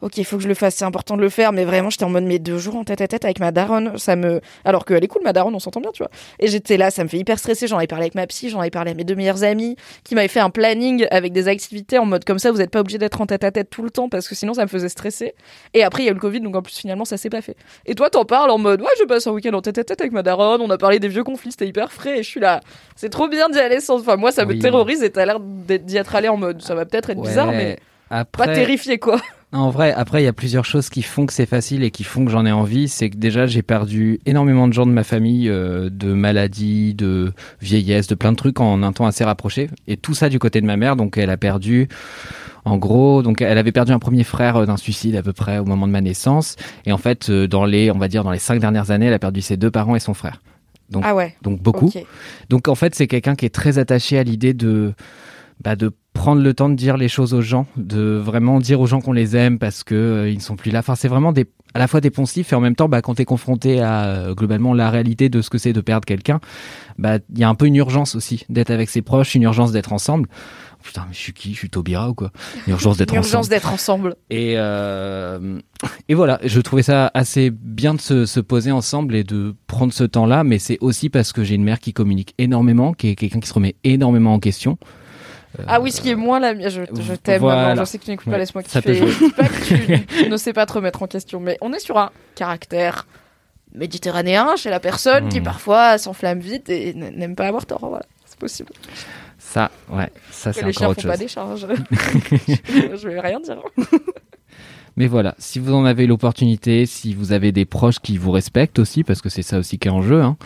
ok 0.00 0.16
il 0.18 0.24
faut 0.24 0.36
que 0.36 0.42
je 0.42 0.48
le 0.48 0.54
fasse 0.54 0.76
c'est 0.76 0.84
important 0.84 1.16
de 1.16 1.22
le 1.22 1.28
faire 1.28 1.52
mais 1.52 1.64
vraiment 1.64 1.90
j'étais 1.90 2.04
en 2.04 2.08
mode 2.08 2.24
mes 2.24 2.38
deux 2.38 2.58
jours 2.58 2.76
en 2.76 2.84
tête 2.84 3.00
à 3.00 3.08
tête 3.08 3.24
avec 3.24 3.40
ma 3.40 3.50
daronne 3.50 3.98
ça 3.98 4.14
me 4.16 4.40
alors 4.64 4.84
qu'elle 4.84 5.02
est 5.02 5.08
cool 5.08 5.22
ma 5.24 5.32
daronne 5.32 5.54
on 5.54 5.58
s'entend 5.58 5.80
bien 5.80 5.90
tu 5.92 6.02
vois. 6.02 6.10
Et 6.38 6.46
j'étais 6.48 6.76
là 6.76 6.90
ça 6.90 7.02
me 7.02 7.08
fait 7.08 7.18
hyper 7.18 7.38
stresser 7.38 7.66
j'en 7.66 7.78
avais 7.78 7.86
parlé 7.88 8.04
avec 8.04 8.14
ma 8.14 8.26
psy 8.26 8.48
j'en 8.48 8.60
avais 8.60 8.70
parlé 8.70 8.92
à 8.92 8.94
mes 8.94 9.04
deux 9.04 9.14
meilleures 9.16 9.42
amies 9.42 9.76
qui 10.04 10.14
m'avaient 10.14 10.28
fait 10.28 10.40
un 10.40 10.50
planning 10.50 11.06
avec 11.10 11.32
des 11.32 11.48
activités 11.48 11.98
en 11.98 12.06
mode 12.06 12.24
comme 12.24 12.38
ça 12.38 12.50
vous 12.52 12.58
n'êtes 12.58 12.70
pas 12.70 12.80
obligé 12.80 12.98
d'être 12.98 13.20
en 13.20 13.26
tête 13.26 13.42
à 13.44 13.50
tête 13.50 13.70
tout 13.70 13.82
le 13.82 13.90
temps 13.90 14.08
parce 14.08 14.28
que 14.28 14.34
sinon 14.34 14.54
ça 14.54 14.62
me 14.62 14.68
faisait 14.68 14.88
stresser. 14.88 15.34
Et 15.74 15.82
après 15.82 16.02
il 16.04 16.06
y 16.06 16.08
a 16.08 16.12
eu 16.12 16.14
le 16.14 16.20
covid 16.20 16.40
donc 16.40 16.54
en 16.54 16.62
plus 16.62 16.76
finalement 16.76 17.04
ça 17.04 17.16
s'est 17.16 17.30
pas 17.30 17.42
fait. 17.42 17.56
Et 17.86 17.94
toi 17.94 18.08
t'en 18.10 18.24
parles 18.24 18.50
en 18.50 18.58
mode 18.58 18.80
ouais 18.80 18.88
je 19.00 19.04
passe 19.04 19.26
un 19.26 19.32
week-end 19.32 19.54
en 19.54 19.62
tête 19.62 19.78
à 19.78 19.84
tête 19.84 20.00
avec 20.00 20.12
ma 20.12 20.22
daronne 20.22 20.60
on 20.60 20.70
a 20.70 20.78
parlé 20.78 21.00
des 21.00 21.08
vieux 21.08 21.24
conflits 21.24 21.50
c'était 21.50 21.66
hyper 21.66 21.92
frais 21.92 22.20
et 22.20 22.22
je 22.22 22.28
suis 22.28 22.40
là 22.40 22.60
c'est 22.94 23.10
trop 23.10 23.26
bien 23.28 23.48
d'y 23.48 23.58
aller 23.58 23.80
sans 23.80 23.98
enfin 24.00 24.16
moi 24.16 24.30
ça 24.30 24.44
me 24.44 24.52
Oui. 24.52 24.58
terrorise 24.60 25.02
et 25.02 25.10
t'as 25.10 25.26
l'air 25.26 25.40
d'y 25.40 25.96
être 25.96 26.14
allé 26.14 26.28
en 26.28 26.36
mode 26.36 26.62
ça 26.62 26.74
va 26.74 26.86
peut-être 26.86 27.10
être 27.10 27.20
bizarre 27.20 27.50
mais 27.50 27.78
après, 28.10 28.46
pas 28.46 28.54
terrifié 28.54 28.98
quoi 28.98 29.20
En 29.50 29.70
vrai, 29.70 29.94
après, 29.94 30.20
il 30.20 30.24
y 30.26 30.28
a 30.28 30.34
plusieurs 30.34 30.66
choses 30.66 30.90
qui 30.90 31.00
font 31.00 31.24
que 31.24 31.32
c'est 31.32 31.46
facile 31.46 31.82
et 31.82 31.90
qui 31.90 32.04
font 32.04 32.24
que 32.26 32.30
j'en 32.30 32.44
ai 32.44 32.52
envie. 32.52 32.86
C'est 32.86 33.08
que 33.08 33.16
déjà, 33.16 33.46
j'ai 33.46 33.62
perdu 33.62 34.20
énormément 34.26 34.68
de 34.68 34.74
gens 34.74 34.84
de 34.84 34.90
ma 34.90 35.04
famille, 35.04 35.48
euh, 35.48 35.88
de 35.90 36.12
maladies, 36.12 36.92
de 36.94 37.32
vieillesse, 37.62 38.08
de 38.08 38.14
plein 38.14 38.32
de 38.32 38.36
trucs 38.36 38.60
en 38.60 38.82
un 38.82 38.92
temps 38.92 39.06
assez 39.06 39.24
rapproché. 39.24 39.70
Et 39.86 39.96
tout 39.96 40.12
ça 40.12 40.28
du 40.28 40.38
côté 40.38 40.60
de 40.60 40.66
ma 40.66 40.76
mère. 40.76 40.96
Donc, 40.96 41.16
elle 41.16 41.30
a 41.30 41.38
perdu, 41.38 41.88
en 42.66 42.76
gros, 42.76 43.22
donc 43.22 43.40
elle 43.40 43.56
avait 43.56 43.72
perdu 43.72 43.92
un 43.92 43.98
premier 43.98 44.22
frère 44.22 44.56
euh, 44.56 44.66
d'un 44.66 44.76
suicide 44.76 45.16
à 45.16 45.22
peu 45.22 45.32
près 45.32 45.58
au 45.58 45.64
moment 45.64 45.86
de 45.86 45.92
ma 45.92 46.02
naissance. 46.02 46.56
Et 46.84 46.92
en 46.92 46.98
fait, 46.98 47.30
euh, 47.30 47.48
dans 47.48 47.64
les, 47.64 47.90
on 47.90 47.98
va 47.98 48.08
dire, 48.08 48.24
dans 48.24 48.32
les 48.32 48.38
cinq 48.38 48.60
dernières 48.60 48.90
années, 48.90 49.06
elle 49.06 49.14
a 49.14 49.18
perdu 49.18 49.40
ses 49.40 49.56
deux 49.56 49.70
parents 49.70 49.96
et 49.96 50.00
son 50.00 50.12
frère. 50.12 50.42
Donc, 50.90 51.04
ah 51.06 51.14
ouais 51.14 51.36
donc 51.42 51.60
beaucoup. 51.60 51.90
Donc 52.48 52.68
en 52.68 52.74
fait, 52.74 52.94
c'est 52.94 53.06
quelqu'un 53.06 53.34
qui 53.34 53.44
est 53.44 53.54
très 53.54 53.78
attaché 53.78 54.18
à 54.18 54.22
l'idée 54.22 54.54
de 54.54 54.94
bah, 55.62 55.76
de 55.76 55.92
prendre 56.18 56.42
le 56.42 56.52
temps 56.52 56.68
de 56.68 56.74
dire 56.74 56.96
les 56.96 57.06
choses 57.08 57.32
aux 57.32 57.40
gens, 57.42 57.66
de 57.76 58.16
vraiment 58.16 58.58
dire 58.58 58.80
aux 58.80 58.86
gens 58.86 59.00
qu'on 59.00 59.12
les 59.12 59.36
aime 59.36 59.58
parce 59.60 59.84
que 59.84 59.94
euh, 59.94 60.28
ils 60.30 60.36
ne 60.36 60.42
sont 60.42 60.56
plus 60.56 60.72
là. 60.72 60.80
Enfin, 60.80 60.96
c'est 60.96 61.06
vraiment 61.08 61.30
des 61.32 61.46
à 61.74 61.78
la 61.78 61.86
fois 61.86 62.00
des 62.00 62.10
poncifs 62.10 62.52
et 62.52 62.56
en 62.56 62.60
même 62.60 62.74
temps, 62.74 62.88
bah, 62.88 63.02
quand 63.02 63.14
tu 63.14 63.22
es 63.22 63.24
confronté 63.24 63.80
à 63.80 64.04
euh, 64.06 64.34
globalement 64.34 64.74
la 64.74 64.90
réalité 64.90 65.28
de 65.28 65.40
ce 65.42 65.48
que 65.50 65.58
c'est 65.58 65.72
de 65.72 65.80
perdre 65.80 66.06
quelqu'un, 66.06 66.40
bah 66.98 67.18
il 67.32 67.38
y 67.38 67.44
a 67.44 67.48
un 67.48 67.54
peu 67.54 67.66
une 67.66 67.76
urgence 67.76 68.16
aussi 68.16 68.44
d'être 68.48 68.70
avec 68.70 68.88
ses 68.90 69.00
proches, 69.02 69.34
une 69.36 69.42
urgence 69.44 69.70
d'être 69.70 69.92
ensemble. 69.92 70.28
Putain, 70.82 71.04
mais 71.08 71.14
je 71.14 71.18
suis 71.18 71.32
qui? 71.32 71.52
Je 71.52 71.58
suis 71.58 71.70
Taubira 71.70 72.08
ou 72.10 72.14
quoi? 72.14 72.32
Une 72.66 72.72
urgence 72.72 72.96
d'être 72.96 73.12
Une 73.12 73.18
ensemble. 73.18 73.34
urgence 73.34 73.48
d'être 73.48 73.72
ensemble 73.72 74.16
Et, 74.30 74.54
euh, 74.56 75.60
et 76.08 76.14
voilà, 76.14 76.40
je 76.44 76.60
trouvais 76.60 76.82
ça 76.84 77.10
assez 77.14 77.50
bien 77.50 77.94
de 77.94 78.00
se, 78.00 78.26
se 78.26 78.40
poser 78.40 78.72
ensemble 78.72 79.14
et 79.14 79.24
de 79.24 79.54
prendre 79.66 79.92
ce 79.92 80.04
temps-là, 80.04 80.42
mais 80.44 80.58
c'est 80.58 80.78
aussi 80.80 81.10
parce 81.10 81.32
que 81.32 81.44
j'ai 81.44 81.54
une 81.56 81.64
mère 81.64 81.80
qui 81.80 81.92
communique 81.92 82.34
énormément, 82.38 82.92
qui 82.92 83.08
est 83.08 83.14
quelqu'un 83.14 83.40
qui 83.40 83.48
se 83.48 83.54
remet 83.54 83.76
énormément 83.84 84.32
en 84.34 84.38
question. 84.40 84.78
Ah 85.66 85.80
oui, 85.80 85.90
ce 85.92 86.00
qui 86.00 86.10
est 86.10 86.14
moins 86.14 86.38
la 86.40 86.54
mienne. 86.54 86.70
Je, 86.70 86.82
je 87.00 87.14
t'aime, 87.14 87.40
Voilà. 87.40 87.74
Je 87.74 87.84
sais 87.84 87.98
que 87.98 88.04
tu 88.04 88.10
n'écoutes 88.10 88.30
pas, 88.30 88.38
laisse-moi 88.38 88.62
kiffer. 88.62 88.94
jouer. 88.94 89.10
Dis 89.18 89.30
pas 89.30 89.44
que 89.48 90.22
tu, 90.24 90.28
ne 90.30 90.36
sais 90.36 90.52
pas 90.52 90.66
te 90.66 90.72
remettre 90.74 91.02
en 91.02 91.06
question. 91.06 91.40
Mais 91.40 91.56
on 91.60 91.72
est 91.72 91.78
sur 91.80 91.96
un 91.98 92.10
caractère 92.34 93.06
méditerranéen 93.74 94.56
chez 94.56 94.70
la 94.70 94.80
personne 94.80 95.28
qui 95.28 95.40
Hmm. 95.40 95.44
parfois 95.44 95.98
s'enflamme 95.98 96.40
vite 96.40 96.68
et 96.68 96.94
n'aime 96.94 97.34
pas 97.36 97.46
avoir 97.46 97.66
tort. 97.66 97.80
Voilà, 97.80 98.04
c'est 98.24 98.38
possible. 98.38 98.72
Ça, 99.38 99.70
ouais, 99.90 100.10
ça 100.30 100.52
c'est 100.52 100.60
Que 100.60 100.66
les 100.66 100.72
chiens 100.72 100.88
encore 100.88 101.02
font 101.02 101.08
autre 101.08 101.08
pas 101.08 101.14
chose. 101.14 101.20
des 101.20 101.28
charges. 101.28 101.66
je 103.02 103.08
vais 103.08 103.20
rien 103.20 103.40
dire. 103.40 103.58
Mais 104.98 105.06
voilà, 105.06 105.34
si 105.38 105.58
vous 105.60 105.72
en 105.72 105.84
avez 105.84 106.06
l'opportunité, 106.06 106.84
si 106.84 107.14
vous 107.14 107.32
avez 107.32 107.52
des 107.52 107.64
proches 107.64 108.00
qui 108.00 108.16
vous 108.18 108.32
respectent 108.32 108.78
aussi, 108.80 109.04
parce 109.04 109.22
que 109.22 109.28
c'est 109.28 109.42
ça 109.42 109.58
aussi 109.58 109.78
qui 109.78 109.88
est 109.88 109.90
en 109.92 110.02
jeu, 110.02 110.20
hein, 110.22 110.36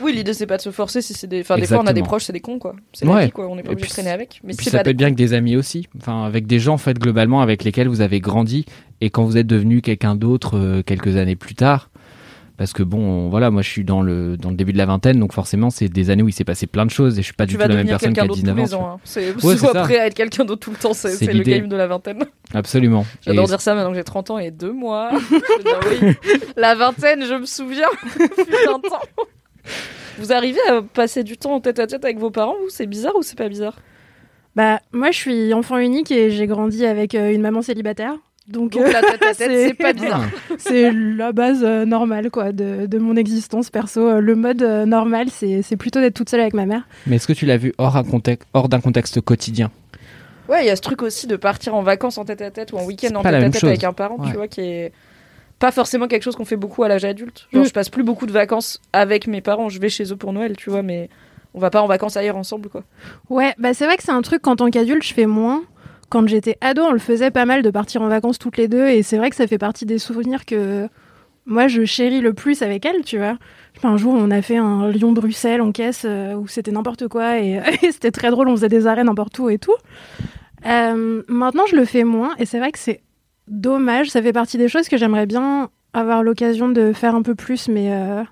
Oui, 0.00 0.12
l'idée 0.14 0.32
c'est 0.32 0.46
pas 0.46 0.56
de 0.56 0.62
se 0.62 0.70
forcer. 0.70 1.02
Si 1.02 1.12
c'est 1.12 1.26
des, 1.26 1.40
enfin, 1.40 1.56
des 1.56 1.66
fois 1.66 1.80
on 1.82 1.86
a 1.86 1.92
des 1.92 2.02
proches, 2.02 2.24
c'est 2.24 2.32
des 2.32 2.40
cons 2.40 2.58
quoi. 2.58 2.74
C'est 2.92 3.04
la 3.04 3.12
Ouais. 3.12 3.24
vie 3.26 3.30
quoi. 3.32 3.48
On 3.48 3.56
n'est 3.56 3.62
pas 3.62 3.72
obligé 3.72 3.88
de 3.88 3.92
traîner 3.92 4.10
avec. 4.10 4.40
Mais 4.44 4.52
Et 4.52 4.56
puis 4.56 4.66
ça 4.66 4.78
pas 4.78 4.84
peut 4.84 4.90
être 4.90 4.96
bien 4.96 5.08
avec 5.08 5.16
des 5.18 5.32
amis 5.34 5.56
aussi, 5.56 5.88
enfin 5.98 6.24
avec 6.24 6.46
des 6.46 6.58
gens 6.60 6.74
en 6.74 6.78
fait 6.78 6.98
globalement 6.98 7.40
avec 7.40 7.64
lesquels 7.64 7.88
vous 7.88 8.00
avez 8.00 8.20
grandi 8.20 8.64
et 9.00 9.10
quand 9.10 9.24
vous 9.24 9.36
êtes 9.36 9.46
devenu 9.46 9.82
quelqu'un 9.82 10.14
d'autre 10.14 10.56
euh, 10.56 10.82
quelques 10.82 11.16
années 11.16 11.36
plus 11.36 11.54
tard, 11.54 11.90
parce 12.58 12.72
que 12.72 12.82
bon 12.82 13.28
voilà 13.28 13.50
moi 13.50 13.62
je 13.62 13.68
suis 13.68 13.84
dans 13.84 14.00
le 14.02 14.36
dans 14.36 14.50
le 14.50 14.56
début 14.56 14.72
de 14.72 14.78
la 14.78 14.86
vingtaine 14.86 15.18
donc 15.18 15.32
forcément 15.32 15.68
c'est 15.70 15.88
des 15.88 16.10
années 16.10 16.22
où 16.22 16.28
il 16.28 16.32
s'est 16.32 16.44
passé 16.44 16.66
plein 16.66 16.86
de 16.86 16.90
choses 16.90 17.18
et 17.18 17.22
je 17.22 17.26
suis 17.26 17.34
pas 17.34 17.44
tu 17.46 17.52
du 17.52 17.54
tout 17.56 17.68
la 17.68 17.74
même 17.74 17.86
personne 17.86 18.14
quelqu'un 18.14 18.22
qu'à 18.22 18.26
d'autre 18.28 18.40
tous 18.40 18.46
19 18.46 18.74
ans. 18.74 18.90
hein. 18.94 19.00
C'est 19.04 19.44
Ouais, 19.44 19.56
ça. 19.56 19.82
prêt 19.82 19.98
à 19.98 20.06
être 20.06 20.14
quelqu'un 20.14 20.44
d'autre 20.44 20.60
tout 20.60 20.70
le 20.70 20.76
temps. 20.76 20.94
C'est 20.94 21.10
C'est 21.10 21.26
c'est 21.26 21.32
le 21.32 21.40
l'idée. 21.40 21.58
game 21.60 21.68
de 21.68 21.76
la 21.76 21.86
vingtaine. 21.86 22.24
Absolument. 22.54 23.04
J'adore 23.26 23.44
Et- 23.44 23.48
dire 23.48 23.60
ça 23.60 23.74
maintenant 23.74 23.90
que 23.90 23.96
j'ai 23.96 24.04
30 24.04 24.30
ans 24.30 24.38
et 24.38 24.50
2 24.50 24.72
mois. 24.72 25.10
Je 25.30 25.34
veux 25.34 25.62
dire, 25.62 25.80
oui. 26.02 26.30
La 26.56 26.74
vingtaine, 26.74 27.24
je 27.24 27.34
me 27.34 27.44
souviens, 27.46 27.88
temps. 28.66 29.02
Vous 30.18 30.32
arrivez 30.32 30.60
à 30.70 30.80
passer 30.82 31.24
du 31.24 31.36
temps 31.36 31.54
en 31.54 31.60
tête 31.60 31.78
à 31.78 31.86
tête 31.86 32.04
avec 32.04 32.18
vos 32.18 32.30
parents 32.30 32.54
ou 32.64 32.70
c'est 32.70 32.86
bizarre 32.86 33.14
ou 33.16 33.22
c'est 33.22 33.36
pas 33.36 33.48
bizarre? 33.48 33.76
Bah, 34.54 34.80
moi, 34.92 35.10
je 35.10 35.16
suis 35.18 35.52
enfant 35.52 35.76
unique 35.76 36.10
et 36.10 36.30
j'ai 36.30 36.46
grandi 36.46 36.86
avec 36.86 37.14
euh, 37.14 37.30
une 37.34 37.42
maman 37.42 37.60
célibataire. 37.60 38.14
Donc, 38.48 38.72
Donc 38.72 38.82
euh, 38.86 38.92
la 38.92 39.00
tête 39.02 39.22
à 39.22 39.34
tête, 39.34 39.50
c'est- 39.50 39.74
pas 39.74 39.92
bizarre. 39.94 40.24
C'est 40.58 40.92
la 40.92 41.32
base 41.32 41.62
euh, 41.64 41.84
normale 41.84 42.30
quoi, 42.30 42.52
de, 42.52 42.86
de 42.86 42.98
mon 42.98 43.16
existence 43.16 43.70
perso. 43.70 44.06
Euh, 44.08 44.20
Le 44.20 44.34
mode 44.36 44.62
euh, 44.62 44.86
normal, 44.86 45.28
c'est 45.30 45.62
c'est 45.62 45.76
plutôt 45.76 46.00
d'être 46.00 46.14
toute 46.14 46.30
seule 46.30 46.40
avec 46.40 46.54
ma 46.54 46.64
mère. 46.66 46.86
Mais 47.06 47.16
est-ce 47.16 47.26
que 47.26 47.32
tu 47.32 47.44
l'as 47.46 47.56
vu 47.56 47.72
hors 47.78 47.96
un 47.96 48.04
contexte 48.04 48.48
hors 48.54 48.68
d'un 48.68 48.80
contexte 48.80 49.20
quotidien? 49.20 49.70
Ouais, 50.48 50.62
il 50.62 50.66
y 50.66 50.70
a 50.70 50.76
ce 50.76 50.82
truc 50.82 51.02
aussi 51.02 51.26
de 51.26 51.34
partir 51.34 51.74
en 51.74 51.82
vacances 51.82 52.18
en 52.18 52.24
tête 52.24 52.40
à 52.40 52.52
tête 52.52 52.72
ou 52.72 52.76
en 52.78 52.84
week-end 52.84 53.14
en 53.16 53.22
la 53.22 53.30
tête 53.32 53.42
à 53.42 53.50
tête 53.50 53.60
chose. 53.62 53.68
avec 53.70 53.82
un 53.82 53.92
parent, 53.92 54.16
Ouais. 54.18 54.30
tu 54.30 54.36
vois, 54.36 54.46
qui 54.46 54.60
est 54.60 54.92
pas 55.58 55.72
forcément 55.72 56.06
quelque 56.06 56.22
chose 56.22 56.36
qu'on 56.36 56.44
fait 56.44 56.54
beaucoup 56.56 56.84
à 56.84 56.88
l'âge 56.88 57.04
adulte. 57.04 57.48
Genre, 57.52 57.64
Mm. 57.64 57.66
je 57.66 57.72
passe 57.72 57.88
plus 57.88 58.04
beaucoup 58.04 58.26
de 58.26 58.32
vacances 58.32 58.80
avec 58.92 59.26
mes 59.26 59.40
parents, 59.40 59.68
je 59.70 59.80
vais 59.80 59.88
chez 59.88 60.12
eux 60.12 60.16
pour 60.16 60.32
Noël, 60.32 60.54
tu 60.56 60.70
vois, 60.70 60.82
mais 60.82 61.08
on 61.54 61.58
va 61.58 61.70
pas 61.70 61.82
en 61.82 61.86
vacances 61.88 62.16
ailleurs 62.16 62.36
ensemble, 62.36 62.68
quoi. 62.68 62.84
Ouais, 63.28 63.54
bah 63.58 63.74
c'est 63.74 63.86
vrai 63.86 63.96
que 63.96 64.04
c'est 64.04 64.12
un 64.12 64.22
truc 64.22 64.42
qu'en 64.42 64.54
tant 64.54 64.70
qu'adulte, 64.70 65.02
je 65.02 65.14
fais 65.14 65.26
moins. 65.26 65.64
Quand 66.08 66.26
j'étais 66.28 66.56
ado, 66.60 66.82
on 66.82 66.92
le 66.92 66.98
faisait 66.98 67.30
pas 67.30 67.44
mal 67.46 67.62
de 67.62 67.70
partir 67.70 68.02
en 68.02 68.08
vacances 68.08 68.38
toutes 68.38 68.56
les 68.56 68.68
deux, 68.68 68.86
et 68.86 69.02
c'est 69.02 69.16
vrai 69.18 69.30
que 69.30 69.36
ça 69.36 69.46
fait 69.46 69.58
partie 69.58 69.86
des 69.86 69.98
souvenirs 69.98 70.44
que 70.44 70.88
moi 71.46 71.68
je 71.68 71.84
chéris 71.84 72.20
le 72.20 72.32
plus 72.32 72.62
avec 72.62 72.84
elle, 72.86 73.02
tu 73.04 73.18
vois. 73.18 73.38
Un 73.82 73.96
jour, 73.96 74.14
on 74.16 74.30
a 74.30 74.40
fait 74.42 74.56
un 74.56 74.88
Lyon-Bruxelles 74.88 75.60
en 75.60 75.70
caisse 75.72 76.02
euh, 76.04 76.34
où 76.34 76.46
c'était 76.48 76.70
n'importe 76.72 77.08
quoi, 77.08 77.38
et, 77.38 77.60
et 77.82 77.92
c'était 77.92 78.10
très 78.10 78.30
drôle, 78.30 78.48
on 78.48 78.56
faisait 78.56 78.68
des 78.68 78.86
arrêts 78.86 79.04
n'importe 79.04 79.38
où 79.38 79.48
et 79.50 79.58
tout. 79.58 79.74
Euh, 80.64 81.22
maintenant, 81.28 81.64
je 81.68 81.76
le 81.76 81.84
fais 81.84 82.04
moins, 82.04 82.34
et 82.38 82.46
c'est 82.46 82.58
vrai 82.58 82.72
que 82.72 82.78
c'est 82.78 83.02
dommage, 83.48 84.08
ça 84.08 84.22
fait 84.22 84.32
partie 84.32 84.58
des 84.58 84.68
choses 84.68 84.88
que 84.88 84.96
j'aimerais 84.96 85.26
bien 85.26 85.70
avoir 85.92 86.22
l'occasion 86.22 86.68
de 86.68 86.92
faire 86.92 87.14
un 87.14 87.22
peu 87.22 87.34
plus, 87.34 87.68
mais. 87.68 87.92
euh, 87.92 88.22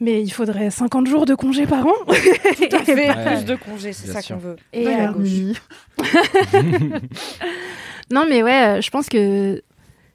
Mais 0.00 0.22
il 0.22 0.30
faudrait 0.30 0.70
50 0.70 1.06
jours 1.06 1.24
de 1.24 1.34
congé 1.34 1.66
par 1.66 1.86
an. 1.86 1.92
Tout 2.08 2.76
à 2.76 2.78
fait, 2.84 2.94
Ouais. 3.08 3.36
plus 3.36 3.44
de 3.44 3.54
congés, 3.56 3.92
c'est 3.92 4.08
ça 4.10 4.22
qu'on 4.22 4.38
veut. 4.40 4.56
Et, 4.72 4.86
Ouais, 4.86 4.94
à 4.94 5.10
euh, 5.10 5.12
gauche. 5.12 5.62
non, 8.10 8.24
mais 8.28 8.42
ouais, 8.42 8.80
je 8.82 8.90
pense 8.90 9.08
que 9.08 9.62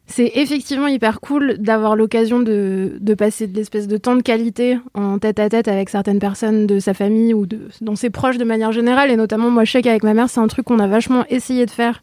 c'est 0.06 0.32
effectivement 0.36 0.88
hyper 0.88 1.20
cool 1.22 1.58
d'avoir 1.60 1.96
l'occasion 1.96 2.40
de, 2.40 2.98
de 3.00 3.14
passer 3.14 3.46
de 3.48 3.56
l'espèce 3.56 3.88
de 3.88 3.98
temps 3.98 4.16
de 4.16 4.22
qualité 4.22 4.80
en 4.96 5.20
tête 5.20 5.40
à 5.40 5.50
tête 5.50 5.68
avec 5.68 5.90
certaines 5.90 6.20
personnes 6.20 6.66
de 6.66 6.80
sa 6.80 6.94
famille 6.94 7.34
ou 7.34 7.46
de, 7.46 7.60
dans 7.82 7.96
ses 7.96 8.10
proches 8.10 8.38
de 8.38 8.44
manière 8.44 8.72
générale. 8.72 9.12
Et 9.12 9.16
notamment, 9.16 9.50
moi, 9.52 9.66
je 9.66 9.72
sais 9.72 9.82
qu'avec 9.82 10.04
ma 10.04 10.14
mère, 10.14 10.30
c'est 10.30 10.40
un 10.40 10.48
truc 10.48 10.66
qu'on 10.66 10.80
a 10.80 10.88
vachement 10.88 11.26
essayé 11.30 11.66
de 11.66 11.72
faire 11.72 12.02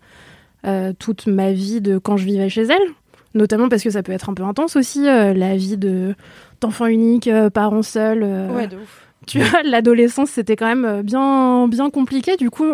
euh, 0.67 0.93
toute 0.99 1.27
ma 1.27 1.53
vie 1.53 1.81
de 1.81 1.99
quand 1.99 2.17
je 2.17 2.25
vivais 2.27 2.49
chez 2.49 2.63
elle, 2.63 2.89
notamment 3.35 3.69
parce 3.69 3.83
que 3.83 3.91
ça 3.91 4.03
peut 4.03 4.13
être 4.13 4.31
un 4.31 4.35
peu 4.35 4.45
intense 4.45 4.77
aussi, 4.77 5.07
euh, 5.09 5.35
la 5.35 5.57
vie 5.57 5.77
de 5.77 6.15
d'enfant 6.61 6.87
unique, 6.87 7.29
euh, 7.29 7.51
parent 7.51 7.83
seul. 7.83 8.21
euh, 8.23 8.55
Ouais, 8.55 8.67
de 8.67 8.77
ouf. 8.77 9.07
tu 9.27 9.41
vois, 9.41 9.63
l'adolescence, 9.63 10.31
c'était 10.31 10.57
quand 10.57 10.67
même 10.67 10.85
euh, 10.85 11.03
bien, 11.03 11.69
bien 11.69 11.91
compliqué. 11.91 12.37
Du 12.37 12.51
coup, 12.51 12.67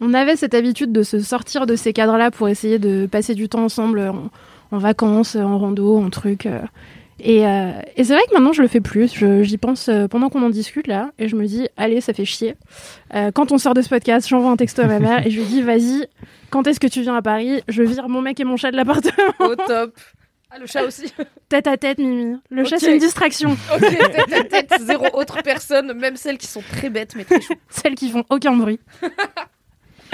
on 0.00 0.14
avait 0.14 0.36
cette 0.36 0.54
habitude 0.54 0.92
de 0.92 1.02
se 1.02 1.18
sortir 1.20 1.66
de 1.66 1.76
ces 1.76 1.92
cadres-là 1.92 2.30
pour 2.30 2.48
essayer 2.48 2.78
de 2.78 3.06
passer 3.06 3.34
du 3.34 3.48
temps 3.48 3.64
ensemble 3.64 4.00
en, 4.00 4.30
en 4.70 4.78
vacances, 4.78 5.36
en 5.36 5.58
rando, 5.58 5.96
en 5.98 6.10
trucs. 6.10 6.46
euh. 6.46 6.60
Et, 7.20 7.44
euh, 7.48 7.72
et 7.96 8.04
c'est 8.04 8.12
vrai 8.12 8.22
que 8.28 8.34
maintenant, 8.34 8.52
je 8.52 8.62
le 8.62 8.68
fais 8.68 8.80
plus. 8.80 9.12
J'y 9.42 9.58
pense 9.58 9.90
pendant 10.08 10.28
qu'on 10.28 10.40
en 10.44 10.50
discute 10.50 10.86
là. 10.86 11.10
Et 11.18 11.26
je 11.26 11.34
me 11.34 11.46
dis, 11.46 11.66
allez, 11.76 12.00
ça 12.00 12.12
fait 12.12 12.24
chier. 12.24 12.54
Euh, 13.12 13.32
quand 13.32 13.50
on 13.50 13.58
sort 13.58 13.74
de 13.74 13.82
ce 13.82 13.88
podcast, 13.88 14.28
j'envoie 14.28 14.52
un 14.52 14.56
texto 14.56 14.82
à 14.82 14.86
ma 14.86 15.00
mère 15.00 15.26
et 15.26 15.30
je 15.30 15.40
lui 15.40 15.46
dis, 15.46 15.60
vas-y, 15.62 16.06
quand 16.50 16.68
est-ce 16.68 16.78
que 16.78 16.86
tu 16.86 17.00
viens 17.02 17.16
à 17.16 17.22
Paris? 17.22 17.60
Je 17.66 17.82
vire 17.82 18.08
mon 18.08 18.20
mec 18.22 18.38
et 18.38 18.44
mon 18.44 18.56
chat 18.56 18.70
de 18.70 18.76
l'appartement. 18.76 19.12
Au 19.40 19.56
top. 19.56 19.94
Ah, 20.58 20.60
le 20.60 20.66
chat 20.66 20.84
aussi. 20.84 21.12
Tête 21.48 21.66
à 21.66 21.76
tête, 21.76 21.98
Mimi. 21.98 22.36
Le 22.50 22.64
chat, 22.64 22.78
c'est 22.78 22.92
une 22.92 22.98
distraction. 22.98 23.50
ok, 23.74 23.80
tête 23.80 24.32
à 24.32 24.44
tête, 24.44 24.74
zéro 24.80 25.06
autre 25.14 25.38
personne, 25.42 25.92
même 25.94 26.16
celles 26.16 26.38
qui 26.38 26.46
sont 26.46 26.62
très 26.72 26.90
bêtes, 26.90 27.14
mais 27.16 27.24
très 27.24 27.40
chou. 27.40 27.54
Celles 27.70 27.94
qui 27.94 28.10
font 28.10 28.24
aucun 28.28 28.56
bruit. 28.56 28.80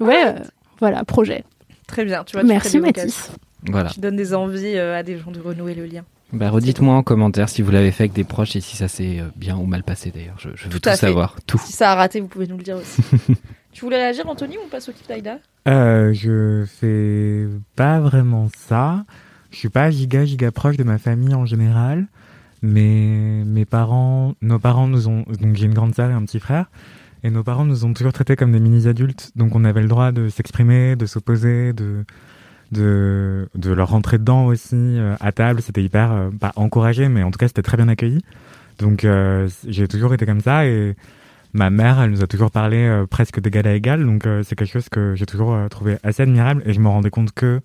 ouais, 0.00 0.26
euh, 0.26 0.38
voilà, 0.78 1.04
projet. 1.04 1.44
Très 1.86 2.04
bien, 2.04 2.24
tu 2.24 2.32
vois. 2.32 2.42
tu 2.42 2.48
Merci. 2.48 2.78
Mathis. 2.78 3.30
Voilà. 3.64 3.90
Tu 3.90 4.00
donnes 4.00 4.16
des 4.16 4.34
envies 4.34 4.76
euh, 4.76 4.96
à 4.96 5.02
des 5.02 5.18
gens 5.18 5.30
de 5.30 5.40
renouer 5.40 5.74
le 5.74 5.84
lien. 5.84 6.04
Bah, 6.32 6.48
redites-moi 6.48 6.94
en 6.94 7.02
commentaire 7.02 7.48
si 7.48 7.60
vous 7.60 7.72
l'avez 7.72 7.90
fait 7.90 8.04
avec 8.04 8.12
des 8.12 8.24
proches 8.24 8.54
et 8.54 8.60
si 8.60 8.76
ça 8.76 8.86
s'est 8.86 9.18
euh, 9.18 9.24
bien 9.34 9.56
ou 9.56 9.66
mal 9.66 9.82
passé 9.82 10.12
d'ailleurs. 10.12 10.38
Je, 10.38 10.50
je 10.54 10.68
veux 10.68 10.78
Tout 10.78 10.90
savoir. 10.94 11.36
Tout. 11.46 11.58
Si 11.58 11.72
ça 11.72 11.90
a 11.90 11.94
raté, 11.96 12.20
vous 12.20 12.28
pouvez 12.28 12.46
nous 12.46 12.56
le 12.56 12.62
dire 12.62 12.76
aussi. 12.76 13.02
tu 13.72 13.84
voulais 13.84 13.96
réagir, 13.98 14.28
Anthony, 14.28 14.56
ou 14.56 14.60
on 14.64 14.68
passe 14.68 14.88
au 14.88 14.92
kiff 14.92 15.08
d'Aïda? 15.08 15.38
Euh, 15.68 16.12
je 16.14 16.64
fais 16.66 17.46
pas 17.76 18.00
vraiment 18.00 18.48
ça. 18.56 19.04
Je 19.50 19.56
suis 19.56 19.68
pas 19.68 19.90
giga 19.90 20.24
giga 20.24 20.50
proche 20.52 20.76
de 20.76 20.84
ma 20.84 20.98
famille 20.98 21.34
en 21.34 21.44
général, 21.44 22.06
mais 22.62 23.42
mes 23.44 23.64
parents, 23.64 24.34
nos 24.42 24.58
parents 24.58 24.86
nous 24.86 25.08
ont 25.08 25.24
donc 25.40 25.56
j'ai 25.56 25.66
une 25.66 25.74
grande 25.74 25.94
sœur 25.94 26.10
et 26.10 26.14
un 26.14 26.22
petit 26.24 26.38
frère, 26.38 26.66
et 27.24 27.30
nos 27.30 27.42
parents 27.42 27.64
nous 27.64 27.84
ont 27.84 27.92
toujours 27.92 28.12
traités 28.12 28.36
comme 28.36 28.52
des 28.52 28.60
mini 28.60 28.86
adultes, 28.86 29.32
donc 29.34 29.54
on 29.56 29.64
avait 29.64 29.82
le 29.82 29.88
droit 29.88 30.12
de 30.12 30.28
s'exprimer, 30.28 30.94
de 30.94 31.06
s'opposer, 31.06 31.72
de 31.72 32.04
de 32.70 33.48
de 33.56 33.72
leur 33.72 33.88
rentrer 33.88 34.18
dedans 34.18 34.46
aussi 34.46 34.76
euh, 34.76 35.16
à 35.20 35.32
table. 35.32 35.60
C'était 35.62 35.82
hyper 35.82 36.12
euh, 36.12 36.30
pas 36.30 36.52
encouragé, 36.54 37.08
mais 37.08 37.24
en 37.24 37.32
tout 37.32 37.38
cas 37.38 37.48
c'était 37.48 37.62
très 37.62 37.76
bien 37.76 37.88
accueilli. 37.88 38.22
Donc 38.78 39.04
euh, 39.04 39.48
j'ai 39.66 39.88
toujours 39.88 40.14
été 40.14 40.26
comme 40.26 40.40
ça 40.40 40.64
et 40.64 40.94
ma 41.52 41.70
mère, 41.70 42.00
elle 42.00 42.12
nous 42.12 42.22
a 42.22 42.28
toujours 42.28 42.52
parlé 42.52 43.04
presque 43.10 43.40
d'égal 43.40 43.66
à 43.66 43.74
égal, 43.74 44.06
donc 44.06 44.22
c'est 44.44 44.54
quelque 44.54 44.70
chose 44.70 44.88
que 44.88 45.16
j'ai 45.16 45.26
toujours 45.26 45.58
trouvé 45.68 45.98
assez 46.04 46.22
admirable 46.22 46.62
et 46.64 46.72
je 46.72 46.78
me 46.78 46.86
rendais 46.86 47.10
compte 47.10 47.32
que 47.32 47.60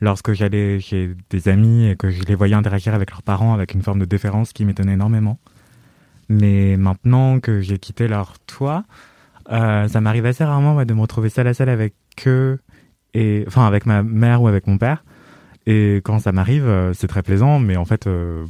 lorsque 0.00 0.32
j'allais 0.32 0.80
chez 0.80 1.14
des 1.30 1.48
amis 1.48 1.86
et 1.86 1.96
que 1.96 2.10
je 2.10 2.22
les 2.22 2.34
voyais 2.34 2.54
interagir 2.54 2.94
avec 2.94 3.10
leurs 3.10 3.22
parents 3.22 3.54
avec 3.54 3.74
une 3.74 3.82
forme 3.82 4.00
de 4.00 4.04
déférence 4.04 4.52
qui 4.52 4.64
m'étonnait 4.64 4.94
énormément. 4.94 5.38
Mais 6.28 6.76
maintenant 6.76 7.40
que 7.40 7.60
j'ai 7.60 7.78
quitté 7.78 8.08
leur 8.08 8.38
toit, 8.40 8.84
euh, 9.50 9.88
ça 9.88 10.00
m'arrive 10.00 10.26
assez 10.26 10.44
rarement 10.44 10.84
de 10.84 10.94
me 10.94 11.00
retrouver 11.00 11.28
seul 11.28 11.46
à 11.48 11.54
seul 11.54 11.68
avec 11.68 11.94
eux, 12.26 12.60
et, 13.14 13.44
enfin 13.46 13.66
avec 13.66 13.84
ma 13.86 14.02
mère 14.02 14.42
ou 14.42 14.48
avec 14.48 14.66
mon 14.66 14.78
père. 14.78 15.04
Et 15.66 15.96
quand 16.04 16.20
ça 16.20 16.32
m'arrive, 16.32 16.66
euh, 16.66 16.92
c'est 16.94 17.08
très 17.08 17.22
plaisant, 17.22 17.58
mais 17.58 17.76
en 17.76 17.84
fait, 17.84 18.06
euh, 18.06 18.46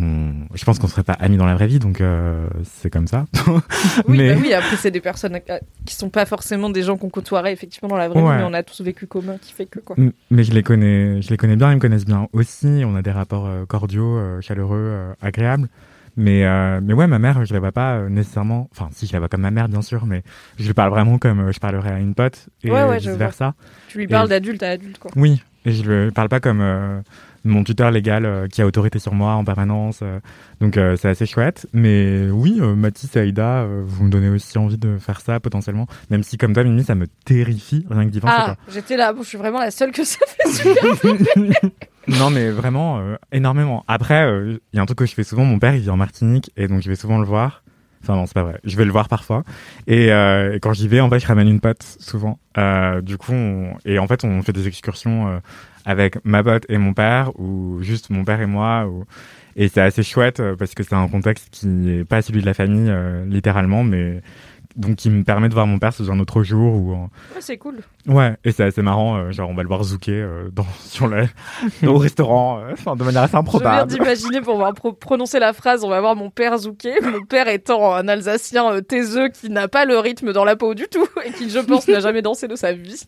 on- 0.00 0.34
je 0.54 0.64
pense 0.64 0.78
qu'on 0.78 0.86
serait 0.88 1.02
pas 1.02 1.12
amis 1.14 1.36
dans 1.36 1.46
la 1.46 1.54
vraie 1.54 1.66
vie, 1.66 1.78
donc 1.78 2.00
euh, 2.00 2.46
c'est 2.64 2.90
comme 2.90 3.06
ça. 3.06 3.26
Oui, 4.08 4.18
Mais- 4.18 4.34
bah 4.34 4.40
oui, 4.42 4.52
après, 4.54 4.76
c'est 4.76 4.90
des 4.90 5.00
personnes 5.00 5.38
euh, 5.50 5.58
qui 5.84 5.94
sont 5.94 6.08
pas 6.10 6.26
forcément 6.26 6.70
des 6.70 6.82
gens 6.82 6.96
qu'on 6.96 7.10
côtoierait 7.10 7.52
effectivement 7.52 7.88
dans 7.88 7.96
la 7.96 8.08
vraie 8.08 8.20
Ouais. 8.22 8.32
vie, 8.32 8.38
mais 8.38 8.44
on 8.48 8.54
a 8.54 8.62
tous 8.62 8.80
vécu 8.82 9.06
commun 9.06 9.36
qui 9.40 9.52
fait 9.52 9.66
que 9.66 9.78
quoi. 9.80 9.96
Mais 10.30 10.44
je 10.44 10.52
les 10.52 10.62
connais, 10.62 11.20
je 11.22 11.30
les 11.30 11.36
connais 11.36 11.56
bien, 11.56 11.70
ils 11.72 11.76
me 11.76 11.80
connaissent 11.80 12.06
bien 12.06 12.28
aussi. 12.32 12.82
On 12.84 12.94
a 12.96 13.02
des 13.02 13.10
rapports 13.12 13.46
euh, 13.46 13.64
cordiaux, 13.66 14.18
chaleureux, 14.40 15.14
agréables. 15.20 15.68
Mais 16.16 16.44
euh, 16.44 16.80
mais 16.82 16.92
ouais, 16.92 17.06
ma 17.06 17.18
mère, 17.18 17.42
je 17.46 17.54
la 17.54 17.58
vois 17.60 17.72
pas 17.72 18.02
nécessairement. 18.10 18.68
Enfin, 18.70 18.90
si 18.92 19.06
je 19.06 19.14
la 19.14 19.18
vois 19.18 19.28
comme 19.28 19.40
ma 19.40 19.50
mère, 19.50 19.68
bien 19.70 19.80
sûr, 19.80 20.04
mais 20.04 20.22
je 20.58 20.66
lui 20.66 20.74
parle 20.74 20.90
vraiment 20.90 21.16
comme 21.16 21.50
je 21.50 21.58
parlerais 21.58 21.92
à 21.92 21.98
une 22.00 22.14
pote 22.14 22.48
et 22.62 22.70
Ouais, 22.70 22.84
ouais, 22.84 22.98
vice 22.98 23.08
versa. 23.08 23.54
Tu 23.88 23.96
lui 23.96 24.06
parles 24.06 24.26
Et- 24.26 24.30
d'adulte 24.30 24.62
à 24.62 24.68
adulte, 24.72 24.98
quoi. 24.98 25.10
Oui, 25.16 25.42
et 25.64 25.72
je 25.72 25.90
lui 25.90 26.10
parle 26.10 26.28
pas 26.28 26.38
comme 26.40 26.60
euh, 26.60 27.00
mon 27.44 27.64
tuteur 27.64 27.90
légal 27.90 28.24
euh, 28.24 28.46
qui 28.48 28.62
a 28.62 28.66
autorité 28.66 28.98
sur 28.98 29.14
moi 29.14 29.32
en 29.34 29.44
permanence. 29.44 30.00
euh. 30.02 30.20
donc 30.60 30.76
euh, 30.76 30.96
c'est 30.96 31.08
assez 31.08 31.26
chouette. 31.26 31.66
Mais 31.72 32.28
oui, 32.30 32.58
euh, 32.60 32.74
Mathis 32.74 33.14
et 33.16 33.20
Aïda, 33.20 33.62
euh, 33.62 33.82
vous 33.84 34.04
me 34.04 34.10
donnez 34.10 34.28
aussi 34.28 34.56
envie 34.58 34.78
de 34.78 34.98
faire 34.98 35.20
ça 35.20 35.40
potentiellement. 35.40 35.86
Même 36.10 36.22
si 36.22 36.38
comme 36.38 36.52
toi, 36.54 36.64
Mimi, 36.64 36.84
ça 36.84 36.94
me 36.94 37.06
terrifie 37.24 37.84
rien 37.90 38.04
que 38.06 38.10
d'y 38.10 38.20
penser. 38.20 38.34
Ah, 38.36 38.56
j'étais 38.68 38.96
là, 38.96 39.12
bon, 39.12 39.22
je 39.22 39.28
suis 39.28 39.38
vraiment 39.38 39.58
la 39.60 39.70
seule 39.70 39.92
que 39.92 40.04
ça 40.04 40.18
fait 40.26 40.48
super. 40.50 40.84
non, 42.08 42.30
mais 42.30 42.50
vraiment, 42.50 42.98
euh, 43.00 43.16
énormément. 43.32 43.84
Après, 43.88 44.24
euh, 44.24 44.58
il 44.72 44.76
y 44.76 44.78
a 44.78 44.82
un 44.82 44.86
truc 44.86 44.98
que 44.98 45.06
je 45.06 45.14
fais 45.14 45.24
souvent. 45.24 45.44
Mon 45.44 45.58
père, 45.58 45.74
il 45.74 45.82
vit 45.82 45.90
en 45.90 45.96
Martinique, 45.96 46.50
et 46.56 46.68
donc 46.68 46.82
je 46.82 46.88
vais 46.88 46.96
souvent 46.96 47.18
le 47.18 47.26
voir. 47.26 47.62
Enfin, 48.02 48.16
non, 48.16 48.26
c'est 48.26 48.34
pas 48.34 48.42
vrai. 48.42 48.58
Je 48.64 48.76
vais 48.76 48.84
le 48.84 48.90
voir 48.90 49.08
parfois. 49.08 49.44
Et, 49.86 50.12
euh, 50.12 50.58
quand 50.60 50.72
j'y 50.72 50.88
vais, 50.88 51.00
en 51.00 51.08
fait, 51.08 51.20
je 51.20 51.26
ramène 51.26 51.48
une 51.48 51.60
pote, 51.60 51.82
souvent. 52.00 52.38
Euh, 52.58 53.00
du 53.00 53.16
coup, 53.16 53.32
on... 53.32 53.74
et 53.84 53.98
en 53.98 54.06
fait, 54.06 54.24
on 54.24 54.42
fait 54.42 54.52
des 54.52 54.66
excursions 54.66 55.28
euh, 55.28 55.38
avec 55.84 56.18
ma 56.24 56.42
pote 56.42 56.66
et 56.68 56.78
mon 56.78 56.94
père, 56.94 57.30
ou 57.38 57.78
juste 57.82 58.10
mon 58.10 58.24
père 58.24 58.40
et 58.40 58.46
moi. 58.46 58.86
Ou... 58.86 59.04
Et 59.54 59.68
c'est 59.68 59.80
assez 59.80 60.02
chouette, 60.02 60.40
euh, 60.40 60.56
parce 60.56 60.74
que 60.74 60.82
c'est 60.82 60.94
un 60.94 61.08
contexte 61.08 61.48
qui 61.50 61.66
n'est 61.66 62.04
pas 62.04 62.22
celui 62.22 62.40
de 62.40 62.46
la 62.46 62.54
famille, 62.54 62.88
euh, 62.90 63.24
littéralement, 63.26 63.84
mais 63.84 64.20
donc 64.76 64.96
qui 64.96 65.10
me 65.10 65.22
permet 65.24 65.48
de 65.48 65.54
voir 65.54 65.66
mon 65.66 65.78
père 65.78 65.92
sous 65.92 66.10
un 66.10 66.18
autre 66.18 66.42
jour 66.42 66.74
ou 66.74 66.92
Ouais, 66.92 67.40
c'est 67.40 67.56
cool. 67.58 67.80
Ouais, 68.06 68.36
et 68.44 68.52
c'est 68.52 68.64
assez 68.64 68.82
marrant, 68.82 69.16
euh, 69.16 69.30
genre 69.32 69.48
on 69.50 69.54
va 69.54 69.62
le 69.62 69.68
voir 69.68 69.82
zouker 69.84 70.12
euh, 70.12 70.48
dans, 70.52 70.66
sur 70.80 71.06
le, 71.06 71.26
au 71.86 71.96
restaurant, 71.98 72.60
euh, 72.60 72.94
de 72.94 73.04
manière 73.04 73.22
assez 73.22 73.30
Je 73.30 73.36
viens 73.36 73.40
improbable. 73.40 73.90
d'imaginer 73.92 74.40
pour 74.40 74.56
voir 74.56 74.72
pro- 74.74 74.92
prononcer 74.92 75.38
la 75.38 75.52
phrase, 75.52 75.84
on 75.84 75.88
va 75.88 76.00
voir 76.00 76.16
mon 76.16 76.30
père 76.30 76.56
zouker. 76.58 76.94
Mon 77.02 77.22
père 77.24 77.48
étant 77.48 77.94
un 77.94 78.08
Alsacien 78.08 78.80
taiseux 78.82 79.28
qui 79.28 79.50
n'a 79.50 79.68
pas 79.68 79.84
le 79.84 79.98
rythme 79.98 80.32
dans 80.32 80.44
la 80.44 80.56
peau 80.56 80.74
du 80.74 80.88
tout 80.88 81.06
et 81.24 81.32
qui, 81.32 81.50
je 81.50 81.58
pense, 81.60 81.86
n'a 81.88 82.00
jamais 82.00 82.22
dansé 82.22 82.48
de 82.48 82.56
sa 82.56 82.72
vie. 82.72 83.02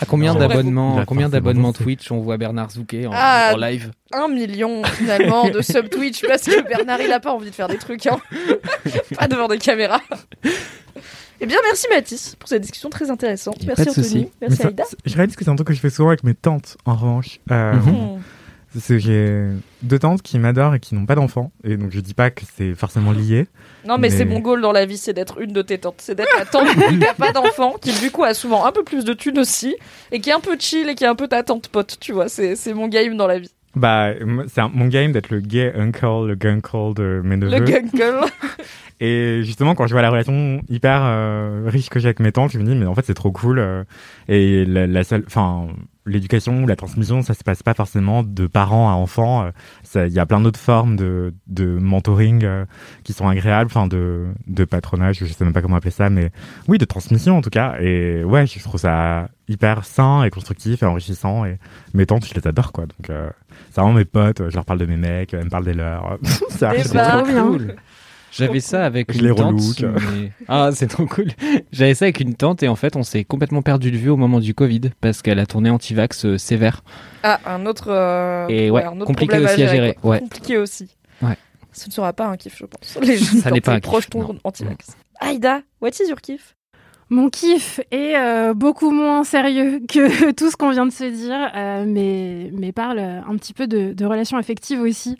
À 0.00 0.06
combien 0.06 0.34
d'abonnements, 0.34 0.98
a 0.98 1.04
combien 1.04 1.28
d'abonnements. 1.28 1.72
Twitch 1.72 2.10
on 2.12 2.20
voit 2.20 2.36
Bernard 2.36 2.70
Zouké 2.70 3.06
en, 3.06 3.10
Ah. 3.14 3.52
en 3.54 3.56
live 3.56 3.90
Un 4.12 4.28
million 4.28 4.82
finalement 4.84 5.48
de 5.48 5.60
sub 5.62 5.88
Twitch 5.88 6.22
parce 6.26 6.42
que 6.42 6.66
Bernard 6.68 7.00
il 7.00 7.12
a 7.12 7.20
pas 7.20 7.32
envie 7.32 7.50
de 7.50 7.54
faire 7.54 7.68
des 7.68 7.78
trucs, 7.78 8.06
hein. 8.06 8.18
pas 9.18 9.28
devant 9.28 9.48
des 9.48 9.58
caméras. 9.58 10.00
Eh 11.40 11.46
bien, 11.46 11.56
merci 11.64 11.86
Mathis 11.90 12.36
pour 12.38 12.48
cette 12.48 12.62
discussion 12.62 12.88
très 12.88 13.10
intéressante. 13.10 13.56
Merci 13.66 13.88
Anthony, 13.88 14.30
merci 14.40 14.56
ça- 14.58 14.68
Aïda. 14.68 14.84
je 15.04 15.16
réalise 15.16 15.34
que 15.34 15.44
c'est 15.44 15.50
un 15.50 15.56
truc 15.56 15.68
que 15.68 15.74
je 15.74 15.80
fais 15.80 15.90
souvent 15.90 16.10
avec 16.10 16.22
mes 16.22 16.34
tantes, 16.34 16.76
en 16.84 16.94
revanche. 16.94 17.40
Euh, 17.50 17.72
Mhm. 17.74 17.90
Hmm. 17.92 18.20
Parce 18.74 18.86
que 18.88 18.98
j'ai 18.98 19.48
deux 19.82 19.98
tantes 19.98 20.22
qui 20.22 20.38
m'adorent 20.38 20.74
et 20.74 20.80
qui 20.80 20.94
n'ont 20.94 21.04
pas 21.06 21.14
d'enfants. 21.14 21.52
Et 21.64 21.76
donc 21.76 21.90
je 21.90 22.00
dis 22.00 22.14
pas 22.14 22.30
que 22.30 22.42
c'est 22.56 22.74
forcément 22.74 23.12
lié. 23.12 23.46
Non, 23.86 23.98
mais, 23.98 24.08
Mais- 24.08 24.10
c'est 24.16 24.24
mon 24.24 24.40
goal 24.40 24.60
dans 24.62 24.72
la 24.72 24.86
vie, 24.86 24.96
c'est 24.96 25.12
d'être 25.12 25.40
une 25.40 25.52
de 25.52 25.62
tes 25.62 25.78
tantes. 25.78 25.96
C'est 25.98 26.14
d'être 26.14 26.34
la 26.38 26.44
tante 26.46 26.68
qui 26.88 26.96
n'a 26.96 27.14
pas 27.14 27.32
d'enfant, 27.32 27.74
qui 27.80 27.92
du 28.00 28.10
coup 28.10 28.24
a 28.24 28.32
souvent 28.34 28.64
un 28.64 28.72
peu 28.72 28.82
plus 28.84 29.04
de 29.04 29.12
thunes 29.12 29.38
aussi, 29.38 29.76
et 30.10 30.20
qui 30.20 30.30
est 30.30 30.32
un 30.32 30.40
peu 30.40 30.56
chill 30.58 30.88
et 30.88 30.94
qui 30.94 31.04
est 31.04 31.08
un 31.08 31.14
peu 31.14 31.28
ta 31.28 31.42
tante 31.42 31.68
pote, 31.68 31.98
tu 32.00 32.12
vois. 32.12 32.28
C'est 32.28 32.56
c'est 32.56 32.72
mon 32.74 32.88
game 32.88 33.16
dans 33.16 33.26
la 33.26 33.38
vie. 33.38 33.50
Bah, 33.74 34.10
c'est 34.48 34.62
mon 34.74 34.86
game 34.88 35.12
d'être 35.12 35.30
le 35.30 35.40
gay 35.40 35.72
uncle, 35.74 36.26
le 36.26 36.34
gunkle 36.34 36.92
de 36.94 37.22
mes 37.24 37.36
neveux. 37.38 37.58
Le 37.58 37.64
gunkle. 37.64 38.20
Et 39.00 39.40
justement, 39.42 39.74
quand 39.74 39.86
je 39.86 39.92
vois 39.94 40.02
la 40.02 40.10
relation 40.10 40.60
hyper 40.68 41.00
euh, 41.04 41.64
riche 41.66 41.88
que 41.88 41.98
j'ai 41.98 42.06
avec 42.08 42.20
mes 42.20 42.30
tantes, 42.32 42.52
je 42.52 42.58
me 42.58 42.64
dis, 42.64 42.74
mais 42.76 42.86
en 42.86 42.94
fait, 42.94 43.04
c'est 43.04 43.14
trop 43.14 43.32
cool. 43.32 43.58
euh, 43.58 43.82
et 44.28 44.64
la, 44.64 44.86
la 44.86 45.02
seule, 45.04 45.24
enfin, 45.26 45.66
l'éducation 46.06 46.62
ou 46.64 46.66
la 46.66 46.76
transmission, 46.76 47.22
ça 47.22 47.34
se 47.34 47.44
passe 47.44 47.62
pas 47.62 47.74
forcément 47.74 48.22
de 48.22 48.46
parents 48.46 48.90
à 48.90 48.94
enfants. 48.94 49.44
euh, 49.96 50.06
Il 50.08 50.12
y 50.12 50.18
a 50.18 50.26
plein 50.26 50.40
d'autres 50.40 50.58
formes 50.60 50.96
de, 50.96 51.32
de 51.46 51.64
mentoring 51.78 52.44
euh, 52.44 52.64
qui 53.04 53.12
sont 53.12 53.28
agréables, 53.28 53.66
enfin, 53.72 53.86
de, 53.86 54.26
de 54.46 54.64
patronage, 54.64 55.18
je 55.20 55.26
sais 55.26 55.44
même 55.44 55.52
pas 55.52 55.62
comment 55.62 55.76
appeler 55.76 55.90
ça, 55.92 56.10
mais 56.10 56.30
oui, 56.68 56.78
de 56.78 56.84
transmission 56.84 57.36
en 57.38 57.40
tout 57.42 57.50
cas. 57.50 57.76
Et 57.80 58.24
ouais, 58.24 58.46
je 58.46 58.58
trouve 58.60 58.80
ça 58.80 59.28
hyper 59.48 59.84
sain 59.84 60.24
et 60.24 60.30
constructif 60.30 60.82
et 60.82 60.86
enrichissant. 60.86 61.44
Et 61.44 61.58
mes 61.94 62.06
tantes, 62.06 62.26
je 62.26 62.34
les 62.34 62.46
adore, 62.46 62.72
quoi. 62.72 62.86
Donc, 62.86 63.10
euh, 63.10 63.28
c'est 63.70 63.80
vraiment 63.80 63.94
mes 63.96 64.04
potes, 64.04 64.48
je 64.48 64.54
leur 64.54 64.64
parle 64.64 64.78
de 64.80 64.86
mes 64.86 64.96
mecs, 64.96 65.34
elles 65.34 65.44
me 65.44 65.50
parlent 65.50 65.64
des 65.64 65.74
leurs. 65.74 66.18
c'est 66.48 66.66
Eh 66.74 66.94
bah, 66.94 67.22
trop. 67.22 67.50
Cool. 67.50 67.76
J'avais 68.32 68.60
ça 68.60 68.84
avec 68.84 69.12
Je 69.12 69.24
une 69.24 69.34
tante. 69.34 69.60
mais- 69.82 70.32
Ah, 70.48 70.70
c'est 70.72 70.86
trop 70.88 71.06
cool. 71.06 71.28
J'avais 71.70 71.94
ça 71.94 72.06
avec 72.06 72.20
une 72.20 72.34
tante 72.34 72.62
et 72.62 72.68
en 72.68 72.76
fait, 72.76 72.96
on 72.96 73.02
s'est 73.02 73.24
complètement 73.24 73.62
perdu 73.62 73.90
de 73.90 73.96
vue 73.96 74.10
au 74.10 74.16
moment 74.16 74.40
du 74.40 74.54
Covid 74.54 74.90
parce 75.00 75.22
qu'elle 75.22 75.38
a 75.38 75.46
tourné 75.46 75.70
anti-vax 75.70 76.24
euh, 76.24 76.38
sévère. 76.38 76.82
Ah, 77.22 77.38
un 77.46 77.66
autre. 77.66 77.88
euh, 77.90 78.46
Et 78.48 78.70
ouais, 78.70 78.84
un 78.84 78.96
autre 78.96 79.06
compliqué 79.06 79.28
problème 79.36 79.50
aussi 79.52 79.62
à 79.62 79.66
gérer, 79.68 79.98
ouais. 80.02 80.20
Compliqué 80.20 80.58
aussi. 80.58 80.96
Ouais. 81.20 81.36
Ce 81.72 81.86
ne 81.88 81.92
sera 81.92 82.12
pas 82.12 82.26
un 82.26 82.36
kiff, 82.36 82.56
je 82.58 82.64
pense. 82.66 82.98
Les 83.06 83.16
gens, 83.16 83.36
Ça 83.40 83.50
n'est 83.50 83.60
pas 83.60 83.72
un 83.72 83.80
kiff, 83.80 83.82
proches 83.90 84.08
anti-vax. 84.44 84.96
Aïda, 85.20 85.60
what 85.80 85.90
is 85.90 86.08
your 86.08 86.20
kiff? 86.20 86.56
Mon 87.10 87.28
kiff 87.28 87.78
est 87.90 88.16
euh, 88.16 88.54
beaucoup 88.54 88.90
moins 88.90 89.22
sérieux 89.24 89.80
que 89.86 90.32
tout 90.32 90.50
ce 90.50 90.56
qu'on 90.56 90.70
vient 90.70 90.86
de 90.86 90.92
se 90.92 91.04
dire, 91.04 91.50
euh, 91.54 91.84
mais, 91.86 92.50
mais 92.58 92.72
parle 92.72 92.98
un 92.98 93.36
petit 93.36 93.52
peu 93.52 93.66
de, 93.66 93.92
de 93.92 94.04
relations 94.06 94.38
affectives 94.38 94.80
aussi. 94.80 95.18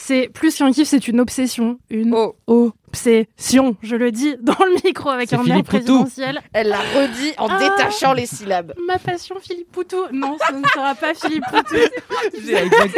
C'est 0.00 0.30
plus 0.32 0.54
qu'un 0.54 0.70
kiff, 0.70 0.86
c'est 0.86 1.08
une 1.08 1.18
obsession. 1.18 1.80
Une 1.90 2.14
Oh. 2.14 2.36
obsession. 2.46 3.76
Je 3.82 3.96
le 3.96 4.12
dis 4.12 4.36
dans 4.40 4.54
le 4.64 4.76
micro 4.84 5.10
avec 5.10 5.32
un 5.32 5.44
air 5.44 5.62
présidentiel. 5.64 6.40
Elle 6.52 6.68
l'a 6.68 6.78
redit 6.78 7.32
en 7.36 7.48
Ah. 7.50 7.58
détachant 7.58 8.12
les 8.12 8.24
syllabes. 8.26 8.74
Ma 8.86 8.98
passion, 9.00 9.34
Philippe 9.42 9.72
Poutou. 9.72 9.96
Non, 10.12 10.36
ce 10.48 10.54
ne 10.54 10.64
sera 10.72 10.94
pas 10.94 11.14
Philippe 11.14 11.42
Poutou. 11.50 11.74
J'ai 12.46 12.54
exact- 12.54 12.94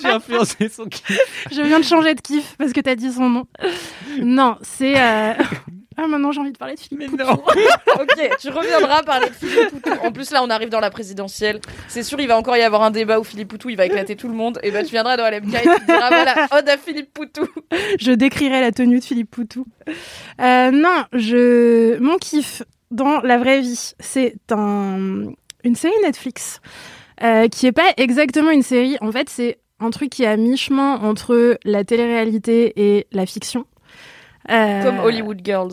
J'ai 0.00 0.08
influencé 0.08 0.68
son 0.68 0.84
kiff. 0.86 1.20
Je 1.50 1.60
viens 1.62 1.80
de 1.80 1.84
changer 1.84 2.14
de 2.14 2.20
kiff 2.20 2.54
parce 2.56 2.72
que 2.72 2.80
t'as 2.80 2.94
dit 2.94 3.12
son 3.12 3.28
nom. 3.28 3.46
Non, 4.20 4.56
c'est. 4.62 4.94
euh, 5.00 5.34
Ah, 5.96 6.06
maintenant 6.08 6.32
j'ai 6.32 6.40
envie 6.40 6.52
de 6.52 6.58
parler 6.58 6.74
de 6.74 6.80
Philippe 6.80 7.10
Poutou. 7.10 7.24
ok, 8.00 8.36
tu 8.40 8.48
reviendras 8.50 9.02
parler 9.02 9.28
de 9.28 9.34
Philippe 9.34 9.70
Poutou. 9.70 9.90
En 10.02 10.12
plus, 10.12 10.30
là, 10.30 10.42
on 10.42 10.50
arrive 10.50 10.68
dans 10.68 10.80
la 10.80 10.90
présidentielle. 10.90 11.60
C'est 11.88 12.02
sûr, 12.02 12.20
il 12.20 12.26
va 12.26 12.36
encore 12.36 12.56
y 12.56 12.62
avoir 12.62 12.82
un 12.82 12.90
débat 12.90 13.20
où 13.20 13.24
Philippe 13.24 13.48
Poutou, 13.48 13.70
il 13.70 13.76
va 13.76 13.86
éclater 13.86 14.16
tout 14.16 14.28
le 14.28 14.34
monde. 14.34 14.58
Et 14.62 14.70
ben, 14.70 14.84
tu 14.84 14.90
viendras 14.90 15.16
dans 15.16 15.28
LMK 15.28 15.54
et 15.54 15.60
tu 15.60 15.86
diras, 15.86 16.08
voilà, 16.08 16.48
ode 16.52 16.68
à 16.68 16.76
Philippe 16.76 17.12
Poutou. 17.12 17.46
Je 18.00 18.12
décrirai 18.12 18.60
la 18.60 18.72
tenue 18.72 18.98
de 18.98 19.04
Philippe 19.04 19.30
Poutou. 19.30 19.66
Euh, 20.40 20.70
non, 20.70 21.04
je. 21.12 21.98
Mon 21.98 22.16
kiff 22.18 22.62
dans 22.90 23.20
la 23.20 23.38
vraie 23.38 23.60
vie, 23.60 23.92
c'est 23.98 24.36
un... 24.50 25.32
une 25.64 25.74
série 25.74 25.94
Netflix 26.02 26.60
euh, 27.22 27.48
qui 27.48 27.66
est 27.66 27.72
pas 27.72 27.92
exactement 27.96 28.50
une 28.50 28.62
série. 28.62 28.96
En 29.00 29.10
fait, 29.12 29.28
c'est 29.28 29.58
un 29.80 29.90
truc 29.90 30.10
qui 30.10 30.24
est 30.24 30.28
à 30.28 30.36
mi-chemin 30.36 30.96
entre 30.96 31.58
la 31.64 31.84
télé-réalité 31.84 32.72
et 32.76 33.06
la 33.12 33.26
fiction. 33.26 33.66
Euh, 34.50 34.82
Comme 34.82 34.98
Hollywood 35.00 35.40
Girls. 35.42 35.72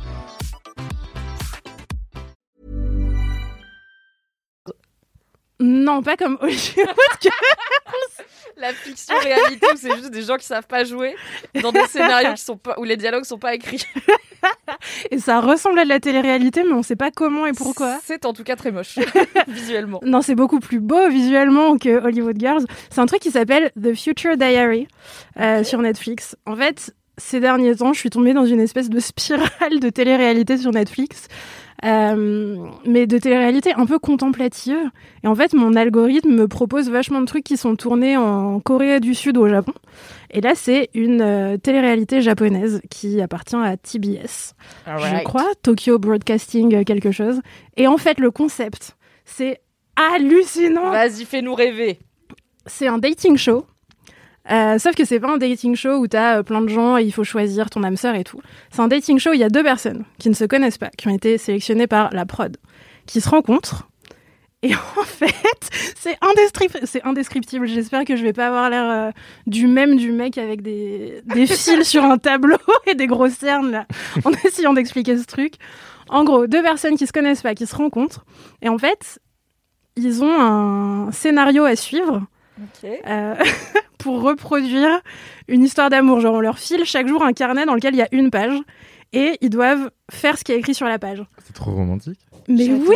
Non, 5.61 6.01
pas 6.01 6.17
comme 6.17 6.37
Hollywood. 6.41 6.87
La 8.57 8.73
fiction 8.73 9.15
réalité 9.17 9.67
où 9.73 9.77
c'est 9.77 9.95
juste 9.95 10.11
des 10.11 10.23
gens 10.23 10.35
qui 10.37 10.45
savent 10.45 10.67
pas 10.67 10.83
jouer 10.83 11.15
dans 11.61 11.71
des 11.71 11.85
scénarios 11.87 12.33
qui 12.33 12.41
sont 12.41 12.57
pas, 12.57 12.75
où 12.77 12.83
les 12.83 12.97
dialogues 12.97 13.23
sont 13.23 13.37
pas 13.37 13.55
écrits. 13.55 13.83
et 15.11 15.19
ça 15.19 15.39
ressemble 15.39 15.79
à 15.79 15.83
de 15.83 15.89
la 15.89 15.99
télé-réalité, 15.99 16.63
mais 16.63 16.73
on 16.73 16.83
sait 16.83 16.95
pas 16.95 17.11
comment 17.11 17.45
et 17.45 17.53
pourquoi. 17.53 17.99
C'est 18.03 18.25
en 18.25 18.33
tout 18.33 18.43
cas 18.43 18.55
très 18.55 18.71
moche, 18.71 18.99
visuellement. 19.47 19.99
Non, 20.03 20.21
c'est 20.21 20.35
beaucoup 20.35 20.59
plus 20.59 20.79
beau 20.79 21.09
visuellement 21.09 21.77
que 21.77 22.03
Hollywood 22.03 22.39
Girls. 22.39 22.65
C'est 22.89 22.99
un 22.99 23.05
truc 23.05 23.21
qui 23.21 23.31
s'appelle 23.31 23.71
The 23.81 23.95
Future 23.95 24.37
Diary 24.37 24.87
euh, 25.39 25.63
sur 25.63 25.79
Netflix. 25.79 26.35
En 26.45 26.55
fait, 26.55 26.93
ces 27.17 27.39
derniers 27.39 27.75
temps, 27.75 27.93
je 27.93 27.99
suis 27.99 28.09
tombée 28.09 28.33
dans 28.33 28.45
une 28.45 28.59
espèce 28.59 28.89
de 28.89 28.99
spirale 28.99 29.79
de 29.79 29.89
télé-réalité 29.89 30.57
sur 30.57 30.71
Netflix. 30.71 31.27
Euh, 31.83 32.67
mais 32.85 33.07
de 33.07 33.17
télé-réalité 33.17 33.73
un 33.73 33.85
peu 33.85 33.97
contemplative. 33.97 34.77
Et 35.23 35.27
en 35.27 35.35
fait, 35.35 35.53
mon 35.53 35.75
algorithme 35.75 36.31
me 36.31 36.47
propose 36.47 36.89
vachement 36.89 37.21
de 37.21 37.25
trucs 37.25 37.43
qui 37.43 37.57
sont 37.57 37.75
tournés 37.75 38.17
en 38.17 38.59
Corée 38.59 38.99
du 38.99 39.15
Sud 39.15 39.37
ou 39.37 39.41
au 39.41 39.47
Japon. 39.47 39.73
Et 40.29 40.41
là, 40.41 40.53
c'est 40.55 40.89
une 40.93 41.21
euh, 41.21 41.57
télé-réalité 41.57 42.21
japonaise 42.21 42.81
qui 42.89 43.19
appartient 43.21 43.55
à 43.55 43.77
TBS. 43.77 44.53
Je 44.85 45.23
crois, 45.23 45.47
Tokyo 45.63 45.97
Broadcasting 45.97 46.75
euh, 46.75 46.83
quelque 46.83 47.11
chose. 47.11 47.41
Et 47.77 47.87
en 47.87 47.97
fait, 47.97 48.19
le 48.19 48.31
concept, 48.31 48.95
c'est 49.25 49.61
hallucinant. 49.95 50.91
Vas-y, 50.91 51.25
fais-nous 51.25 51.55
rêver. 51.55 51.99
C'est 52.67 52.87
un 52.87 52.99
dating 52.99 53.37
show. 53.37 53.65
Euh, 54.49 54.79
sauf 54.79 54.95
que 54.95 55.05
c'est 55.05 55.19
pas 55.19 55.31
un 55.31 55.37
dating 55.37 55.75
show 55.75 55.97
où 55.97 56.07
t'as 56.07 56.39
euh, 56.39 56.43
plein 56.43 56.61
de 56.61 56.67
gens 56.67 56.97
et 56.97 57.03
il 57.03 57.11
faut 57.11 57.23
choisir 57.23 57.69
ton 57.69 57.83
âme 57.83 57.97
sœur 57.97 58.15
et 58.15 58.23
tout. 58.23 58.41
C'est 58.71 58.81
un 58.81 58.87
dating 58.87 59.19
show 59.19 59.31
où 59.31 59.33
il 59.33 59.39
y 59.39 59.43
a 59.43 59.49
deux 59.49 59.63
personnes 59.63 60.03
qui 60.17 60.29
ne 60.29 60.33
se 60.33 60.45
connaissent 60.45 60.79
pas, 60.79 60.89
qui 60.97 61.07
ont 61.07 61.13
été 61.13 61.37
sélectionnées 61.37 61.87
par 61.87 62.11
la 62.11 62.25
prod, 62.25 62.57
qui 63.05 63.21
se 63.21 63.29
rencontrent. 63.29 63.87
Et 64.63 64.73
en 64.97 65.03
fait, 65.03 65.69
c'est 65.95 66.17
indescriptible. 66.21 66.87
C'est 66.87 67.03
indescriptible. 67.03 67.67
J'espère 67.67 68.03
que 68.03 68.15
je 68.15 68.23
vais 68.23 68.33
pas 68.33 68.47
avoir 68.47 68.69
l'air 68.69 68.89
euh, 68.89 69.11
du 69.45 69.67
même 69.67 69.95
du 69.95 70.11
mec 70.11 70.37
avec 70.37 70.61
des, 70.61 71.21
des 71.25 71.45
fils 71.47 71.83
sur 71.83 72.03
un 72.03 72.17
tableau 72.17 72.57
et 72.87 72.95
des 72.95 73.07
grosses 73.07 73.33
cernes 73.33 73.71
là, 73.71 73.85
en 74.25 74.31
essayant 74.45 74.73
d'expliquer 74.73 75.17
ce 75.17 75.25
truc. 75.25 75.55
En 76.09 76.23
gros, 76.23 76.47
deux 76.47 76.61
personnes 76.61 76.97
qui 76.97 77.05
se 77.07 77.13
connaissent 77.13 77.43
pas, 77.43 77.55
qui 77.55 77.67
se 77.67 77.75
rencontrent. 77.75 78.25
Et 78.61 78.69
en 78.69 78.77
fait, 78.77 79.19
ils 79.95 80.23
ont 80.23 80.41
un 80.41 81.11
scénario 81.11 81.63
à 81.63 81.75
suivre 81.75 82.23
euh, 83.07 83.35
pour 83.97 84.21
reproduire 84.21 85.01
une 85.47 85.63
histoire 85.63 85.89
d'amour. 85.89 86.19
Genre, 86.19 86.33
on 86.35 86.39
leur 86.41 86.59
file 86.59 86.85
chaque 86.85 87.07
jour 87.07 87.23
un 87.23 87.33
carnet 87.33 87.65
dans 87.65 87.75
lequel 87.75 87.93
il 87.93 87.97
y 87.97 88.01
a 88.03 88.07
une 88.11 88.29
page 88.31 88.57
et 89.13 89.37
ils 89.41 89.49
doivent 89.49 89.91
faire 90.11 90.37
ce 90.37 90.43
qui 90.43 90.51
est 90.53 90.57
écrit 90.57 90.73
sur 90.73 90.87
la 90.87 90.97
page. 90.99 91.23
C'est 91.45 91.53
trop 91.53 91.71
romantique. 91.71 92.19
Mais 92.47 92.69
oui 92.71 92.95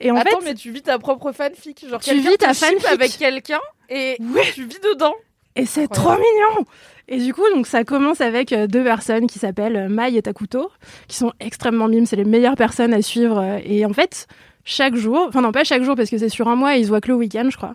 Et 0.00 0.10
en 0.10 0.16
Attends, 0.16 0.40
fait, 0.40 0.44
mais 0.46 0.54
tu 0.54 0.70
vis 0.72 0.82
ta 0.82 0.98
propre 0.98 1.32
fanfic. 1.32 1.86
Genre, 1.88 2.00
Tu 2.00 2.14
vis 2.18 2.36
ta 2.38 2.54
fanfic. 2.54 2.84
avec 2.86 3.16
quelqu'un 3.18 3.60
et 3.88 4.16
tu 4.54 4.64
vis 4.66 4.80
dedans. 4.80 5.14
et 5.54 5.66
c'est 5.66 5.86
trop 5.86 6.10
mignon 6.12 6.66
Et 7.08 7.18
du 7.18 7.32
coup, 7.34 7.44
donc 7.54 7.66
ça 7.66 7.84
commence 7.84 8.20
avec 8.20 8.52
euh, 8.52 8.66
deux 8.66 8.82
personnes 8.82 9.26
qui 9.28 9.38
s'appellent 9.38 9.76
euh, 9.76 9.88
Mai 9.88 10.14
et 10.16 10.22
Takuto, 10.22 10.70
qui 11.06 11.16
sont 11.16 11.32
extrêmement 11.40 11.86
mimes, 11.86 12.06
c'est 12.06 12.16
les 12.16 12.24
meilleures 12.24 12.56
personnes 12.56 12.92
à 12.94 13.02
suivre. 13.02 13.60
Et 13.64 13.84
en 13.84 13.92
fait, 13.92 14.26
chaque 14.64 14.96
jour, 14.96 15.26
enfin 15.28 15.42
non 15.42 15.52
pas 15.52 15.62
chaque 15.62 15.82
jour 15.84 15.94
parce 15.94 16.08
que 16.10 16.18
c'est 16.18 16.28
sur 16.30 16.48
un 16.48 16.56
mois, 16.56 16.76
et 16.76 16.80
ils 16.80 16.84
se 16.84 16.88
voient 16.88 17.00
que 17.02 17.08
le 17.08 17.14
week-end, 17.16 17.46
je 17.50 17.56
crois. 17.56 17.74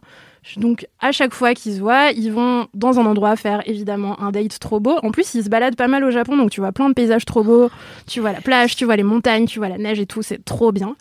Donc 0.57 0.87
à 0.99 1.11
chaque 1.11 1.33
fois 1.33 1.53
qu'ils 1.53 1.75
se 1.75 1.79
voient, 1.79 2.11
ils 2.11 2.31
vont 2.31 2.67
dans 2.73 2.99
un 2.99 3.05
endroit 3.05 3.35
faire 3.35 3.61
évidemment 3.67 4.19
un 4.21 4.31
date 4.31 4.59
trop 4.59 4.79
beau. 4.79 4.97
En 5.03 5.11
plus, 5.11 5.33
ils 5.35 5.43
se 5.43 5.49
baladent 5.49 5.75
pas 5.75 5.87
mal 5.87 6.03
au 6.03 6.11
Japon, 6.11 6.37
donc 6.37 6.49
tu 6.49 6.59
vois 6.61 6.71
plein 6.71 6.89
de 6.89 6.93
paysages 6.93 7.25
trop 7.25 7.43
beaux. 7.43 7.69
Tu 8.07 8.19
vois 8.19 8.31
la 8.31 8.41
plage, 8.41 8.75
tu 8.75 8.85
vois 8.85 8.95
les 8.95 9.03
montagnes, 9.03 9.45
tu 9.45 9.59
vois 9.59 9.69
la 9.69 9.77
neige 9.77 9.99
et 9.99 10.05
tout, 10.05 10.21
c'est 10.21 10.43
trop 10.43 10.71
bien. 10.71 10.95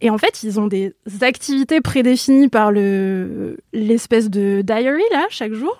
Et 0.00 0.10
en 0.10 0.18
fait, 0.18 0.42
ils 0.42 0.58
ont 0.58 0.66
des 0.66 0.94
activités 1.20 1.80
prédéfinies 1.80 2.48
par 2.48 2.72
le 2.72 3.58
l'espèce 3.72 4.30
de 4.30 4.62
diary 4.62 5.02
là 5.12 5.26
chaque 5.30 5.52
jour, 5.52 5.76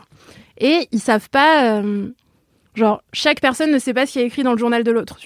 et 0.59 0.89
ils 0.93 1.01
savent 1.01 1.29
pas. 1.29 1.81
euh, 1.81 2.11
genre 2.75 3.03
chaque 3.13 3.41
personne 3.41 3.71
ne 3.71 3.79
sait 3.79 3.93
pas 3.93 4.07
ce 4.07 4.13
qui 4.13 4.21
est 4.21 4.27
écrit 4.27 4.43
dans 4.43 4.53
le 4.53 4.59
journal 4.59 4.83
de 4.85 4.91
l'autre. 4.91 5.19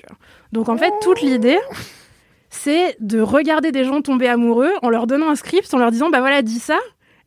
Donc 0.52 0.68
en 0.68 0.76
fait, 0.76 0.92
toute 1.00 1.20
l'idée, 1.22 1.58
c'est 2.50 2.96
de 3.00 3.20
regarder 3.20 3.70
des 3.70 3.84
gens 3.84 4.00
tomber 4.02 4.28
amoureux 4.28 4.72
en 4.82 4.88
leur 4.88 5.06
donnant 5.06 5.28
un 5.30 5.36
script, 5.36 5.72
en 5.72 5.78
leur 5.78 5.90
disant 5.90 6.10
bah 6.10 6.20
voilà 6.20 6.42
dis 6.42 6.58
ça. 6.58 6.78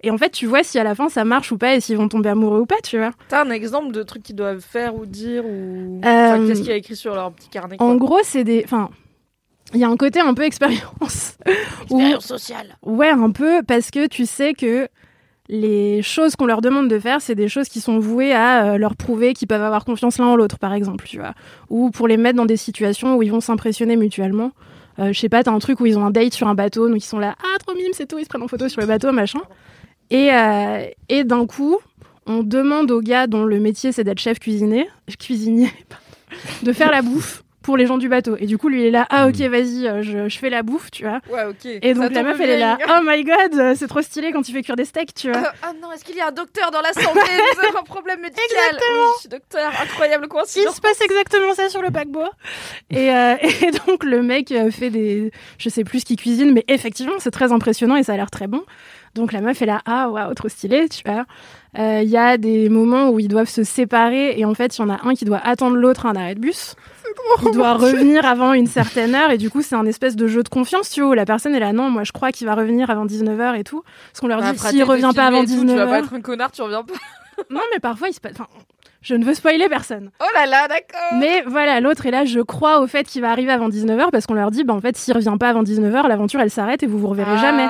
Et 0.02 0.12
en 0.12 0.18
fait, 0.18 0.30
tu 0.30 0.46
vois 0.46 0.64
si 0.64 0.80
à 0.80 0.84
la 0.84 0.96
fin 0.96 1.10
ça 1.10 1.26
marche 1.26 1.52
ou 1.52 1.58
pas 1.58 1.76
et 1.76 1.82
s'ils 1.82 1.98
vont 1.98 2.08
tomber 2.08 2.30
amoureux 2.30 2.62
ou 2.62 2.66
pas, 2.66 2.80
tu 2.84 2.98
vois. 2.98 3.12
T'as 3.28 3.44
un 3.46 3.52
exemple 3.52 3.92
de 3.92 4.02
trucs 4.04 4.24
qu'ils 4.24 4.36
doivent 4.36 4.62
faire 4.62 4.96
ou 4.96 5.06
dire 5.06 5.46
ou. 5.46 6.02
Euh, 6.06 6.34
Enfin, 6.36 6.48
Qu'est-ce 6.48 6.62
qu'il 6.62 6.70
y 6.70 6.74
a 6.74 6.78
écrit 6.78 6.96
sur 6.96 7.14
leur 7.16 7.32
petit 7.34 7.50
carnet 7.50 7.76
En 7.80 7.96
gros, 7.96 8.20
c'est 8.24 8.44
des. 8.46 8.62
Enfin, 8.64 8.90
il 9.74 9.80
y 9.80 9.84
a 9.84 9.90
un 9.90 9.98
côté 9.98 10.20
un 10.22 10.34
peu 10.34 10.44
expérience. 10.44 11.38
où- 11.90 12.00
Expérience 12.00 12.26
sociale. 12.26 12.78
Ouais, 12.86 13.10
un 13.10 13.32
peu, 13.32 13.62
parce 13.64 13.92
que 13.92 14.08
tu 14.08 14.26
sais 14.26 14.54
que 14.54 14.88
les 15.52 16.02
choses 16.04 16.36
qu'on 16.36 16.46
leur 16.46 16.62
demande 16.62 16.88
de 16.90 17.00
faire, 17.00 17.22
c'est 17.22 17.36
des 17.36 17.48
choses 17.50 17.68
qui 17.70 17.82
sont 17.82 17.98
vouées 18.00 18.34
à 18.34 18.66
euh, 18.74 18.78
leur 18.78 18.96
prouver 18.96 19.34
qu'ils 19.34 19.48
peuvent 19.48 19.64
avoir 19.64 19.84
confiance 19.84 20.18
l'un 20.20 20.28
en 20.28 20.36
l'autre, 20.36 20.60
par 20.60 20.74
exemple, 20.74 21.06
tu 21.08 21.18
vois. 21.18 21.34
Ou 21.70 21.90
pour 21.90 22.08
les 22.08 22.18
mettre 22.18 22.38
dans 22.38 22.46
des 22.46 22.58
situations 22.58 23.16
où 23.18 23.24
ils 23.24 23.32
vont 23.32 23.42
s'impressionner 23.42 23.96
mutuellement. 23.96 24.52
Euh, 25.00 25.12
je 25.14 25.20
sais 25.20 25.30
pas, 25.30 25.44
t'as 25.44 25.52
un 25.52 25.60
truc 25.60 25.80
où 25.80 25.86
ils 25.86 25.98
ont 25.98 26.06
un 26.06 26.12
date 26.12 26.34
sur 26.34 26.48
un 26.48 26.56
bateau, 26.56 26.88
donc 26.88 26.98
ils 26.98 27.08
sont 27.08 27.20
là, 27.20 27.36
ah, 27.42 27.58
trop 27.66 27.74
mime, 27.76 27.88
c'est 27.94 28.06
tout, 28.06 28.20
ils 28.20 28.26
se 28.26 28.30
prennent 28.30 28.44
en 28.44 28.48
photo 28.48 28.68
sur 28.70 28.82
le 28.82 28.88
bateau, 28.88 29.12
machin. 29.12 29.40
Et, 30.12 30.34
euh, 30.34 30.86
et 31.10 31.24
d'un 31.24 31.46
coup, 31.46 31.78
on 32.26 32.44
demande 32.44 32.92
au 32.92 33.02
gars 33.02 33.28
dont 33.28 33.44
le 33.46 33.60
métier 33.60 33.92
c'est 33.92 34.04
d'être 34.04 34.20
chef 34.20 34.40
cuisinier, 34.40 34.88
de 36.64 36.74
faire 36.74 36.92
la 36.92 37.02
bouffe 37.02 37.44
pour 37.62 37.76
les 37.78 37.86
gens 37.86 37.98
du 38.00 38.10
bateau. 38.10 38.36
Et 38.40 38.48
du 38.48 38.58
coup, 38.58 38.70
lui, 38.70 38.82
il 38.82 38.86
est 38.88 38.92
là, 38.92 39.06
ah 39.12 39.28
ok, 39.28 39.36
vas-y, 39.42 39.86
euh, 39.86 40.02
je, 40.02 40.28
je 40.30 40.40
fais 40.40 40.50
la 40.50 40.64
bouffe, 40.64 40.90
tu 40.90 41.04
vois. 41.04 41.20
Ouais, 41.30 41.44
ok. 41.46 41.66
Et 41.66 41.94
donc 41.94 42.06
Ça 42.06 42.10
la 42.10 42.24
meuf, 42.24 42.40
elle 42.40 42.50
est 42.50 42.58
là, 42.58 42.78
oh 42.90 43.02
my 43.04 43.24
god, 43.24 43.54
euh, 43.60 43.76
c'est 43.78 43.88
trop 43.88 44.02
stylé 44.02 44.32
quand 44.32 44.42
tu 44.42 44.52
fais 44.54 44.64
cuire 44.64 44.78
des 44.78 44.86
steaks, 44.86 45.14
tu 45.14 45.30
vois. 45.30 45.42
Euh, 45.42 45.52
Ah 45.62 45.74
non, 45.80 45.92
est-ce 45.92 46.04
qu'il 46.04 46.16
y 46.16 46.22
a 46.22 46.30
un 46.30 46.32
docteur 46.32 46.72
dans 46.72 46.82
l'assemblée 46.82 47.22
Vous 47.54 47.60
avez 47.60 47.78
un 47.78 47.84
problème 47.84 48.22
médical 48.22 48.44
Exactement. 48.50 49.06
Oui, 49.24 49.30
docteur, 49.30 49.72
incroyable 49.84 50.24
Il 50.26 50.30
coïncidence. 50.30 50.76
se 50.78 50.82
passe 50.82 51.02
exactement 51.02 51.54
ça 51.54 51.70
sur 51.70 51.82
le 51.84 51.92
paquebot. 51.92 52.24
Et, 52.90 53.12
euh, 53.14 53.36
et 53.42 53.72
donc 53.86 54.04
le 54.04 54.24
mec 54.24 54.52
fait 54.72 54.90
des, 54.90 55.32
je 55.60 55.70
sais 55.70 55.84
plus 55.84 56.00
ce 56.00 56.06
qu'il 56.06 56.18
cuisine, 56.18 56.54
mais 56.54 56.64
effectivement 56.70 57.14
c'est 57.20 57.30
très 57.32 57.52
impressionnant 57.52 57.98
et 57.98 58.04
ça 58.04 58.14
a 58.14 58.18
l'air 58.18 58.32
très 58.32 58.48
bon. 58.48 58.64
Donc 59.16 59.32
la 59.34 59.42
meuf 59.42 59.62
est 59.62 59.66
là, 59.66 59.82
ah 59.86 60.10
waouh, 60.10 60.34
trop 60.34 60.50
stylé, 60.50 60.88
tu 60.90 61.02
vois. 61.06 61.26
Euh, 61.78 62.02
Il 62.04 62.10
y 62.10 62.18
a 62.18 62.38
des 62.38 62.70
moments 62.70 63.10
où 63.10 63.20
ils 63.20 63.28
doivent 63.28 63.50
se 63.50 63.64
séparer 63.64 64.40
et 64.40 64.46
en 64.46 64.54
fait 64.54 64.78
il 64.78 64.82
y 64.82 64.84
en 64.86 64.90
a 64.90 65.00
un 65.08 65.14
qui 65.14 65.26
doit 65.26 65.40
attendre 65.44 65.76
l'autre 65.76 66.06
à 66.06 66.10
un 66.10 66.16
arrêt 66.16 66.36
de 66.36 66.40
bus. 66.40 66.76
Il 67.46 67.52
doit 67.52 67.74
revenir 67.74 68.26
avant 68.26 68.54
une 68.54 68.68
certaine 68.68 69.14
heure 69.16 69.32
et 69.32 69.38
du 69.38 69.50
coup 69.50 69.62
c'est 69.62 69.76
un 69.76 69.86
espèce 69.86 70.16
de 70.16 70.28
jeu 70.28 70.42
de 70.44 70.50
confiance, 70.50 70.90
tu 70.90 71.02
vois, 71.02 71.10
où 71.12 71.14
la 71.14 71.26
personne 71.26 71.54
est 71.56 71.60
là, 71.60 71.74
non, 71.74 71.90
moi 71.90 72.04
je 72.04 72.12
crois 72.12 72.32
qu'il 72.32 72.48
va 72.48 72.56
revenir 72.56 72.90
avant 72.90 73.06
19h 73.06 73.56
et 73.60 73.64
tout. 73.64 73.84
Parce 74.12 74.22
qu'on 74.22 74.28
leur 74.28 74.40
Bah, 74.42 74.52
dit, 74.54 74.60
s'il 74.60 74.84
revient 74.84 75.12
pas 75.16 75.26
avant 75.28 75.44
et 75.44 75.46
tout, 75.46 75.60
Tu 75.66 75.76
vas 75.76 75.86
pas 75.88 76.00
19h. 76.02 76.04
être 76.06 76.14
un 76.14 76.22
connard, 76.22 76.52
tu 76.52 76.62
reviens 76.62 76.84
pas. 76.84 76.94
non, 77.50 77.62
mais 77.74 77.80
parfois, 77.80 78.10
il 78.10 78.14
se 78.14 78.20
passe. 78.20 78.34
Enfin, 78.34 78.48
je 79.02 79.16
ne 79.16 79.24
veux 79.24 79.34
spoiler 79.34 79.70
personne. 79.70 80.12
Oh 80.20 80.26
là 80.36 80.46
là, 80.46 80.68
d'accord. 80.68 81.18
Mais 81.20 81.42
voilà, 81.48 81.80
l'autre 81.80 82.06
est 82.06 82.12
là, 82.12 82.26
je 82.26 82.42
crois 82.42 82.82
au 82.82 82.88
fait 82.88 83.06
qu'il 83.06 83.22
va 83.22 83.32
arriver 83.32 83.52
avant 83.52 83.70
19h 83.70 84.10
parce 84.12 84.26
qu'on 84.26 84.34
leur 84.34 84.52
dit, 84.52 84.64
bah, 84.66 84.74
en 84.74 84.82
fait, 84.82 84.98
s'il 84.98 85.14
revient 85.14 85.36
pas 85.40 85.48
avant 85.50 85.64
19h, 85.64 86.08
l'aventure, 86.08 86.42
elle 86.42 86.50
s'arrête 86.52 86.84
et 86.84 86.88
vous 86.88 87.00
vous 87.00 87.08
reverrez 87.08 87.38
jamais. 87.38 87.66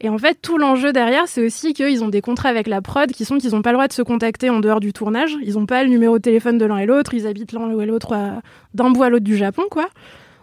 Et 0.00 0.08
en 0.10 0.18
fait, 0.18 0.38
tout 0.42 0.58
l'enjeu 0.58 0.92
derrière, 0.92 1.26
c'est 1.26 1.40
aussi 1.44 1.72
qu'ils 1.72 2.04
ont 2.04 2.08
des 2.08 2.20
contrats 2.20 2.50
avec 2.50 2.66
la 2.66 2.82
prod 2.82 3.10
qui 3.10 3.24
sont 3.24 3.38
qu'ils 3.38 3.52
n'ont 3.52 3.62
pas 3.62 3.70
le 3.70 3.76
droit 3.76 3.88
de 3.88 3.94
se 3.94 4.02
contacter 4.02 4.50
en 4.50 4.60
dehors 4.60 4.80
du 4.80 4.92
tournage. 4.92 5.36
Ils 5.42 5.54
n'ont 5.54 5.64
pas 5.64 5.82
le 5.82 5.88
numéro 5.88 6.18
de 6.18 6.22
téléphone 6.22 6.58
de 6.58 6.66
l'un 6.66 6.76
et 6.78 6.86
l'autre. 6.86 7.14
Ils 7.14 7.26
habitent 7.26 7.52
l'un 7.52 7.70
ou 7.70 7.80
l'autre 7.80 8.14
d'un 8.74 8.90
bout 8.90 9.02
à 9.04 9.08
l'autre 9.08 9.24
du 9.24 9.36
Japon, 9.36 9.62
quoi. 9.70 9.88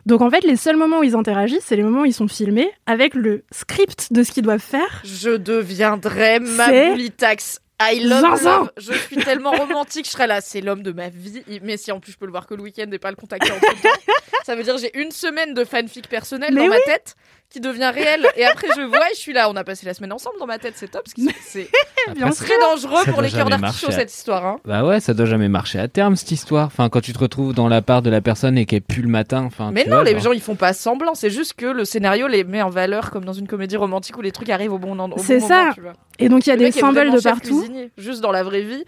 Donc 0.06 0.22
en 0.22 0.30
fait, 0.30 0.44
les 0.44 0.56
seuls 0.58 0.76
moments 0.76 1.00
où 1.00 1.04
ils 1.04 1.16
interagissent, 1.16 1.64
c'est 1.66 1.76
les 1.76 1.84
moments 1.84 2.02
où 2.02 2.06
ils 2.06 2.14
sont 2.14 2.28
filmés 2.28 2.70
avec 2.88 3.14
le 3.14 3.44
script 3.52 4.12
de 4.12 4.24
ce 4.24 4.32
qu'ils 4.32 4.44
doivent 4.44 4.60
faire. 4.60 5.02
Je 5.06 5.30
deviendrai 5.30 6.40
ma 6.40 6.66
C'est- 6.68 6.90
boulitax. 6.92 7.60
I 7.82 8.00
love. 8.02 8.70
Je 8.78 8.94
suis 8.94 9.18
tellement 9.18 9.52
romantique, 9.52 10.06
je 10.06 10.12
serais 10.12 10.28
là. 10.28 10.42
C'est 10.42 10.62
l'homme 10.62 10.84
de 10.84 10.92
ma 10.92 11.10
vie. 11.10 11.42
Mais 11.64 11.76
si 11.78 11.92
en 11.92 12.00
plus 12.00 12.14
je 12.14 12.18
peux 12.18 12.26
le 12.26 12.32
voir 12.32 12.48
que 12.48 12.54
le 12.54 12.62
week-end 12.62 12.86
et 12.92 12.98
pas 13.00 13.10
le 13.10 13.16
contacter 13.18 13.52
en 13.52 13.56
tout 13.56 13.66
temps, 13.82 13.90
ça 14.46 14.56
veut 14.56 14.64
dire 14.64 14.76
que 14.76 14.82
j'ai 14.82 14.98
une 15.00 15.12
semaine 15.12 15.54
de 15.54 15.64
fanfic 15.66 16.08
personnel 16.08 16.54
Mais 16.54 16.62
dans 16.64 16.68
ma 16.70 16.80
tête 16.82 17.16
qui 17.54 17.60
devient 17.62 17.92
réel. 17.94 18.26
Et 18.36 18.46
après 18.46 18.68
je 18.76 18.82
vois 18.82 19.10
et 19.12 19.14
je 19.16 19.20
suis 19.20 19.32
là. 19.32 19.50
On 19.50 19.56
a 19.56 19.64
passé 19.64 19.86
la 19.86 19.94
semaine 19.94 20.12
ensemble 20.12 20.38
dans 20.40 20.48
ma 20.48 20.58
tête. 20.58 20.74
C'est 20.76 20.90
top. 20.92 21.04
Parce 21.06 21.14
que 21.14 21.22
c'est 21.42 21.70
Bien 22.16 22.30
très 22.32 22.58
dangereux 22.60 23.04
Ça 23.06 23.12
pour 23.14 23.22
les 23.22 23.30
cœurs 23.30 23.50
d'artichaut 23.50 23.92
cette 23.92 24.12
histoire. 24.14 24.46
Hein. 24.46 24.58
Bah 24.66 24.84
ouais, 24.84 25.00
ça 25.00 25.14
doit 25.14 25.26
jamais 25.28 25.48
marcher 25.48 25.80
à 25.80 25.88
terme 25.88 26.16
cette 26.16 26.32
histoire. 26.32 26.66
Enfin, 26.68 26.90
quand 26.90 27.00
tu 27.02 27.14
te 27.14 27.20
retrouves 27.20 27.54
dans 27.54 27.68
la 27.70 27.82
part 27.82 28.02
de 28.02 28.10
la 28.10 28.20
personne 28.22 28.58
et 28.58 28.66
qu'elle 28.66 28.82
pue 28.82 29.02
le 29.04 29.08
matin. 29.08 29.44
Enfin, 29.46 29.72
Mais 29.72 29.84
tu 29.84 29.90
non, 29.90 29.98
vois, 29.98 30.04
les 30.04 30.12
genre- 30.14 30.22
gens 30.24 30.32
ils 30.34 30.42
font 30.42 30.56
pas 30.56 30.74
semblant. 30.74 31.14
C'est 31.16 31.30
juste 31.30 31.54
que 31.54 31.68
le 31.68 31.86
scénario 31.86 32.28
les 32.28 32.44
met 32.44 32.62
en 32.62 32.70
valeur 32.70 33.12
comme 33.12 33.24
dans 33.24 33.34
une 33.34 33.48
comédie 33.48 33.78
romantique 33.78 34.18
où 34.18 34.22
les 34.22 34.32
trucs 34.32 34.50
arrivent 34.50 34.74
au 34.74 34.80
bon, 34.80 35.00
en- 35.00 35.06
au 35.12 35.16
bon 35.16 35.22
C'est 35.24 35.36
moment. 35.36 35.48
ça. 35.48 35.70
tu 35.76 35.82
vois. 35.82 35.94
Et 36.20 36.30
donc 36.30 36.46
il 36.46 36.50
y 36.50 36.54
a 36.54 36.56
Le 36.56 36.66
des 36.66 36.72
symboles 36.72 37.12
de 37.12 37.20
partout. 37.22 37.60
cuisinier. 37.62 37.92
Juste 37.98 38.22
dans 38.22 38.32
la 38.32 38.44
vraie 38.44 38.62
vie, 38.64 38.84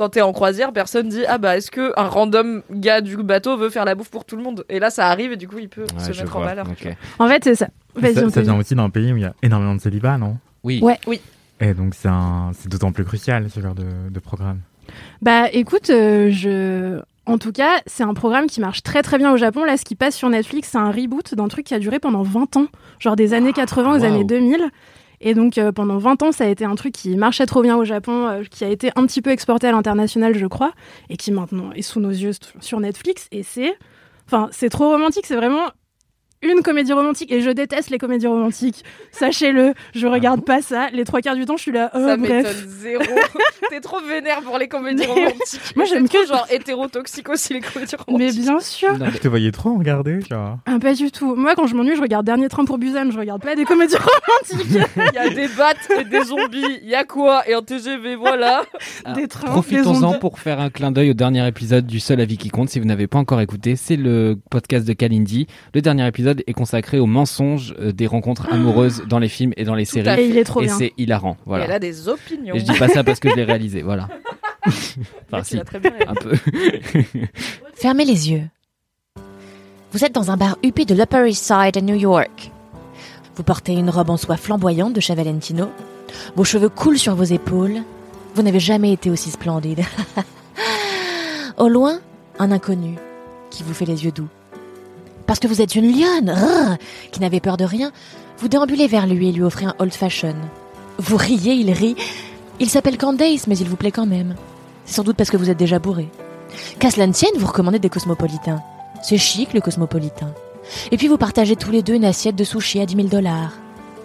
quand 0.00 0.08
t'es 0.08 0.22
en 0.22 0.32
croisière, 0.32 0.72
personne 0.72 1.10
dit 1.10 1.26
ah 1.28 1.36
bah 1.36 1.58
est-ce 1.58 1.70
que 1.70 1.92
un 1.98 2.08
random 2.08 2.62
gars 2.70 3.02
du 3.02 3.18
bateau 3.18 3.58
veut 3.58 3.68
faire 3.68 3.84
la 3.84 3.94
bouffe 3.94 4.08
pour 4.10 4.24
tout 4.24 4.34
le 4.34 4.42
monde? 4.42 4.64
Et 4.70 4.78
là 4.78 4.88
ça 4.88 5.08
arrive 5.08 5.32
et 5.32 5.36
du 5.36 5.46
coup 5.46 5.58
il 5.58 5.68
peut 5.68 5.82
Ouais, 5.94 6.02
se 6.04 6.12
je 6.14 6.20
mettre 6.22 6.36
en 6.36 6.38
vois. 6.38 6.48
valeur. 6.48 6.66
Ok. 6.70 6.88
En 7.18 7.28
fait, 7.28 7.44
c'est 7.44 7.54
ça. 7.54 7.68
Vas-y, 7.94 8.14
Ça, 8.14 8.24
on 8.24 8.30
ça 8.30 8.40
vient 8.40 8.56
aussi 8.58 8.74
d'un 8.74 8.88
pays 8.88 9.12
où 9.12 9.18
il 9.18 9.22
y 9.22 9.26
a 9.26 9.34
énormément 9.42 9.74
de 9.74 9.80
célibat, 9.82 10.16
non? 10.16 10.38
Oui. 10.64 10.80
Ouais. 10.82 10.98
Oui. 11.06 11.20
Et 11.60 11.74
donc 11.74 11.94
c'est 11.94 12.08
un... 12.08 12.52
c'est 12.54 12.70
d'autant 12.70 12.92
plus 12.92 13.04
crucial 13.04 13.50
ce 13.50 13.60
genre 13.60 13.74
de, 13.74 13.84
de 14.10 14.20
programme. 14.20 14.60
Bah 15.20 15.50
écoute, 15.52 15.90
euh, 15.90 16.30
je... 16.30 16.98
En 17.26 17.36
tout 17.36 17.52
cas, 17.52 17.82
c'est 17.86 18.02
un 18.02 18.14
programme 18.14 18.46
qui 18.46 18.60
marche 18.62 18.82
très 18.82 19.02
très 19.02 19.18
bien 19.18 19.30
au 19.30 19.36
Japon. 19.36 19.64
Là, 19.64 19.76
ce 19.76 19.84
qui 19.84 19.94
passe 19.96 20.16
sur 20.16 20.30
Netflix, 20.30 20.70
c'est 20.72 20.78
un 20.78 20.90
reboot 20.90 21.34
d'un 21.34 21.48
truc 21.48 21.66
qui 21.66 21.74
a 21.74 21.78
duré 21.78 21.98
pendant 21.98 22.22
20 22.22 22.56
ans, 22.56 22.66
genre 22.98 23.16
des 23.16 23.34
années 23.34 23.52
80 23.52 23.88
aux 23.90 23.92
Waouh. 24.00 24.04
années 24.04 24.24
2000. 24.24 24.64
Et 25.20 25.34
donc 25.34 25.58
euh, 25.58 25.70
pendant 25.72 25.98
20 25.98 26.22
ans, 26.22 26.32
ça 26.32 26.44
a 26.44 26.46
été 26.48 26.64
un 26.64 26.74
truc 26.74 26.94
qui 26.94 27.16
marchait 27.16 27.46
trop 27.46 27.62
bien 27.62 27.76
au 27.76 27.84
Japon, 27.84 28.26
euh, 28.26 28.42
qui 28.44 28.64
a 28.64 28.68
été 28.68 28.90
un 28.96 29.06
petit 29.06 29.20
peu 29.20 29.30
exporté 29.30 29.66
à 29.66 29.72
l'international, 29.72 30.36
je 30.36 30.46
crois, 30.46 30.72
et 31.10 31.16
qui 31.16 31.30
maintenant 31.30 31.72
est 31.72 31.82
sous 31.82 32.00
nos 32.00 32.10
yeux 32.10 32.32
sur 32.60 32.80
Netflix. 32.80 33.28
Et 33.30 33.42
c'est, 33.42 33.76
enfin, 34.26 34.48
c'est 34.50 34.70
trop 34.70 34.88
romantique. 34.90 35.26
C'est 35.26 35.36
vraiment 35.36 35.66
une 36.42 36.62
comédie 36.62 36.92
romantique. 36.92 37.30
Et 37.32 37.40
je 37.42 37.50
déteste 37.50 37.90
les 37.90 37.98
comédies 37.98 38.26
romantiques. 38.26 38.84
Sachez-le, 39.12 39.74
je 39.94 40.06
regarde 40.06 40.44
pas 40.44 40.62
ça. 40.62 40.88
Les 40.92 41.04
trois 41.04 41.20
quarts 41.20 41.36
du 41.36 41.44
temps, 41.44 41.56
je 41.56 41.62
suis 41.62 41.72
là. 41.72 41.90
Oh, 41.94 41.98
ça 41.98 42.16
m'étonne 42.16 42.46
zéro. 42.66 43.02
T'es 43.70 43.80
trop 43.80 44.00
vénère 44.00 44.40
pour 44.42 44.58
les 44.58 44.66
comédies 44.68 45.04
Mais- 45.06 45.06
romantiques. 45.14 45.76
Moi, 45.76 45.84
j'aime 45.84 46.08
que- 46.08 46.26
genre 46.26 46.46
hétérotoxique 46.50 47.28
aussi 47.28 47.52
les 47.54 47.60
comédies 47.60 47.94
Mais 48.08 48.12
romantiques. 48.14 48.40
bien 48.42 48.60
sûr. 48.60 48.98
Non, 48.98 49.06
Je 49.12 49.18
te 49.18 49.28
voyais 49.28 49.52
trop 49.52 49.70
en 49.70 49.78
regarder, 49.78 50.20
genre. 50.22 50.58
Ah, 50.66 50.78
pas 50.80 50.94
du 50.94 51.10
tout. 51.10 51.34
Moi, 51.36 51.54
quand 51.54 51.66
je 51.66 51.74
m'ennuie, 51.74 51.94
je 51.96 52.00
regarde 52.00 52.24
Dernier 52.26 52.48
Train 52.48 52.64
pour 52.64 52.78
Busan. 52.78 53.10
Je 53.10 53.18
regarde 53.18 53.42
pas 53.42 53.54
des 53.54 53.64
comédies 53.64 53.96
romantiques. 54.50 54.80
Il 54.96 55.14
y 55.14 55.18
a 55.18 55.28
des 55.28 55.48
battes 55.48 55.88
et 55.98 56.04
des 56.04 56.24
zombies. 56.24 56.78
Il 56.82 56.88
y 56.88 56.94
a 56.94 57.04
quoi 57.04 57.48
Et 57.48 57.54
un 57.54 57.62
TGV, 57.62 58.16
voilà. 58.16 58.62
Ah, 59.04 59.12
des 59.12 59.28
trains, 59.28 59.46
des 59.46 59.52
Profitons-en 59.52 60.14
pour 60.18 60.38
faire 60.38 60.58
un 60.60 60.70
clin 60.70 60.90
d'œil 60.90 61.10
au 61.10 61.14
dernier 61.14 61.46
épisode 61.46 61.86
du 61.86 62.00
Seul 62.00 62.20
avis 62.20 62.38
qui 62.38 62.48
compte. 62.48 62.70
Si 62.70 62.80
vous 62.80 62.86
n'avez 62.86 63.06
pas 63.06 63.18
encore 63.18 63.40
écouté, 63.40 63.76
c'est 63.76 63.96
le 63.96 64.38
podcast 64.50 64.86
de 64.86 64.92
Kalindi. 64.94 65.46
Le 65.74 65.82
dernier 65.82 66.06
épisode 66.08 66.29
est 66.46 66.52
consacré 66.52 66.98
aux 66.98 67.06
mensonges 67.06 67.74
euh, 67.80 67.92
des 67.92 68.06
rencontres 68.06 68.52
amoureuses 68.52 69.02
dans 69.08 69.18
les 69.18 69.28
films 69.28 69.52
et 69.56 69.64
dans 69.64 69.74
les 69.74 69.84
séries. 69.84 70.04
fait. 70.06 70.24
Et 70.24 70.28
il 70.28 70.38
est 70.38 70.44
trop 70.44 70.60
Et 70.62 70.66
bien. 70.66 70.76
c'est 70.78 70.92
hilarant. 70.98 71.32
Et 71.32 71.42
Voilà. 71.46 71.64
elle 71.64 71.72
a 71.72 71.78
des 71.78 72.08
opinions. 72.08 72.54
Et 72.54 72.60
je 72.60 72.64
dis 72.64 72.78
pas 72.78 72.88
ça 72.88 73.02
parce 73.04 73.20
que 73.20 73.28
je 73.30 73.34
l'ai 73.36 73.44
réalisé. 73.44 73.82
Voilà. 73.82 74.08
Enfin, 75.32 75.42
si, 75.42 75.58
très 75.64 75.78
bien 75.80 75.92
un 76.06 76.14
peu. 76.14 76.34
Fermez 77.74 78.04
les 78.04 78.30
yeux. 78.30 78.42
Vous 79.92 80.04
êtes 80.04 80.14
dans 80.14 80.30
un 80.30 80.36
bar 80.36 80.58
huppé 80.62 80.84
de 80.84 80.94
l'Upper 80.94 81.28
East 81.28 81.44
Side 81.44 81.76
à 81.76 81.80
New 81.80 81.94
York. 81.96 82.50
Vous 83.36 83.42
portez 83.42 83.72
une 83.72 83.88
robe 83.90 84.10
en 84.10 84.16
soie 84.16 84.36
flamboyante 84.36 84.92
de 84.92 85.00
chez 85.00 85.14
Valentino. 85.14 85.70
Vos 86.36 86.44
cheveux 86.44 86.68
coulent 86.68 86.98
sur 86.98 87.14
vos 87.14 87.24
épaules. 87.24 87.78
Vous 88.34 88.42
n'avez 88.42 88.60
jamais 88.60 88.92
été 88.92 89.08
aussi 89.10 89.30
splendide. 89.30 89.80
Au 91.56 91.68
loin, 91.68 92.00
un 92.38 92.52
inconnu 92.52 92.96
qui 93.50 93.62
vous 93.62 93.74
fait 93.74 93.86
les 93.86 94.04
yeux 94.04 94.12
doux. 94.12 94.28
Parce 95.30 95.38
que 95.38 95.46
vous 95.46 95.62
êtes 95.62 95.76
une 95.76 95.96
lionne 95.96 96.28
rrr, 96.28 96.76
qui 97.12 97.20
n'avait 97.20 97.38
peur 97.38 97.56
de 97.56 97.62
rien, 97.64 97.92
vous 98.38 98.48
déambulez 98.48 98.88
vers 98.88 99.06
lui 99.06 99.28
et 99.28 99.32
lui 99.32 99.44
offrez 99.44 99.64
un 99.64 99.76
old 99.78 99.94
fashion. 99.94 100.34
Vous 100.98 101.16
riez, 101.16 101.52
il 101.52 101.70
rit. 101.70 101.94
Il 102.58 102.68
s'appelle 102.68 102.98
Candace, 102.98 103.46
mais 103.46 103.56
il 103.56 103.68
vous 103.68 103.76
plaît 103.76 103.92
quand 103.92 104.06
même. 104.06 104.34
C'est 104.84 104.96
sans 104.96 105.04
doute 105.04 105.16
parce 105.16 105.30
que 105.30 105.36
vous 105.36 105.48
êtes 105.48 105.56
déjà 105.56 105.78
bourré. 105.78 106.08
Qu'à 106.80 106.90
cela 106.90 107.06
ne 107.06 107.12
tienne, 107.12 107.30
vous 107.36 107.46
recommandez 107.46 107.78
des 107.78 107.88
cosmopolitains. 107.88 108.60
C'est 109.04 109.18
chic, 109.18 109.52
le 109.52 109.60
cosmopolitain. 109.60 110.34
Et 110.90 110.96
puis 110.96 111.06
vous 111.06 111.16
partagez 111.16 111.54
tous 111.54 111.70
les 111.70 111.84
deux 111.84 111.94
une 111.94 112.06
assiette 112.06 112.34
de 112.34 112.42
sushi 112.42 112.80
à 112.80 112.86
10 112.86 112.96
000 112.96 113.06
dollars. 113.06 113.52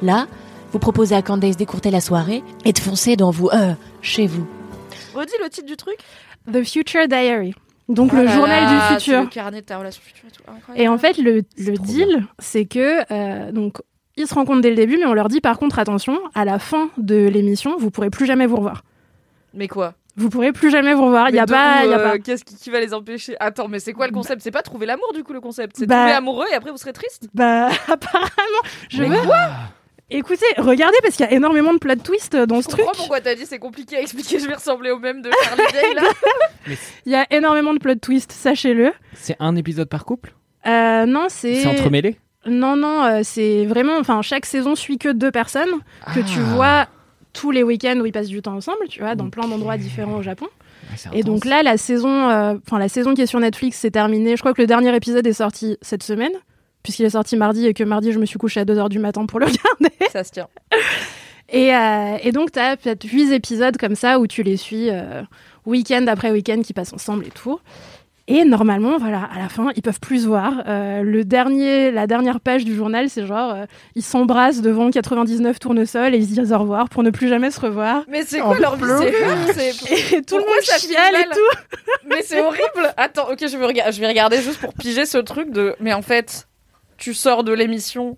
Là, 0.04 0.28
vous 0.74 0.78
proposez 0.78 1.16
à 1.16 1.24
Candace 1.24 1.58
d'écourter 1.58 1.90
la 1.90 2.02
soirée 2.02 2.44
et 2.66 2.72
de 2.72 2.78
foncer 2.78 3.16
dans 3.16 3.32
vous, 3.32 3.50
euh, 3.50 3.74
chez 4.04 4.28
vous. 4.28 4.46
Redis 5.16 5.34
le 5.42 5.50
titre 5.50 5.66
du 5.66 5.76
truc? 5.76 5.98
The 6.54 6.64
Future 6.64 7.08
Diary. 7.08 7.56
Donc 7.88 8.12
Oh 8.14 8.18
le 8.18 8.24
là 8.24 8.32
journal 8.32 8.64
là, 8.64 8.90
du 8.90 8.96
futur. 8.96 9.22
Le 9.22 9.28
carnet 9.28 9.62
de 9.62 9.66
ta 9.66 9.78
relation 9.78 10.02
future 10.04 10.26
et 10.28 10.32
tout. 10.32 10.42
Incroyable. 10.48 10.82
Et 10.84 10.88
en 10.88 10.98
fait, 10.98 11.18
le, 11.18 11.44
le 11.58 11.78
deal, 11.78 12.26
c'est 12.40 12.66
que 12.66 13.02
euh, 13.12 13.52
donc 13.52 13.78
ils 14.18 14.28
se 14.28 14.34
rencontrent 14.34 14.62
dès 14.62 14.70
le 14.72 14.76
début, 14.76 14.98
mais 14.98 15.06
on 15.06 15.14
leur 15.14 15.28
dit 15.28 15.42
par 15.42 15.60
contre 15.60 15.78
attention, 15.78 16.18
à 16.34 16.46
la 16.46 16.58
fin 16.58 16.90
de 16.98 17.28
l'émission, 17.28 17.76
vous 17.78 17.92
pourrez 17.92 18.10
plus 18.10 18.26
jamais 18.26 18.48
vous 18.48 18.56
revoir. 18.56 18.84
Mais 19.54 19.68
quoi? 19.68 19.94
Vous 20.18 20.30
pourrez 20.30 20.54
plus 20.54 20.72
jamais 20.72 20.94
vous 20.94 21.04
revoir. 21.06 21.30
Il 21.30 21.36
y 21.36 21.40
a 21.40 21.46
pas, 21.46 21.82
où, 21.82 21.86
il 21.86 21.90
y 21.90 21.94
a 21.94 22.00
euh, 22.00 22.12
pas. 22.12 22.20
Qu'est-ce 22.20 22.46
qui, 22.46 22.56
qui 22.56 22.70
va 22.70 22.80
les 22.80 22.94
empêcher? 22.94 23.36
Attends, 23.42 23.68
mais 23.68 23.80
c'est 23.80 23.92
quoi 23.94 24.08
le 24.08 24.14
concept? 24.14 24.42
C'est 24.42 24.52
pas 24.52 24.62
trouver 24.62 24.86
l'amour 24.86 25.12
du 25.14 25.24
coup 25.24 25.34
le 25.34 25.42
concept? 25.42 25.76
C'est 25.78 25.86
Bah- 25.86 26.04
tomber 26.04 26.14
amoureux 26.14 26.46
et 26.52 26.56
après 26.56 26.72
vous 26.72 26.78
serez 26.78 26.94
triste? 26.94 27.28
Bah 27.34 27.68
apparemment, 27.88 28.30
je 28.90 29.04
Mais 29.04 29.10
veux. 29.10 29.16
Écoutez, 30.12 30.46
regardez 30.58 30.98
parce 31.02 31.16
qu'il 31.16 31.26
y 31.26 31.30
a 31.30 31.32
énormément 31.34 31.74
de 31.74 31.80
plot 31.80 31.96
twist 31.96 32.36
dans 32.36 32.58
ce 32.62 32.66
Je 32.66 32.70
truc. 32.70 32.86
comprends 32.86 32.98
pourquoi 32.98 33.22
t'as 33.22 33.34
dit 33.34 33.46
c'est 33.48 33.58
compliqué 33.60 33.98
à 33.98 34.02
expliquer. 34.02 34.38
Je 34.40 34.48
vais 34.48 34.54
ressembler 34.54 34.92
au 34.92 35.00
même 35.00 35.22
de 35.24 35.32
Charlie 35.44 35.64
Day 35.74 35.94
là. 35.96 36.04
Il 37.08 37.12
y 37.12 37.16
a 37.16 37.26
énormément 37.32 37.74
de 37.74 37.80
plot 37.80 37.96
twist, 37.96 38.32
sachez-le. 38.32 38.92
C'est 39.14 39.36
un 39.40 39.56
épisode 39.56 39.90
par 39.90 40.06
couple? 40.06 40.34
Euh, 40.68 41.06
non, 41.08 41.26
c'est. 41.30 41.56
C'est 41.62 41.68
entremêlé? 41.68 42.18
Non, 42.46 42.76
non, 42.76 43.04
euh, 43.04 43.22
c'est 43.24 43.66
vraiment. 43.66 43.98
Enfin, 43.98 44.22
chaque 44.22 44.46
saison 44.46 44.76
suit 44.76 45.00
que 45.00 45.10
deux 45.10 45.32
personnes 45.32 45.70
que 46.14 46.20
tu 46.20 46.40
Ah. 46.40 46.54
vois 46.56 46.88
tous 47.34 47.50
les 47.52 47.64
week-ends 47.64 48.00
où 48.00 48.06
ils 48.06 48.12
passent 48.12 48.28
du 48.28 48.42
temps 48.44 48.56
ensemble, 48.56 48.88
tu 48.88 49.00
vois, 49.02 49.16
dans 49.16 49.30
plein 49.32 49.48
d'endroits 49.48 49.78
différents 49.78 50.18
au 50.18 50.22
Japon. 50.22 50.48
Et 51.14 51.24
donc 51.24 51.46
là, 51.46 51.64
la 51.64 51.78
saison, 51.78 52.30
euh, 52.30 52.54
enfin 52.66 52.78
la 52.78 52.88
saison 52.90 53.16
qui 53.16 53.22
est 53.24 53.26
sur 53.26 53.40
Netflix, 53.40 53.78
c'est 53.80 53.92
terminé. 53.92 54.36
Je 54.38 54.42
crois 54.42 54.54
que 54.54 54.62
le 54.62 54.68
dernier 54.68 54.96
épisode 54.96 55.26
est 55.26 55.34
sorti 55.34 55.78
cette 55.82 56.04
semaine, 56.04 56.32
puisqu'il 56.86 57.04
est 57.06 57.10
sorti 57.10 57.36
mardi 57.36 57.66
et 57.66 57.74
que 57.74 57.84
mardi, 57.84 58.12
je 58.12 58.20
me 58.20 58.26
suis 58.28 58.38
couchée 58.38 58.60
à 58.60 58.64
2h 58.66 58.90
du 58.90 59.00
matin 59.00 59.26
pour 59.26 59.40
le 59.40 59.46
regarder. 59.48 59.96
Ça 60.14 60.24
se 60.24 60.32
tient. 60.32 60.48
Et, 61.50 61.76
euh, 61.76 62.18
et 62.24 62.32
donc, 62.32 62.52
tu 62.52 62.60
as 62.60 62.78
peut-être 62.78 63.04
8 63.04 63.32
épisodes 63.34 63.76
comme 63.78 63.96
ça 63.96 64.20
où 64.20 64.28
tu 64.28 64.44
les 64.44 64.56
suis 64.58 64.90
euh, 64.92 65.24
week-end 65.66 66.06
après 66.08 66.32
week-end 66.32 66.62
qui 66.64 66.74
passent 66.74 66.94
ensemble 66.94 67.26
et 67.26 67.32
tout. 67.32 67.60
Et 68.28 68.44
normalement, 68.44 68.98
voilà, 68.98 69.30
à 69.32 69.38
la 69.38 69.50
fin, 69.50 69.70
ils 69.76 69.84
peuvent 69.84 70.00
plus 70.00 70.24
se 70.24 70.28
voir. 70.28 70.64
Euh, 70.68 71.04
le 71.04 71.24
dernier, 71.24 71.92
la 71.92 72.08
dernière 72.08 72.40
page 72.40 72.66
du 72.66 72.74
journal, 72.76 73.08
c'est 73.08 73.28
genre, 73.28 73.54
euh, 73.54 73.66
ils 73.94 74.02
s'embrassent 74.02 74.62
devant 74.64 74.90
99 74.90 75.60
tournesols 75.60 76.16
et 76.16 76.18
ils 76.18 76.24
se 76.28 76.30
disent 76.42 76.52
au 76.52 76.58
revoir 76.58 76.90
pour 76.90 77.04
ne 77.04 77.12
plus 77.12 77.28
jamais 77.30 77.52
se 77.52 77.60
revoir. 77.60 78.04
Mais 78.08 78.24
c'est 78.26 78.40
quoi 78.40 78.58
leur 78.58 78.78
vie 78.78 78.82
pleurer. 78.82 79.14
C'est 79.54 79.74
fou, 79.74 79.86
c'est- 79.88 80.18
Et 80.18 80.22
tout 80.24 80.38
le 80.38 80.42
monde 80.42 80.64
ça 80.64 80.80
chiale 80.80 81.16
et 81.20 81.26
tout. 81.32 81.60
Mais 82.10 82.24
c'est 82.24 82.42
horrible. 82.42 82.92
Attends, 82.98 83.30
ok, 83.32 83.38
je 83.48 83.56
vais, 83.58 83.66
rega- 83.68 83.92
je 83.92 84.00
vais 84.02 84.08
regarder 84.08 84.42
juste 84.42 84.58
pour 84.60 84.74
piger 84.74 85.06
ce 85.06 85.20
truc 85.20 85.52
de. 85.52 85.76
Mais 85.80 85.94
en 85.94 86.02
fait, 86.02 86.48
tu 86.98 87.14
sors 87.14 87.44
de 87.44 87.54
l'émission. 87.54 88.18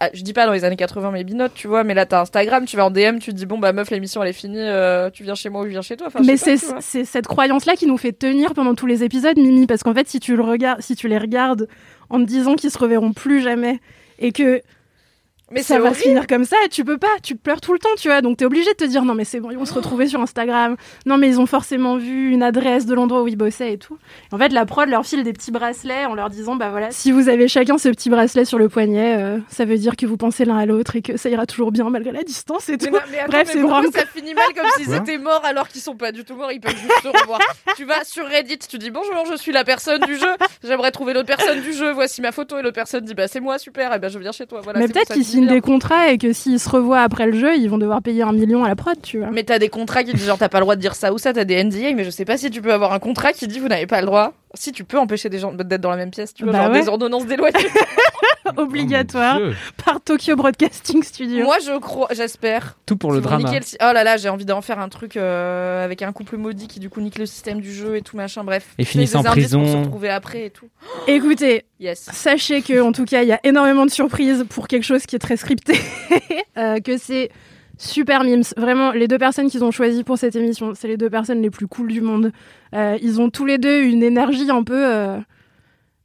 ah, 0.00 0.10
je 0.14 0.22
dis 0.22 0.32
pas 0.32 0.46
dans 0.46 0.52
les 0.52 0.64
années 0.64 0.76
80, 0.76 1.10
mais 1.10 1.24
binote, 1.24 1.54
tu 1.54 1.66
vois. 1.66 1.82
Mais 1.84 1.94
là, 1.94 2.06
t'as 2.06 2.20
Instagram, 2.20 2.64
tu 2.66 2.76
vas 2.76 2.86
en 2.86 2.90
DM, 2.90 3.18
tu 3.18 3.30
te 3.32 3.36
dis 3.36 3.46
bon 3.46 3.58
bah 3.58 3.72
meuf, 3.72 3.90
l'émission 3.90 4.22
elle 4.22 4.28
est 4.28 4.32
finie. 4.32 4.58
euh, 4.60 5.10
tu 5.10 5.24
viens 5.24 5.34
chez 5.34 5.48
moi 5.48 5.62
ou 5.62 5.64
je 5.64 5.70
viens 5.70 5.82
chez 5.82 5.96
toi. 5.96 6.06
Enfin, 6.06 6.20
Mais 6.24 6.36
c'est 6.36 6.56
cette 7.04 7.26
croyance-là 7.26 7.74
qui 7.74 7.86
nous 7.86 7.98
fait 7.98 8.12
tenir 8.12 8.54
pendant 8.54 8.74
tous 8.74 8.86
les 8.86 9.02
épisodes, 9.02 9.36
Mimi, 9.36 9.66
parce 9.66 9.82
qu'en 9.82 9.94
fait, 9.94 10.08
si 10.08 10.20
tu 10.20 10.36
le 10.36 10.42
regardes, 10.42 10.80
si 10.82 10.94
tu 10.94 11.08
les 11.08 11.18
regardes 11.18 11.68
en 12.10 12.18
te 12.20 12.24
disant 12.24 12.54
qu'ils 12.54 12.70
se 12.70 12.78
reverront 12.78 13.12
plus 13.12 13.42
jamais 13.42 13.80
et 14.20 14.32
que 14.32 14.62
Mais 15.50 15.62
ça 15.62 15.78
va 15.78 15.94
se 15.94 16.00
finir 16.00 16.26
comme 16.26 16.44
ça 16.44 16.56
et 16.64 16.68
tu 16.68 16.84
peux 16.84 16.98
pas, 16.98 17.08
tu 17.22 17.34
pleures 17.34 17.60
tout 17.60 17.72
le 17.72 17.78
temps, 17.78 17.88
tu 17.96 18.08
vois. 18.08 18.20
Donc 18.20 18.36
t'es 18.36 18.44
obligé 18.44 18.70
de 18.70 18.76
te 18.76 18.84
dire 18.84 19.04
non 19.04 19.14
mais 19.14 19.24
c'est 19.24 19.40
bon, 19.40 19.50
ils 19.50 19.56
vont 19.56 19.64
se 19.64 19.72
retrouver 19.74 20.06
sur 20.06 20.20
Instagram. 20.20 20.76
Non 21.06 21.16
mais 21.16 21.28
ils 21.28 21.40
ont 21.40 21.46
forcément 21.46 21.96
vu 21.96 22.30
une 22.30 22.42
adresse 22.42 22.86
de 22.86 22.94
l'endroit 22.94 23.22
où 23.22 23.28
ils 23.28 23.36
bossaient 23.36 23.72
et 23.72 23.78
tout. 23.78 23.96
Et 24.30 24.34
en 24.34 24.38
fait 24.38 24.50
la 24.50 24.66
prod 24.66 24.88
leur 24.88 25.06
file 25.06 25.22
des 25.22 25.32
petits 25.32 25.50
bracelets 25.50 26.04
en 26.04 26.14
leur 26.14 26.28
disant 26.28 26.56
bah 26.56 26.68
voilà, 26.70 26.90
si 26.90 27.12
vous 27.12 27.28
avez 27.28 27.48
chacun 27.48 27.78
ce 27.78 27.88
petit 27.88 28.10
bracelet 28.10 28.44
sur 28.44 28.58
le 28.58 28.68
poignet, 28.68 29.16
euh, 29.18 29.38
ça 29.48 29.64
veut 29.64 29.78
dire 29.78 29.96
que 29.96 30.06
vous 30.06 30.16
pensez 30.16 30.44
l'un 30.44 30.58
à 30.58 30.66
l'autre 30.66 30.96
et 30.96 31.02
que 31.02 31.16
ça 31.16 31.30
ira 31.30 31.46
toujours 31.46 31.72
bien 31.72 31.88
malgré 31.88 32.12
la 32.12 32.22
distance 32.22 32.68
et 32.68 32.72
Mais 32.72 32.78
tout. 32.78 32.90
non, 32.90 32.98
mais 33.10 33.18
attends, 33.18 33.30
Bref, 33.30 33.46
mais 33.46 33.52
c'est 33.52 33.60
vraiment 33.60 33.90
ça 33.90 34.06
finit 34.06 34.34
mal 34.34 34.44
comme 34.54 34.68
s'ils 34.76 34.94
étaient 34.94 35.18
morts 35.18 35.44
alors 35.44 35.68
qu'ils 35.68 35.80
sont 35.80 35.96
pas 35.96 36.12
du 36.12 36.24
tout 36.24 36.34
morts, 36.34 36.52
ils 36.52 36.60
peuvent 36.60 36.76
juste 36.76 37.02
se 37.02 37.08
revoir. 37.08 37.40
tu 37.76 37.84
vas 37.84 38.04
sur 38.04 38.26
Reddit, 38.26 38.58
tu 38.68 38.78
dis 38.78 38.90
bonjour, 38.90 39.24
je 39.30 39.36
suis 39.36 39.52
la 39.52 39.64
personne 39.64 40.02
du 40.02 40.16
jeu, 40.16 40.28
j'aimerais 40.62 40.90
trouver 40.90 41.14
l'autre 41.14 41.26
personne 41.26 41.60
du 41.62 41.72
jeu, 41.72 41.92
voici 41.92 42.20
ma 42.20 42.32
photo 42.32 42.58
et 42.58 42.62
l'autre 42.62 42.74
personne 42.74 43.04
dit 43.04 43.14
bah 43.14 43.28
c'est 43.28 43.40
moi, 43.40 43.58
super, 43.58 43.94
et 43.94 43.98
ben 43.98 44.10
je 44.10 44.18
viens 44.18 44.32
chez 44.32 44.46
toi. 44.46 44.60
Voilà, 44.62 44.78
mais 44.80 44.88
peut-être 44.88 45.14
finit 45.14 45.37
signent 45.38 45.54
des 45.54 45.60
contrats 45.60 46.10
et 46.10 46.18
que 46.18 46.32
s'ils 46.32 46.60
se 46.60 46.68
revoient 46.68 47.00
après 47.00 47.26
le 47.26 47.38
jeu, 47.38 47.56
ils 47.56 47.68
vont 47.68 47.78
devoir 47.78 48.02
payer 48.02 48.22
un 48.22 48.32
million 48.32 48.64
à 48.64 48.68
la 48.68 48.76
prod, 48.76 48.96
tu 49.02 49.18
vois. 49.18 49.30
Mais 49.30 49.42
t'as 49.42 49.58
des 49.58 49.68
contrats 49.68 50.04
qui 50.04 50.12
disent 50.12 50.26
genre 50.26 50.38
t'as 50.38 50.48
pas 50.48 50.58
le 50.58 50.64
droit 50.64 50.76
de 50.76 50.80
dire 50.80 50.94
ça 50.94 51.12
ou 51.12 51.18
ça, 51.18 51.32
t'as 51.32 51.44
des 51.44 51.62
NDA, 51.62 51.94
mais 51.94 52.04
je 52.04 52.10
sais 52.10 52.24
pas 52.24 52.36
si 52.36 52.50
tu 52.50 52.60
peux 52.60 52.72
avoir 52.72 52.92
un 52.92 52.98
contrat 52.98 53.32
qui 53.32 53.46
dit 53.46 53.58
vous 53.58 53.68
n'avez 53.68 53.86
pas 53.86 54.00
le 54.00 54.06
droit. 54.06 54.32
Si 54.58 54.72
tu 54.72 54.84
peux 54.84 54.98
empêcher 54.98 55.28
des 55.28 55.38
gens 55.38 55.52
d'être 55.52 55.80
dans 55.80 55.90
la 55.90 55.96
même 55.96 56.10
pièce, 56.10 56.34
tu 56.34 56.42
vois, 56.44 56.52
Bah 56.52 56.64
genre 56.64 56.72
ouais. 56.72 56.80
des 56.82 56.88
ordonnances 56.88 57.26
d'éloignement. 57.26 57.60
Obligatoire 58.56 59.36
Oh 59.40 59.46
Dieu. 59.48 59.56
par 59.84 60.00
Tokyo 60.00 60.34
Broadcasting 60.36 61.02
Studio. 61.02 61.44
Moi 61.44 61.56
je 61.64 61.78
crois, 61.78 62.08
j'espère. 62.12 62.78
Tout 62.86 62.96
pour 62.96 63.12
le 63.12 63.20
drama. 63.20 63.50
Oh 63.52 63.92
là 63.92 64.04
là, 64.04 64.16
j'ai 64.16 64.28
envie 64.28 64.44
d'en 64.46 64.60
faire 64.62 64.78
un 64.78 64.88
truc 64.88 65.16
euh, 65.16 65.84
avec 65.84 66.02
un 66.02 66.12
couple 66.12 66.36
maudit 66.38 66.66
qui 66.66 66.80
du 66.80 66.88
coup 66.90 67.00
nique 67.00 67.18
le 67.18 67.26
système 67.26 67.60
du 67.60 67.72
jeu 67.72 67.96
et 67.96 68.02
tout 68.02 68.16
machin. 68.16 68.44
Bref. 68.44 68.68
Et 68.78 68.84
finissent 68.84 69.14
en 69.14 69.24
indices 69.24 69.50
Pour 69.52 69.60
se 69.60 69.64
prison. 69.66 69.82
retrouver 69.82 70.08
après 70.08 70.46
et 70.46 70.50
tout. 70.50 70.68
Écoutez, 71.06 71.64
Yes. 71.80 72.08
Sachez 72.12 72.60
que, 72.62 72.80
en 72.82 72.90
tout 72.90 73.04
cas, 73.04 73.22
il 73.22 73.28
y 73.28 73.32
a 73.32 73.38
énormément 73.44 73.86
de 73.86 73.90
surprises 73.92 74.44
pour 74.48 74.66
quelque 74.66 74.82
chose 74.82 75.06
qui 75.06 75.14
est 75.14 75.20
très 75.20 75.36
scripté. 75.36 75.74
Euh, 76.56 76.80
que 76.80 76.96
c'est 76.98 77.30
super 77.78 78.24
mimes. 78.24 78.42
Vraiment, 78.56 78.90
les 78.92 79.08
deux 79.08 79.18
personnes 79.18 79.48
qu'ils 79.48 79.64
ont 79.64 79.70
choisies 79.70 80.04
pour 80.04 80.18
cette 80.18 80.36
émission, 80.36 80.74
c'est 80.74 80.88
les 80.88 80.96
deux 80.98 81.08
personnes 81.08 81.40
les 81.40 81.50
plus 81.50 81.66
cool 81.66 81.88
du 81.88 82.00
monde. 82.02 82.32
Euh, 82.74 82.98
ils 83.00 83.20
ont 83.20 83.30
tous 83.30 83.46
les 83.46 83.56
deux 83.56 83.80
une 83.82 84.02
énergie 84.02 84.50
un 84.50 84.64
peu. 84.64 84.84
euh, 84.84 85.18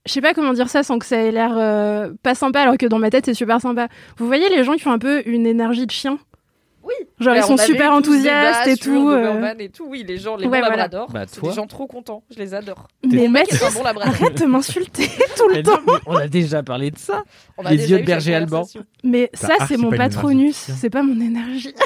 Je 0.06 0.12
sais 0.14 0.22
pas 0.22 0.34
comment 0.34 0.54
dire 0.54 0.70
ça 0.70 0.84
sans 0.84 1.00
que 1.00 1.06
ça 1.06 1.18
ait 1.18 1.32
l'air 1.32 1.56
euh, 1.58 2.12
pas 2.24 2.36
sympa, 2.36 2.62
alors 2.62 2.78
que 2.78 2.86
dans 2.86 3.00
ma 3.00 3.10
tête, 3.10 3.26
c'est 3.26 3.34
super 3.34 3.60
sympa. 3.60 3.88
Vous 4.18 4.28
voyez 4.28 4.50
les 4.50 4.64
gens 4.64 4.74
qui 4.76 4.88
ont 4.88 4.92
un 4.92 5.00
peu 5.00 5.24
une 5.26 5.46
énergie 5.48 5.86
de 5.86 5.92
chien? 5.92 6.20
Oui. 7.00 7.08
Genre, 7.20 7.36
ils 7.36 7.44
sont 7.44 7.58
super 7.58 7.92
enthousiastes 7.94 8.68
et 8.68 8.76
tout. 8.78 9.10
euh, 9.10 9.54
et 9.60 9.70
tout. 9.70 9.86
Oui, 9.88 10.04
les 10.08 10.18
gens, 10.18 10.36
les 10.36 10.46
Ouais, 10.46 10.60
bons 10.60 10.66
voilà. 10.68 10.84
labradors, 10.84 11.10
Bah, 11.12 11.24
c'est 11.28 11.40
toi. 11.40 11.50
des 11.50 11.56
gens 11.56 11.68
trop 11.68 11.88
contents. 11.88 12.24
Je 12.34 12.40
les 12.40 12.54
adore. 12.54 12.88
Mais 13.10 13.28
mec, 13.28 13.48
bon 13.74 13.84
arrête 13.86 14.40
de 14.42 14.46
m'insulter 14.46 15.08
tout 15.38 15.48
le 15.50 15.56
Mais 15.56 15.64
temps. 15.64 15.72
non, 15.74 15.94
mais 15.94 16.00
on 16.06 16.16
a 16.18 16.28
déjà 16.28 16.64
parlé 16.64 16.92
de 16.92 16.98
ça. 16.98 17.24
On 17.58 17.66
a 17.66 17.72
Les 17.72 17.78
déjà 17.78 17.90
yeux 17.96 17.98
eu 18.00 18.02
de 18.02 18.08
berger 18.08 18.36
allemand. 18.36 18.66
Mais 19.04 19.30
T'as 19.34 19.48
ça, 19.48 19.54
archi 19.60 19.74
c'est 19.76 19.78
mon 19.78 19.92
patronus, 19.92 20.56
c'est 20.56 20.90
pas 20.90 21.04
mon 21.04 21.20
énergie. 21.20 21.74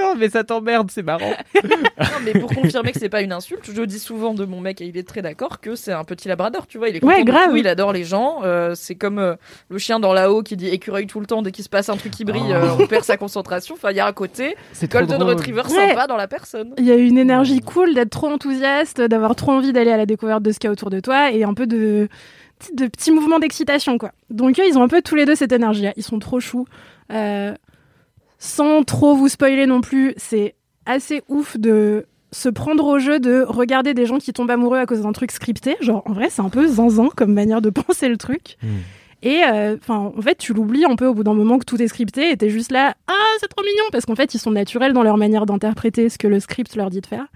Non, 0.00 0.14
mais 0.16 0.28
ça 0.30 0.44
t'emmerde, 0.44 0.90
c'est 0.90 1.02
marrant. 1.02 1.32
Non, 1.98 2.06
mais 2.24 2.32
pour 2.32 2.52
confirmer 2.54 2.92
que 2.92 2.98
c'est 2.98 3.08
pas 3.08 3.22
une 3.22 3.32
insulte, 3.32 3.70
je 3.72 3.82
dis 3.82 3.98
souvent 3.98 4.34
de 4.34 4.44
mon 4.44 4.60
mec 4.60 4.80
et 4.80 4.86
il 4.86 4.96
est 4.96 5.06
très 5.06 5.22
d'accord 5.22 5.60
que 5.60 5.74
c'est 5.74 5.92
un 5.92 6.04
petit 6.04 6.28
labrador, 6.28 6.66
tu 6.66 6.78
vois, 6.78 6.88
il 6.88 6.96
est 6.96 7.00
content 7.00 7.14
Ouais, 7.14 7.24
grave. 7.24 7.50
tout, 7.50 7.56
il 7.56 7.66
adore 7.68 7.92
les 7.92 8.04
gens, 8.04 8.40
euh, 8.44 8.74
c'est 8.74 8.94
comme 8.94 9.18
euh, 9.18 9.34
le 9.68 9.78
chien 9.78 9.98
dans 10.00 10.12
la 10.12 10.30
haut 10.30 10.42
qui 10.42 10.56
dit 10.56 10.68
écureuil 10.68 11.06
tout 11.06 11.20
le 11.20 11.26
temps 11.26 11.42
dès 11.42 11.52
qu'il 11.52 11.64
se 11.64 11.68
passe 11.68 11.88
un 11.88 11.96
truc 11.96 12.12
qui 12.12 12.24
brille, 12.24 12.52
euh, 12.52 12.74
on 12.78 12.86
perd 12.86 13.04
sa 13.04 13.16
concentration. 13.16 13.74
Enfin, 13.74 13.90
il 13.90 13.96
y 13.96 14.00
a 14.00 14.06
un 14.06 14.12
côté 14.12 14.25
C'est 14.72 14.88
trop 14.88 15.00
Golden 15.00 15.18
drôle. 15.18 15.34
Retriever 15.34 15.62
Ouais. 15.62 15.88
sympa 15.90 16.06
dans 16.06 16.16
la 16.16 16.28
personne. 16.28 16.74
Il 16.78 16.84
y 16.84 16.90
a 16.92 16.96
une 16.96 17.18
énergie 17.18 17.60
cool 17.60 17.94
d'être 17.94 18.10
trop 18.10 18.28
enthousiaste, 18.28 19.00
d'avoir 19.00 19.34
trop 19.36 19.52
envie 19.52 19.72
d'aller 19.72 19.90
à 19.92 19.96
la 19.96 20.06
découverte 20.06 20.42
de 20.42 20.52
ce 20.52 20.58
qu'il 20.58 20.68
y 20.68 20.70
a 20.70 20.72
autour 20.72 20.90
de 20.90 21.00
toi 21.00 21.30
et 21.32 21.44
un 21.44 21.54
peu 21.54 21.66
de, 21.66 22.08
de 22.74 22.86
petits 22.86 23.10
mouvements 23.10 23.38
d'excitation, 23.38 23.98
quoi. 23.98 24.12
Donc, 24.30 24.58
eux, 24.58 24.64
ils 24.68 24.76
ont 24.78 24.82
un 24.82 24.88
peu 24.88 25.02
tous 25.02 25.14
les 25.14 25.24
deux 25.24 25.34
cette 25.34 25.52
énergie-là. 25.52 25.92
Ils 25.96 26.02
sont 26.02 26.18
trop 26.18 26.40
choux. 26.40 26.66
Euh, 27.12 27.54
sans 28.38 28.82
trop 28.82 29.14
vous 29.14 29.28
spoiler 29.28 29.66
non 29.66 29.80
plus, 29.80 30.14
c'est 30.16 30.54
assez 30.84 31.22
ouf 31.28 31.56
de 31.56 32.06
se 32.32 32.48
prendre 32.48 32.84
au 32.84 32.98
jeu 32.98 33.18
de 33.18 33.44
regarder 33.48 33.94
des 33.94 34.04
gens 34.04 34.18
qui 34.18 34.32
tombent 34.32 34.50
amoureux 34.50 34.78
à 34.78 34.84
cause 34.86 35.00
d'un 35.02 35.12
truc 35.12 35.30
scripté. 35.32 35.76
Genre, 35.80 36.02
en 36.06 36.12
vrai, 36.12 36.28
c'est 36.28 36.42
un 36.42 36.50
peu 36.50 36.66
zinzin 36.66 37.08
comme 37.16 37.32
manière 37.32 37.62
de 37.62 37.70
penser 37.86 38.08
le 38.08 38.16
truc. 38.16 38.56
Mm. 38.62 38.66
Et 39.22 39.42
euh, 39.44 39.76
enfin, 39.80 40.12
en 40.16 40.22
fait, 40.22 40.36
tu 40.36 40.52
l'oublies 40.52 40.84
un 40.84 40.96
peu 40.96 41.06
au 41.06 41.14
bout 41.14 41.24
d'un 41.24 41.34
moment 41.34 41.58
que 41.58 41.64
tout 41.64 41.80
est 41.80 41.88
scripté 41.88 42.30
et 42.30 42.36
t'es 42.36 42.50
juste 42.50 42.70
là, 42.70 42.94
ah, 43.08 43.32
c'est 43.40 43.48
trop 43.48 43.64
mignon, 43.64 43.84
parce 43.90 44.04
qu'en 44.06 44.14
fait, 44.14 44.34
ils 44.34 44.38
sont 44.38 44.50
naturels 44.50 44.92
dans 44.92 45.02
leur 45.02 45.16
manière 45.16 45.46
d'interpréter 45.46 46.08
ce 46.08 46.18
que 46.18 46.28
le 46.28 46.40
script 46.40 46.76
leur 46.76 46.90
dit 46.90 47.00
de 47.00 47.06
faire. 47.06 47.26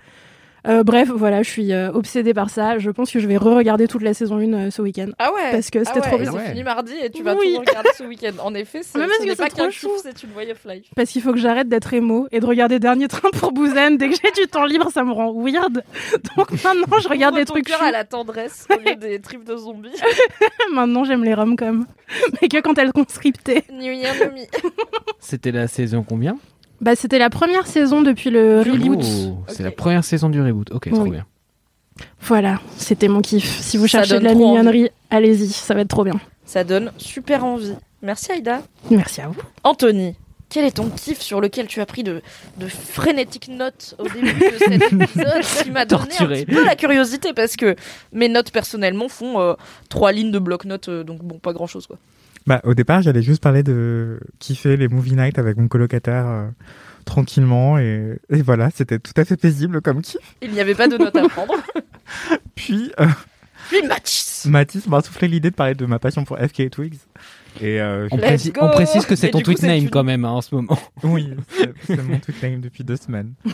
Euh, 0.66 0.82
bref, 0.82 1.08
voilà, 1.08 1.42
je 1.42 1.50
suis 1.50 1.72
euh, 1.72 1.90
obsédée 1.92 2.34
par 2.34 2.50
ça. 2.50 2.78
Je 2.78 2.90
pense 2.90 3.10
que 3.10 3.18
je 3.18 3.26
vais 3.26 3.36
re-regarder 3.36 3.88
toute 3.88 4.02
la 4.02 4.12
saison 4.14 4.36
1 4.38 4.52
euh, 4.52 4.70
ce 4.70 4.82
week-end. 4.82 5.08
Ah 5.18 5.32
ouais 5.34 5.52
Parce 5.52 5.70
que 5.70 5.78
Ah 5.80 5.84
c'était 5.84 6.00
ouais, 6.00 6.06
trop 6.06 6.18
bien. 6.18 6.30
C'est 6.32 6.36
Ouais. 6.38 6.48
fini 6.50 6.62
mardi 6.62 6.92
et 7.02 7.10
tu 7.10 7.22
vas 7.22 7.34
Oui. 7.34 7.54
tout 7.54 7.60
regarder 7.60 7.88
ce 7.96 8.04
week-end. 8.04 8.32
En 8.42 8.54
effet, 8.54 8.80
c'est 8.82 8.98
Mais 8.98 9.06
parce 9.06 9.18
ce 9.22 9.28
c'est 9.28 9.36
pas 9.36 9.48
trop 9.48 9.64
qu'un 9.66 9.70
c'est 10.02 10.22
une 10.22 10.30
way 10.36 10.50
of 10.52 10.58
life. 10.66 10.86
Parce 10.94 11.10
qu'il 11.10 11.22
faut 11.22 11.32
que 11.32 11.38
j'arrête 11.38 11.68
d'être 11.68 11.92
émo 11.94 12.28
et 12.32 12.40
de 12.40 12.46
regarder 12.46 12.78
Dernier 12.78 13.08
Train 13.08 13.30
pour 13.32 13.52
Busan. 13.52 13.92
Dès 13.92 14.08
que 14.10 14.16
j'ai 14.22 14.30
du 14.42 14.48
temps 14.48 14.64
libre, 14.64 14.90
ça 14.92 15.02
me 15.04 15.12
rend 15.12 15.32
weird. 15.32 15.82
Donc 16.36 16.50
maintenant, 16.64 16.98
je 17.00 17.08
regarde 17.08 17.34
des 17.36 17.44
trucs 17.44 17.64
cœur 17.66 17.82
à 17.82 17.90
la 17.90 18.04
tendresse 18.04 18.66
au 18.70 18.78
lieu 18.80 18.96
des 18.96 19.18
tripes 19.20 19.44
de 19.44 19.56
zombies. 19.56 19.90
Maintenant, 20.72 21.04
j'aime 21.04 21.24
les 21.24 21.34
rom-coms. 21.34 21.86
Mais 22.40 22.48
que 22.48 22.60
quand 22.60 22.76
elles 22.78 22.90
sont 22.94 23.04
scriptées. 23.08 23.64
New 23.72 23.92
Year, 23.92 24.14
New 24.14 24.32
Me. 24.32 24.46
C'était 25.20 25.52
la 25.52 25.68
saison 25.68 26.04
combien? 26.06 26.36
Bah, 26.80 26.96
c'était 26.96 27.18
la 27.18 27.30
première 27.30 27.66
saison 27.66 28.00
depuis 28.02 28.30
le 28.30 28.60
reboot. 28.60 29.04
Oh, 29.04 29.38
C'est 29.48 29.62
la 29.62 29.70
première 29.70 30.04
saison 30.04 30.28
du 30.30 30.40
reboot. 30.40 30.70
Ok, 30.72 30.90
trop 30.90 31.02
Oui. 31.02 31.10
bien. 31.10 31.26
Voilà, 32.22 32.60
c'était 32.78 33.08
mon 33.08 33.20
kiff. 33.20 33.60
Si 33.60 33.76
vous 33.76 33.86
Ça 33.86 33.98
cherchez 33.98 34.18
de 34.20 34.24
la 34.24 34.30
trop 34.30 34.38
mignonnerie, 34.38 34.88
allez-y, 35.10 35.48
ça 35.48 35.74
va 35.74 35.80
être 35.82 35.88
trop 35.88 36.04
bien. 36.04 36.14
Ça 36.46 36.64
donne 36.64 36.92
super 36.96 37.44
envie. 37.44 37.74
Merci 38.02 38.32
Aïda. 38.32 38.62
Merci 38.90 39.20
à 39.20 39.28
vous. 39.28 39.36
Anthony, 39.64 40.14
quel 40.48 40.64
est 40.64 40.70
ton 40.76 40.88
kiff 40.88 41.20
sur 41.20 41.42
lequel 41.42 41.66
tu 41.66 41.80
as 41.82 41.86
pris 41.86 42.02
de, 42.02 42.22
de 42.56 42.66
frénétiques 42.66 43.48
notes 43.48 43.94
au 43.98 44.08
début 44.08 44.32
de 44.32 44.56
cet 44.58 44.72
épisode 44.92 45.42
qui 45.62 45.70
m'a 45.70 45.84
donné 45.84 46.06
Torturé. 46.08 46.40
un 46.40 46.44
petit 46.44 46.54
peu 46.54 46.64
la 46.64 46.76
curiosité 46.76 47.34
parce 47.34 47.56
que 47.56 47.76
mes 48.12 48.28
notes 48.30 48.50
personnellement 48.50 49.08
font 49.10 49.38
euh, 49.38 49.52
trois 49.90 50.12
lignes 50.12 50.30
de 50.32 50.38
bloc-notes, 50.38 50.88
euh, 50.88 51.04
donc 51.04 51.22
bon, 51.22 51.38
pas 51.38 51.52
grand-chose 51.52 51.86
quoi. 51.86 51.98
Bah, 52.46 52.60
au 52.64 52.74
départ, 52.74 53.02
j'allais 53.02 53.22
juste 53.22 53.42
parler 53.42 53.62
de 53.62 54.18
kiffer 54.38 54.76
les 54.76 54.88
movie 54.88 55.14
nights 55.14 55.38
avec 55.38 55.56
mon 55.56 55.68
colocataire 55.68 56.26
euh, 56.26 56.48
tranquillement 57.04 57.78
et, 57.78 58.18
et 58.30 58.42
voilà, 58.42 58.70
c'était 58.74 58.98
tout 58.98 59.12
à 59.16 59.24
fait 59.24 59.36
paisible 59.36 59.80
comme 59.80 60.02
kiff. 60.02 60.20
Il 60.42 60.50
n'y 60.52 60.60
avait 60.60 60.74
pas 60.74 60.88
de 60.88 60.96
notes 60.96 61.16
à 61.16 61.28
prendre. 61.28 61.54
Puis 62.54 62.92
euh, 63.00 63.06
Puis 63.68 63.82
Mathis 63.86 64.46
Mathis 64.46 64.86
m'a 64.86 65.00
soufflé 65.00 65.28
l'idée 65.28 65.50
de 65.50 65.54
parler 65.54 65.74
de 65.74 65.86
ma 65.86 65.98
passion 65.98 66.24
pour 66.24 66.38
FK 66.38 66.70
Twigs. 66.70 66.98
Et 67.60 67.80
euh, 67.80 68.08
On, 68.10 68.16
précise- 68.16 68.52
go 68.52 68.60
on 68.62 68.70
précise 68.70 69.04
que 69.06 69.16
c'est 69.16 69.30
ton 69.30 69.38
coup, 69.38 69.44
tweet 69.44 69.62
name 69.62 69.78
une- 69.84 69.90
quand 69.90 70.04
même 70.04 70.24
hein, 70.24 70.30
en 70.30 70.40
ce 70.40 70.54
moment. 70.54 70.78
oui, 71.02 71.30
c'est- 71.86 71.96
mon 72.02 72.18
tweet 72.18 72.42
name 72.42 72.60
depuis 72.60 72.84
deux 72.84 72.96
semaines. 72.96 73.32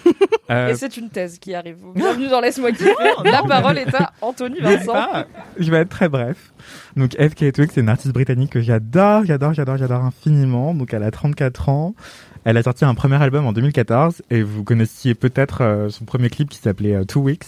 Euh, 0.48 0.68
Et 0.68 0.76
c'est 0.76 0.96
une 0.96 1.10
thèse 1.10 1.40
qui 1.40 1.56
arrive. 1.56 1.78
Bienvenue 1.96 2.28
dans 2.28 2.40
Laisse-moi 2.40 2.70
kiffer. 2.70 2.92
La 3.24 3.42
parole 3.42 3.78
est 3.78 3.92
à 3.92 4.12
Anthony 4.20 4.60
Vincent. 4.60 4.92
pas. 4.92 5.26
Je 5.58 5.68
vais 5.72 5.78
être 5.78 5.88
très 5.88 6.08
bref. 6.08 6.52
Donc 6.96 7.14
FK 7.18 7.50
Twigs, 7.52 7.70
c'est 7.74 7.80
une 7.80 7.88
artiste 7.88 8.14
britannique 8.14 8.50
que 8.52 8.60
j'adore, 8.60 9.24
j'adore, 9.24 9.54
j'adore, 9.54 9.76
j'adore 9.76 10.04
infiniment. 10.04 10.72
Donc 10.72 10.94
elle 10.94 11.02
a 11.02 11.10
34 11.10 11.68
ans. 11.68 11.96
Elle 12.44 12.56
a 12.58 12.62
sorti 12.62 12.84
un 12.84 12.94
premier 12.94 13.20
album 13.20 13.44
en 13.44 13.52
2014 13.52 14.22
et 14.30 14.42
vous 14.42 14.62
connaissiez 14.62 15.16
peut-être 15.16 15.62
euh, 15.62 15.88
son 15.88 16.04
premier 16.04 16.30
clip 16.30 16.48
qui 16.48 16.58
s'appelait 16.58 16.94
euh, 16.94 17.02
Two 17.04 17.22
Weeks, 17.22 17.42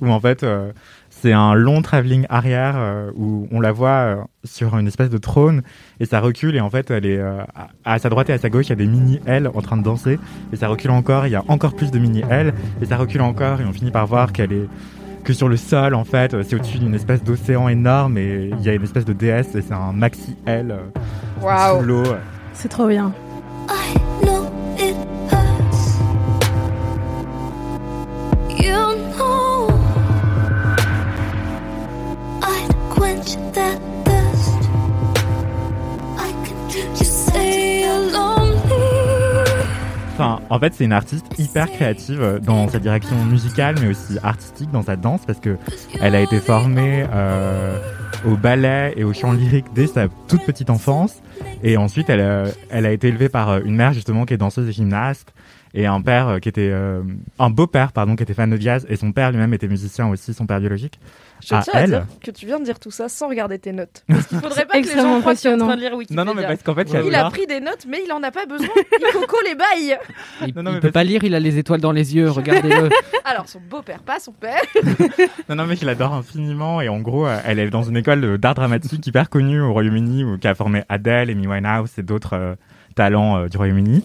où 0.00 0.08
en 0.08 0.20
fait 0.20 0.44
euh, 0.44 0.70
c'est 1.26 1.32
un 1.32 1.54
long 1.54 1.82
travelling 1.82 2.24
arrière 2.28 2.74
euh, 2.76 3.10
où 3.16 3.48
on 3.50 3.58
la 3.60 3.72
voit 3.72 3.88
euh, 3.88 4.16
sur 4.44 4.78
une 4.78 4.86
espèce 4.86 5.10
de 5.10 5.18
trône 5.18 5.62
et 5.98 6.06
ça 6.06 6.20
recule 6.20 6.54
et 6.54 6.60
en 6.60 6.70
fait 6.70 6.88
elle 6.92 7.04
est 7.04 7.18
euh, 7.18 7.42
à, 7.84 7.94
à 7.94 7.98
sa 7.98 8.08
droite 8.10 8.30
et 8.30 8.32
à 8.32 8.38
sa 8.38 8.48
gauche 8.48 8.66
il 8.66 8.68
y 8.68 8.72
a 8.74 8.76
des 8.76 8.86
mini 8.86 9.18
L 9.26 9.50
en 9.52 9.60
train 9.60 9.76
de 9.76 9.82
danser 9.82 10.20
et 10.52 10.56
ça 10.56 10.68
recule 10.68 10.92
encore, 10.92 11.26
il 11.26 11.30
y 11.30 11.34
a 11.34 11.42
encore 11.48 11.74
plus 11.74 11.90
de 11.90 11.98
mini 11.98 12.22
L 12.30 12.54
et 12.80 12.86
ça 12.86 12.96
recule 12.96 13.22
encore 13.22 13.60
et 13.60 13.64
on 13.64 13.72
finit 13.72 13.90
par 13.90 14.06
voir 14.06 14.32
qu'elle 14.32 14.52
est 14.52 14.68
que 15.24 15.32
sur 15.32 15.48
le 15.48 15.56
sol 15.56 15.94
en 15.96 16.04
fait 16.04 16.40
c'est 16.44 16.54
au-dessus 16.54 16.78
d'une 16.78 16.94
espèce 16.94 17.24
d'océan 17.24 17.68
énorme 17.68 18.18
et 18.18 18.52
il 18.56 18.64
y 18.64 18.68
a 18.68 18.74
une 18.74 18.84
espèce 18.84 19.04
de 19.04 19.12
déesse 19.12 19.52
et 19.56 19.62
c'est 19.62 19.74
un 19.74 19.90
maxi 19.92 20.36
L 20.46 20.70
euh, 20.70 21.42
Waouh. 21.42 21.80
sous 21.80 21.86
l'eau. 21.86 22.04
C'est 22.52 22.68
trop 22.68 22.86
bien. 22.86 23.12
I 23.68 23.98
know 24.24 24.45
Enfin, 40.14 40.40
en 40.48 40.58
fait, 40.58 40.72
c'est 40.74 40.84
une 40.84 40.92
artiste 40.94 41.26
hyper 41.38 41.70
créative 41.70 42.22
euh, 42.22 42.38
dans 42.38 42.68
sa 42.68 42.78
direction 42.78 43.16
musicale, 43.24 43.74
mais 43.82 43.88
aussi 43.88 44.16
artistique 44.22 44.70
dans 44.70 44.82
sa 44.82 44.96
danse, 44.96 45.20
parce 45.26 45.40
que 45.40 45.56
elle 46.00 46.14
a 46.14 46.20
été 46.20 46.38
formée 46.40 47.04
euh, 47.12 47.78
au 48.26 48.34
ballet 48.36 48.94
et 48.96 49.04
au 49.04 49.12
chant 49.12 49.32
lyrique 49.32 49.66
dès 49.74 49.86
sa 49.86 50.06
toute 50.28 50.44
petite 50.46 50.70
enfance. 50.70 51.16
Et 51.62 51.76
ensuite, 51.76 52.08
elle, 52.08 52.20
a- 52.22 52.44
elle 52.70 52.86
a 52.86 52.92
été 52.92 53.08
élevée 53.08 53.28
par 53.28 53.50
euh, 53.50 53.60
une 53.64 53.76
mère 53.76 53.92
justement 53.92 54.24
qui 54.24 54.32
est 54.32 54.38
danseuse 54.38 54.66
et 54.68 54.72
gymnaste, 54.72 55.34
et 55.76 55.86
un 55.86 56.00
père 56.00 56.28
euh, 56.28 56.38
qui 56.40 56.48
était 56.48 56.70
euh, 56.72 57.02
un 57.38 57.50
beau-père 57.50 57.92
pardon 57.92 58.16
qui 58.16 58.22
était 58.24 58.34
fan 58.34 58.50
de 58.50 58.56
jazz, 58.60 58.84
et 58.88 58.96
son 58.96 59.12
père 59.12 59.30
lui-même 59.30 59.54
était 59.54 59.68
musicien 59.68 60.08
aussi, 60.08 60.34
son 60.34 60.46
père 60.46 60.58
biologique. 60.58 60.98
Je 61.46 61.54
à 61.54 61.60
tiens 61.60 61.72
à 61.74 61.80
elle. 61.82 61.90
dire 61.90 62.06
que 62.24 62.30
tu 62.30 62.46
viens 62.46 62.58
de 62.58 62.64
dire 62.64 62.78
tout 62.80 62.90
ça 62.90 63.08
sans 63.10 63.28
regarder 63.28 63.58
tes 63.58 63.70
notes. 63.72 64.02
Parce 64.08 64.26
qu'il 64.26 64.38
faudrait 64.38 64.64
pas 64.64 64.80
que 64.80 64.86
les 64.88 64.94
gens 64.94 65.20
croient 65.20 65.34
que 65.34 65.40
tu 65.40 65.48
es 65.48 65.52
en 65.52 65.58
train 65.58 65.76
de 65.76 65.80
lire 65.82 65.92
Wikipédia. 65.94 66.24
Non, 66.24 66.30
non, 66.32 66.34
mais 66.34 66.46
parce 66.46 66.62
qu'en 66.62 66.74
fait, 66.74 66.88
Il 67.06 67.14
a 67.14 67.28
pris 67.28 67.46
des 67.46 67.60
notes, 67.60 67.84
mais 67.86 67.98
il 68.06 68.10
en 68.10 68.22
a 68.22 68.30
pas 68.30 68.46
besoin. 68.46 68.66
Il 68.98 69.12
coco 69.12 69.36
les 69.46 69.54
bails. 69.54 69.98
Il, 70.46 70.54
Non, 70.56 70.62
non, 70.62 70.70
il 70.70 70.74
mais 70.76 70.80
peut 70.80 70.88
parce- 70.88 70.92
pas 70.94 71.04
lire, 71.04 71.24
il 71.24 71.34
a 71.34 71.40
les 71.40 71.58
étoiles 71.58 71.82
dans 71.82 71.92
les 71.92 72.16
yeux, 72.16 72.30
regardez-le. 72.30 72.88
Alors, 73.26 73.46
son 73.48 73.60
beau-père, 73.60 74.00
pas 74.02 74.18
son 74.18 74.32
père. 74.32 74.62
Non, 75.50 75.56
non, 75.56 75.66
mais 75.66 75.76
je 75.76 75.84
l'adore 75.84 76.14
infiniment. 76.14 76.80
Et 76.80 76.88
en 76.88 77.00
gros, 77.00 77.26
euh, 77.26 77.38
elle 77.44 77.58
est 77.58 77.68
dans 77.68 77.82
une 77.82 77.98
école 77.98 78.38
d'art 78.38 78.54
dramatique 78.54 79.06
hyper 79.06 79.28
connue 79.28 79.60
au 79.60 79.74
Royaume-Uni, 79.74 80.24
où- 80.24 80.38
qui 80.38 80.48
a 80.48 80.54
formé 80.54 80.84
Adele, 80.88 81.28
Amy 81.30 81.46
Winehouse 81.46 81.90
et 81.98 82.02
d'autres 82.02 82.32
euh, 82.34 82.54
talents 82.94 83.36
euh, 83.36 83.48
du 83.48 83.58
Royaume-Uni. 83.58 84.02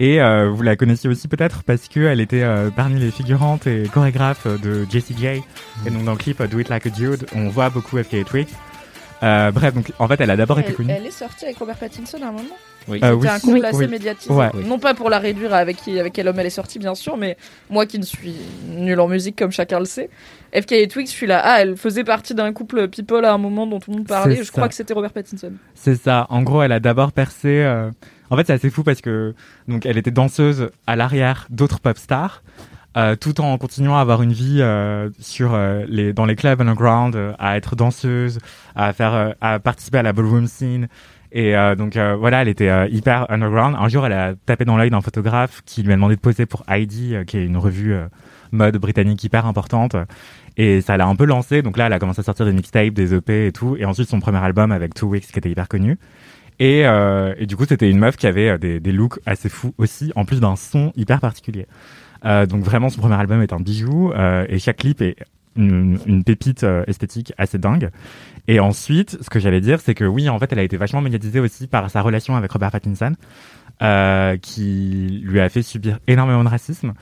Et 0.00 0.20
euh, 0.20 0.50
vous 0.50 0.62
la 0.62 0.74
connaissiez 0.74 1.08
aussi 1.08 1.28
peut-être 1.28 1.62
parce 1.62 1.86
qu'elle 1.88 2.20
était 2.20 2.42
euh, 2.42 2.70
parmi 2.70 2.98
les 2.98 3.12
figurantes 3.12 3.66
et 3.68 3.84
chorégraphes 3.92 4.46
de 4.60 4.84
Jessie 4.90 5.14
J. 5.16 5.42
Et 5.86 5.90
donc 5.90 6.04
dans 6.04 6.12
le 6.12 6.18
clip 6.18 6.42
Do 6.42 6.58
It 6.58 6.68
Like 6.68 6.86
a 6.86 6.90
Dude, 6.90 7.26
on 7.34 7.48
voit 7.48 7.70
beaucoup 7.70 7.96
FKA 8.02 8.24
Twigs. 8.24 8.48
Euh, 9.22 9.52
bref, 9.52 9.72
donc 9.72 9.92
en 10.00 10.08
fait, 10.08 10.20
elle 10.20 10.30
a 10.30 10.36
d'abord 10.36 10.58
été 10.58 10.72
connue. 10.72 10.90
elle 10.92 11.06
est 11.06 11.10
sortie 11.12 11.44
avec 11.44 11.56
Robert 11.58 11.76
Pattinson 11.76 12.18
à 12.22 12.26
un 12.26 12.32
moment. 12.32 12.44
Oui. 12.88 12.98
Euh, 13.02 13.12
C'était 13.14 13.16
oui. 13.22 13.28
un 13.28 13.38
couple 13.38 13.54
Oui. 13.54 13.64
assez 13.64 13.76
Oui. 13.78 13.88
médiatisé. 13.88 14.34
Ouais. 14.34 14.50
Non 14.66 14.78
pas 14.78 14.92
pour 14.92 15.08
la 15.08 15.18
réduire 15.18 15.54
à 15.54 15.58
avec, 15.58 15.76
qui, 15.76 15.98
avec 15.98 16.12
quel 16.12 16.28
homme 16.28 16.38
elle 16.38 16.46
est 16.46 16.50
sortie, 16.50 16.78
bien 16.78 16.94
sûr, 16.94 17.16
mais 17.16 17.38
moi 17.70 17.86
qui 17.86 17.98
ne 17.98 18.04
suis 18.04 18.34
nulle 18.68 19.00
en 19.00 19.08
musique, 19.08 19.36
comme 19.38 19.52
chacun 19.52 19.78
le 19.78 19.86
sait, 19.86 20.10
FK 20.52 20.88
Twigs, 20.88 21.06
je 21.06 21.12
suis 21.12 21.26
là. 21.28 21.40
Ah, 21.42 21.62
elle 21.62 21.76
faisait 21.76 22.04
partie 22.04 22.34
d'un 22.34 22.52
couple 22.52 22.88
people 22.88 23.24
à 23.24 23.32
un 23.32 23.38
moment 23.38 23.66
dont 23.66 23.78
tout 23.78 23.92
le 23.92 23.98
monde 23.98 24.06
parlait. 24.06 24.36
Je 24.36 24.42
ça. 24.42 24.50
crois 24.52 24.68
que 24.68 24.74
c'était 24.74 24.92
Robert 24.92 25.12
Pattinson. 25.12 25.52
C'est 25.74 25.94
ça. 25.94 26.26
En 26.28 26.42
gros, 26.42 26.62
elle 26.62 26.72
a 26.72 26.80
d'abord 26.80 27.12
percé. 27.12 27.64
En 28.30 28.36
fait, 28.36 28.46
c'est 28.46 28.52
assez 28.52 28.70
fou 28.70 28.82
parce 28.82 29.00
que 29.00 29.34
donc 29.68 29.86
elle 29.86 29.98
était 29.98 30.10
danseuse 30.10 30.70
à 30.86 30.96
l'arrière 30.96 31.46
d'autres 31.50 31.80
pop 31.80 31.98
stars, 31.98 32.42
euh, 32.96 33.16
tout 33.16 33.40
en 33.40 33.58
continuant 33.58 33.96
à 33.96 34.00
avoir 34.00 34.22
une 34.22 34.32
vie 34.32 34.58
euh, 34.60 35.10
sur 35.18 35.52
euh, 35.54 35.84
les 35.88 36.12
dans 36.12 36.24
les 36.24 36.36
clubs 36.36 36.60
underground, 36.60 37.16
euh, 37.16 37.32
à 37.38 37.56
être 37.56 37.76
danseuse, 37.76 38.38
à 38.76 38.92
faire, 38.92 39.14
euh, 39.14 39.30
à 39.40 39.58
participer 39.58 39.98
à 39.98 40.02
la 40.02 40.12
ballroom 40.12 40.46
scene. 40.46 40.88
Et 41.32 41.56
euh, 41.56 41.74
donc 41.74 41.96
voilà, 41.96 42.42
elle 42.42 42.48
était 42.48 42.70
hyper 42.92 43.28
underground. 43.28 43.74
Un 43.76 43.88
jour, 43.88 44.06
elle 44.06 44.12
a 44.12 44.34
tapé 44.46 44.64
dans 44.64 44.76
l'œil 44.76 44.90
d'un 44.90 45.00
photographe 45.00 45.62
qui 45.66 45.82
lui 45.82 45.92
a 45.92 45.96
demandé 45.96 46.14
de 46.14 46.20
poser 46.20 46.46
pour 46.46 46.62
Heidi, 46.68 47.16
qui 47.26 47.38
est 47.38 47.44
une 47.44 47.56
revue 47.56 47.96
mode 48.52 48.76
britannique 48.76 49.24
hyper 49.24 49.44
importante. 49.44 49.96
Et 50.56 50.80
ça 50.80 50.96
l'a 50.96 51.08
un 51.08 51.16
peu 51.16 51.24
lancé. 51.24 51.60
Donc 51.62 51.76
là, 51.76 51.86
elle 51.86 51.92
a 51.92 51.98
commencé 51.98 52.20
à 52.20 52.22
sortir 52.22 52.46
des 52.46 52.52
mixtapes, 52.52 52.94
des 52.94 53.14
EP 53.14 53.48
et 53.48 53.52
tout. 53.52 53.74
Et 53.76 53.84
ensuite, 53.84 54.08
son 54.08 54.20
premier 54.20 54.38
album 54.38 54.70
avec 54.70 54.94
Two 54.94 55.08
Weeks, 55.08 55.26
qui 55.26 55.38
était 55.40 55.50
hyper 55.50 55.66
connu. 55.66 55.98
Et, 56.58 56.86
euh, 56.86 57.34
et 57.38 57.46
du 57.46 57.56
coup, 57.56 57.64
c'était 57.66 57.90
une 57.90 57.98
meuf 57.98 58.16
qui 58.16 58.26
avait 58.26 58.50
euh, 58.50 58.58
des, 58.58 58.92
looks 58.92 59.18
assez 59.26 59.48
fous 59.48 59.74
aussi, 59.78 60.12
en 60.14 60.24
plus 60.24 60.40
d'un 60.40 60.56
son 60.56 60.92
hyper 60.96 61.20
particulier. 61.20 61.66
Euh, 62.24 62.46
donc 62.46 62.62
vraiment, 62.62 62.88
son 62.90 63.00
premier 63.00 63.16
album 63.16 63.42
est 63.42 63.52
un 63.52 63.60
bijou. 63.60 64.12
et 64.48 64.58
chaque 64.58 64.78
clip 64.78 65.02
est 65.02 65.16
une, 65.56 65.98
une 66.06 66.24
pépite 66.24 66.64
esthétique 66.86 67.32
assez 67.38 67.58
dingue. 67.58 67.90
Et 68.48 68.60
ensuite, 68.60 69.18
ce 69.20 69.30
que 69.30 69.38
j'allais 69.38 69.60
dire, 69.60 69.80
c'est 69.80 69.94
que 69.94 70.04
oui, 70.04 70.28
en 70.28 70.38
fait, 70.38 70.52
elle 70.52 70.58
a 70.58 70.62
été 70.62 70.76
vachement 70.76 71.00
médiatisée 71.00 71.40
aussi 71.40 71.66
par 71.66 71.90
sa 71.90 72.02
relation 72.02 72.36
avec 72.36 72.50
Robert 72.52 72.70
Pattinson, 72.70 73.14
qui 74.40 75.22
lui 75.24 75.40
a 75.40 75.48
fait 75.48 75.62
subir 75.62 75.98
énormément 76.06 76.44
de 76.44 76.48
racisme. 76.48 76.94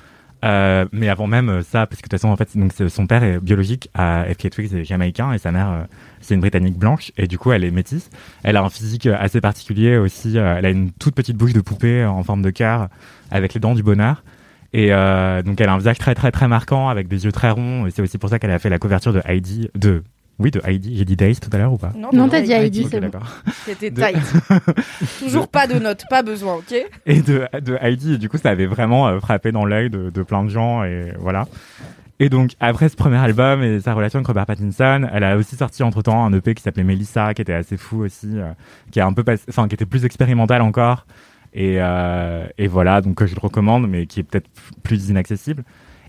Euh, 0.45 0.87
mais 0.91 1.09
avant 1.09 1.27
même 1.29 1.49
euh, 1.49 1.63
ça, 1.63 1.87
parce 1.87 2.01
que 2.01 2.09
de 2.09 2.11
toute 2.11 2.13
façon, 2.13 2.29
en 2.29 2.37
fait, 2.37 2.57
donc 2.57 2.73
son 2.89 3.07
père 3.07 3.23
est 3.23 3.39
biologique 3.39 3.89
à 3.95 4.25
FK 4.25 4.51
Twigs 4.51 4.75
est 4.75 4.85
jamaïcain 4.85 5.33
et 5.33 5.39
sa 5.39 5.53
mère 5.53 5.71
euh, 5.71 5.83
c'est 6.21 6.35
une 6.35 6.41
britannique 6.41 6.77
blanche 6.77 7.13
et 7.17 7.29
du 7.29 7.39
coup 7.39 7.53
elle 7.53 7.63
est 7.65 7.71
métisse. 7.71 8.11
Elle 8.43 8.57
a 8.57 8.63
un 8.63 8.69
physique 8.69 9.07
euh, 9.07 9.17
assez 9.19 9.41
particulier 9.41 9.97
aussi. 9.97 10.39
euh, 10.39 10.57
elle 10.59 10.67
a 10.67 10.71
une 10.71 10.91
toute 10.93 11.15
petite 11.15 11.37
bouche 11.37 11.53
de 11.53 11.61
poupée 11.61 12.05
en 12.05 12.23
forme 12.25 12.43
de 12.43 12.51
cœur 12.51 12.89
avec 13.31 13.55
les 13.55 13.61
dents 13.61 13.75
du 13.75 13.83
bonheur. 13.83 14.25
Et 14.75 14.89
donc 14.89 15.61
elle 15.61 15.69
a 15.69 15.75
un 15.75 15.79
visage 15.79 15.99
très 15.99 16.15
très 16.15 16.33
très 16.33 16.49
marquant 16.49 16.89
avec 16.89 17.07
des 17.07 17.27
yeux 17.27 17.33
très 17.33 17.51
ronds. 17.51 17.87
Et 17.87 17.91
c'est 17.91 18.01
aussi 18.01 18.17
pour 18.17 18.31
ça 18.31 18.39
qu'elle 18.39 18.51
a 18.51 18.59
fait 18.59 18.71
la 18.71 18.79
couverture 18.79 19.13
de 19.13 19.21
Heidi, 19.27 19.69
de 19.75 20.03
oui 20.43 20.51
de 20.51 20.61
Heidi. 20.65 20.97
J'ai 20.97 21.05
dit 21.05 21.17
Days 21.17 21.37
tout 21.37 21.49
à 21.53 21.59
l'heure 21.59 21.73
ou 21.73 21.79
pas 21.79 21.93
Non, 22.13 22.29
t'as 22.29 22.41
dit 22.41 22.53
Heidi, 22.53 22.87
c'est 22.91 23.01
bon. 23.01 23.11
C'était 23.65 23.91
De- 23.91 24.01
tight. 24.01 24.17
Toujours 25.21 25.49
pas 25.49 25.67
de 25.67 25.79
notes, 25.79 26.05
pas 26.11 26.23
besoin, 26.23 26.55
ok? 26.57 26.75
Et 27.07 27.23
de, 27.23 27.47
de 27.61 27.79
Heidi. 27.81 28.15
Et 28.15 28.19
du 28.19 28.29
coup, 28.29 28.39
ça 28.39 28.51
avait 28.51 28.67
vraiment 28.67 29.09
euh, 29.09 29.21
frappé 29.21 29.53
dans 29.53 29.65
l'œil 29.65 29.91
de, 29.91 30.11
de 30.11 30.23
plein 30.23 30.45
de 30.45 30.49
gens. 30.51 30.85
Et 30.85 31.13
voilà. 31.19 31.47
Et 32.21 32.29
donc, 32.29 32.53
après 32.61 32.89
ce 32.89 32.97
premier 32.97 33.17
album 33.17 33.63
et 33.63 33.81
sa 33.81 33.95
relation 33.95 34.19
avec 34.19 34.27
Robert 34.29 34.47
Pattinson, 34.47 35.09
elle 35.13 35.25
a 35.25 35.37
aussi 35.37 35.57
sorti 35.57 35.83
entre 35.83 36.03
temps 36.03 36.25
un 36.25 36.33
EP 36.33 36.55
qui 36.55 36.63
s'appelait 36.63 36.85
Melissa, 36.85 37.35
qui 37.35 37.43
était 37.43 37.53
assez 37.55 37.77
fou 37.77 38.03
aussi, 38.05 38.29
euh, 38.35 38.53
qui 38.91 39.01
a 39.01 39.07
un 39.07 39.13
peu 39.13 39.25
enfin, 39.49 39.67
qui 39.67 39.75
était 39.75 39.87
plus 39.87 40.05
expérimental 40.05 40.63
encore. 40.63 41.07
Et, 41.55 41.77
euh, 41.79 42.47
et 42.59 42.67
voilà, 42.69 43.01
donc 43.01 43.17
que 43.17 43.27
je 43.27 43.35
le 43.35 43.41
recommande, 43.41 43.89
mais 43.89 44.07
qui 44.07 44.21
est 44.21 44.23
peut-être 44.23 44.49
plus 44.83 45.09
inaccessible. 45.09 45.65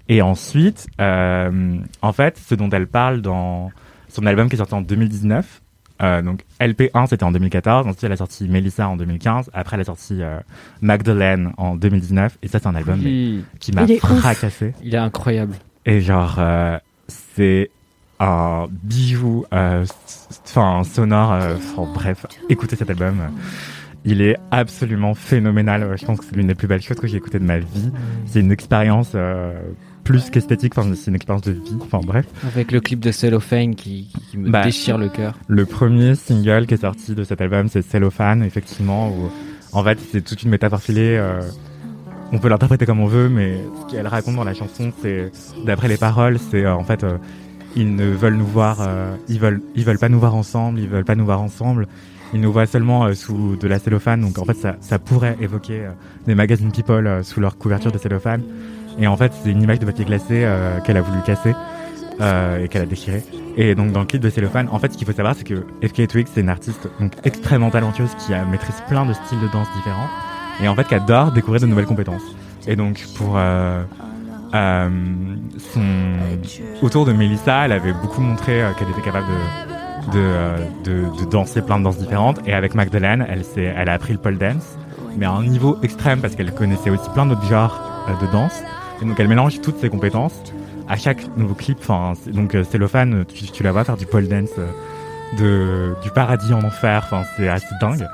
Et 0.09 0.21
ensuite, 0.21 0.87
euh, 1.01 1.77
en 2.01 2.13
fait, 2.13 2.37
ce 2.37 2.55
dont 2.55 2.69
elle 2.69 2.87
parle 2.87 3.21
dans 3.21 3.71
son 4.13 4.25
album 4.25 4.47
qui 4.47 4.55
est 4.55 4.57
sorti 4.57 4.73
en 4.73 4.81
2019, 4.81 5.61
euh, 6.01 6.21
donc 6.21 6.41
LP1 6.59 7.07
c'était 7.07 7.23
en 7.23 7.31
2014, 7.31 7.87
ensuite 7.87 8.03
elle 8.03 8.11
a 8.11 8.17
sorti 8.17 8.47
Melissa 8.47 8.87
en 8.87 8.95
2015, 8.95 9.49
après 9.53 9.75
elle 9.75 9.81
a 9.81 9.85
sorti 9.85 10.21
euh, 10.21 10.39
Magdalene 10.81 11.51
en 11.57 11.75
2019, 11.75 12.37
et 12.41 12.47
ça 12.47 12.59
c'est 12.59 12.67
un 12.67 12.75
album 12.75 12.99
mais, 13.03 13.39
qui 13.59 13.71
m'a 13.73 13.83
ouf. 13.83 13.99
fracassé. 13.99 14.73
il 14.83 14.95
est 14.95 14.97
incroyable. 14.97 15.55
Et 15.85 15.99
genre, 15.99 16.35
euh, 16.39 16.77
c'est 17.07 17.69
un 18.19 18.67
bijou, 18.71 19.45
euh, 19.53 19.85
enfin 20.45 20.83
sonore, 20.83 21.33
euh, 21.33 21.55
enfin, 21.57 21.91
bref, 21.93 22.25
écoutez 22.49 22.75
cet 22.75 22.89
album. 22.89 23.17
Il 24.05 24.21
est 24.21 24.37
absolument 24.51 25.13
phénoménal. 25.13 25.95
Je 25.97 26.05
pense 26.05 26.19
que 26.19 26.25
c'est 26.25 26.35
l'une 26.35 26.47
des 26.47 26.55
plus 26.55 26.67
belles 26.67 26.81
choses 26.81 26.99
que 26.99 27.07
j'ai 27.07 27.17
écoutées 27.17 27.39
de 27.39 27.45
ma 27.45 27.59
vie. 27.59 27.91
C'est 28.25 28.41
une 28.41 28.51
expérience 28.51 29.11
euh, 29.15 29.57
plus 30.03 30.29
qu'esthétique, 30.29 30.77
enfin, 30.77 30.89
c'est 30.95 31.09
une 31.09 31.15
expérience 31.15 31.43
de 31.43 31.51
vie. 31.53 31.77
Enfin 31.81 31.99
bref. 32.05 32.25
Avec 32.45 32.71
le 32.71 32.79
clip 32.81 32.99
de 32.99 33.11
Cellophane 33.11 33.75
qui, 33.75 34.09
qui 34.29 34.37
me 34.37 34.49
Bah. 34.49 34.63
déchire 34.63 34.97
le 34.97 35.09
cœur. 35.09 35.35
Le 35.47 35.65
premier 35.65 36.15
single 36.15 36.65
qui 36.67 36.73
est 36.73 36.81
sorti 36.81 37.15
de 37.15 37.23
cet 37.23 37.39
album, 37.41 37.67
c'est 37.69 37.81
Cellophane, 37.81 38.43
effectivement, 38.43 39.09
où 39.09 39.29
en 39.71 39.83
fait 39.83 39.97
c'est 40.11 40.21
toute 40.23 40.43
une 40.43 40.49
métaphore 40.49 40.81
filée. 40.81 41.15
euh, 41.17 41.41
on 42.31 42.39
peut 42.39 42.49
l'interpréter 42.49 42.85
comme 42.87 42.99
on 42.99 43.05
veut, 43.07 43.29
mais 43.29 43.59
ce 43.87 43.91
qu'elle 43.91 44.07
raconte 44.07 44.35
dans 44.35 44.43
la 44.43 44.55
chanson, 44.55 44.91
c'est, 45.01 45.31
d'après 45.65 45.87
les 45.87 45.97
paroles, 45.97 46.39
c'est 46.39 46.65
euh, 46.65 46.73
en 46.75 46.83
fait, 46.83 47.03
euh, 47.03 47.17
ils 47.75 47.95
ne 47.95 48.05
veulent 48.07 48.35
nous 48.37 48.45
voir, 48.47 48.77
euh, 48.81 49.15
ils 49.29 49.39
veulent, 49.39 49.61
ils 49.75 49.85
veulent 49.85 49.99
pas 49.99 50.09
nous 50.09 50.19
voir 50.19 50.33
ensemble, 50.35 50.79
ils 50.79 50.87
veulent 50.89 51.05
pas 51.05 51.15
nous 51.15 51.25
voir 51.25 51.41
ensemble. 51.41 51.87
Ils 52.33 52.41
nous 52.41 52.51
voient 52.51 52.65
seulement 52.65 53.13
sous 53.13 53.55
de 53.57 53.67
la 53.67 53.77
cellophane, 53.77 54.21
donc 54.21 54.39
en 54.39 54.45
fait 54.45 54.55
ça, 54.55 54.75
ça 54.81 54.97
pourrait 54.97 55.37
évoquer 55.39 55.87
des 56.25 56.33
magazines 56.33 56.71
People 56.71 57.19
sous 57.23 57.39
leur 57.39 57.59
couverture 57.59 57.91
de 57.91 57.99
cellophane. 57.99 58.41
Et 58.99 59.07
en 59.07 59.17
fait 59.17 59.31
c'est 59.33 59.49
une 59.49 59.61
image 59.61 59.79
de 59.79 59.85
papier 59.85 60.05
glacé 60.05 60.43
euh, 60.43 60.79
qu'elle 60.81 60.97
a 60.97 61.01
voulu 61.01 61.21
casser 61.25 61.53
euh, 62.21 62.63
et 62.63 62.67
qu'elle 62.67 62.83
a 62.83 62.85
déchiré. 62.85 63.23
Et 63.57 63.75
donc 63.75 63.91
dans 63.91 64.01
le 64.01 64.05
clip 64.05 64.21
de 64.21 64.29
cellophane, 64.29 64.67
en 64.71 64.79
fait 64.79 64.93
ce 64.93 64.97
qu'il 64.97 65.07
faut 65.07 65.13
savoir 65.13 65.35
c'est 65.35 65.43
que 65.43 65.65
FK 65.85 66.07
Twigs 66.07 66.27
c'est 66.33 66.41
une 66.41 66.49
artiste 66.49 66.87
donc 66.99 67.13
extrêmement 67.23 67.69
talentueuse 67.69 68.13
qui 68.15 68.33
maîtrise 68.51 68.81
plein 68.87 69.05
de 69.05 69.13
styles 69.13 69.39
de 69.39 69.47
danse 69.51 69.67
différents 69.75 70.07
et 70.61 70.67
en 70.67 70.75
fait 70.75 70.87
qui 70.87 70.95
adore 70.95 71.31
découvrir 71.31 71.61
de 71.61 71.67
nouvelles 71.67 71.85
compétences. 71.85 72.23
Et 72.67 72.75
donc 72.75 73.03
pour 73.17 73.33
euh, 73.37 73.83
son 74.53 75.81
autour 76.81 77.05
de 77.05 77.13
Melissa, 77.13 77.65
elle 77.65 77.71
avait 77.71 77.93
beaucoup 77.93 78.21
montré 78.21 78.63
qu'elle 78.77 78.89
était 78.89 79.01
capable 79.01 79.27
de 79.27 79.73
de, 80.11 81.17
de 81.17 81.25
danser 81.29 81.61
plein 81.61 81.79
de 81.79 81.83
danses 81.83 81.97
différentes. 81.97 82.39
Et 82.45 82.53
avec 82.53 82.75
Magdalene, 82.75 83.25
elle 83.29 83.43
elle 83.57 83.89
a 83.89 83.93
appris 83.93 84.13
le 84.13 84.19
pole 84.19 84.37
dance, 84.37 84.77
mais 85.17 85.25
à 85.25 85.31
un 85.31 85.43
niveau 85.43 85.77
extrême 85.83 86.21
parce 86.21 86.35
qu'elle 86.35 86.53
connaissait 86.53 86.89
aussi 86.89 87.09
plein 87.13 87.25
d'autres 87.25 87.47
genres 87.47 87.79
de 88.21 88.31
danse. 88.31 88.61
Et 89.01 89.05
donc 89.05 89.19
elle 89.19 89.27
mélange 89.27 89.61
toutes 89.61 89.79
ses 89.79 89.89
compétences 89.89 90.41
à 90.87 90.97
chaque 90.97 91.25
nouveau 91.37 91.53
clip. 91.55 91.77
Enfin, 91.81 92.13
donc 92.27 92.55
euh, 92.55 92.63
Cellophane, 92.63 93.25
tu, 93.25 93.45
tu 93.45 93.63
la 93.63 93.71
vois 93.71 93.83
faire 93.83 93.97
du 93.97 94.05
pole 94.05 94.27
dance. 94.27 94.49
euh, 94.57 94.67
de, 95.37 95.95
du 96.03 96.11
paradis 96.11 96.53
en 96.53 96.63
enfer, 96.63 97.01
enfin 97.05 97.23
c'est 97.35 97.47
assez 97.47 97.73
dingue. 97.81 98.07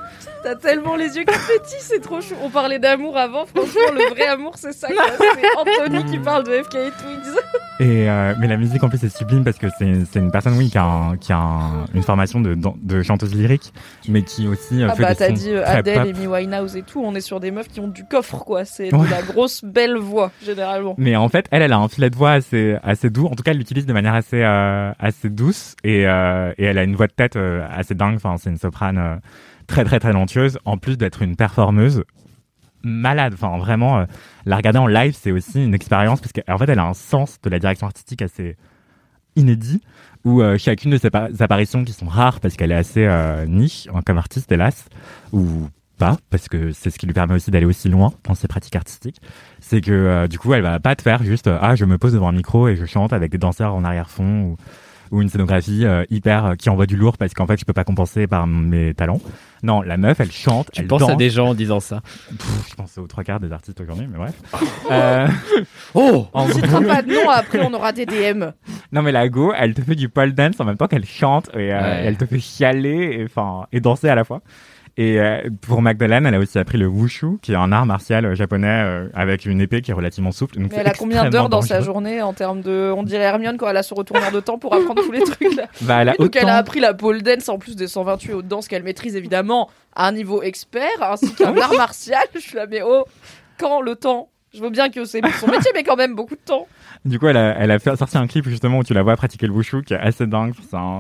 T'as 0.44 0.56
tellement 0.56 0.96
les 0.96 1.18
yeux 1.18 1.24
qui 1.24 1.38
pétillent, 1.48 1.78
c'est 1.82 2.00
trop 2.02 2.22
chou. 2.22 2.34
On 2.44 2.50
parlait 2.50 2.80
d'amour 2.80 3.18
avant, 3.18 3.46
franchement, 3.46 3.92
le 3.94 4.10
vrai 4.14 4.28
amour, 4.28 4.54
c'est 4.58 4.72
ça. 4.74 4.88
C'est 4.88 5.58
Anthony 5.58 6.06
qui 6.06 6.20
parle 6.20 6.44
de 6.46 6.52
FK 6.64 6.72
Twigs. 6.72 7.36
Et 7.82 8.10
euh, 8.10 8.34
mais 8.40 8.48
la 8.48 8.58
musique 8.58 8.84
en 8.84 8.90
plus 8.90 9.02
est 9.04 9.16
sublime 9.16 9.44
parce 9.46 9.58
que 9.58 9.68
c'est 9.78 10.06
c'est 10.12 10.20
une 10.20 10.32
personne 10.32 10.58
oui 10.58 10.70
qui 10.70 10.78
a, 10.78 10.84
un- 10.84 11.18
qui 11.18 11.32
a 11.32 11.38
un- 11.38 11.86
une 11.94 12.04
formation 12.04 12.42
de, 12.42 12.58
de 12.82 13.02
chanteuse 13.04 13.34
lyrique, 13.34 13.74
mais 14.10 14.24
qui 14.24 14.48
aussi 14.48 14.82
euh, 14.84 14.88
Ah 14.92 14.96
fait 14.96 15.04
bah 15.04 15.16
t'as 15.16 15.32
dit 15.32 15.52
euh, 15.52 15.64
Adele. 15.66 16.00
Amy 16.00 16.28
Winehouse 16.28 16.76
et 16.76 16.82
tout, 16.84 17.02
on 17.04 17.16
est 17.16 17.22
sur 17.22 17.40
des 17.40 17.52
meufs 17.52 17.68
qui 17.70 17.80
ont 17.80 17.88
du 17.88 18.04
coffre 18.06 18.40
quoi, 18.44 18.66
c'est 18.66 18.94
Ouais. 18.94 19.06
de 19.06 19.12
la 19.12 19.22
grosse 19.22 19.64
belle 19.64 19.96
voix 19.98 20.32
généralement. 20.44 20.96
Mais 20.98 21.16
en 21.16 21.30
fait, 21.30 21.46
elle, 21.52 21.62
elle 21.62 21.74
a 21.74 21.78
un 21.78 21.88
filet 21.88 22.10
de 22.10 22.16
voix 22.18 22.32
assez, 22.32 22.76
assez 22.84 23.10
doux. 23.10 23.28
En 23.28 23.36
tout 23.36 23.44
cas, 23.44 23.52
elle 23.52 23.58
l'utilise 23.58 23.86
de 23.86 23.94
manière 23.94 24.14
assez, 24.14 24.42
euh, 24.44 24.92
assez 25.00 25.30
douce 25.30 25.76
et, 25.86 26.06
euh, 26.08 26.52
et 26.58 26.66
elle 26.66 26.78
a 26.78 26.84
une 26.84 26.96
voix 26.96 27.08
de 27.08 27.14
tête 27.14 27.38
assez 27.72 27.96
dingue. 27.96 28.16
Enfin, 28.16 28.36
c'est 28.38 28.50
une 28.50 28.58
soprane 28.58 29.20
très, 29.70 29.86
très, 29.86 30.00
talentueuse. 30.00 30.58
En 30.66 30.78
plus 30.78 30.98
d'être 30.98 31.22
une 31.22 31.36
performeuse 31.36 32.04
malade. 32.84 33.34
Enfin, 33.34 33.58
vraiment, 33.58 34.00
euh, 34.00 34.06
la 34.46 34.58
regarder 34.58 34.80
en 34.80 34.88
live, 34.88 35.16
c'est 35.20 35.32
aussi 35.32 35.64
une 35.64 35.74
expérience 35.74 36.20
parce 36.22 36.34
qu'en 36.34 36.58
fait, 36.58 36.70
elle 36.70 36.80
a 36.80 36.86
un 36.86 36.94
sens 36.94 37.38
de 37.42 37.50
la 37.50 37.60
direction 37.60 37.88
artistique 37.88 38.22
assez 38.22 38.58
inédit 39.36 39.82
où 40.26 40.42
euh, 40.42 40.58
chacune 40.58 40.92
de 40.92 40.98
ses 40.98 41.10
pa- 41.10 41.30
apparitions 41.40 41.84
qui 41.86 41.94
sont 41.94 42.08
rares 42.08 42.40
parce 42.40 42.56
qu'elle 42.56 42.72
est 42.72 42.76
assez 42.76 43.06
euh, 43.06 43.46
niche 43.46 43.88
hein, 43.94 44.02
comme 44.06 44.18
artiste, 44.18 44.52
hélas, 44.52 44.86
ou 45.32 45.46
pas, 45.98 46.18
parce 46.30 46.48
que 46.48 46.72
c'est 46.72 46.90
ce 46.90 46.98
qui 46.98 47.06
lui 47.06 47.14
permet 47.14 47.36
aussi 47.36 47.52
d'aller 47.52 47.66
aussi 47.66 47.90
loin 47.90 48.14
dans 48.24 48.34
ses 48.34 48.48
pratiques 48.48 48.76
artistiques, 48.76 49.20
c'est 49.60 49.82
que 49.82 49.92
euh, 49.92 50.28
du 50.28 50.40
coup, 50.40 50.54
elle 50.54 50.62
va 50.62 50.80
pas 50.80 50.96
te 50.96 51.02
faire 51.02 51.24
juste 51.24 51.48
euh, 51.48 51.58
ah 51.62 51.76
je 51.76 51.86
me 51.86 51.98
pose 51.98 52.14
devant 52.14 52.30
un 52.30 52.34
micro 52.34 52.68
et 52.70 52.76
je 52.78 52.86
chante 52.86 53.12
avec 53.14 53.32
des 53.32 53.38
danseurs 53.38 53.76
en 53.76 53.84
arrière-fond 53.84 54.56
ou 55.12 55.22
une 55.22 55.30
scénographie 55.30 55.86
euh, 55.86 56.04
hyper 56.10 56.46
euh, 56.46 56.56
qui 56.56 56.70
envoie 56.70 56.86
du 56.86 56.96
lourd 56.98 57.18
parce 57.18 57.34
qu'en 57.34 57.48
fait 57.48 57.60
je 57.60 57.66
peux 57.66 57.74
pas 57.74 57.84
compenser 57.84 58.28
par 58.28 58.48
mes 58.48 58.94
talents. 58.94 59.22
Non, 59.62 59.82
la 59.82 59.98
meuf, 59.98 60.20
elle 60.22 60.32
chante, 60.32 60.70
Tu 60.72 60.82
elle 60.82 60.88
penses 60.88 61.02
danse. 61.02 61.10
à 61.12 61.16
des 61.16 61.30
gens 61.30 61.50
en 61.50 61.54
disant 61.54 61.80
ça 61.82 62.02
Pff, 62.30 62.70
je 62.70 62.76
pense 62.76 62.98
aux 62.98 63.08
trois 63.08 63.24
quarts 63.26 63.40
des 63.42 63.52
artistes 63.52 63.80
aujourd'hui, 63.82 64.08
mais 64.10 64.18
bref. 64.18 64.34
Euh, 64.92 65.28
Oh 65.94 66.28
On 66.34 66.48
citera 66.48 66.82
pas 66.82 67.02
de 67.02 67.14
nom, 67.14 67.30
après 67.30 67.60
on 67.66 67.74
aura 67.74 67.92
des 67.92 68.06
DM. 68.06 68.46
non 68.92 69.02
mais 69.02 69.12
la 69.12 69.28
go, 69.30 69.54
elle 69.58 69.74
te 69.74 69.82
fait 69.82 69.96
du 69.96 70.08
pole 70.10 70.34
dance 70.34 70.60
en 70.60 70.66
même 70.66 70.78
temps 70.78 70.88
qu'elle 70.88 71.06
chante 71.06 71.50
et, 71.54 71.74
euh, 71.74 71.80
Ouais. 71.82 72.04
et 72.04 72.08
elle 72.08 72.18
te 72.18 72.26
fait 72.26 72.40
chialer 72.40 73.18
et 73.20 73.24
enfin 73.26 73.66
et 73.72 73.80
danser 73.82 74.08
à 74.10 74.16
la 74.16 74.24
fois. 74.24 74.42
Et 74.98 75.20
euh, 75.20 75.50
pour 75.62 75.82
Magdalene, 75.82 76.26
elle 76.26 76.36
a 76.36 76.40
aussi 76.40 76.58
appris 76.58 76.78
le 76.78 76.88
wushu, 76.88 77.38
qui 77.42 77.52
est 77.52 77.56
un 77.56 77.72
art 77.72 77.86
martial 77.86 78.26
euh, 78.26 78.36
japonais 78.36 78.68
euh, 78.68 79.08
avec 79.14 79.46
une 79.46 79.62
épée 79.62 79.82
qui 79.82 79.92
est 79.92 79.94
relativement 79.94 80.32
souple. 80.32 80.56
Donc 80.56 80.70
Mais 80.70 80.76
c'est 80.76 80.82
elle 80.82 80.88
a 80.88 80.94
combien 80.94 81.30
d'heures 81.30 81.50
dans 81.50 81.62
sa 81.62 81.82
journée 81.82 82.22
en 82.22 82.34
termes 82.34 82.62
de. 82.62 82.92
On 82.96 83.04
dirait 83.04 83.24
Hermione 83.24 83.58
quand 83.58 83.68
elle 83.70 83.78
a 83.78 83.84
son 83.84 83.96
retourneur 83.96 84.32
de 84.32 84.40
temps 84.40 84.58
pour 84.58 84.74
apprendre 84.74 85.02
tous 85.02 85.12
les 85.12 85.22
trucs 85.22 85.56
là. 85.56 85.66
Bah, 85.82 86.02
elle 86.02 86.10
a 86.10 86.12
Oui, 86.20 86.26
donc 86.26 86.36
elle 86.36 86.50
a 86.50 86.58
appris 86.58 86.80
la 86.80 86.94
pole 86.94 87.22
dance 87.22 87.50
en 87.50 87.58
plus 87.58 87.76
des 87.76 87.88
128 87.88 88.34
autres 88.34 88.48
danses 88.48 88.68
qu'elle 88.68 88.84
maîtrise 88.84 89.16
évidemment 89.16 89.70
à 89.96 90.08
un 90.08 90.12
niveau 90.12 90.42
expert 90.42 91.02
ainsi 91.02 91.34
qu'un 91.34 91.56
art 91.62 91.74
martial. 91.76 92.24
Je 92.34 92.40
suis 92.40 92.56
là, 92.56 92.66
mais 92.70 92.82
oh, 92.84 93.06
quand 93.58 93.82
le 93.82 93.96
temps 93.96 94.30
Je 94.54 94.62
veux 94.62 94.70
bien 94.70 94.90
que 94.90 95.06
c'est 95.06 95.22
son 95.40 95.48
métier, 95.48 95.72
mais 95.74 95.84
quand 95.84 95.96
même 95.96 96.16
beaucoup 96.16 96.36
de 96.36 96.42
temps. 96.44 96.68
Du 97.06 97.20
coup, 97.20 97.28
elle 97.28 97.38
a, 97.38 97.56
elle 97.58 97.72
a 97.72 97.80
fait, 97.80 97.96
sorti 97.96 98.18
un 98.18 98.28
clip 98.28 98.50
justement 98.50 98.80
où 98.80 98.84
tu 98.84 98.94
la 98.94 99.04
vois 99.04 99.16
pratiquer 99.16 99.48
le 99.48 99.54
wushu 99.54 99.84
qui 99.84 99.94
est 99.94 100.00
assez 100.00 100.28
dingue. 100.28 100.54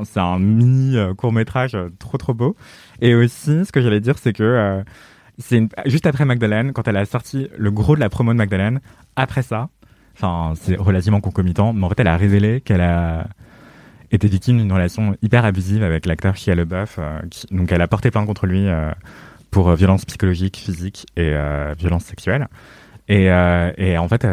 C'est 0.05 0.19
un, 0.19 0.39
mini 0.39 0.97
court 1.17 1.33
métrage 1.33 1.77
trop 1.99 2.17
trop 2.17 2.33
beau. 2.33 2.55
Et 3.01 3.15
aussi, 3.15 3.65
ce 3.65 3.71
que 3.71 3.81
j'allais 3.81 3.99
dire, 3.99 4.17
c'est 4.17 4.33
que 4.33 4.43
euh, 4.43 4.83
juste 5.85 6.05
après 6.05 6.25
Magdalene, 6.25 6.73
quand 6.73 6.87
elle 6.87 6.97
a 6.97 7.05
sorti 7.05 7.47
le 7.57 7.71
gros 7.71 7.95
de 7.95 7.99
la 7.99 8.09
promo 8.09 8.33
de 8.33 8.37
Magdalene, 8.37 8.81
après 9.15 9.41
ça, 9.41 9.69
enfin, 10.15 10.53
c'est 10.55 10.75
relativement 10.75 11.21
concomitant, 11.21 11.73
mais 11.73 11.85
en 11.85 11.89
fait, 11.89 11.99
elle 11.99 12.07
a 12.07 12.17
révélé 12.17 12.61
qu'elle 12.61 12.81
a 12.81 13.27
été 14.11 14.27
victime 14.27 14.57
d'une 14.57 14.71
relation 14.71 15.15
hyper 15.21 15.45
abusive 15.45 15.83
avec 15.83 16.05
l'acteur 16.05 16.35
Shia 16.35 16.55
LaBeouf. 16.55 16.97
euh, 16.99 17.19
donc, 17.51 17.71
elle 17.71 17.81
a 17.81 17.87
porté 17.87 18.11
plainte 18.11 18.25
contre 18.25 18.47
lui 18.47 18.67
euh, 18.67 18.91
pour 19.51 19.73
violence 19.75 20.05
psychologique, 20.05 20.57
physique 20.57 21.07
et 21.15 21.33
violence 21.77 22.05
sexuelle. 22.05 22.47
Et, 23.07 23.31
en 23.31 24.07
fait, 24.07 24.27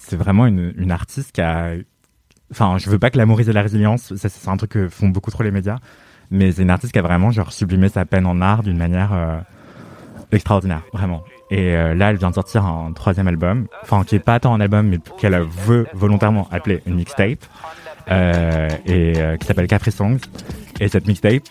c'est 0.00 0.16
vraiment 0.16 0.46
une, 0.46 0.90
artiste 0.90 1.30
qui 1.30 1.40
a. 1.40 1.74
Enfin, 2.50 2.76
je 2.78 2.90
veux 2.90 2.98
pas 2.98 3.10
glamoriser 3.10 3.52
la 3.52 3.62
résilience, 3.62 4.12
c'est 4.16 4.48
un 4.48 4.56
truc 4.56 4.70
que 4.70 4.88
font 4.88 5.10
beaucoup 5.10 5.30
trop 5.30 5.44
les 5.44 5.52
médias, 5.52 5.78
mais 6.30 6.52
c'est 6.52 6.62
une 6.62 6.70
artiste 6.70 6.92
qui 6.92 6.98
a 6.98 7.02
vraiment 7.02 7.30
genre 7.30 7.52
sublimé 7.52 7.88
sa 7.88 8.04
peine 8.04 8.26
en 8.26 8.40
art 8.40 8.62
d'une 8.62 8.76
manière 8.76 9.12
euh, 9.12 9.38
extraordinaire, 10.32 10.82
vraiment. 10.92 11.22
Et 11.50 11.74
euh, 11.74 11.94
là, 11.94 12.10
elle 12.10 12.16
vient 12.16 12.30
de 12.30 12.34
sortir 12.34 12.64
un 12.66 12.92
troisième 12.92 13.28
album, 13.28 13.66
enfin 13.82 14.04
qui 14.04 14.16
est 14.16 14.20
pas 14.20 14.38
tant 14.38 14.54
un 14.54 14.60
album, 14.60 14.88
mais 14.88 14.98
qu'elle 15.18 15.38
veut 15.66 15.86
volontairement 15.94 16.48
appeler 16.50 16.82
une 16.86 16.96
mixtape, 16.96 17.44
euh, 18.10 18.68
et 18.86 19.14
euh, 19.18 19.36
qui 19.36 19.46
s'appelle 19.46 19.66
Capri 19.66 19.92
Songs. 19.92 20.20
Et 20.80 20.88
cette 20.88 21.06
mixtape, 21.06 21.42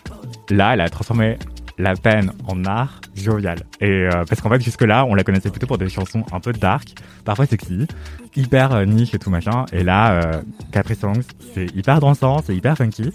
là, 0.50 0.74
elle 0.74 0.82
a 0.82 0.90
transformé 0.90 1.38
la 1.78 1.96
peine 1.96 2.32
en 2.48 2.66
art 2.66 3.02
jovial. 3.16 3.60
Et 3.82 4.08
euh, 4.08 4.24
parce 4.28 4.42
qu'en 4.42 4.50
fait, 4.50 4.62
jusque-là, 4.62 5.06
on 5.06 5.16
la 5.16 5.24
connaissait 5.24 5.50
plutôt 5.50 5.68
pour 5.68 5.78
des 5.78 5.90
chansons 5.90 6.24
un 6.32 6.40
peu 6.40 6.54
dark, 6.54 6.88
parfois 7.24 7.46
sexy, 7.46 7.88
hyper 8.36 8.74
euh, 8.74 8.86
niche 8.86 9.14
et 9.14 9.20
tout 9.20 9.30
machin. 9.30 9.66
Et 9.72 9.84
là, 9.84 10.14
euh, 10.14 10.42
Capri 10.72 10.96
Songs, 10.96 11.24
c'est 11.54 11.76
hyper 11.76 12.00
dansant, 12.00 12.42
c'est 12.44 12.56
hyper 12.56 12.78
funky. 12.78 13.14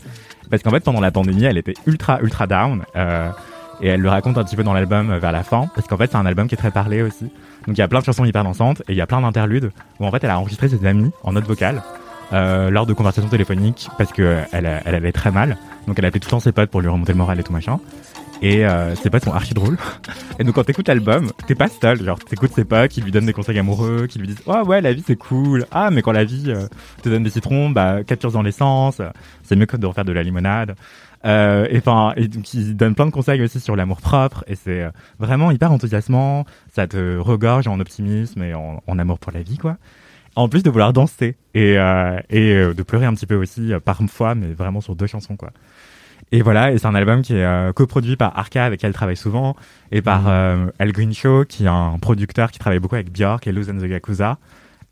Parce 0.53 0.62
qu'en 0.62 0.70
fait, 0.70 0.84
pendant 0.84 1.00
la 1.00 1.11
pandémie, 1.11 1.44
elle 1.44 1.59
était 1.59 1.74
ultra, 1.86 2.20
ultra 2.20 2.46
down. 2.46 2.84
euh, 2.94 3.30
et 3.80 3.88
elle 3.88 4.00
le 4.00 4.09
raconte 4.11 4.38
un 4.38 4.44
petit 4.44 4.55
peu 4.55 4.62
dans 4.62 4.74
l'album 4.74 5.11
euh, 5.11 5.18
vers 5.18 5.32
la 5.32 5.42
fin. 5.42 5.66
Parce 5.74 5.88
qu'en 5.88 5.96
fait, 5.96 6.11
c'est 6.12 6.16
un 6.18 6.26
album 6.26 6.46
qui 6.46 6.55
est 6.55 6.59
très 6.59 6.70
parlé 6.70 7.03
aussi. 7.03 7.24
Donc 7.66 7.76
il 7.76 7.78
y 7.78 7.82
a 7.82 7.88
plein 7.88 7.98
de 8.00 8.05
chansons 8.05 8.24
hyper 8.24 8.44
dansantes 8.44 8.80
et 8.88 8.92
il 8.92 8.96
y 8.96 9.00
a 9.00 9.07
plein 9.07 9.20
d'interludes 9.22 9.72
où 9.98 10.07
en 10.07 10.11
fait, 10.12 10.22
elle 10.22 10.30
a 10.30 10.38
enregistré 10.38 10.68
ses 10.68 10.84
amis 10.86 11.11
en 11.24 11.32
note 11.32 11.46
vocale. 11.46 11.82
euh, 12.32 12.70
lors 12.70 12.86
de 12.86 12.92
conversations 12.94 13.28
téléphoniques 13.28 13.88
parce 13.98 14.12
que 14.12 14.22
euh, 14.22 14.40
elle, 14.53 14.80
elle 14.86 14.94
allait 14.94 15.12
très 15.12 15.30
mal 15.30 15.59
donc 15.86 15.98
elle 15.98 16.07
appelait 16.07 16.20
tout 16.20 16.28
le 16.28 16.30
temps 16.30 16.40
ses 16.40 16.53
potes 16.53 16.70
pour 16.70 16.80
lui 16.80 16.88
remonter 16.88 17.12
le 17.12 17.18
moral 17.18 17.38
et 17.38 17.42
tout 17.42 17.53
machin 17.53 17.78
et 18.43 18.66
euh, 18.66 18.97
ses 18.97 19.09
potes 19.09 19.24
sont 19.24 19.32
archi 19.32 19.55
drôles. 19.55 19.78
Et 20.38 20.45
donc 20.45 20.57
quand 20.57 20.64
t'écoutes 20.64 20.88
l'album, 20.88 21.30
t'es 21.47 21.55
pas 21.55 21.68
seul. 21.68 22.03
Genre 22.03 22.18
t'écoutes 22.18 22.53
ses 22.53 22.64
potes 22.64 22.90
qui 22.90 23.01
lui 23.01 23.12
donnent 23.12 23.26
des 23.26 23.32
conseils 23.32 23.59
amoureux, 23.59 24.09
qui 24.09 24.18
lui 24.18 24.26
disent 24.26 24.43
oh 24.47 24.62
ouais 24.66 24.80
la 24.80 24.93
vie 24.93 25.05
c'est 25.07 25.16
cool. 25.16 25.64
Ah 25.70 25.90
mais 25.90 26.03
quand 26.03 26.12
la 26.12 26.24
vie 26.24 26.47
euh, 26.49 26.66
te 27.03 27.09
donne 27.09 27.22
des 27.22 27.30
citrons, 27.30 27.70
bah 27.70 28.03
capture 28.05 28.32
dans 28.32 28.43
l'essence. 28.43 29.01
C'est 29.45 29.55
mieux 29.55 29.66
que 29.66 29.76
de 29.76 29.86
refaire 29.86 30.05
de 30.05 30.12
la 30.12 30.24
limonade. 30.24 30.74
Euh, 31.24 31.68
et 31.70 31.78
enfin 31.78 32.14
et 32.16 32.26
donc 32.26 32.53
ils 32.53 32.76
donnent 32.76 32.97
plein 32.97 33.07
de 33.07 33.12
conseils 33.12 33.40
aussi 33.43 33.61
sur 33.61 33.76
l'amour 33.76 34.01
propre 34.01 34.43
et 34.49 34.57
c'est 34.57 34.82
euh, 34.82 34.90
vraiment 35.20 35.53
hyper 35.53 35.70
enthousiasmant. 35.70 36.45
Ça 36.72 36.88
te 36.88 37.18
regorge 37.18 37.68
en 37.68 37.78
optimisme 37.78 38.43
et 38.43 38.55
en, 38.55 38.99
amour 38.99 39.20
pour 39.20 39.30
la 39.30 39.43
vie 39.43 39.57
quoi. 39.57 39.76
En 40.34 40.49
plus 40.49 40.64
de 40.64 40.70
vouloir 40.70 40.93
danser 40.93 41.36
et, 41.55 41.74
de 41.76 42.82
pleurer 42.82 43.07
un 43.07 43.14
petit 43.14 43.26
peu 43.26 43.36
aussi 43.36 43.70
parfois, 43.84 44.34
mais 44.34 44.53
vraiment 44.53 44.80
sur 44.80 44.97
deux 44.97 45.07
chansons 45.07 45.36
quoi. 45.36 45.51
Et 46.33 46.41
voilà, 46.41 46.72
et 46.72 46.78
c'est 46.78 46.87
un 46.87 46.95
album 46.95 47.20
qui 47.20 47.35
est 47.35 47.45
euh, 47.45 47.72
coproduit 47.72 48.16
par 48.16 48.37
Arca, 48.39 48.64
avec 48.64 48.80
qui 48.80 48.87
elle 48.87 48.95
travaille 48.95 49.18
souvent, 49.18 49.55
et 49.91 50.01
par 50.01 50.28
euh, 50.28 50.66
Al 50.78 50.91
Greenshaw, 50.91 51.45
qui 51.45 51.64
est 51.64 51.68
un 51.68 51.99
producteur 52.01 52.51
qui 52.51 52.59
travaille 52.59 52.78
beaucoup 52.78 52.95
avec 52.95 53.12
Björk 53.12 53.47
et 53.47 53.53
Luz 53.53 53.68
and 53.68 53.78
the 53.78 53.89
Yakuza. 53.89 54.39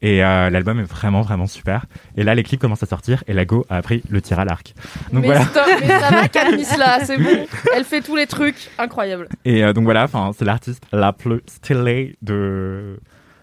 Et 0.03 0.25
euh, 0.25 0.49
l'album 0.49 0.81
est 0.81 0.85
vraiment, 0.85 1.21
vraiment 1.23 1.47
super. 1.47 1.87
Et 2.17 2.25
là, 2.25 2.35
les 2.35 2.43
clips 2.43 2.61
commencent 2.61 2.83
à 2.83 2.87
sortir, 2.87 3.25
et 3.27 3.33
Lago 3.33 3.67
a 3.69 3.77
appris 3.77 4.03
le 4.09 4.21
tir 4.23 4.39
à 4.39 4.45
l'arc. 4.45 4.75
Donc 5.13 5.23
mais, 5.23 5.29
voilà. 5.29 5.43
stop, 5.43 5.67
mais 5.81 5.89
ça 5.89 6.11
va, 6.11 6.77
là, 6.79 7.05
c'est 7.05 7.19
bon. 7.19 7.47
Elle 7.75 7.85
fait 7.85 8.01
tous 8.01 8.17
les 8.17 8.27
trucs, 8.27 8.71
incroyable. 8.79 9.29
Et 9.45 9.65
euh, 9.65 9.73
donc 9.73 9.85
voilà, 9.85 10.05
enfin, 10.05 10.33
c'est 10.37 10.45
l'artiste 10.45 10.83
la 10.93 11.13
plus 11.13 11.41
stylée 11.47 12.17
de 12.23 12.99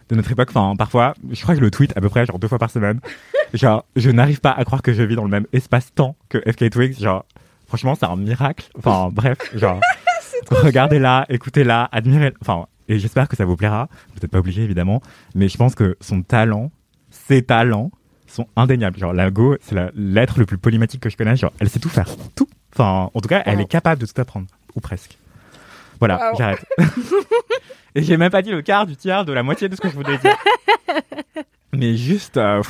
de 0.09 0.15
notre 0.15 0.31
époque. 0.31 0.49
Enfin, 0.51 0.75
parfois, 0.77 1.15
je 1.31 1.41
crois 1.41 1.53
que 1.53 1.59
je 1.59 1.65
le 1.65 1.71
tweet 1.71 1.91
à 1.97 2.01
peu 2.01 2.09
près 2.09 2.25
genre 2.25 2.39
deux 2.39 2.47
fois 2.47 2.59
par 2.59 2.69
semaine. 2.69 3.01
genre, 3.53 3.85
je 3.95 4.09
n'arrive 4.09 4.39
pas 4.39 4.51
à 4.51 4.63
croire 4.63 4.81
que 4.81 4.93
je 4.93 5.03
vis 5.03 5.15
dans 5.15 5.25
le 5.25 5.29
même 5.29 5.45
espace-temps 5.51 6.15
que 6.29 6.39
FK 6.39 6.69
Twigs. 6.69 6.99
Genre, 6.99 7.25
franchement, 7.67 7.95
c'est 7.95 8.05
un 8.05 8.15
miracle. 8.15 8.69
Enfin, 8.77 9.09
bref, 9.13 9.37
genre, 9.55 9.79
regardez-la, 10.51 11.25
écoutez-la, 11.29 11.87
admirez. 11.91 12.33
Enfin, 12.41 12.65
et 12.87 12.99
j'espère 12.99 13.27
que 13.27 13.35
ça 13.35 13.45
vous 13.45 13.55
plaira. 13.57 13.89
Vous 14.13 14.19
n'êtes 14.21 14.31
pas 14.31 14.39
obligé 14.39 14.63
évidemment, 14.63 15.01
mais 15.35 15.49
je 15.49 15.57
pense 15.57 15.75
que 15.75 15.97
son 16.01 16.21
talent, 16.23 16.71
ses 17.09 17.41
talents 17.43 17.91
sont 18.27 18.47
indéniables. 18.55 18.97
Genre, 18.97 19.13
la 19.13 19.29
Go, 19.31 19.55
c'est 19.61 19.75
l'être 19.95 20.39
le 20.39 20.45
plus 20.45 20.57
polymatique 20.57 21.01
que 21.01 21.09
je 21.09 21.17
connaisse. 21.17 21.39
Genre, 21.39 21.53
elle 21.59 21.69
sait 21.69 21.79
tout 21.79 21.89
faire, 21.89 22.07
tout. 22.35 22.47
Enfin, 22.73 23.09
en 23.13 23.19
tout 23.21 23.29
cas, 23.29 23.41
elle 23.45 23.59
est 23.61 23.65
capable 23.67 24.01
de 24.01 24.05
tout 24.05 24.19
apprendre, 24.21 24.47
ou 24.75 24.79
presque. 24.81 25.17
Voilà, 25.99 26.29
Wow. 26.31 26.37
j'arrête. 26.37 26.65
Et 27.95 28.03
j'ai 28.03 28.17
même 28.17 28.29
pas 28.29 28.43
dit 28.43 28.51
le 28.51 28.61
quart 28.61 28.85
du 28.85 28.95
tiers 28.95 29.25
de 29.25 29.33
la 29.33 29.41
moitié 29.41 29.67
de 29.67 29.75
ce 29.75 29.81
que 29.81 29.89
je 29.89 29.95
voulais 29.95 30.17
dire. 30.19 30.35
Mais 31.73 31.95
juste. 31.97 32.37
euh, 32.37 32.61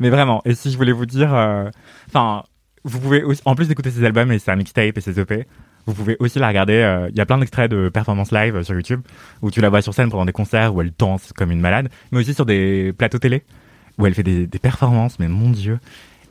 mais 0.00 0.08
vraiment, 0.08 0.40
et 0.46 0.54
si 0.54 0.70
je 0.72 0.76
voulais 0.78 0.92
vous 0.92 1.04
dire. 1.06 1.34
euh, 1.34 1.68
Enfin, 2.08 2.44
vous 2.88 3.00
pouvez 3.00 3.22
aussi. 3.22 3.42
En 3.44 3.54
plus 3.54 3.68
d'écouter 3.68 3.90
ses 3.90 4.04
albums 4.04 4.32
et 4.32 4.38
sa 4.38 4.56
mixtape 4.56 4.96
et 4.96 5.00
ses 5.00 5.20
EP, 5.20 5.46
vous 5.86 5.94
pouvez 5.94 6.16
aussi 6.20 6.38
la 6.38 6.48
regarder. 6.48 6.74
euh, 6.74 7.08
Il 7.10 7.16
y 7.16 7.20
a 7.20 7.26
plein 7.26 7.38
d'extraits 7.38 7.70
de 7.70 7.88
performances 7.88 8.32
live 8.32 8.56
euh, 8.56 8.62
sur 8.62 8.74
YouTube 8.74 9.00
où 9.42 9.50
tu 9.50 9.60
la 9.60 9.68
vois 9.68 9.80
sur 9.82 9.94
scène 9.94 10.10
pendant 10.10 10.24
des 10.26 10.32
concerts 10.32 10.74
où 10.74 10.80
elle 10.82 10.92
danse 10.98 11.32
comme 11.36 11.50
une 11.50 11.60
malade, 11.60 11.88
mais 12.12 12.18
aussi 12.18 12.34
sur 12.34 12.44
des 12.46 12.92
plateaux 12.96 13.18
télé 13.18 13.42
où 13.98 14.06
elle 14.06 14.14
fait 14.14 14.22
des, 14.22 14.46
des 14.46 14.58
performances, 14.58 15.18
mais 15.18 15.28
mon 15.28 15.50
dieu. 15.50 15.78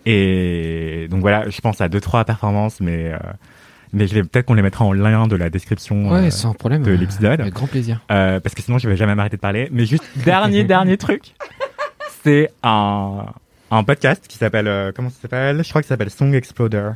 Et 0.06 1.08
donc 1.10 1.22
voilà, 1.22 1.50
je 1.50 1.60
pense 1.62 1.82
à 1.82 1.90
deux 1.90 2.00
trois 2.02 2.24
performances, 2.26 2.80
mais. 2.82 3.14
euh, 3.14 3.18
mais 3.94 4.06
peut-être 4.06 4.46
qu'on 4.46 4.54
les 4.54 4.62
mettra 4.62 4.84
en 4.84 4.92
lien 4.92 5.28
de 5.28 5.36
la 5.38 5.50
description 5.50 6.10
Ouais, 6.12 6.28
euh, 6.28 6.30
sans 6.30 6.54
problème. 6.54 6.84
de 6.84 6.92
l'épisode. 6.92 7.40
Avec 7.40 7.54
grand 7.54 7.68
plaisir. 7.68 8.02
Parce 8.08 8.54
que 8.54 8.62
sinon 8.62 8.78
je 8.78 8.88
vais 8.90 8.98
jamais 8.98 9.16
m'arrêter 9.16 9.38
de 9.38 9.42
parler. 9.42 9.70
Mais 9.72 9.86
juste 9.86 10.04
dernier 10.26 10.64
dernier 10.66 10.98
truc, 10.98 11.34
c'est 12.24 12.50
un 12.64 13.26
un 13.72 13.84
podcast 13.84 14.26
qui 14.28 14.38
s'appelle 14.38 14.68
euh, 14.68 14.92
comment 14.96 15.10
ça 15.10 15.18
s'appelle? 15.22 15.64
Je 15.64 15.70
crois 15.70 15.82
que 15.82 15.88
ça 15.88 15.94
s'appelle 15.96 16.10
Song 16.10 16.34
Exploder. 16.34 16.92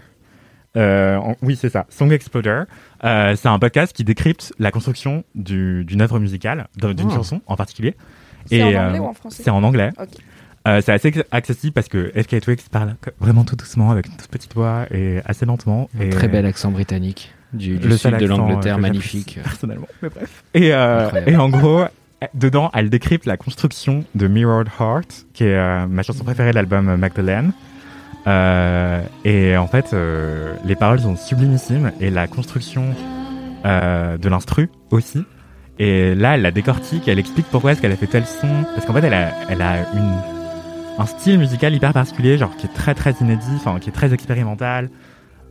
Euh, 0.77 1.17
en- 1.17 1.35
oui 1.41 1.57
c'est 1.59 1.69
ça, 1.69 1.85
Song 1.89 2.11
Exploder. 2.11 2.63
Euh, 3.03 3.35
c'est 3.35 3.49
un 3.49 3.59
podcast 3.59 3.93
qui 3.93 4.03
décrypte 4.05 4.53
la 4.57 4.71
construction 4.71 5.23
du- 5.35 5.83
d'une 5.83 6.01
œuvre 6.01 6.19
musicale, 6.19 6.67
d'un- 6.77 6.93
d'une 6.93 7.07
Oh. 7.07 7.15
chanson 7.15 7.41
en 7.45 7.55
particulier. 7.57 7.95
C'est 8.45 8.63
en 8.63 8.67
anglais 8.67 8.99
euh, 8.99 9.01
ou 9.01 9.05
en 9.05 9.13
français? 9.13 9.43
C'est 9.43 9.49
en 9.51 9.63
anglais. 9.63 9.89
Ok. 9.99 10.07
Euh, 10.67 10.79
c'est 10.85 10.91
assez 10.93 11.09
acc- 11.09 11.25
accessible 11.31 11.73
parce 11.73 11.87
que 11.89 12.11
FK 12.15 12.39
Twigs 12.39 12.61
parle 12.71 12.95
co- 13.01 13.09
vraiment 13.19 13.43
tout 13.43 13.55
doucement 13.55 13.89
avec 13.91 14.05
une 14.07 14.15
toute 14.15 14.29
petite 14.29 14.53
voix 14.53 14.85
et 14.91 15.19
assez 15.25 15.45
lentement. 15.45 15.89
Un 15.99 16.03
et 16.03 16.09
très 16.09 16.27
bel 16.27 16.45
accent 16.45 16.69
britannique 16.71 17.33
du, 17.51 17.77
du 17.77 17.87
le 17.87 17.97
sud 17.97 18.11
de 18.11 18.15
accent, 18.17 18.27
l'Angleterre, 18.37 18.75
que 18.77 18.81
magnifique. 18.81 19.39
Personnellement, 19.43 19.87
mais 20.03 20.09
bref. 20.09 20.43
Et, 20.53 20.71
euh, 20.73 21.05
Incroyable. 21.05 21.31
et 21.31 21.35
en 21.35 21.49
gros, 21.49 21.83
dedans, 22.33 22.69
elle 22.73 22.89
décrypte 22.89 23.25
la 23.25 23.37
construction 23.37 24.03
de 24.15 24.27
Mirrored 24.27 24.69
Heart, 24.79 25.27
qui 25.33 25.43
est 25.43 25.55
euh, 25.55 25.87
ma 25.87 26.03
chanson 26.03 26.23
préférée 26.23 26.51
de 26.51 26.55
l'album 26.55 26.89
euh, 26.89 26.97
Magdalene. 26.97 27.51
Euh, 28.27 29.01
et 29.25 29.57
en 29.57 29.67
fait, 29.67 29.95
les 30.63 30.75
paroles 30.75 30.99
sont 30.99 31.15
sublimissimes 31.15 31.91
et 31.99 32.11
la 32.11 32.27
construction 32.27 32.93
de 33.63 34.29
l'instru 34.29 34.69
aussi 34.89 35.23
Et 35.79 36.13
là, 36.15 36.35
elle 36.35 36.43
la 36.43 36.51
décortique, 36.51 37.07
elle 37.07 37.19
explique 37.19 37.47
pourquoi 37.47 37.71
est-ce 37.71 37.81
qu'elle 37.81 37.91
a 37.91 37.95
fait 37.95 38.07
tel 38.07 38.25
son. 38.25 38.63
Parce 38.75 38.85
qu'en 38.85 38.93
fait, 38.93 39.03
elle 39.03 39.61
a, 39.61 39.85
un 40.99 41.05
style 41.07 41.39
musical 41.39 41.73
hyper 41.73 41.93
particulier, 41.93 42.37
genre 42.37 42.55
qui 42.57 42.67
est 42.67 42.73
très 42.73 42.93
très 42.93 43.13
inédit, 43.21 43.57
qui 43.81 43.89
est 43.89 43.93
très 43.93 44.13
expérimental. 44.13 44.91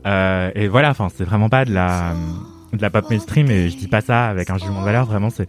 Et 0.05 0.69
voilà, 0.69 0.93
c'est 1.17 1.25
vraiment 1.25 1.49
pas 1.49 1.65
de 1.65 1.75
la 1.75 2.15
de 2.73 2.83
la 2.83 2.91
pop 2.91 3.11
mainstream 3.11 3.51
et 3.51 3.69
je 3.69 3.77
dis 3.77 3.89
pas 3.89 4.01
ça 4.01 4.27
avec 4.27 4.51
un 4.51 4.59
jugement 4.59 4.81
de 4.81 4.85
valeur, 4.85 5.07
vraiment 5.07 5.31
c'est 5.31 5.49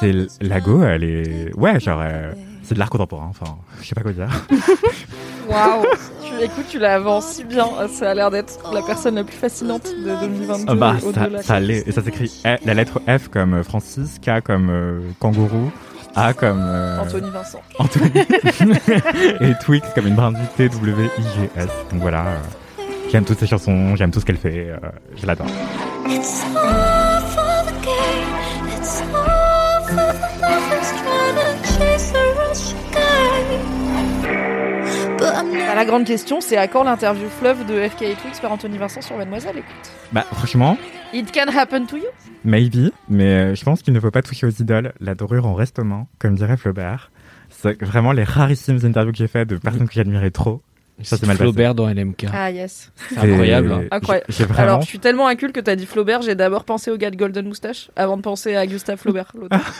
c'est 0.00 0.12
la 0.40 0.60
go, 0.60 0.82
elle 0.82 1.04
est 1.04 1.52
ouais, 1.56 1.78
genre 1.80 2.00
euh, 2.02 2.32
c'est 2.62 2.74
de 2.74 2.78
l'art 2.78 2.90
contemporain, 2.90 3.28
enfin 3.30 3.56
je 3.80 3.86
sais 3.88 3.94
pas 3.94 4.02
quoi 4.02 4.12
dire. 4.12 4.28
Waouh 5.48 5.84
Tu 6.22 6.44
écoute, 6.44 6.66
tu 6.68 6.78
la 6.78 6.98
vends 7.00 7.20
si 7.20 7.44
bien. 7.44 7.66
Ça 7.92 8.10
a 8.10 8.14
l'air 8.14 8.30
d'être 8.30 8.72
la 8.72 8.82
personne 8.82 9.16
la 9.16 9.24
plus 9.24 9.36
fascinante 9.36 9.84
de 9.84 10.20
2022. 10.20 10.64
Ah 10.68 10.74
bah 10.74 10.94
et 10.98 11.12
ça, 11.12 11.42
ça 11.42 11.60
l'est 11.60 11.86
et 11.88 11.92
ça 11.92 12.02
s'écrit 12.02 12.42
la 12.64 12.74
lettre 12.74 13.00
F 13.08 13.28
comme 13.28 13.62
Francis, 13.64 14.18
K 14.20 14.40
comme 14.44 14.70
euh, 14.70 15.00
kangourou, 15.18 15.72
A 16.14 16.32
comme 16.34 16.60
euh, 16.60 17.00
Anthony 17.00 17.30
Vincent. 17.30 17.60
Anthony. 17.78 18.10
et 19.40 19.52
Twix 19.64 19.86
comme 19.94 20.06
une 20.06 20.14
brindille 20.14 20.46
T-W-I-G-S. 20.56 21.68
Donc 21.90 22.00
voilà. 22.00 22.26
euh, 22.26 22.36
J'aime 23.10 23.24
toutes 23.24 23.40
ses 23.40 23.46
chansons, 23.48 23.96
j'aime 23.96 24.12
tout 24.12 24.20
ce 24.20 24.24
qu'elle 24.24 24.36
fait, 24.36 24.68
euh, 24.70 24.76
je 25.16 25.26
l'adore. 25.26 25.48
La 35.80 35.86
grande 35.86 36.04
question, 36.04 36.42
c'est 36.42 36.58
à 36.58 36.68
quand 36.68 36.84
l'interview 36.84 37.30
fleuve 37.30 37.64
de 37.64 37.88
FK 37.88 38.02
et 38.02 38.14
Twix 38.14 38.38
par 38.38 38.52
Anthony 38.52 38.76
Vincent 38.76 39.00
sur 39.00 39.16
Mademoiselle 39.16 39.56
Écoute. 39.56 39.90
Bah 40.12 40.26
franchement, 40.30 40.76
It 41.14 41.32
can 41.32 41.46
happen 41.56 41.86
to 41.86 41.96
you 41.96 42.04
maybe, 42.44 42.90
mais 43.08 43.24
euh, 43.24 43.54
je 43.54 43.64
pense 43.64 43.80
qu'il 43.80 43.94
ne 43.94 44.00
faut 44.00 44.10
pas 44.10 44.20
toucher 44.20 44.46
aux 44.46 44.50
idoles. 44.50 44.92
La 45.00 45.14
dorure 45.14 45.46
en 45.46 45.54
reste 45.54 45.78
aux 45.78 45.84
mains, 45.84 46.06
comme 46.18 46.34
dirait 46.34 46.58
Flaubert. 46.58 47.10
C'est 47.48 47.82
vraiment 47.82 48.12
les 48.12 48.24
rarissimes 48.24 48.78
interviews 48.84 49.12
que 49.12 49.18
j'ai 49.18 49.26
faites 49.26 49.48
de 49.48 49.56
personnes 49.56 49.88
que 49.88 49.94
j'admirais 49.94 50.30
trop. 50.30 50.60
Ça 51.02 51.16
c'est 51.16 51.26
mal 51.26 51.38
passé. 51.38 51.44
Flaubert 51.44 51.74
dans 51.74 51.88
LMK. 51.88 52.26
Ah 52.30 52.50
yes. 52.50 52.92
C'est 53.08 53.16
incroyable. 53.18 53.72
hein. 53.72 53.84
Incroyable. 53.90 54.26
Vraiment. 54.28 54.58
Alors, 54.58 54.80
je 54.82 54.86
suis 54.86 54.98
tellement 54.98 55.28
inculte 55.28 55.54
que 55.54 55.60
t'as 55.60 55.74
dit 55.76 55.86
Flaubert, 55.86 56.20
j'ai 56.20 56.34
d'abord 56.34 56.64
pensé 56.64 56.90
au 56.90 56.98
gars 56.98 57.10
de 57.10 57.16
Golden 57.16 57.46
Moustache 57.48 57.90
avant 57.96 58.18
de 58.18 58.22
penser 58.22 58.54
à 58.54 58.66
Gustave 58.66 58.98
Flaubert, 58.98 59.32
l'auteur. 59.34 59.60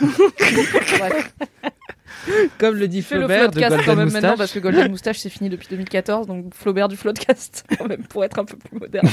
Comme 2.59 2.75
le 2.75 2.87
dit 2.87 3.01
Fais 3.01 3.15
le 3.15 3.21
Flaubert 3.27 3.51
de 3.51 3.59
Golden 3.59 3.79
quand 3.85 3.95
même 3.95 4.03
Moustache. 4.05 4.21
maintenant 4.21 4.37
parce 4.37 4.51
que 4.51 4.59
Golden 4.59 4.87
Moustache 4.91 5.19
c'est 5.19 5.29
fini 5.29 5.49
depuis 5.49 5.67
2014, 5.69 6.27
donc 6.27 6.53
Flaubert 6.53 6.87
du 6.87 6.97
Floodcast 6.97 7.65
quand 7.77 7.87
même 7.87 8.03
pour 8.07 8.23
être 8.23 8.39
un 8.39 8.45
peu 8.45 8.55
plus 8.57 8.77
moderne. 8.79 9.07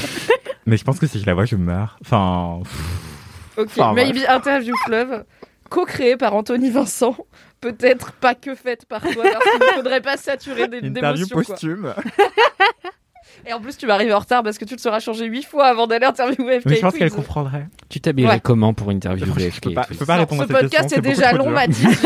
Mais 0.65 0.77
je 0.77 0.83
pense 0.83 0.99
que 0.99 1.07
si 1.07 1.19
je 1.19 1.25
la 1.25 1.33
vois, 1.33 1.45
je 1.45 1.55
meurs. 1.55 1.97
Enfin, 2.01 2.61
Ok, 3.57 3.67
Enfin, 3.77 3.93
Maybe 3.93 4.19
Interview 4.27 4.75
Fleuve, 4.85 5.23
co-créé 5.69 6.15
par 6.17 6.33
Anthony 6.35 6.69
Vincent, 6.69 7.15
peut-être 7.61 8.11
pas 8.13 8.35
que 8.35 8.55
faite 8.55 8.85
par 8.85 9.01
toi, 9.01 9.23
parce 9.23 9.43
qu'il 9.51 9.59
ne 9.59 9.73
faudrait 9.75 10.01
pas 10.01 10.15
saturer 10.17 10.67
des- 10.67 10.79
interview 10.87 11.27
posthume. 11.27 11.93
Et 13.47 13.53
en 13.53 13.59
plus, 13.61 13.77
tu 13.77 13.87
vas 13.87 13.93
arriver 13.95 14.13
en 14.13 14.19
retard 14.19 14.43
parce 14.43 14.57
que 14.57 14.65
tu 14.65 14.75
te 14.75 14.81
seras 14.81 14.99
changé 14.99 15.25
huit 15.25 15.43
fois 15.45 15.67
avant 15.67 15.87
d'aller 15.87 16.05
interviewer 16.05 16.59
FK. 16.59 16.65
Mais 16.67 16.75
je 16.75 16.81
pense 16.81 16.93
qu'elle 16.95 17.11
comprendrait. 17.11 17.67
Tu 17.89 17.99
t'habillerais 18.01 18.35
Ouais. 18.35 18.39
comment 18.41 18.73
pour 18.73 18.89
interviewer 18.89 19.31
Je 19.37 19.49
FK 19.49 19.63
peux 19.63 19.73
pas, 19.73 19.87
je 19.89 19.97
peux 19.97 20.05
pas 20.05 20.15
répondre 20.17 20.41
ce 20.47 20.53
à 20.53 20.59
cette 20.59 20.61
podcast 20.69 20.89
question. 20.89 20.97
est 20.97 21.01
beaucoup 21.01 21.15
déjà 21.15 21.33
long. 21.33 21.49
Mathis. 21.49 22.05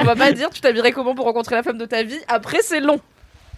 On 0.00 0.04
va 0.04 0.16
pas 0.16 0.32
dire 0.32 0.50
tu 0.50 0.60
t'habillerais 0.60 0.92
comment 0.92 1.14
pour 1.14 1.24
rencontrer 1.26 1.54
la 1.56 1.62
femme 1.62 1.78
de 1.78 1.84
ta 1.86 2.02
vie. 2.02 2.18
Après, 2.28 2.58
c'est 2.62 2.80
long. 2.80 3.00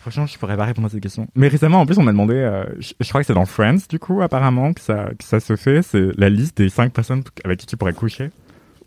Franchement, 0.00 0.26
je 0.26 0.38
pourrais 0.38 0.56
pas 0.56 0.64
répondre 0.64 0.86
à 0.86 0.90
cette 0.90 1.00
question. 1.02 1.26
Mais 1.34 1.48
récemment, 1.48 1.80
en 1.80 1.86
plus, 1.86 1.98
on 1.98 2.02
m'a 2.02 2.12
demandé, 2.12 2.34
euh, 2.34 2.64
je, 2.78 2.92
je 3.00 3.08
crois 3.08 3.20
que 3.20 3.26
c'est 3.26 3.34
dans 3.34 3.44
Friends, 3.46 3.78
du 3.90 3.98
coup, 3.98 4.22
apparemment, 4.22 4.72
que 4.72 4.80
ça, 4.80 5.08
que 5.18 5.24
ça 5.24 5.40
se 5.40 5.56
fait. 5.56 5.82
C'est 5.82 6.08
la 6.16 6.28
liste 6.28 6.56
des 6.58 6.68
cinq 6.68 6.92
personnes 6.92 7.22
avec 7.44 7.58
qui 7.58 7.66
tu 7.66 7.76
pourrais 7.76 7.92
coucher. 7.92 8.30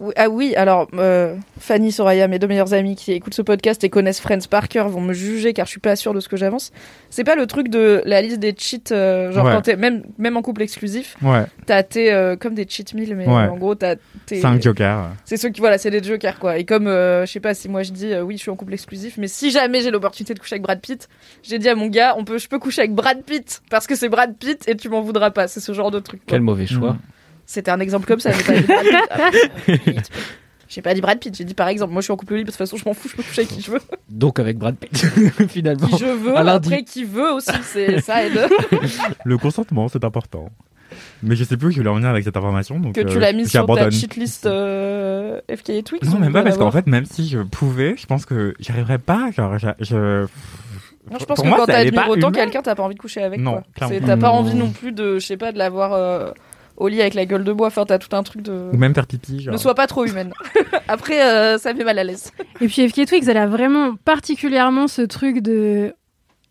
Oui, 0.01 0.13
ah 0.17 0.29
oui, 0.29 0.55
alors 0.55 0.87
euh, 0.95 1.35
Fanny, 1.59 1.91
Soraya, 1.91 2.27
mes 2.27 2.39
deux 2.39 2.47
meilleures 2.47 2.73
amies 2.73 2.95
qui 2.95 3.11
écoutent 3.11 3.35
ce 3.35 3.43
podcast 3.43 3.83
et 3.83 3.89
connaissent 3.89 4.19
Friends 4.19 4.47
par 4.49 4.67
cœur 4.67 4.89
vont 4.89 4.99
me 4.99 5.13
juger 5.13 5.53
car 5.53 5.67
je 5.67 5.71
suis 5.71 5.79
pas 5.79 5.95
sûre 5.95 6.13
de 6.15 6.19
ce 6.19 6.27
que 6.27 6.37
j'avance. 6.37 6.71
C'est 7.11 7.23
pas 7.23 7.35
le 7.35 7.45
truc 7.45 7.67
de 7.69 8.01
la 8.05 8.21
liste 8.23 8.39
des 8.39 8.55
cheats, 8.57 8.91
euh, 8.91 9.31
genre 9.31 9.45
Ouais. 9.45 9.51
quand 9.53 9.61
t'es 9.61 9.75
même 9.75 10.01
même 10.17 10.37
en 10.37 10.41
couple 10.41 10.63
exclusif, 10.63 11.15
Ouais, 11.21 11.45
t'as 11.67 11.83
tes 11.83 12.11
euh, 12.11 12.35
comme 12.35 12.55
des 12.55 12.65
cheat 12.67 12.95
meals, 12.95 13.15
mais 13.15 13.27
Ouais. 13.27 13.47
en 13.47 13.57
gros 13.57 13.75
t'as 13.75 13.95
tes 14.25 14.41
cinq 14.41 14.59
jokers. 14.61 15.09
C'est 15.23 15.37
ceux 15.37 15.49
qui 15.49 15.59
voilà, 15.61 15.77
c'est 15.77 15.91
des 15.91 16.01
jokers 16.03 16.39
quoi. 16.39 16.57
Et 16.57 16.65
comme 16.65 16.87
euh, 16.87 17.25
je 17.27 17.31
sais 17.31 17.39
pas 17.39 17.53
si 17.53 17.69
moi 17.69 17.83
je 17.83 17.91
dis 17.91 18.11
euh, 18.11 18.23
oui, 18.23 18.37
je 18.37 18.41
suis 18.41 18.49
en 18.51 18.55
couple 18.55 18.73
exclusif, 18.73 19.17
mais 19.19 19.27
si 19.27 19.51
jamais 19.51 19.81
j'ai 19.81 19.91
l'opportunité 19.91 20.33
de 20.33 20.39
coucher 20.39 20.55
avec 20.55 20.63
Brad 20.63 20.81
Pitt, 20.81 21.09
j'ai 21.43 21.59
dit 21.59 21.69
à 21.69 21.75
mon 21.75 21.85
gars, 21.87 22.15
on 22.17 22.25
peut, 22.25 22.39
je 22.39 22.47
peux 22.47 22.57
coucher 22.57 22.81
avec 22.81 22.95
Brad 22.95 23.21
Pitt 23.23 23.61
parce 23.69 23.85
que 23.85 23.95
c'est 23.95 24.09
Brad 24.09 24.35
Pitt 24.35 24.67
et 24.67 24.75
tu 24.75 24.89
m'en 24.89 25.01
voudras 25.01 25.29
pas. 25.29 25.47
C'est 25.47 25.59
ce 25.59 25.73
genre 25.73 25.91
de 25.91 25.99
truc. 25.99 26.21
quoi. 26.21 26.25
Quel 26.27 26.41
mauvais 26.41 26.65
choix. 26.65 26.93
Mm. 26.93 26.99
C'était 27.51 27.71
un 27.71 27.81
exemple 27.81 28.07
comme 28.07 28.21
ça. 28.21 28.31
J'ai 28.31 28.43
pas 28.43 28.53
dit 28.53 28.65
Brad 28.65 28.85
Pitt. 28.85 29.11
Ah, 29.11 29.29
J'ai 30.69 30.81
pas 30.81 30.93
dit 30.93 31.01
Brad 31.01 31.19
Pitt, 31.19 31.35
j'ai 31.35 31.43
dit 31.43 31.53
par 31.53 31.67
exemple, 31.67 31.91
moi 31.91 31.99
je 31.99 32.05
suis 32.05 32.13
en 32.13 32.15
couple 32.15 32.35
libre, 32.35 32.45
de 32.45 32.51
toute 32.51 32.57
façon 32.57 32.77
je 32.77 32.85
m'en 32.85 32.93
fous, 32.93 33.09
je 33.09 33.17
peux 33.17 33.23
coucher 33.23 33.41
avec 33.41 33.53
qui 33.53 33.61
je 33.61 33.71
veux. 33.71 33.81
Donc 34.09 34.39
avec 34.39 34.57
Brad 34.57 34.77
Pitt, 34.77 34.95
finalement. 35.49 35.85
Qui 35.85 35.97
je 35.97 36.05
veux, 36.05 36.37
à 36.37 36.43
lundi. 36.43 36.69
après 36.69 36.83
qui 36.85 37.03
veut 37.03 37.33
aussi, 37.33 37.51
c'est 37.63 37.99
ça 37.99 38.23
aide. 38.25 38.47
Le 39.25 39.37
consentement, 39.37 39.89
c'est 39.89 40.05
important. 40.05 40.47
Mais 41.23 41.35
je 41.35 41.43
sais 41.43 41.57
plus 41.57 41.67
où 41.67 41.71
je 41.71 41.77
voulais 41.79 41.89
en 41.89 41.95
venir 41.95 42.07
avec 42.07 42.23
cette 42.23 42.37
information. 42.37 42.79
Donc, 42.79 42.95
que 42.95 43.01
tu 43.01 43.17
euh, 43.17 43.19
l'as 43.19 43.33
mis 43.33 43.45
sur 43.49 43.65
ta 43.65 43.91
cheatlist 43.91 44.45
euh, 44.45 45.41
FK 45.53 45.69
et 45.71 45.83
Twix. 45.83 46.09
Non, 46.09 46.19
même 46.19 46.31
pas, 46.31 46.43
parce 46.43 46.57
qu'en 46.57 46.71
fait, 46.71 46.87
même 46.87 47.03
si 47.03 47.27
je 47.27 47.39
pouvais, 47.39 47.95
je 47.97 48.05
pense 48.05 48.25
que 48.25 48.53
j'arriverais 48.61 48.99
pas. 48.99 49.29
Genre, 49.31 49.57
je. 49.57 49.67
je- 49.81 50.25
Non, 51.11 51.17
je 51.19 51.25
pense 51.25 51.35
Pour 51.35 51.43
que 51.43 51.49
moi, 51.49 51.57
quand 51.57 51.65
t'admires 51.65 52.05
pas 52.05 52.09
autant 52.09 52.31
quelqu'un, 52.31 52.61
t'as 52.61 52.75
pas 52.75 52.83
envie 52.83 52.95
de 52.95 52.99
coucher 53.01 53.21
avec. 53.23 53.41
Non, 53.41 53.61
T'as 53.75 54.15
pas 54.15 54.29
envie 54.31 54.55
non 54.55 54.69
plus 54.69 54.93
de, 54.93 55.19
je 55.19 55.25
sais 55.25 55.35
pas, 55.37 55.51
de 55.51 55.57
l'avoir 55.57 55.91
euh, 55.91 56.31
au 56.81 56.87
lit 56.87 57.01
avec 57.01 57.13
la 57.13 57.25
gueule 57.25 57.43
de 57.43 57.53
bois. 57.53 57.67
Enfin, 57.67 57.85
t'as 57.85 57.97
tout 57.99 58.15
un 58.15 58.23
truc 58.23 58.41
de. 58.41 58.69
Ou 58.73 58.77
même 58.77 58.93
faire 58.93 59.07
pipi. 59.07 59.39
Genre. 59.41 59.53
Ne 59.53 59.57
sois 59.57 59.75
pas 59.75 59.87
trop 59.87 60.05
humaine. 60.05 60.33
Après, 60.87 61.23
euh, 61.23 61.57
ça 61.57 61.73
fait 61.73 61.83
mal 61.83 61.97
à 61.99 62.03
l'aise. 62.03 62.31
Et 62.59 62.67
puis 62.67 62.87
FK 62.89 63.05
Twigs, 63.05 63.27
elle 63.27 63.37
a 63.37 63.47
vraiment 63.47 63.95
particulièrement 64.03 64.87
ce 64.87 65.01
truc 65.01 65.39
de. 65.41 65.93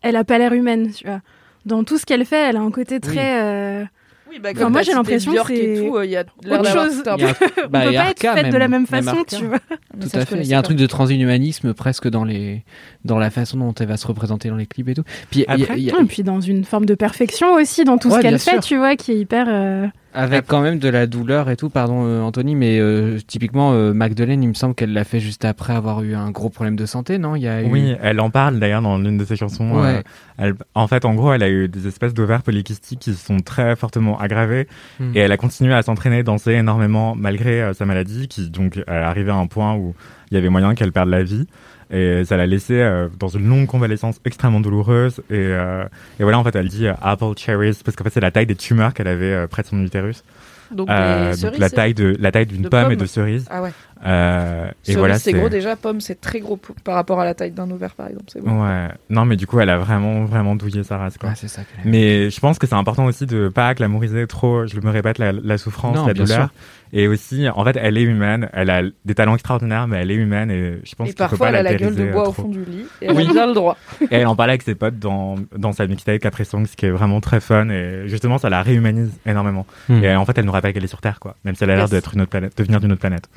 Elle 0.01 0.15
a 0.15 0.23
pas 0.23 0.37
l'air 0.37 0.53
humaine, 0.53 0.91
tu 0.91 1.05
vois. 1.05 1.21
Dans 1.65 1.83
tout 1.83 1.97
ce 1.99 2.05
qu'elle 2.05 2.25
fait, 2.25 2.49
elle 2.49 2.57
a 2.57 2.61
un 2.61 2.71
côté 2.71 2.99
très. 2.99 3.39
euh, 3.43 3.83
Oui, 4.31 4.39
bah, 4.41 4.49
Enfin, 4.55 4.69
moi, 4.69 4.81
j'ai 4.81 4.93
l'impression 4.93 5.31
que 5.31 5.51
et 5.53 5.75
c'est 5.75 5.81
tout, 5.87 5.95
euh, 5.97 6.05
il 6.05 6.11
y 6.11 6.15
a 6.17 6.21
autre 6.49 6.65
chose. 6.71 7.03
un 7.05 7.17
Il 7.17 7.21
y 7.23 7.27
a 7.27 7.33
peu- 7.35 7.45
un- 7.45 7.67
bah, 7.67 7.81
on 7.83 7.87
peut 7.87 7.93
pas 7.93 7.99
Arca, 7.99 8.31
être 8.33 8.41
faite 8.43 8.51
de 8.51 8.57
la 8.57 8.67
même 8.67 8.87
façon, 8.87 9.17
tu 9.27 9.45
vois. 9.45 9.59
Tout 9.99 10.07
ça, 10.09 10.19
à 10.19 10.25
fait. 10.25 10.37
Il 10.37 10.47
y 10.47 10.55
a 10.55 10.57
un 10.57 10.61
truc 10.63 10.77
de 10.77 10.87
transhumanisme 10.87 11.73
presque 11.75 12.07
dans 12.09 12.23
les 12.23 12.63
dans 13.05 13.19
la 13.19 13.29
façon 13.29 13.57
dont 13.57 13.73
elle 13.73 13.87
va 13.89 13.97
se 13.97 14.07
représenter 14.07 14.49
dans 14.49 14.55
les 14.55 14.65
clips 14.65 14.87
et 14.89 14.95
tout. 14.95 15.03
Puis 15.29 15.41
il 15.41 15.43
y 15.43 15.45
a- 15.45 15.51
Après, 15.65 15.77
il 15.77 15.83
y 15.83 15.91
a- 15.91 15.99
Et 15.99 16.05
puis 16.05 16.23
dans 16.23 16.41
une 16.41 16.63
forme 16.63 16.85
de 16.87 16.95
perfection 16.95 17.53
aussi, 17.53 17.83
dans 17.83 17.97
tout 17.99 18.09
Ouais, 18.09 18.17
ce 18.17 18.21
qu'elle 18.21 18.39
fait, 18.39 18.51
sûr. 18.53 18.61
tu 18.61 18.77
vois, 18.77 18.95
qui 18.95 19.11
est 19.11 19.17
hyper. 19.19 19.45
euh, 19.49 19.85
avec 20.13 20.45
quand 20.47 20.61
même 20.61 20.79
de 20.79 20.89
la 20.89 21.07
douleur 21.07 21.49
et 21.49 21.55
tout. 21.55 21.69
Pardon 21.69 22.05
euh, 22.05 22.21
Anthony, 22.21 22.55
mais 22.55 22.79
euh, 22.79 23.17
typiquement 23.25 23.73
euh, 23.73 23.93
Magdalene, 23.93 24.43
il 24.43 24.49
me 24.49 24.53
semble 24.53 24.75
qu'elle 24.75 24.93
l'a 24.93 25.03
fait 25.03 25.19
juste 25.19 25.45
après 25.45 25.73
avoir 25.73 26.01
eu 26.03 26.15
un 26.15 26.31
gros 26.31 26.49
problème 26.49 26.75
de 26.75 26.85
santé, 26.85 27.17
non? 27.17 27.35
Il 27.35 27.41
y 27.43 27.47
a 27.47 27.61
eu... 27.61 27.67
Oui, 27.71 27.95
elle 28.01 28.19
en 28.19 28.29
parle 28.29 28.59
d'ailleurs 28.59 28.81
dans 28.81 28.97
l'une 28.97 29.17
de 29.17 29.25
ses 29.25 29.35
chansons. 29.35 29.71
Ouais. 29.81 29.87
euh, 29.97 30.01
elle- 30.37 30.55
en 30.75 30.87
fait, 30.87 31.05
en 31.05 31.13
gros, 31.15 31.31
elle 31.33 31.43
a 31.43 31.49
eu 31.49 31.67
des 31.67 31.87
espèces 31.87 32.13
d'ovaires 32.13 32.43
polykystiques 32.43 32.99
qui 32.99 33.13
se 33.13 33.25
sont 33.25 33.37
très 33.39 33.75
fortement 33.75 34.19
aggravés 34.19 34.67
Hmm. 34.99 35.11
et 35.15 35.19
elle 35.19 35.31
a 35.31 35.37
continué 35.37 35.73
à 35.73 35.81
s'entraîner, 35.81 36.23
danser 36.23 36.51
énormément 36.53 37.15
malgré 37.15 37.61
euh, 37.61 37.73
sa 37.73 37.85
maladie, 37.85 38.27
qui 38.27 38.49
donc 38.49 38.77
est 38.77 38.89
arrivée 38.89 39.31
à 39.31 39.35
un 39.35 39.47
point 39.47 39.75
où 39.75 39.93
il 40.29 40.35
y 40.35 40.37
avait 40.37 40.49
moyen 40.49 40.75
qu'elle 40.75 40.91
perde 40.91 41.09
la 41.09 41.23
vie. 41.23 41.47
Et 41.91 42.23
ça 42.25 42.37
l'a 42.37 42.45
laissée 42.47 42.81
euh, 42.81 43.09
dans 43.19 43.27
une 43.27 43.47
longue 43.47 43.67
convalescence 43.67 44.19
extrêmement 44.23 44.61
douloureuse. 44.61 45.19
Et, 45.29 45.33
euh, 45.37 45.83
et 46.19 46.23
voilà, 46.23 46.39
en 46.39 46.43
fait, 46.43 46.55
elle 46.55 46.69
dit 46.69 46.87
euh, 46.87 46.93
apple 47.01 47.37
cherries 47.37 47.77
parce 47.83 47.95
qu'en 47.97 48.03
fait, 48.05 48.11
c'est 48.11 48.21
la 48.21 48.31
taille 48.31 48.45
des 48.45 48.55
tumeurs 48.55 48.93
qu'elle 48.93 49.09
avait 49.09 49.33
euh, 49.33 49.47
près 49.47 49.61
de 49.63 49.67
son 49.67 49.83
utérus. 49.83 50.23
Donc, 50.71 50.89
Euh, 50.89 51.33
la 51.57 51.69
taille 51.69 51.93
de 51.93 52.15
la 52.17 52.31
taille 52.31 52.45
d'une 52.45 52.69
pomme 52.69 52.93
et 52.93 52.95
de 52.95 53.05
cerise. 53.05 53.45
Ah 53.49 53.61
ouais. 53.61 53.71
Euh, 54.05 54.71
et 54.87 54.95
voilà, 54.95 55.19
c'est 55.19 55.33
gros 55.33 55.49
déjà. 55.49 55.75
Pomme, 55.75 55.99
c'est 55.99 56.21
très 56.21 56.39
gros 56.39 56.57
par 56.85 56.95
rapport 56.95 57.19
à 57.19 57.25
la 57.25 57.33
taille 57.33 57.51
d'un 57.51 57.69
ovaire, 57.69 57.93
par 57.93 58.07
exemple. 58.07 58.27
C'est 58.31 58.41
bon. 58.41 58.63
Ouais. 58.63 58.87
Non, 59.09 59.25
mais 59.25 59.35
du 59.35 59.45
coup, 59.47 59.59
elle 59.59 59.69
a 59.69 59.77
vraiment, 59.77 60.23
vraiment 60.23 60.55
douillé 60.55 60.85
sa 60.85 60.97
race, 60.97 61.17
quoi. 61.17 61.29
Ouais, 61.29 61.35
c'est 61.35 61.49
ça. 61.49 61.61
Mais 61.83 62.29
je 62.29 62.39
pense 62.39 62.57
que 62.57 62.67
c'est 62.67 62.75
important 62.75 63.03
aussi 63.03 63.25
de 63.25 63.49
pas 63.49 63.73
glamouriser 63.73 64.25
trop, 64.27 64.65
je 64.65 64.79
me 64.79 64.89
répète, 64.89 65.17
la, 65.19 65.33
la 65.33 65.57
souffrance, 65.57 65.97
Non, 65.97 66.07
la 66.07 66.13
douleur. 66.13 66.49
Et 66.93 67.07
aussi, 67.07 67.47
en 67.47 67.63
fait, 67.63 67.77
elle 67.81 67.97
est 67.97 68.01
humaine, 68.01 68.49
elle 68.51 68.69
a 68.69 68.81
des 69.05 69.15
talents 69.15 69.33
extraordinaires, 69.35 69.87
mais 69.87 69.99
elle 70.01 70.11
est 70.11 70.15
humaine 70.15 70.51
et 70.51 70.79
je 70.83 70.93
pense 70.95 71.07
Et 71.07 71.13
qu'il 71.13 71.23
faut 71.23 71.29
parfois, 71.29 71.37
pas 71.37 71.49
elle 71.59 71.67
a 71.67 71.71
la 71.71 71.75
gueule 71.75 71.95
de 71.95 72.05
bois 72.11 72.23
euh, 72.23 72.29
au 72.29 72.31
trop. 72.33 72.41
fond 72.43 72.47
du 72.49 72.65
lit. 72.65 72.85
Et 73.01 73.05
elle 73.09 73.15
Oui. 73.15 73.27
a 73.29 73.31
bien 73.31 73.47
le 73.47 73.53
droit. 73.53 73.77
Et 74.01 74.15
elle 74.15 74.27
en 74.27 74.35
parlait 74.35 74.51
avec 74.51 74.63
ses 74.63 74.75
potes 74.75 74.99
dans, 74.99 75.35
dans 75.57 75.71
sa 75.71 75.87
mixtape 75.87 76.19
Capri 76.19 76.43
Songs, 76.43 76.65
qui 76.75 76.85
est 76.87 76.91
vraiment 76.91 77.21
très 77.21 77.39
fun 77.39 77.69
et 77.69 78.03
justement, 78.07 78.37
ça 78.37 78.49
la 78.49 78.61
réhumanise 78.61 79.11
énormément. 79.25 79.65
Hmm. 79.87 80.03
Et 80.03 80.07
euh, 80.09 80.19
en 80.19 80.25
fait, 80.25 80.37
elle 80.37 80.45
nous 80.45 80.51
rappelle 80.51 80.73
qu'elle 80.73 80.83
est 80.83 80.87
sur 80.87 80.99
Terre, 81.01 81.19
quoi. 81.21 81.35
Même 81.45 81.55
si 81.55 81.63
elle 81.63 81.71
a 81.71 81.75
l'air 81.77 81.87
d'être 81.89 82.13
une 82.13 82.21
autre 82.21 82.31
planète, 82.31 82.57
de 82.57 82.63
venir 82.63 82.79
d'une 82.81 82.91
autre 82.91 83.01
planète. 83.01 83.29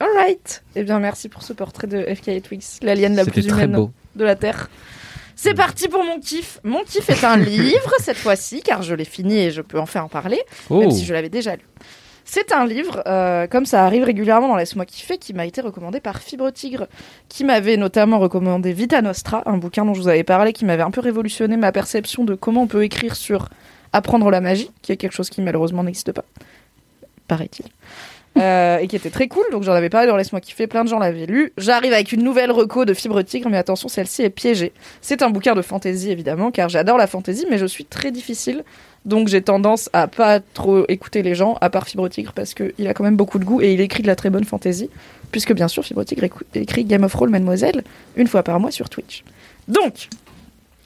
Alright. 0.00 0.62
Eh 0.76 0.82
bien, 0.82 0.98
merci 0.98 1.28
pour 1.28 1.42
ce 1.42 1.52
portrait 1.52 1.86
de 1.86 2.02
FK 2.14 2.28
et 2.28 2.40
Twix, 2.40 2.78
l'alien 2.82 3.14
la 3.14 3.24
C'était 3.24 3.40
plus 3.42 3.46
très 3.48 3.64
humaine 3.64 3.76
beau. 3.76 3.90
de 4.16 4.24
la 4.24 4.34
Terre. 4.34 4.68
C'est 5.36 5.54
parti 5.54 5.88
pour 5.88 6.04
mon 6.04 6.20
kiff. 6.20 6.58
Mon 6.64 6.82
kiff 6.84 7.08
est 7.10 7.24
un 7.24 7.36
livre 7.38 7.90
cette 7.98 8.16
fois-ci, 8.16 8.62
car 8.62 8.82
je 8.82 8.94
l'ai 8.94 9.04
fini 9.04 9.38
et 9.38 9.50
je 9.50 9.62
peux 9.62 9.78
enfin 9.80 10.02
en 10.02 10.08
parler, 10.08 10.40
Oh. 10.70 10.80
même 10.80 10.90
si 10.90 11.04
je 11.04 11.12
l'avais 11.12 11.28
déjà 11.28 11.56
lu. 11.56 11.62
C'est 12.24 12.52
un 12.52 12.66
livre, 12.66 13.02
euh, 13.06 13.46
comme 13.46 13.66
ça 13.66 13.84
arrive 13.84 14.04
régulièrement 14.04 14.48
dans 14.48 14.56
Laisse-moi 14.56 14.86
kiffer, 14.86 15.18
qui 15.18 15.34
m'a 15.34 15.44
été 15.44 15.60
recommandé 15.60 16.00
par 16.00 16.20
Fibre 16.20 16.50
Tigre, 16.50 16.86
qui 17.28 17.44
m'avait 17.44 17.76
notamment 17.76 18.18
recommandé 18.18 18.72
Vita 18.72 19.02
Nostra, 19.02 19.42
un 19.46 19.58
bouquin 19.58 19.84
dont 19.84 19.92
je 19.92 20.00
vous 20.00 20.08
avais 20.08 20.24
parlé, 20.24 20.54
qui 20.54 20.64
m'avait 20.64 20.82
un 20.82 20.90
peu 20.90 21.02
révolutionné 21.02 21.56
ma 21.56 21.70
perception 21.70 22.24
de 22.24 22.34
comment 22.34 22.62
on 22.62 22.66
peut 22.66 22.82
écrire 22.82 23.14
sur 23.14 23.50
apprendre 23.92 24.30
la 24.30 24.40
magie, 24.40 24.70
qui 24.80 24.90
est 24.90 24.96
quelque 24.96 25.12
chose 25.12 25.28
qui 25.28 25.42
malheureusement 25.42 25.84
n'existe 25.84 26.12
pas, 26.12 26.24
paraît-il. 27.28 27.66
Euh, 28.36 28.78
et 28.78 28.88
qui 28.88 28.96
était 28.96 29.10
très 29.10 29.28
cool. 29.28 29.44
Donc 29.52 29.62
j'en 29.62 29.72
avais 29.72 29.88
parlé 29.88 30.06
dans 30.06 30.16
Laisse-moi 30.16 30.40
kiffer, 30.40 30.66
plein 30.66 30.84
de 30.84 30.88
gens 30.88 30.98
l'avaient 30.98 31.26
lu. 31.26 31.52
J'arrive 31.56 31.92
avec 31.92 32.12
une 32.12 32.22
nouvelle 32.22 32.50
reco 32.50 32.84
de 32.84 32.94
Fibre 32.94 33.22
Tigre, 33.22 33.48
mais 33.50 33.56
attention, 33.56 33.88
celle-ci 33.88 34.22
est 34.22 34.30
piégée. 34.30 34.72
C'est 35.00 35.22
un 35.22 35.30
bouquin 35.30 35.54
de 35.54 35.62
fantasy 35.62 36.10
évidemment, 36.10 36.50
car 36.50 36.68
j'adore 36.68 36.98
la 36.98 37.06
fantasy, 37.06 37.46
mais 37.50 37.58
je 37.58 37.66
suis 37.66 37.84
très 37.84 38.10
difficile. 38.10 38.64
Donc 39.04 39.28
j'ai 39.28 39.42
tendance 39.42 39.90
à 39.92 40.08
pas 40.08 40.40
trop 40.40 40.84
écouter 40.88 41.22
les 41.22 41.34
gens, 41.34 41.58
à 41.60 41.70
part 41.70 41.86
Fibre 41.86 42.08
Tigre, 42.08 42.32
parce 42.32 42.54
qu'il 42.54 42.88
a 42.88 42.94
quand 42.94 43.04
même 43.04 43.16
beaucoup 43.16 43.38
de 43.38 43.44
goût 43.44 43.60
et 43.60 43.72
il 43.72 43.80
écrit 43.80 44.02
de 44.02 44.08
la 44.08 44.16
très 44.16 44.30
bonne 44.30 44.44
fantasy. 44.44 44.90
Puisque 45.30 45.52
bien 45.52 45.68
sûr, 45.68 45.84
Fibre 45.84 46.04
Tigre 46.04 46.24
écrit 46.54 46.84
Game 46.84 47.04
of 47.04 47.14
Roll 47.14 47.30
Mademoiselle 47.30 47.84
une 48.16 48.26
fois 48.26 48.42
par 48.42 48.58
mois 48.60 48.70
sur 48.70 48.88
Twitch. 48.88 49.24
Donc, 49.68 50.08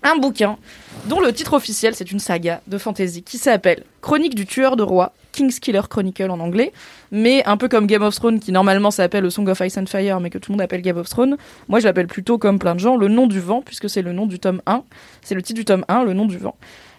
un 0.03 0.17
bouquin 0.17 0.59
dont 1.07 1.21
le 1.21 1.33
titre 1.33 1.55
officiel 1.55 1.95
c'est 1.95 2.11
une 2.11 2.21
saga 2.21 2.61
de 2.67 2.79
fantasy 2.79 3.23
qui 3.23 3.39
s'appelle 3.39 3.85
Chronique 4.01 4.35
du 4.35 4.47
tueur 4.47 4.77
de 4.77 4.83
roi, 4.83 5.13
King's 5.39 5.61
Killer 5.61 5.83
Chronicle 5.89 6.31
en 6.31 6.41
anglais, 6.41 6.73
mais 7.13 7.45
un 7.47 7.57
peu 7.57 7.69
comme 7.69 7.87
Game 7.87 8.03
of 8.03 8.15
Thrones 8.17 8.41
qui 8.41 8.51
normalement 8.51 8.91
s'appelle 8.91 9.25
A 9.25 9.31
Song 9.31 9.49
of 9.49 9.61
Ice 9.61 9.79
and 9.79 9.87
Fire 9.87 10.19
mais 10.21 10.31
que 10.31 10.39
tout 10.39 10.51
le 10.51 10.55
monde 10.55 10.63
appelle 10.63 10.83
Game 10.83 10.97
of 10.97 11.09
Thrones, 11.09 11.37
moi 11.69 11.79
je 11.79 11.85
l'appelle 11.85 12.09
plutôt 12.09 12.39
comme 12.39 12.59
plein 12.59 12.75
de 12.75 12.81
gens 12.81 12.97
le 12.97 13.09
nom 13.09 13.27
du 13.29 13.41
vent 13.41 13.63
puisque 13.63 13.89
c'est 13.89 14.03
le 14.03 14.13
nom 14.13 14.27
du 14.27 14.39
tome 14.41 14.61
1, 14.67 14.83
c'est 15.23 15.35
le 15.35 15.43
titre 15.43 15.59
du 15.59 15.65
tome 15.65 15.85
1, 15.89 16.05
le 16.05 16.13
nom 16.13 16.27
du 16.27 16.39
vent. 16.39 16.57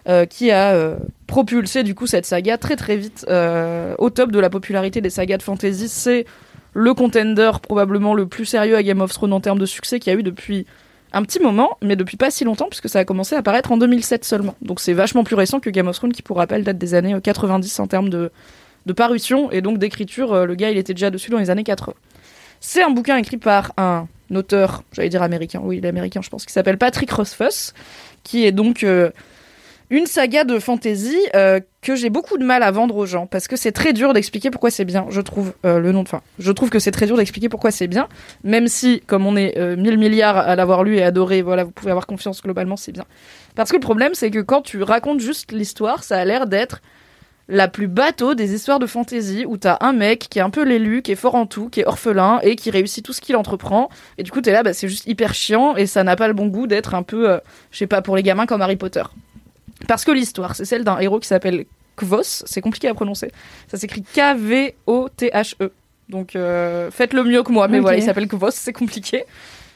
euh, 0.08 0.24
qui 0.24 0.50
a 0.50 0.72
euh, 0.72 0.96
propulsé 1.26 1.82
du 1.82 1.94
coup 1.94 2.06
cette 2.06 2.26
saga 2.26 2.56
très 2.58 2.76
très 2.76 2.96
vite 2.96 3.26
euh, 3.28 3.94
au 3.98 4.10
top 4.10 4.32
de 4.32 4.38
la 4.38 4.50
popularité 4.50 5.00
des 5.00 5.10
sagas 5.10 5.36
de 5.36 5.42
fantasy. 5.42 5.88
C'est 5.88 6.24
le 6.72 6.94
contender 6.94 7.50
probablement 7.62 8.14
le 8.14 8.26
plus 8.26 8.46
sérieux 8.46 8.76
à 8.76 8.82
Game 8.82 9.00
of 9.00 9.12
Thrones 9.12 9.32
en 9.32 9.40
termes 9.40 9.58
de 9.58 9.66
succès 9.66 10.00
qu'il 10.00 10.12
y 10.12 10.16
a 10.16 10.18
eu 10.18 10.22
depuis 10.22 10.66
un 11.12 11.22
petit 11.22 11.40
moment, 11.40 11.78
mais 11.82 11.96
depuis 11.96 12.16
pas 12.16 12.30
si 12.30 12.44
longtemps, 12.44 12.68
puisque 12.68 12.88
ça 12.88 13.00
a 13.00 13.04
commencé 13.04 13.34
à 13.34 13.38
apparaître 13.38 13.72
en 13.72 13.76
2007 13.76 14.24
seulement. 14.24 14.54
Donc 14.62 14.80
c'est 14.80 14.92
vachement 14.92 15.24
plus 15.24 15.34
récent 15.34 15.60
que 15.60 15.70
Game 15.70 15.88
of 15.88 16.00
qui 16.12 16.22
pour 16.22 16.36
rappel 16.36 16.64
date 16.64 16.78
des 16.78 16.94
années 16.94 17.14
euh, 17.14 17.20
90 17.20 17.80
en 17.80 17.86
termes 17.86 18.08
de, 18.08 18.30
de 18.86 18.92
parution, 18.92 19.50
et 19.50 19.60
donc 19.60 19.78
d'écriture, 19.78 20.32
euh, 20.32 20.46
le 20.46 20.54
gars 20.54 20.70
il 20.70 20.78
était 20.78 20.94
déjà 20.94 21.10
dessus 21.10 21.30
dans 21.30 21.38
les 21.38 21.50
années 21.50 21.64
80. 21.64 21.94
C'est 22.60 22.82
un 22.82 22.90
bouquin 22.90 23.16
écrit 23.16 23.38
par 23.38 23.72
un 23.76 24.06
auteur, 24.34 24.84
j'allais 24.92 25.08
dire 25.08 25.22
américain, 25.22 25.60
oui 25.62 25.78
il 25.78 25.84
est 25.84 25.88
américain 25.88 26.20
je 26.22 26.28
pense, 26.28 26.44
qui 26.44 26.52
s'appelle 26.52 26.78
Patrick 26.78 27.10
Rothfuss, 27.10 27.74
qui 28.22 28.44
est 28.44 28.52
donc 28.52 28.84
euh, 28.84 29.10
une 29.90 30.06
saga 30.06 30.44
de 30.44 30.58
fantasy 30.60 31.18
euh, 31.34 31.58
que 31.82 31.96
j'ai 31.96 32.10
beaucoup 32.10 32.38
de 32.38 32.44
mal 32.44 32.62
à 32.62 32.70
vendre 32.70 32.96
aux 32.96 33.06
gens 33.06 33.26
parce 33.26 33.48
que 33.48 33.56
c'est 33.56 33.72
très 33.72 33.92
dur 33.92 34.12
d'expliquer 34.12 34.50
pourquoi 34.50 34.70
c'est 34.70 34.84
bien. 34.84 35.06
Je 35.10 35.20
trouve 35.20 35.52
euh, 35.66 35.80
le 35.80 35.90
nom 35.90 36.04
de. 36.04 36.08
Je 36.38 36.52
trouve 36.52 36.70
que 36.70 36.78
c'est 36.78 36.92
très 36.92 37.06
dur 37.06 37.16
d'expliquer 37.16 37.48
pourquoi 37.48 37.72
c'est 37.72 37.88
bien, 37.88 38.08
même 38.44 38.68
si 38.68 39.02
comme 39.06 39.26
on 39.26 39.36
est 39.36 39.58
euh, 39.58 39.76
mille 39.76 39.98
milliards 39.98 40.36
à 40.36 40.54
l'avoir 40.54 40.84
lu 40.84 40.96
et 40.96 41.02
adoré, 41.02 41.42
voilà, 41.42 41.64
vous 41.64 41.72
pouvez 41.72 41.90
avoir 41.90 42.06
confiance 42.06 42.40
globalement, 42.40 42.76
c'est 42.76 42.92
bien. 42.92 43.04
Parce 43.56 43.70
que 43.70 43.76
le 43.76 43.80
problème 43.80 44.14
c'est 44.14 44.30
que 44.30 44.38
quand 44.38 44.62
tu 44.62 44.82
racontes 44.82 45.20
juste 45.20 45.50
l'histoire, 45.50 46.04
ça 46.04 46.18
a 46.18 46.24
l'air 46.24 46.46
d'être 46.46 46.80
la 47.48 47.66
plus 47.66 47.88
bateau 47.88 48.34
des 48.34 48.54
histoires 48.54 48.78
de 48.78 48.86
fantasy 48.86 49.44
où 49.44 49.56
t'as 49.56 49.78
un 49.80 49.92
mec 49.92 50.28
qui 50.30 50.38
est 50.38 50.42
un 50.42 50.50
peu 50.50 50.62
l'élu, 50.62 51.02
qui 51.02 51.10
est 51.10 51.16
fort 51.16 51.34
en 51.34 51.46
tout, 51.46 51.68
qui 51.68 51.80
est 51.80 51.84
orphelin 51.84 52.38
et 52.44 52.54
qui 52.54 52.70
réussit 52.70 53.04
tout 53.04 53.12
ce 53.12 53.20
qu'il 53.20 53.34
entreprend. 53.34 53.88
Et 54.18 54.22
du 54.22 54.30
coup, 54.30 54.40
t'es 54.40 54.52
là, 54.52 54.62
bah, 54.62 54.72
c'est 54.72 54.86
juste 54.86 55.08
hyper 55.08 55.34
chiant 55.34 55.74
et 55.74 55.86
ça 55.86 56.04
n'a 56.04 56.14
pas 56.14 56.28
le 56.28 56.34
bon 56.34 56.46
goût 56.46 56.68
d'être 56.68 56.94
un 56.94 57.02
peu, 57.02 57.40
je 57.72 57.78
sais 57.78 57.88
pas, 57.88 58.02
pour 58.02 58.14
les 58.14 58.22
gamins 58.22 58.46
comme 58.46 58.62
Harry 58.62 58.76
Potter. 58.76 59.02
Parce 59.86 60.04
que 60.04 60.12
l'histoire, 60.12 60.54
c'est 60.56 60.64
celle 60.64 60.84
d'un 60.84 60.98
héros 60.98 61.20
qui 61.20 61.28
s'appelle 61.28 61.64
Kvos, 61.96 62.22
c'est 62.22 62.60
compliqué 62.60 62.88
à 62.88 62.94
prononcer. 62.94 63.30
Ça 63.68 63.76
s'écrit 63.76 64.02
K-V-O-T-H-E. 64.02 65.72
Donc 66.08 66.34
euh, 66.34 66.90
faites 66.90 67.12
le 67.12 67.24
mieux 67.24 67.42
que 67.42 67.52
moi, 67.52 67.68
mais 67.68 67.78
voilà, 67.78 67.98
il 67.98 68.02
s'appelle 68.02 68.28
Kvos, 68.28 68.50
c'est 68.50 68.72
compliqué. 68.72 69.24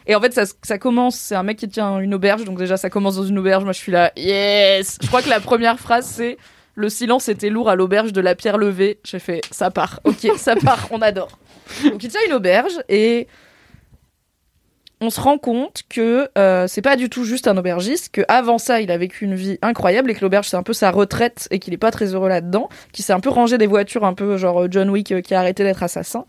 Et 0.06 0.14
en 0.14 0.20
fait, 0.20 0.34
ça, 0.34 0.42
ça 0.62 0.78
commence, 0.78 1.16
c'est 1.16 1.34
un 1.34 1.42
mec 1.42 1.58
qui 1.58 1.68
tient 1.68 1.98
une 1.98 2.12
auberge, 2.12 2.44
donc 2.44 2.58
déjà 2.58 2.76
ça 2.76 2.90
commence 2.90 3.16
dans 3.16 3.24
une 3.24 3.38
auberge, 3.38 3.64
moi 3.64 3.72
je 3.72 3.78
suis 3.78 3.92
là, 3.92 4.12
yes 4.16 4.98
Je 5.00 5.06
crois 5.06 5.22
que 5.22 5.30
la 5.30 5.40
première 5.40 5.78
phrase 5.78 6.06
c'est 6.06 6.36
le 6.74 6.88
silence 6.88 7.28
était 7.28 7.50
lourd 7.50 7.70
à 7.70 7.76
l'auberge 7.76 8.12
de 8.12 8.20
la 8.20 8.34
pierre 8.34 8.58
levée. 8.58 8.98
J'ai 9.04 9.20
fait, 9.20 9.40
ça 9.50 9.70
part, 9.70 10.00
ok, 10.04 10.28
ça 10.36 10.56
part, 10.56 10.88
on 10.90 11.00
adore. 11.00 11.38
Donc 11.84 12.02
il 12.02 12.10
tient 12.10 12.20
une 12.26 12.34
auberge 12.34 12.74
et 12.88 13.28
on 15.00 15.10
se 15.10 15.20
rend 15.20 15.38
compte 15.38 15.82
que 15.88 16.28
euh, 16.38 16.66
c'est 16.68 16.82
pas 16.82 16.96
du 16.96 17.10
tout 17.10 17.24
juste 17.24 17.48
un 17.48 17.56
aubergiste, 17.56 18.10
que 18.12 18.22
avant 18.28 18.58
ça 18.58 18.80
il 18.80 18.90
a 18.90 18.96
vécu 18.96 19.24
une 19.24 19.34
vie 19.34 19.58
incroyable 19.60 20.10
et 20.10 20.14
que 20.14 20.20
l'auberge 20.20 20.48
c'est 20.48 20.56
un 20.56 20.62
peu 20.62 20.72
sa 20.72 20.90
retraite 20.90 21.48
et 21.50 21.58
qu'il 21.58 21.74
est 21.74 21.78
pas 21.78 21.90
très 21.90 22.14
heureux 22.14 22.28
là-dedans, 22.28 22.68
qu'il 22.92 23.04
s'est 23.04 23.12
un 23.12 23.20
peu 23.20 23.30
rangé 23.30 23.58
des 23.58 23.66
voitures 23.66 24.04
un 24.04 24.14
peu 24.14 24.36
genre 24.36 24.70
John 24.70 24.90
Wick 24.90 25.12
euh, 25.12 25.20
qui 25.20 25.34
a 25.34 25.40
arrêté 25.40 25.64
d'être 25.64 25.82
assassin. 25.82 26.24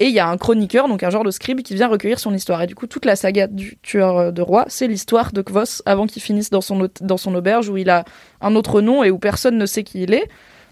Et 0.00 0.06
il 0.06 0.12
y 0.12 0.20
a 0.20 0.28
un 0.28 0.36
chroniqueur, 0.36 0.88
donc 0.88 1.02
un 1.02 1.10
genre 1.10 1.24
de 1.24 1.30
scribe 1.30 1.62
qui 1.62 1.74
vient 1.74 1.88
recueillir 1.88 2.20
son 2.20 2.34
histoire. 2.34 2.62
Et 2.62 2.66
du 2.66 2.74
coup 2.74 2.86
toute 2.86 3.04
la 3.04 3.16
saga 3.16 3.46
du 3.46 3.78
tueur 3.82 4.18
euh, 4.18 4.30
de 4.30 4.42
roi, 4.42 4.64
c'est 4.68 4.88
l'histoire 4.88 5.32
de 5.32 5.42
Kvos 5.42 5.82
avant 5.86 6.06
qu'il 6.06 6.22
finisse 6.22 6.50
dans 6.50 6.60
son, 6.60 6.88
dans 7.00 7.16
son 7.16 7.34
auberge 7.34 7.68
où 7.68 7.76
il 7.76 7.90
a 7.90 8.04
un 8.40 8.54
autre 8.56 8.80
nom 8.80 9.04
et 9.04 9.10
où 9.10 9.18
personne 9.18 9.56
ne 9.56 9.66
sait 9.66 9.84
qui 9.84 10.02
il 10.02 10.12
est. 10.12 10.28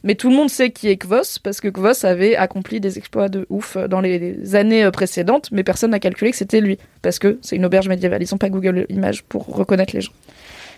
Mais 0.06 0.14
tout 0.14 0.30
le 0.30 0.36
monde 0.36 0.48
sait 0.48 0.70
qui 0.70 0.88
est 0.88 0.96
Kvos 0.96 1.40
parce 1.42 1.60
que 1.60 1.66
Kvos 1.66 2.06
avait 2.06 2.36
accompli 2.36 2.78
des 2.78 2.96
exploits 2.96 3.28
de 3.28 3.44
ouf 3.50 3.76
dans 3.76 4.00
les 4.00 4.54
années 4.54 4.84
euh, 4.84 4.92
précédentes, 4.92 5.50
mais 5.50 5.64
personne 5.64 5.90
n'a 5.90 5.98
calculé 5.98 6.30
que 6.30 6.36
c'était 6.36 6.60
lui 6.60 6.78
parce 7.02 7.18
que 7.18 7.38
c'est 7.42 7.56
une 7.56 7.64
auberge 7.64 7.88
médiévale. 7.88 8.22
Ils 8.22 8.28
n'ont 8.30 8.38
pas 8.38 8.48
Google 8.48 8.86
Images 8.88 9.24
pour 9.24 9.46
reconnaître 9.46 9.94
les 9.94 10.00
gens. 10.00 10.12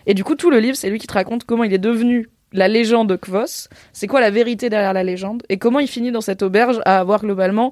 Et 0.07 0.15
du 0.15 0.25
coup, 0.25 0.35
tout 0.35 0.49
le 0.49 0.61
livre, 0.61 0.77
c'est 0.77 0.89
lui 0.89 0.99
qui 0.99 1.07
te 1.07 1.13
raconte 1.13 1.45
comment 1.45 1.65
il 1.65 1.75
est 1.75 1.79
devenu 1.79 2.31
la 2.55 2.69
légende 2.69 3.11
de 3.11 3.17
Kvos, 3.17 3.69
c'est 3.93 4.07
quoi 4.07 4.23
la 4.23 4.31
vérité 4.31 4.71
derrière 4.71 4.95
la 4.95 5.05
légende, 5.05 5.43
et 5.51 5.59
comment 5.59 5.81
il 5.81 5.89
finit 5.89 6.11
dans 6.11 6.23
cette 6.23 6.43
auberge 6.43 6.81
à 6.87 6.99
avoir 6.99 7.21
globalement 7.21 7.71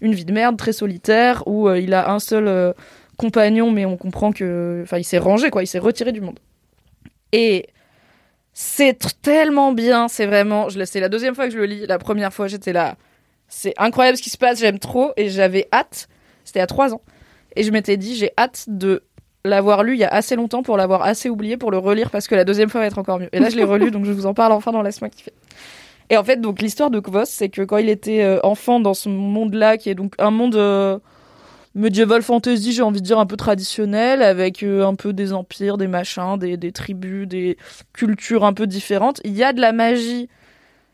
une 0.00 0.14
vie 0.14 0.24
de 0.24 0.32
merde 0.32 0.56
très 0.56 0.72
solitaire 0.72 1.42
où 1.46 1.68
euh, 1.68 1.80
il 1.80 1.94
a 1.94 2.12
un 2.12 2.20
seul 2.20 2.46
euh, 2.46 2.72
compagnon, 3.16 3.72
mais 3.72 3.86
on 3.86 3.96
comprend 3.96 4.30
que, 4.30 4.82
enfin, 4.84 4.98
il 4.98 5.04
s'est 5.04 5.18
rangé 5.18 5.50
quoi, 5.50 5.64
il 5.64 5.66
s'est 5.66 5.80
retiré 5.80 6.12
du 6.12 6.20
monde. 6.20 6.38
Et 7.32 7.66
c'est 8.52 8.98
tellement 9.22 9.72
bien, 9.72 10.08
c'est 10.08 10.26
vraiment. 10.26 10.68
Je, 10.68 10.84
c'est 10.84 11.00
la 11.00 11.08
deuxième 11.08 11.34
fois 11.34 11.46
que 11.46 11.52
je 11.52 11.58
le 11.58 11.64
lis. 11.64 11.86
La 11.86 11.98
première 11.98 12.32
fois, 12.32 12.48
j'étais 12.48 12.72
là. 12.72 12.96
C'est 13.48 13.74
incroyable 13.78 14.16
ce 14.18 14.22
qui 14.22 14.30
se 14.30 14.38
passe, 14.38 14.60
j'aime 14.60 14.78
trop. 14.78 15.12
Et 15.16 15.28
j'avais 15.28 15.68
hâte. 15.72 16.08
C'était 16.44 16.60
à 16.60 16.66
trois 16.66 16.94
ans. 16.94 17.02
Et 17.56 17.62
je 17.62 17.70
m'étais 17.70 17.96
dit, 17.96 18.16
j'ai 18.16 18.32
hâte 18.38 18.64
de 18.68 19.02
l'avoir 19.44 19.82
lu 19.82 19.94
il 19.94 19.98
y 19.98 20.04
a 20.04 20.08
assez 20.08 20.36
longtemps 20.36 20.62
pour 20.62 20.76
l'avoir 20.76 21.02
assez 21.02 21.28
oublié 21.28 21.56
pour 21.56 21.70
le 21.70 21.78
relire 21.78 22.10
parce 22.10 22.28
que 22.28 22.34
la 22.34 22.44
deuxième 22.44 22.68
fois 22.68 22.80
va 22.80 22.86
être 22.86 22.98
encore 22.98 23.18
mieux. 23.18 23.28
Et 23.32 23.40
là, 23.40 23.50
je 23.50 23.56
l'ai 23.56 23.64
relu, 23.64 23.90
donc 23.90 24.04
je 24.04 24.12
vous 24.12 24.26
en 24.26 24.34
parle 24.34 24.52
enfin 24.52 24.72
dans 24.72 24.82
Laisse-moi. 24.82 25.10
Et 26.10 26.16
en 26.16 26.24
fait, 26.24 26.40
donc 26.40 26.60
l'histoire 26.60 26.90
de 26.90 27.00
Kvos, 27.00 27.24
c'est 27.24 27.48
que 27.48 27.62
quand 27.62 27.78
il 27.78 27.88
était 27.88 28.22
euh, 28.22 28.38
enfant 28.42 28.80
dans 28.80 28.94
ce 28.94 29.08
monde-là, 29.08 29.78
qui 29.78 29.88
est 29.88 29.94
donc 29.94 30.14
un 30.18 30.30
monde 30.30 30.56
euh, 30.56 30.98
medieval 31.74 32.22
fantasy, 32.22 32.72
j'ai 32.72 32.82
envie 32.82 33.00
de 33.00 33.06
dire 33.06 33.18
un 33.18 33.26
peu 33.26 33.36
traditionnel, 33.36 34.22
avec 34.22 34.62
euh, 34.62 34.86
un 34.86 34.94
peu 34.94 35.12
des 35.12 35.32
empires, 35.32 35.78
des 35.78 35.88
machins, 35.88 36.38
des 36.38 36.72
tribus, 36.72 37.26
des 37.26 37.56
cultures 37.92 38.44
un 38.44 38.52
peu 38.52 38.66
différentes. 38.66 39.20
Il 39.24 39.32
y 39.32 39.42
a 39.42 39.52
de 39.52 39.60
la 39.60 39.72
magie, 39.72 40.28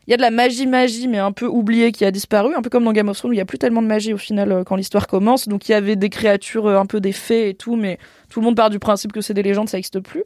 il 0.09 0.13
y 0.13 0.15
a 0.15 0.17
de 0.17 0.23
la 0.23 0.31
magie 0.31 0.65
magie, 0.65 1.07
mais 1.07 1.19
un 1.19 1.31
peu 1.31 1.45
oubliée 1.45 1.91
qui 1.91 2.03
a 2.03 2.09
disparu, 2.09 2.55
un 2.55 2.63
peu 2.63 2.71
comme 2.71 2.83
dans 2.83 2.93
Game 2.93 3.09
of 3.09 3.17
Thrones 3.19 3.29
où 3.29 3.33
il 3.33 3.37
y 3.37 3.41
a 3.41 3.45
plus 3.45 3.59
tellement 3.59 3.83
de 3.83 3.87
magie 3.87 4.11
au 4.11 4.17
final 4.17 4.51
euh, 4.51 4.63
quand 4.63 4.75
l'histoire 4.75 5.05
commence. 5.05 5.47
Donc 5.47 5.69
il 5.69 5.71
y 5.71 5.75
avait 5.75 5.95
des 5.95 6.09
créatures, 6.09 6.65
euh, 6.65 6.79
un 6.79 6.87
peu 6.87 6.99
des 6.99 7.11
fées 7.11 7.49
et 7.49 7.53
tout, 7.53 7.75
mais 7.75 7.99
tout 8.27 8.39
le 8.39 8.45
monde 8.45 8.55
part 8.55 8.71
du 8.71 8.79
principe 8.79 9.11
que 9.11 9.21
c'est 9.21 9.35
des 9.35 9.43
légendes, 9.43 9.69
ça 9.69 9.77
n'existe 9.77 9.99
plus. 9.99 10.23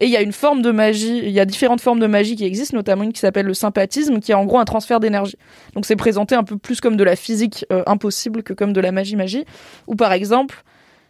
Et 0.00 0.06
il 0.06 0.10
y 0.10 0.16
a 0.16 0.22
une 0.22 0.32
forme 0.32 0.62
de 0.62 0.70
magie, 0.70 1.18
il 1.18 1.32
y 1.32 1.38
a 1.38 1.44
différentes 1.44 1.82
formes 1.82 2.00
de 2.00 2.06
magie 2.06 2.34
qui 2.34 2.46
existent, 2.46 2.78
notamment 2.78 3.02
une 3.02 3.12
qui 3.12 3.20
s'appelle 3.20 3.44
le 3.44 3.52
sympathisme, 3.52 4.20
qui 4.20 4.32
est 4.32 4.34
en 4.34 4.46
gros 4.46 4.58
un 4.58 4.64
transfert 4.64 5.00
d'énergie. 5.00 5.36
Donc 5.74 5.84
c'est 5.84 5.96
présenté 5.96 6.34
un 6.34 6.42
peu 6.42 6.56
plus 6.56 6.80
comme 6.80 6.96
de 6.96 7.04
la 7.04 7.14
physique 7.14 7.66
euh, 7.70 7.82
impossible 7.86 8.42
que 8.42 8.54
comme 8.54 8.72
de 8.72 8.80
la 8.80 8.90
magie 8.90 9.16
magie. 9.16 9.44
Ou 9.86 9.96
par 9.96 10.14
exemple, 10.14 10.64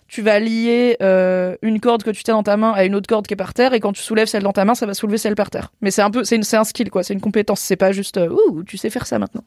tu 0.08 0.22
vas 0.22 0.38
lier 0.38 0.96
euh, 1.02 1.56
une 1.62 1.80
corde 1.80 2.02
que 2.02 2.10
tu 2.10 2.22
tiens 2.22 2.34
dans 2.34 2.42
ta 2.42 2.56
main 2.56 2.72
à 2.72 2.84
une 2.84 2.94
autre 2.94 3.08
corde 3.08 3.26
qui 3.26 3.34
est 3.34 3.36
par 3.36 3.54
terre, 3.54 3.74
et 3.74 3.80
quand 3.80 3.92
tu 3.92 4.02
soulèves 4.02 4.28
celle 4.28 4.42
dans 4.42 4.52
ta 4.52 4.64
main, 4.64 4.74
ça 4.74 4.86
va 4.86 4.94
soulever 4.94 5.18
celle 5.18 5.34
par 5.34 5.50
terre. 5.50 5.72
Mais 5.80 5.90
c'est 5.90 6.02
un 6.02 6.10
peu, 6.10 6.24
c'est 6.24 6.56
un 6.56 6.64
skill 6.64 6.90
quoi, 6.90 7.02
c'est 7.02 7.14
une 7.14 7.20
compétence. 7.20 7.60
C'est 7.60 7.76
pas 7.76 7.92
juste, 7.92 8.16
euh, 8.16 8.28
ouh, 8.28 8.62
tu 8.62 8.76
sais 8.76 8.90
faire 8.90 9.06
ça 9.06 9.18
maintenant. 9.18 9.42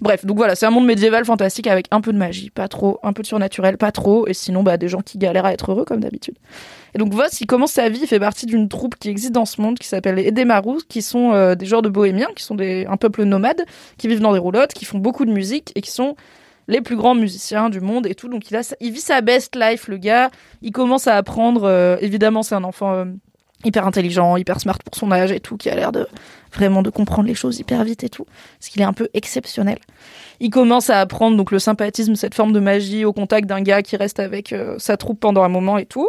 Bref, 0.00 0.24
donc 0.24 0.36
voilà, 0.36 0.54
c'est 0.54 0.64
un 0.64 0.70
monde 0.70 0.86
médiéval 0.86 1.24
fantastique 1.24 1.66
avec 1.66 1.86
un 1.90 2.00
peu 2.00 2.12
de 2.12 2.18
magie, 2.18 2.50
pas 2.50 2.68
trop, 2.68 3.00
un 3.02 3.12
peu 3.12 3.22
de 3.22 3.26
surnaturel, 3.26 3.76
pas 3.76 3.92
trop, 3.92 4.26
et 4.26 4.32
sinon 4.32 4.62
bah 4.62 4.76
des 4.78 4.88
gens 4.88 5.00
qui 5.00 5.18
galèrent 5.18 5.44
à 5.44 5.52
être 5.52 5.72
heureux 5.72 5.84
comme 5.84 6.00
d'habitude. 6.00 6.36
Et 6.94 6.98
donc 6.98 7.12
Voss, 7.12 7.40
il 7.40 7.46
commence 7.46 7.72
sa 7.72 7.88
vie, 7.88 8.00
il 8.02 8.06
fait 8.06 8.18
partie 8.18 8.46
d'une 8.46 8.68
troupe 8.68 8.96
qui 8.96 9.10
existe 9.10 9.32
dans 9.32 9.44
ce 9.44 9.60
monde 9.60 9.78
qui 9.78 9.86
s'appelle 9.86 10.14
les 10.14 10.28
Edemarous, 10.28 10.80
qui 10.88 11.02
sont 11.02 11.32
euh, 11.32 11.54
des 11.54 11.66
genres 11.66 11.82
de 11.82 11.88
bohémiens, 11.88 12.28
qui 12.34 12.42
sont 12.42 12.54
des, 12.54 12.86
un 12.86 12.96
peuple 12.96 13.24
nomade, 13.24 13.64
qui 13.98 14.08
vivent 14.08 14.20
dans 14.20 14.32
des 14.32 14.38
roulottes, 14.38 14.72
qui 14.72 14.84
font 14.84 14.98
beaucoup 14.98 15.24
de 15.24 15.32
musique 15.32 15.72
et 15.74 15.82
qui 15.82 15.90
sont 15.90 16.16
les 16.68 16.80
plus 16.80 16.96
grands 16.96 17.14
musiciens 17.14 17.70
du 17.70 17.80
monde 17.80 18.06
et 18.06 18.14
tout. 18.14 18.28
Donc 18.28 18.50
il, 18.50 18.56
a, 18.56 18.74
il 18.80 18.92
vit 18.92 19.00
sa 19.00 19.20
best 19.20 19.56
life, 19.56 19.88
le 19.88 19.96
gars. 19.96 20.30
Il 20.62 20.72
commence 20.72 21.06
à 21.06 21.16
apprendre, 21.16 21.64
euh, 21.64 21.96
évidemment 22.00 22.42
c'est 22.42 22.54
un 22.54 22.64
enfant 22.64 22.92
euh, 22.92 23.04
hyper 23.64 23.86
intelligent, 23.86 24.36
hyper 24.36 24.60
smart 24.60 24.78
pour 24.78 24.94
son 24.94 25.12
âge 25.12 25.32
et 25.32 25.40
tout, 25.40 25.56
qui 25.56 25.68
a 25.68 25.74
l'air 25.74 25.92
de 25.92 26.06
vraiment 26.52 26.82
de 26.82 26.90
comprendre 26.90 27.28
les 27.28 27.34
choses 27.34 27.58
hyper 27.58 27.84
vite 27.84 28.04
et 28.04 28.08
tout, 28.08 28.24
parce 28.58 28.70
qu'il 28.70 28.80
est 28.82 28.86
un 28.86 28.92
peu 28.92 29.08
exceptionnel. 29.14 29.78
Il 30.40 30.50
commence 30.50 30.90
à 30.90 31.00
apprendre 31.00 31.36
donc 31.36 31.50
le 31.50 31.58
sympathisme, 31.58 32.14
cette 32.14 32.34
forme 32.34 32.52
de 32.52 32.60
magie 32.60 33.04
au 33.04 33.12
contact 33.12 33.46
d'un 33.46 33.60
gars 33.60 33.82
qui 33.82 33.96
reste 33.96 34.20
avec 34.20 34.52
euh, 34.52 34.76
sa 34.78 34.96
troupe 34.96 35.20
pendant 35.20 35.42
un 35.42 35.48
moment 35.48 35.78
et 35.78 35.86
tout. 35.86 36.08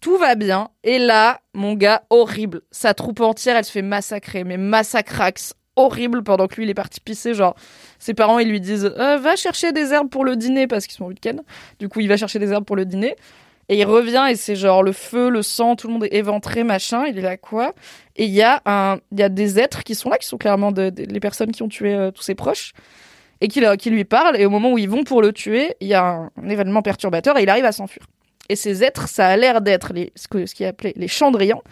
Tout 0.00 0.16
va 0.16 0.34
bien. 0.34 0.68
Et 0.82 0.98
là, 0.98 1.40
mon 1.52 1.74
gars, 1.74 2.02
horrible. 2.08 2.62
Sa 2.70 2.94
troupe 2.94 3.20
entière, 3.20 3.56
elle 3.56 3.64
se 3.64 3.72
fait 3.72 3.82
massacrer, 3.82 4.44
mais 4.44 4.56
massacrax. 4.56 5.54
Horrible 5.76 6.22
pendant 6.22 6.46
que 6.46 6.56
lui, 6.56 6.64
il 6.64 6.70
est 6.70 6.74
parti 6.74 7.00
pisser. 7.00 7.32
Genre, 7.34 7.54
ses 7.98 8.14
parents, 8.14 8.38
ils 8.38 8.48
lui 8.48 8.60
disent 8.60 8.92
Euh, 8.98 9.16
Va 9.18 9.36
chercher 9.36 9.72
des 9.72 9.92
herbes 9.92 10.10
pour 10.10 10.24
le 10.24 10.36
dîner, 10.36 10.66
parce 10.66 10.86
qu'ils 10.86 10.96
sont 10.96 11.04
au 11.04 11.08
week-end. 11.08 11.36
Du 11.78 11.88
coup, 11.88 12.00
il 12.00 12.08
va 12.08 12.16
chercher 12.16 12.38
des 12.38 12.50
herbes 12.52 12.64
pour 12.64 12.76
le 12.76 12.84
dîner. 12.84 13.16
Et 13.68 13.78
il 13.78 13.84
revient 13.84 14.26
et 14.28 14.34
c'est 14.34 14.56
genre 14.56 14.82
le 14.82 14.90
feu, 14.90 15.30
le 15.30 15.42
sang, 15.42 15.76
tout 15.76 15.86
le 15.86 15.92
monde 15.92 16.04
est 16.04 16.14
éventré, 16.14 16.64
machin. 16.64 17.04
Il 17.06 17.16
est 17.18 17.22
là 17.22 17.36
quoi? 17.36 17.72
Et 18.16 18.24
il 18.24 18.32
y 18.32 18.42
a 18.42 18.60
y 19.12 19.22
a 19.22 19.28
des 19.28 19.60
êtres 19.60 19.84
qui 19.84 19.94
sont 19.94 20.10
là, 20.10 20.18
qui 20.18 20.26
sont 20.26 20.38
clairement 20.38 20.72
les 20.76 21.20
personnes 21.20 21.52
qui 21.52 21.62
ont 21.62 21.68
tué 21.68 21.94
euh, 21.94 22.10
tous 22.10 22.22
ses 22.22 22.34
proches. 22.34 22.72
et 23.40 23.46
qui, 23.48 23.60
leur- 23.60 23.76
qui 23.76 23.90
lui 23.90 24.04
parle. 24.04 24.36
Et 24.40 24.44
au 24.44 24.50
moment 24.50 24.72
où 24.72 24.78
ils 24.78 24.90
vont 24.90 25.04
pour 25.04 25.22
le 25.22 25.32
tuer, 25.32 25.76
il 25.80 25.86
y 25.86 25.94
a 25.94 26.04
un, 26.36 26.48
événement 26.48 26.82
perturbateur 26.82 27.38
et 27.38 27.44
il 27.44 27.48
arrive 27.48 27.64
à 27.64 27.70
s'enfuir. 27.72 28.04
Et 28.48 28.56
ces 28.56 28.82
êtres, 28.82 29.06
ça 29.08 29.28
a 29.28 29.36
l'air 29.36 29.60
d'être 29.60 29.92
ce 30.16 30.26
que- 30.26 30.46
ce 30.46 30.54
qui 30.56 30.64
est 30.64 30.66
appelé 30.66 30.92
les 30.96 31.06
chandrians, 31.08 31.62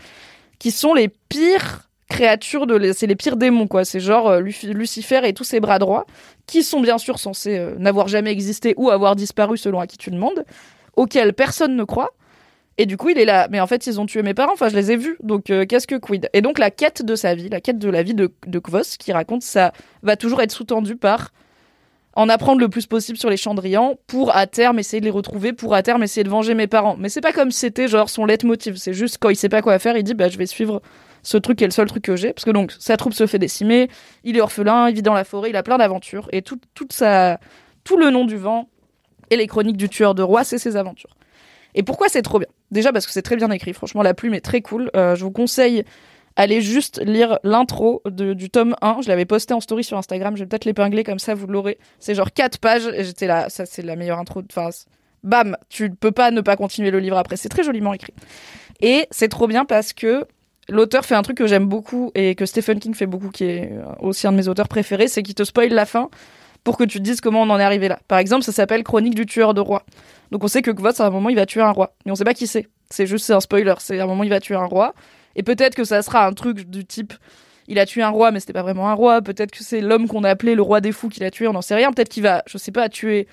qui 0.61 0.71
sont 0.71 0.95
les 0.95 1.09
pires 1.29 1.88
créatures 2.09 2.67
de, 2.67 2.93
c'est 2.93 3.07
les 3.07 3.17
pires 3.17 3.37
démons 3.37 3.67
quoi. 3.67 3.85
C'est 3.85 4.01
genre 4.01 4.29
euh, 4.29 4.41
Luc- 4.41 4.63
Lucifer 4.63 5.21
et 5.25 5.33
tous 5.33 5.45
ses 5.45 5.61
bras 5.61 5.79
droits, 5.79 6.07
qui 6.47 6.63
sont 6.63 6.81
bien 6.81 6.99
sûr 6.99 7.19
censés 7.19 7.59
euh, 7.59 7.75
n'avoir 7.79 8.09
jamais 8.09 8.31
existé 8.33 8.75
ou 8.77 8.91
avoir 8.91 9.15
disparu 9.17 9.59
selon 9.59 9.81
à 9.81 9.87
qui 9.87 9.99
tu 9.99 10.11
demandes, 10.11 10.45
auxquels 10.97 11.33
personne 11.33 11.77
ne 11.77 11.85
croit. 11.85 12.11
Et 12.81 12.87
du 12.87 12.97
coup, 12.97 13.09
il 13.09 13.19
est 13.19 13.25
là. 13.25 13.49
Mais 13.51 13.59
en 13.59 13.67
fait, 13.67 13.89
ils 13.89 14.01
ont 14.01 14.07
tué 14.07 14.23
mes 14.23 14.35
parents. 14.35 14.53
Enfin, 14.53 14.69
je 14.69 14.77
les 14.77 14.93
ai 14.93 14.97
vus. 14.97 15.19
Donc, 15.21 15.51
euh, 15.51 15.67
qu'est-ce 15.67 15.89
que 15.89 15.97
quid? 15.97 16.29
Et 16.33 16.43
donc, 16.43 16.61
la 16.61 16.71
quête 16.71 17.05
de 17.05 17.17
sa 17.17 17.35
vie, 17.35 17.49
la 17.49 17.61
quête 17.61 17.81
de 17.81 17.91
la 17.91 18.05
vie 18.05 18.15
de, 18.15 18.33
de 18.47 18.59
Kvos, 18.61 18.97
qui 19.01 19.13
raconte 19.13 19.43
ça, 19.43 19.73
va 20.05 20.15
toujours 20.15 20.43
être 20.43 20.53
sous-tendue 20.53 20.95
par 20.95 21.33
en 22.15 22.29
apprendre 22.29 22.61
le 22.61 22.69
plus 22.69 22.87
possible 22.87 23.19
sur 23.19 23.31
les 23.31 23.37
Chandrians 23.37 23.97
pour 24.07 24.35
à 24.35 24.47
terme 24.47 24.79
essayer 24.79 25.01
de 25.01 25.05
les 25.05 25.11
retrouver, 25.11 25.53
pour 25.53 25.75
à 25.75 25.83
terme 25.83 26.05
essayer 26.05 26.23
de 26.23 26.29
venger 26.29 26.55
mes 26.55 26.69
parents. 26.69 26.97
Mais 26.99 27.09
c'est 27.09 27.21
pas 27.21 27.33
comme 27.33 27.51
c'était 27.51 27.89
genre 27.89 28.09
son 28.09 28.25
leitmotiv. 28.25 28.77
C'est 28.77 28.93
juste 28.93 29.19
quand 29.21 29.29
il 29.29 29.37
sait 29.37 29.49
pas 29.49 29.61
quoi 29.61 29.79
faire, 29.81 29.97
il 29.97 30.05
dit 30.05 30.15
bah 30.15 30.29
je 30.29 30.39
vais 30.39 30.47
suivre 30.47 30.81
ce 31.29 31.37
truc 31.37 31.61
est 31.61 31.67
le 31.67 31.73
seul 31.73 31.87
truc 31.87 32.05
que 32.05 32.17
j'ai. 32.17 32.33
Parce 32.33 32.47
que 32.47 32.51
donc 32.51 32.73
sa 32.79 32.97
troupe 32.97 33.13
se 33.13 33.27
fait 33.27 33.39
décimer, 33.39 33.91
il 34.25 34.39
est 34.39 34.41
orphelin, 34.41 34.89
il 34.89 34.95
vit 34.95 35.03
dans 35.03 35.13
la 35.13 35.25
forêt, 35.25 35.51
il 35.51 35.57
a 35.57 35.63
plein 35.63 35.77
d'aventures 35.77 36.27
et 36.33 36.41
tout, 36.41 36.59
toute 36.73 36.95
sa, 36.95 37.39
tout 37.85 37.99
le 37.99 38.09
nom 38.09 38.25
du 38.25 38.39
vent 38.39 38.71
et 39.29 39.37
les 39.37 39.47
chroniques 39.47 39.77
du 39.77 39.91
tueur 39.91 40.15
de 40.15 40.23
roi, 40.23 40.43
c'est 40.43 40.57
ses 40.57 40.77
aventures. 40.77 41.15
Et 41.75 41.83
pourquoi 41.83 42.09
c'est 42.09 42.23
trop 42.23 42.39
bien? 42.39 42.49
Déjà 42.71 42.93
parce 42.93 43.07
que 43.07 43.13
c'est 43.13 43.21
très 43.21 43.37
bien 43.37 43.51
écrit. 43.51 43.75
Franchement, 43.75 44.03
la 44.03 44.15
plume 44.15 44.33
est 44.33 44.41
très 44.41 44.63
cool. 44.63 44.91
Euh, 44.97 45.17
je 45.17 45.25
vous 45.25 45.31
conseille 45.31 45.85
allez 46.35 46.63
juste 46.63 47.03
lire 47.05 47.39
l'intro 47.45 48.01
du 48.07 48.49
tome 48.49 48.75
1. 48.81 49.03
Je 49.03 49.09
l'avais 49.09 49.27
posté 49.27 49.53
en 49.53 49.61
story 49.61 49.85
sur 49.85 49.99
Instagram. 49.99 50.35
Je 50.35 50.45
vais 50.45 50.49
peut-être 50.49 50.65
l'épingler 50.65 51.05
comme 51.05 51.19
ça, 51.19 51.35
vous 51.35 51.47
l'aurez. 51.47 51.79
C'est 51.99 52.15
genre 52.15 52.33
4 52.33 52.59
pages 52.59 52.87
et 52.87 53.05
j'étais 53.05 53.27
là. 53.27 53.51
Ça, 53.51 53.67
c'est 53.67 53.83
la 53.83 53.97
meilleure 53.97 54.19
intro. 54.19 54.43
Enfin, 54.51 54.71
bam, 55.23 55.59
tu 55.69 55.91
ne 55.91 55.95
peux 55.95 56.13
pas 56.13 56.31
ne 56.31 56.41
pas 56.41 56.57
continuer 56.57 56.91
le 56.91 57.01
livre 57.01 57.19
après. 57.19 57.37
C'est 57.37 57.51
très 57.51 57.65
joliment 57.65 57.93
écrit. 57.93 58.15
Et 58.81 59.07
c'est 59.11 59.29
trop 59.29 59.47
bien 59.47 59.67
parce 59.67 59.93
que 59.93 60.25
l'auteur 60.69 61.05
fait 61.05 61.15
un 61.15 61.23
truc 61.23 61.37
que 61.37 61.47
j'aime 61.47 61.67
beaucoup 61.67 62.11
et 62.15 62.35
que 62.35 62.47
Stephen 62.47 62.79
King 62.79 62.95
fait 62.95 63.07
beaucoup, 63.07 63.31
qui 63.31 63.45
est 63.45 63.73
euh, 63.73 63.85
aussi 64.01 64.27
un 64.27 64.33
de 64.33 64.37
mes 64.37 64.49
auteurs 64.49 64.69
préférés, 64.69 65.09
c'est 65.09 65.23
qu'il 65.23 65.35
te 65.35 65.45
spoil 65.45 65.71
la 65.71 65.87
fin 65.87 66.09
pour 66.65 66.77
que 66.77 66.85
tu 66.85 66.99
te 66.99 67.03
dises 67.03 67.21
comment 67.21 67.43
on 67.43 67.51
en 67.51 67.59
est 67.59 67.65
arrivé 67.65 67.89
là. 67.89 67.99
Par 68.09 68.19
exemple, 68.19 68.45
ça 68.45 68.53
s'appelle 68.53 68.85
Chronique 68.85 69.15
du 69.15 69.27
tueur 69.27 69.55
de 69.55 69.61
roi. 69.61 69.85
Donc 70.31 70.45
on 70.45 70.49
sait 70.49 70.63
que 70.63 70.71
Kvotz, 70.71 71.01
à 71.01 71.07
un 71.07 71.11
moment, 71.11 71.31
il 71.31 71.37
va 71.37 71.47
tuer 71.47 71.63
un 71.63 71.71
roi. 71.71 71.95
Mais 72.05 72.13
on 72.13 72.15
sait 72.15 72.25
pas 72.25 72.35
qui 72.35 72.47
c'est. 72.47 72.69
C'est 72.91 73.07
juste, 73.07 73.27
c'est 73.27 73.33
un 73.33 73.41
spoiler. 73.41 73.75
C'est 73.79 73.99
à 74.01 74.05
un 74.05 74.07
moment, 74.07 74.25
il 74.25 74.31
va 74.31 74.41
tuer 74.41 74.57
un 74.57 74.65
roi. 74.65 74.95
Et 75.37 75.43
peut-être 75.43 75.75
que 75.75 75.85
ça 75.85 76.03
sera 76.03 76.27
un 76.27 76.33
truc 76.33 76.69
du 76.69 76.85
type, 76.85 77.15
il 77.69 77.79
a 77.79 77.87
tué 77.87 78.03
un 78.03 78.09
roi, 78.09 78.31
mais 78.31 78.41
c'était 78.41 78.53
pas 78.53 78.63
vraiment 78.63 78.89
un 78.89 78.95
roi. 78.95 79.23
Peut-être 79.23 79.51
que 79.51 79.63
c'est 79.63 79.81
l'homme 79.81 80.09
qu'on 80.09 80.25
a 80.25 80.31
appelé 80.31 80.55
le 80.55 80.63
roi 80.63 80.81
des 80.81 80.93
fous 80.93 81.09
qui 81.09 81.21
l'a 81.21 81.31
tué, 81.31 81.47
on 81.49 81.53
n'en 81.53 81.63
sait 81.63 81.75
rien. 81.75 81.93
Peut-être 81.93 82.09
qu'il 82.09 82.23
va, 82.23 82.43
je 82.47 82.59
sais 82.59 82.73
pas, 82.73 82.89
tuer 82.89 83.29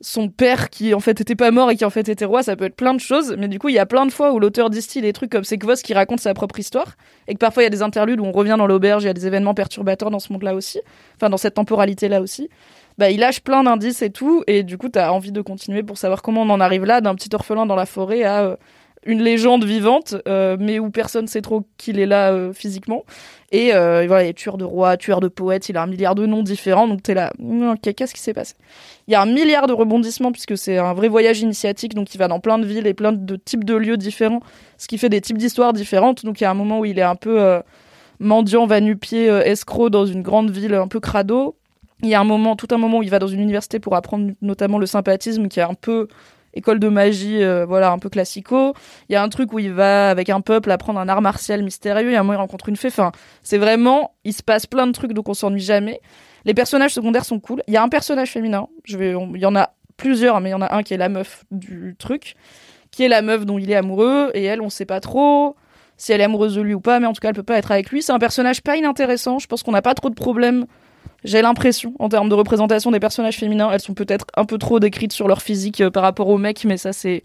son 0.00 0.28
père 0.28 0.70
qui 0.70 0.94
en 0.94 1.00
fait 1.00 1.20
était 1.20 1.34
pas 1.34 1.50
mort 1.50 1.70
et 1.70 1.76
qui 1.76 1.84
en 1.84 1.90
fait 1.90 2.08
était 2.08 2.24
roi, 2.24 2.42
ça 2.42 2.56
peut 2.56 2.64
être 2.64 2.76
plein 2.76 2.94
de 2.94 3.00
choses, 3.00 3.34
mais 3.38 3.48
du 3.48 3.58
coup 3.58 3.68
il 3.68 3.74
y 3.74 3.78
a 3.78 3.86
plein 3.86 4.06
de 4.06 4.10
fois 4.10 4.32
où 4.32 4.38
l'auteur 4.40 4.70
distille 4.70 5.02
des 5.02 5.12
trucs 5.12 5.30
comme 5.30 5.44
c'est 5.44 5.58
Kvos 5.58 5.82
qui 5.84 5.92
raconte 5.92 6.20
sa 6.20 6.32
propre 6.32 6.58
histoire, 6.58 6.96
et 7.28 7.34
que 7.34 7.38
parfois 7.38 7.62
il 7.62 7.66
y 7.66 7.66
a 7.66 7.70
des 7.70 7.82
interludes 7.82 8.18
où 8.18 8.24
on 8.24 8.32
revient 8.32 8.56
dans 8.56 8.66
l'auberge, 8.66 9.02
il 9.02 9.06
y 9.06 9.10
a 9.10 9.14
des 9.14 9.26
événements 9.26 9.54
perturbateurs 9.54 10.10
dans 10.10 10.18
ce 10.18 10.32
monde-là 10.32 10.54
aussi, 10.54 10.80
enfin 11.16 11.28
dans 11.28 11.36
cette 11.36 11.54
temporalité-là 11.54 12.22
aussi, 12.22 12.48
bah 12.96 13.10
il 13.10 13.20
lâche 13.20 13.40
plein 13.40 13.62
d'indices 13.62 14.00
et 14.00 14.10
tout, 14.10 14.42
et 14.46 14.62
du 14.62 14.78
coup 14.78 14.88
t'as 14.88 15.10
envie 15.10 15.32
de 15.32 15.42
continuer 15.42 15.82
pour 15.82 15.98
savoir 15.98 16.22
comment 16.22 16.42
on 16.42 16.50
en 16.50 16.60
arrive 16.60 16.86
là, 16.86 17.02
d'un 17.02 17.14
petit 17.14 17.28
orphelin 17.34 17.66
dans 17.66 17.76
la 17.76 17.86
forêt 17.86 18.22
à 18.22 18.44
euh, 18.44 18.56
une 19.06 19.22
légende 19.22 19.64
vivante, 19.64 20.14
euh, 20.28 20.56
mais 20.60 20.78
où 20.78 20.90
personne 20.90 21.26
sait 21.26 21.40
trop 21.40 21.64
qu'il 21.78 21.98
est 21.98 22.06
là 22.06 22.32
euh, 22.32 22.52
physiquement. 22.52 23.04
Et 23.50 23.74
euh, 23.74 24.04
voilà, 24.06 24.24
il 24.24 24.28
est 24.28 24.34
tueur 24.34 24.58
de 24.58 24.64
rois, 24.64 24.96
tueur 24.96 25.20
de 25.20 25.28
poètes, 25.28 25.68
il 25.68 25.76
a 25.76 25.82
un 25.82 25.86
milliard 25.86 26.14
de 26.14 26.26
noms 26.26 26.42
différents, 26.42 26.86
donc 26.86 27.02
t'es 27.02 27.14
là, 27.14 27.32
ok, 27.40 27.94
qu'est-ce 27.94 28.14
qui 28.14 28.20
s'est 28.20 28.34
passé? 28.34 28.54
Il 29.08 29.12
y 29.12 29.14
a 29.14 29.22
un 29.22 29.26
milliard 29.26 29.66
de 29.66 29.72
rebondissements 29.72 30.32
puisque 30.32 30.56
c'est 30.56 30.78
un 30.78 30.92
vrai 30.92 31.08
voyage 31.08 31.40
initiatique, 31.40 31.94
donc 31.94 32.14
il 32.14 32.18
va 32.18 32.28
dans 32.28 32.40
plein 32.40 32.58
de 32.58 32.66
villes 32.66 32.86
et 32.86 32.94
plein 32.94 33.12
de 33.12 33.36
types 33.36 33.64
de 33.64 33.74
lieux 33.74 33.96
différents, 33.96 34.40
ce 34.76 34.86
qui 34.86 34.98
fait 34.98 35.08
des 35.08 35.20
types 35.20 35.38
d'histoires 35.38 35.72
différentes. 35.72 36.24
Donc 36.24 36.40
il 36.40 36.44
y 36.44 36.46
a 36.46 36.50
un 36.50 36.54
moment 36.54 36.80
où 36.80 36.84
il 36.84 36.98
est 36.98 37.02
un 37.02 37.16
peu 37.16 37.60
mendiant, 38.20 38.66
va-nu-pied, 38.66 39.26
escroc 39.26 39.90
dans 39.90 40.06
une 40.06 40.22
grande 40.22 40.50
ville 40.50 40.74
un 40.74 40.88
peu 40.88 41.00
crado. 41.00 41.56
Il 42.02 42.08
y 42.08 42.14
a 42.14 42.20
un 42.20 42.24
moment, 42.24 42.54
tout 42.54 42.68
un 42.70 42.78
moment 42.78 42.98
où 42.98 43.02
il 43.02 43.10
va 43.10 43.18
dans 43.18 43.26
une 43.26 43.40
université 43.40 43.80
pour 43.80 43.96
apprendre 43.96 44.32
notamment 44.42 44.78
le 44.78 44.86
sympathisme, 44.86 45.48
qui 45.48 45.58
est 45.58 45.64
un 45.64 45.74
peu 45.74 46.06
école 46.54 46.78
de 46.78 46.88
magie, 46.88 47.42
euh, 47.42 47.64
voilà, 47.66 47.90
un 47.92 47.98
peu 47.98 48.08
classico. 48.08 48.74
Il 49.08 49.12
y 49.12 49.16
a 49.16 49.22
un 49.22 49.28
truc 49.28 49.52
où 49.52 49.58
il 49.58 49.72
va 49.72 50.10
avec 50.10 50.30
un 50.30 50.40
peuple 50.40 50.70
apprendre 50.70 50.98
un 51.00 51.08
art 51.08 51.22
martial 51.22 51.62
mystérieux. 51.62 52.10
Il 52.10 52.12
y 52.12 52.16
a 52.16 52.20
un 52.20 52.22
moment 52.22 52.34
il 52.34 52.40
rencontre 52.40 52.68
une 52.68 52.76
fée. 52.76 52.88
Enfin, 52.88 53.12
c'est 53.42 53.58
vraiment, 53.58 54.14
il 54.24 54.32
se 54.32 54.42
passe 54.42 54.66
plein 54.66 54.86
de 54.86 54.92
trucs, 54.92 55.12
donc 55.12 55.28
on 55.28 55.34
s'ennuie 55.34 55.60
jamais. 55.60 56.00
Les 56.44 56.54
personnages 56.54 56.92
secondaires 56.92 57.24
sont 57.24 57.38
cool. 57.40 57.62
Il 57.68 57.74
y 57.74 57.76
a 57.76 57.82
un 57.82 57.88
personnage 57.88 58.30
féminin. 58.30 58.66
Je 58.84 58.96
vais, 58.96 59.14
on- 59.14 59.34
il 59.34 59.40
y 59.40 59.46
en 59.46 59.54
a 59.56 59.70
plusieurs, 59.96 60.40
mais 60.40 60.48
il 60.48 60.52
y 60.52 60.54
en 60.54 60.62
a 60.62 60.74
un 60.74 60.82
qui 60.82 60.94
est 60.94 60.98
la 60.98 61.08
meuf 61.10 61.44
du 61.50 61.94
truc, 61.98 62.34
qui 62.90 63.04
est 63.04 63.08
la 63.08 63.20
meuf 63.22 63.44
dont 63.44 63.58
il 63.58 63.70
est 63.70 63.76
amoureux, 63.76 64.30
et 64.34 64.44
elle, 64.44 64.62
on 64.62 64.70
sait 64.70 64.86
pas 64.86 65.00
trop 65.00 65.56
si 65.98 66.12
elle 66.12 66.22
est 66.22 66.24
amoureuse 66.24 66.54
de 66.54 66.62
lui 66.62 66.72
ou 66.72 66.80
pas, 66.80 66.98
mais 66.98 67.06
en 67.06 67.12
tout 67.12 67.20
cas, 67.20 67.28
elle 67.28 67.34
peut 67.34 67.42
pas 67.42 67.58
être 67.58 67.70
avec 67.70 67.90
lui. 67.90 68.00
C'est 68.00 68.12
un 68.12 68.18
personnage 68.18 68.62
pas 68.62 68.76
inintéressant. 68.78 69.38
Je 69.38 69.46
pense 69.46 69.62
qu'on 69.62 69.72
n'a 69.72 69.82
pas 69.82 69.92
trop 69.92 70.08
de 70.08 70.14
problèmes. 70.14 70.64
J'ai 71.24 71.42
l'impression, 71.42 71.94
en 71.98 72.08
termes 72.08 72.28
de 72.28 72.34
représentation 72.34 72.90
des 72.90 73.00
personnages 73.00 73.36
féminins, 73.36 73.70
elles 73.72 73.80
sont 73.80 73.94
peut-être 73.94 74.26
un 74.36 74.44
peu 74.44 74.58
trop 74.58 74.80
décrites 74.80 75.12
sur 75.12 75.28
leur 75.28 75.42
physique 75.42 75.80
euh, 75.80 75.90
par 75.90 76.02
rapport 76.02 76.28
aux 76.28 76.38
mecs, 76.38 76.64
mais 76.64 76.76
ça, 76.76 76.92
c'est 76.92 77.22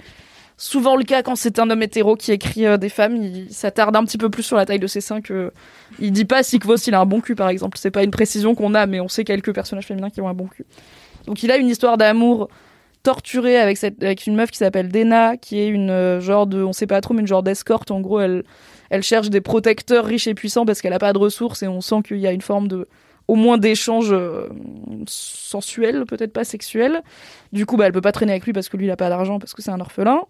souvent 0.58 0.96
le 0.96 1.04
cas 1.04 1.22
quand 1.22 1.36
c'est 1.36 1.60
un 1.60 1.70
homme 1.70 1.84
hétéro 1.84 2.16
qui 2.16 2.32
écrit 2.32 2.66
euh, 2.66 2.78
des 2.78 2.90
femmes. 2.90 3.16
Il 3.18 3.54
s'attarde 3.54 3.96
un 3.96 4.04
petit 4.04 4.18
peu 4.18 4.30
plus 4.30 4.44
sur 4.44 4.58
la 4.58 4.66
taille 4.66 4.80
de 4.80 4.88
ses 4.88 5.02
seins 5.02 5.22
que. 5.22 5.52
Il 6.00 6.12
dit 6.12 6.26
pas 6.26 6.44
si 6.44 6.60
Kvos 6.60 6.76
il 6.88 6.94
a 6.94 7.00
un 7.00 7.06
bon 7.06 7.22
cul, 7.22 7.36
par 7.36 7.50
exemple. 7.50 7.78
C'est 7.78 7.92
pas 7.92 8.04
une 8.04 8.12
précision 8.12 8.56
qu'on 8.56 8.74
a, 8.74 8.86
mais 8.86 9.00
on 9.00 9.08
sait 9.08 9.24
quelques 9.24 9.54
personnages 9.54 9.86
féminins 9.86 10.10
qui 10.10 10.22
ont 10.22 10.28
un 10.28 10.34
bon 10.34 10.48
cul. 10.48 10.66
Donc 11.26 11.44
il 11.44 11.52
a 11.52 11.58
une 11.58 11.68
histoire 11.68 11.98
d'amour 11.98 12.50
torturée 13.04 13.58
avec, 13.58 14.26
une 14.26 14.36
meuf 14.36 14.50
qui 14.50 14.58
s'appelle 14.58 14.90
Dena, 14.90 15.38
qui 15.38 15.60
est 15.60 15.68
une 15.68 15.92
euh, 15.92 16.20
genre 16.20 16.48
de. 16.48 16.64
On 16.64 16.74
sait 16.74 16.88
pas 16.88 17.02
trop, 17.02 17.14
mais 17.14 17.22
une 17.22 17.28
genre 17.28 17.44
d'escorte. 17.44 17.92
En 17.92 18.02
gros, 18.02 18.20
elle, 18.20 18.44
elle 18.90 19.04
cherche 19.04 19.30
des 19.30 19.42
protecteurs 19.42 20.06
riches 20.06 20.28
et 20.28 20.34
puissants 20.34 20.66
parce 20.66 20.82
qu'elle 20.82 20.94
a 20.94 21.00
pas 21.00 21.14
de 21.14 21.18
ressources 21.18 21.64
et 21.64 21.68
on 21.68 21.82
sent 21.82 22.02
qu'il 22.06 22.18
y 22.18 22.28
a 22.28 22.32
une 22.32 22.42
forme 22.42 22.68
de 22.68 22.88
au 23.28 23.36
moins 23.36 23.58
d'échange 23.58 24.12
euh, 24.12 24.48
sensuel, 25.08 26.06
peut-être 26.06 26.34
pas 26.34 26.44
sexuel. 26.44 27.02
Du 27.54 27.66
coup, 27.66 27.78
bah, 27.78 27.88
elle 27.88 27.92
peut 27.92 28.02
pas 28.02 28.12
traîner 28.12 28.34
avec 28.34 28.46
lui 28.46 28.54
parce 28.54 28.70
que 28.70 28.78
lui, 28.78 28.86
il 28.86 28.92
a 28.92 28.98
pas 28.98 29.10
d'argent, 29.10 29.40
parce 29.40 29.54
que 29.54 29.62
c'est 29.62 29.72
un 29.72 29.80
orphelin. 29.80 30.22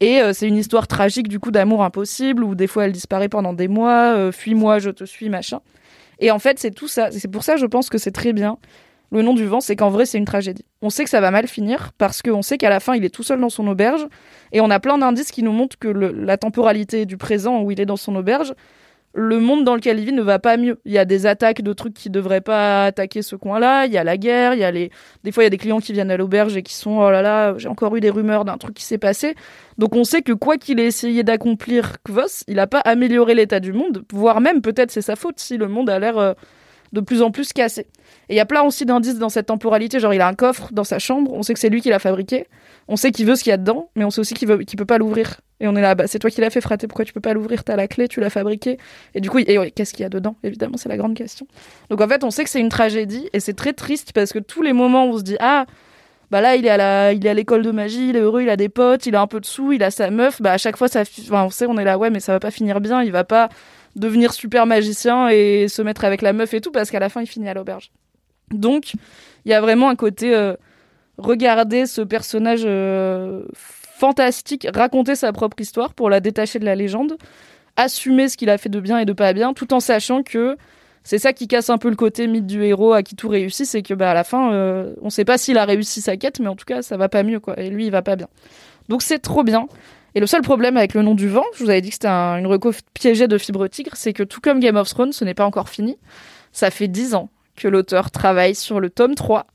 Et 0.00 0.20
euh, 0.20 0.32
c'est 0.32 0.48
une 0.48 0.56
histoire 0.56 0.86
tragique, 0.86 1.28
du 1.28 1.38
coup, 1.38 1.50
d'amour 1.50 1.82
impossible, 1.82 2.44
où 2.44 2.54
des 2.54 2.66
fois, 2.66 2.84
elle 2.84 2.92
disparaît 2.92 3.28
pendant 3.28 3.52
des 3.52 3.68
mois, 3.68 4.14
euh, 4.14 4.32
fuis-moi, 4.32 4.78
je 4.78 4.90
te 4.90 5.04
suis, 5.04 5.28
machin. 5.28 5.60
Et 6.18 6.30
en 6.30 6.38
fait, 6.38 6.58
c'est 6.58 6.72
tout 6.72 6.88
ça. 6.88 7.10
C'est 7.10 7.28
pour 7.28 7.42
ça, 7.42 7.56
je 7.56 7.66
pense 7.66 7.88
que 7.88 7.98
c'est 7.98 8.12
très 8.12 8.32
bien. 8.32 8.58
Le 9.10 9.20
nom 9.20 9.34
du 9.34 9.44
vent, 9.44 9.60
c'est 9.60 9.76
qu'en 9.76 9.90
vrai, 9.90 10.06
c'est 10.06 10.16
une 10.16 10.24
tragédie. 10.24 10.64
On 10.80 10.88
sait 10.88 11.04
que 11.04 11.10
ça 11.10 11.20
va 11.20 11.30
mal 11.30 11.46
finir 11.46 11.92
parce 11.98 12.22
qu'on 12.22 12.40
sait 12.40 12.56
qu'à 12.56 12.70
la 12.70 12.80
fin, 12.80 12.94
il 12.94 13.04
est 13.04 13.14
tout 13.14 13.22
seul 13.22 13.40
dans 13.40 13.50
son 13.50 13.66
auberge. 13.66 14.06
Et 14.52 14.62
on 14.62 14.70
a 14.70 14.80
plein 14.80 14.96
d'indices 14.96 15.30
qui 15.30 15.42
nous 15.42 15.52
montrent 15.52 15.78
que 15.78 15.88
la 15.88 16.38
temporalité 16.38 17.04
du 17.04 17.18
présent 17.18 17.60
où 17.60 17.70
il 17.70 17.78
est 17.78 17.84
dans 17.84 17.98
son 17.98 18.16
auberge, 18.16 18.54
le 19.14 19.38
monde 19.40 19.64
dans 19.64 19.74
lequel 19.74 19.98
il 19.98 20.06
vit 20.06 20.12
ne 20.12 20.22
va 20.22 20.38
pas 20.38 20.56
mieux. 20.56 20.80
Il 20.84 20.92
y 20.92 20.98
a 20.98 21.04
des 21.04 21.26
attaques 21.26 21.62
de 21.62 21.72
trucs 21.72 21.94
qui 21.94 22.10
devraient 22.10 22.40
pas 22.40 22.86
attaquer 22.86 23.22
ce 23.22 23.36
coin-là. 23.36 23.86
Il 23.86 23.92
y 23.92 23.98
a 23.98 24.04
la 24.04 24.16
guerre. 24.16 24.54
Il 24.54 24.60
y 24.60 24.64
a 24.64 24.70
les, 24.70 24.90
des 25.24 25.32
fois, 25.32 25.42
il 25.42 25.46
y 25.46 25.48
a 25.48 25.50
des 25.50 25.58
clients 25.58 25.80
qui 25.80 25.92
viennent 25.92 26.10
à 26.10 26.16
l'auberge 26.16 26.56
et 26.56 26.62
qui 26.62 26.74
sont, 26.74 26.98
oh 26.98 27.10
là 27.10 27.22
là, 27.22 27.54
j'ai 27.58 27.68
encore 27.68 27.94
eu 27.96 28.00
des 28.00 28.10
rumeurs 28.10 28.44
d'un 28.44 28.56
truc 28.56 28.74
qui 28.74 28.84
s'est 28.84 28.98
passé. 28.98 29.34
Donc 29.78 29.94
on 29.94 30.04
sait 30.04 30.22
que 30.22 30.32
quoi 30.32 30.56
qu'il 30.56 30.80
ait 30.80 30.86
essayé 30.86 31.22
d'accomplir 31.22 32.02
Kvos, 32.04 32.44
il 32.48 32.56
n'a 32.56 32.66
pas 32.66 32.80
amélioré 32.80 33.34
l'état 33.34 33.60
du 33.60 33.72
monde, 33.72 34.04
voire 34.12 34.40
même 34.40 34.60
peut-être 34.60 34.90
c'est 34.90 35.02
sa 35.02 35.16
faute 35.16 35.38
si 35.38 35.56
le 35.56 35.68
monde 35.68 35.90
a 35.90 35.98
l'air 35.98 36.18
euh, 36.18 36.34
de 36.92 37.00
plus 37.00 37.22
en 37.22 37.30
plus 37.30 37.52
cassé. 37.52 37.86
Et 38.28 38.34
il 38.34 38.36
y 38.36 38.40
a 38.40 38.46
plein 38.46 38.62
aussi 38.62 38.84
d'indices 38.84 39.18
dans 39.18 39.28
cette 39.28 39.46
temporalité, 39.46 39.98
genre 39.98 40.14
il 40.14 40.20
a 40.20 40.28
un 40.28 40.34
coffre 40.34 40.68
dans 40.72 40.84
sa 40.84 40.98
chambre, 40.98 41.32
on 41.32 41.42
sait 41.42 41.54
que 41.54 41.60
c'est 41.60 41.70
lui 41.70 41.80
qui 41.80 41.88
l'a 41.88 41.98
fabriqué, 41.98 42.46
on 42.88 42.96
sait 42.96 43.10
qu'il 43.10 43.26
veut 43.26 43.34
ce 43.34 43.42
qu'il 43.42 43.50
y 43.50 43.54
a 43.54 43.56
dedans, 43.56 43.90
mais 43.96 44.04
on 44.04 44.10
sait 44.10 44.20
aussi 44.20 44.34
qu'il 44.34 44.64
qu'il 44.64 44.78
peut 44.78 44.84
pas 44.84 44.98
l'ouvrir. 44.98 45.40
Et 45.60 45.68
on 45.68 45.76
est 45.76 45.80
là, 45.80 45.94
bah, 45.94 46.06
c'est 46.06 46.18
toi 46.18 46.28
qui 46.28 46.40
l'as 46.40 46.50
fait 46.50 46.60
frater, 46.60 46.88
pourquoi 46.88 47.04
tu 47.04 47.12
peux 47.12 47.20
pas 47.20 47.34
l'ouvrir 47.34 47.62
T'as 47.64 47.76
la 47.76 47.86
clé, 47.86 48.08
tu 48.08 48.20
l'as 48.20 48.30
fabriqué. 48.30 48.78
Et 49.14 49.20
du 49.20 49.30
coup, 49.30 49.38
et 49.38 49.70
qu'est-ce 49.70 49.92
qu'il 49.94 50.02
y 50.02 50.06
a 50.06 50.08
dedans? 50.08 50.36
Évidemment, 50.42 50.76
c'est 50.76 50.88
la 50.88 50.96
grande 50.96 51.14
question. 51.14 51.46
Donc 51.88 52.00
en 52.00 52.08
fait, 52.08 52.24
on 52.24 52.30
sait 52.30 52.42
que 52.44 52.50
c'est 52.50 52.60
une 52.60 52.68
tragédie 52.68 53.28
et 53.32 53.40
c'est 53.40 53.54
très 53.54 53.72
triste 53.72 54.12
parce 54.12 54.32
que 54.32 54.40
tous 54.40 54.62
les 54.62 54.72
moments 54.72 55.06
où 55.06 55.10
on 55.10 55.18
se 55.18 55.22
dit 55.22 55.36
ah 55.40 55.66
bah 56.32 56.40
là 56.40 56.56
il 56.56 56.64
est 56.64 56.70
à 56.70 57.12
il 57.12 57.26
est 57.26 57.28
à 57.28 57.34
l'école 57.34 57.62
de 57.62 57.70
magie, 57.70 58.08
il 58.08 58.16
est 58.16 58.20
heureux, 58.20 58.42
il 58.42 58.48
a 58.48 58.56
des 58.56 58.70
potes, 58.70 59.04
il 59.04 59.14
a 59.14 59.20
un 59.20 59.26
peu 59.26 59.38
de 59.38 59.44
sous, 59.44 59.72
il 59.72 59.82
a 59.82 59.90
sa 59.90 60.10
meuf, 60.10 60.40
bah 60.40 60.52
à 60.52 60.58
chaque 60.58 60.78
fois 60.78 60.88
ça 60.88 61.02
on 61.30 61.50
sait 61.50 61.66
on 61.66 61.76
est 61.76 61.84
là 61.84 61.98
ouais 61.98 62.08
mais 62.08 62.20
ça 62.20 62.32
va 62.32 62.40
pas 62.40 62.50
finir 62.50 62.80
bien, 62.80 63.02
il 63.02 63.12
va 63.12 63.22
pas 63.22 63.50
devenir 63.96 64.32
super 64.32 64.66
magicien 64.66 65.28
et 65.28 65.68
se 65.68 65.82
mettre 65.82 66.04
avec 66.04 66.22
la 66.22 66.32
meuf 66.32 66.54
et 66.54 66.60
tout 66.60 66.70
parce 66.70 66.90
qu'à 66.90 67.00
la 67.00 67.08
fin 67.08 67.20
il 67.20 67.26
finit 67.26 67.48
à 67.48 67.54
l'auberge. 67.54 67.90
Donc 68.50 68.94
il 69.44 69.50
y 69.50 69.54
a 69.54 69.60
vraiment 69.60 69.88
un 69.88 69.96
côté 69.96 70.34
euh, 70.34 70.54
regarder 71.18 71.86
ce 71.86 72.00
personnage 72.00 72.62
euh, 72.64 73.44
fantastique 73.54 74.66
raconter 74.74 75.14
sa 75.14 75.32
propre 75.32 75.60
histoire 75.60 75.94
pour 75.94 76.10
la 76.10 76.20
détacher 76.20 76.58
de 76.58 76.64
la 76.64 76.74
légende, 76.74 77.16
assumer 77.76 78.28
ce 78.28 78.36
qu'il 78.36 78.50
a 78.50 78.58
fait 78.58 78.68
de 78.68 78.80
bien 78.80 78.98
et 78.98 79.04
de 79.04 79.12
pas 79.12 79.32
bien 79.32 79.52
tout 79.52 79.72
en 79.74 79.80
sachant 79.80 80.22
que 80.22 80.56
c'est 81.04 81.18
ça 81.18 81.32
qui 81.32 81.48
casse 81.48 81.68
un 81.68 81.78
peu 81.78 81.90
le 81.90 81.96
côté 81.96 82.26
mythe 82.28 82.46
du 82.46 82.62
héros 82.62 82.92
à 82.92 83.02
qui 83.02 83.16
tout 83.16 83.28
réussit, 83.28 83.66
c'est 83.66 83.82
que 83.82 83.94
bah 83.94 84.12
à 84.12 84.14
la 84.14 84.24
fin, 84.24 84.52
euh, 84.52 84.94
on 85.02 85.10
sait 85.10 85.24
pas 85.24 85.36
s'il 85.36 85.58
a 85.58 85.64
réussi 85.64 86.00
sa 86.00 86.16
quête, 86.16 86.38
mais 86.38 86.48
en 86.48 86.54
tout 86.54 86.64
cas 86.64 86.82
ça 86.82 86.96
va 86.96 87.08
pas 87.08 87.22
mieux 87.22 87.40
quoi. 87.40 87.58
Et 87.58 87.70
lui 87.70 87.86
il 87.86 87.90
va 87.90 88.02
pas 88.02 88.16
bien. 88.16 88.28
Donc 88.88 89.02
c'est 89.02 89.18
trop 89.18 89.42
bien. 89.42 89.66
Et 90.14 90.20
le 90.20 90.26
seul 90.26 90.42
problème 90.42 90.76
avec 90.76 90.94
le 90.94 91.02
nom 91.02 91.14
du 91.14 91.28
vent, 91.28 91.44
je 91.56 91.64
vous 91.64 91.70
avais 91.70 91.80
dit 91.80 91.88
que 91.88 91.94
c'était 91.94 92.08
un- 92.08 92.36
une 92.36 92.46
reco 92.46 92.72
piégée 92.94 93.28
de 93.28 93.38
Fibre 93.38 93.66
Tigre, 93.68 93.92
c'est 93.94 94.12
que 94.12 94.22
tout 94.22 94.40
comme 94.40 94.60
Game 94.60 94.76
of 94.76 94.88
Thrones, 94.88 95.12
ce 95.12 95.24
n'est 95.24 95.34
pas 95.34 95.46
encore 95.46 95.68
fini. 95.68 95.96
Ça 96.52 96.70
fait 96.70 96.88
10 96.88 97.14
ans 97.14 97.30
que 97.56 97.68
l'auteur 97.68 98.10
travaille 98.10 98.54
sur 98.54 98.78
le 98.80 98.90
tome 98.90 99.14
3 99.14 99.46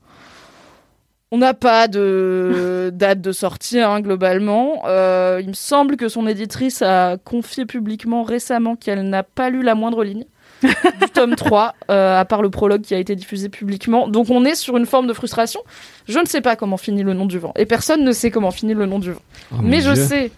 On 1.30 1.36
n'a 1.38 1.52
pas 1.52 1.88
de 1.88 2.90
date 2.94 3.20
de 3.20 3.32
sortie 3.32 3.78
hein, 3.80 4.00
globalement. 4.00 4.82
Euh, 4.86 5.40
il 5.42 5.48
me 5.48 5.52
semble 5.52 5.96
que 5.96 6.08
son 6.08 6.26
éditrice 6.26 6.80
a 6.82 7.18
confié 7.18 7.66
publiquement 7.66 8.22
récemment 8.22 8.76
qu'elle 8.76 9.02
n'a 9.08 9.22
pas 9.22 9.50
lu 9.50 9.62
la 9.62 9.74
moindre 9.74 10.04
ligne 10.04 10.24
du 10.62 10.70
tome 11.14 11.36
3, 11.36 11.74
euh, 11.90 12.18
à 12.18 12.24
part 12.24 12.40
le 12.42 12.48
prologue 12.50 12.80
qui 12.80 12.94
a 12.94 12.98
été 12.98 13.14
diffusé 13.14 13.48
publiquement. 13.50 14.08
Donc 14.08 14.30
on 14.30 14.44
est 14.46 14.54
sur 14.54 14.76
une 14.78 14.86
forme 14.86 15.06
de 15.06 15.12
frustration. 15.12 15.60
Je 16.08 16.18
ne 16.18 16.24
sais 16.24 16.40
pas 16.40 16.56
comment 16.56 16.78
finit 16.78 17.02
le 17.02 17.12
nom 17.14 17.26
du 17.26 17.38
vent. 17.38 17.52
Et 17.56 17.66
personne 17.66 18.02
ne 18.04 18.12
sait 18.12 18.30
comment 18.30 18.50
finit 18.50 18.74
le 18.74 18.86
nom 18.86 18.98
du 18.98 19.12
vent. 19.12 19.20
Oh 19.52 19.56
Mais 19.62 19.80
je 19.82 19.92
Dieu. 19.92 20.02
sais 20.04 20.32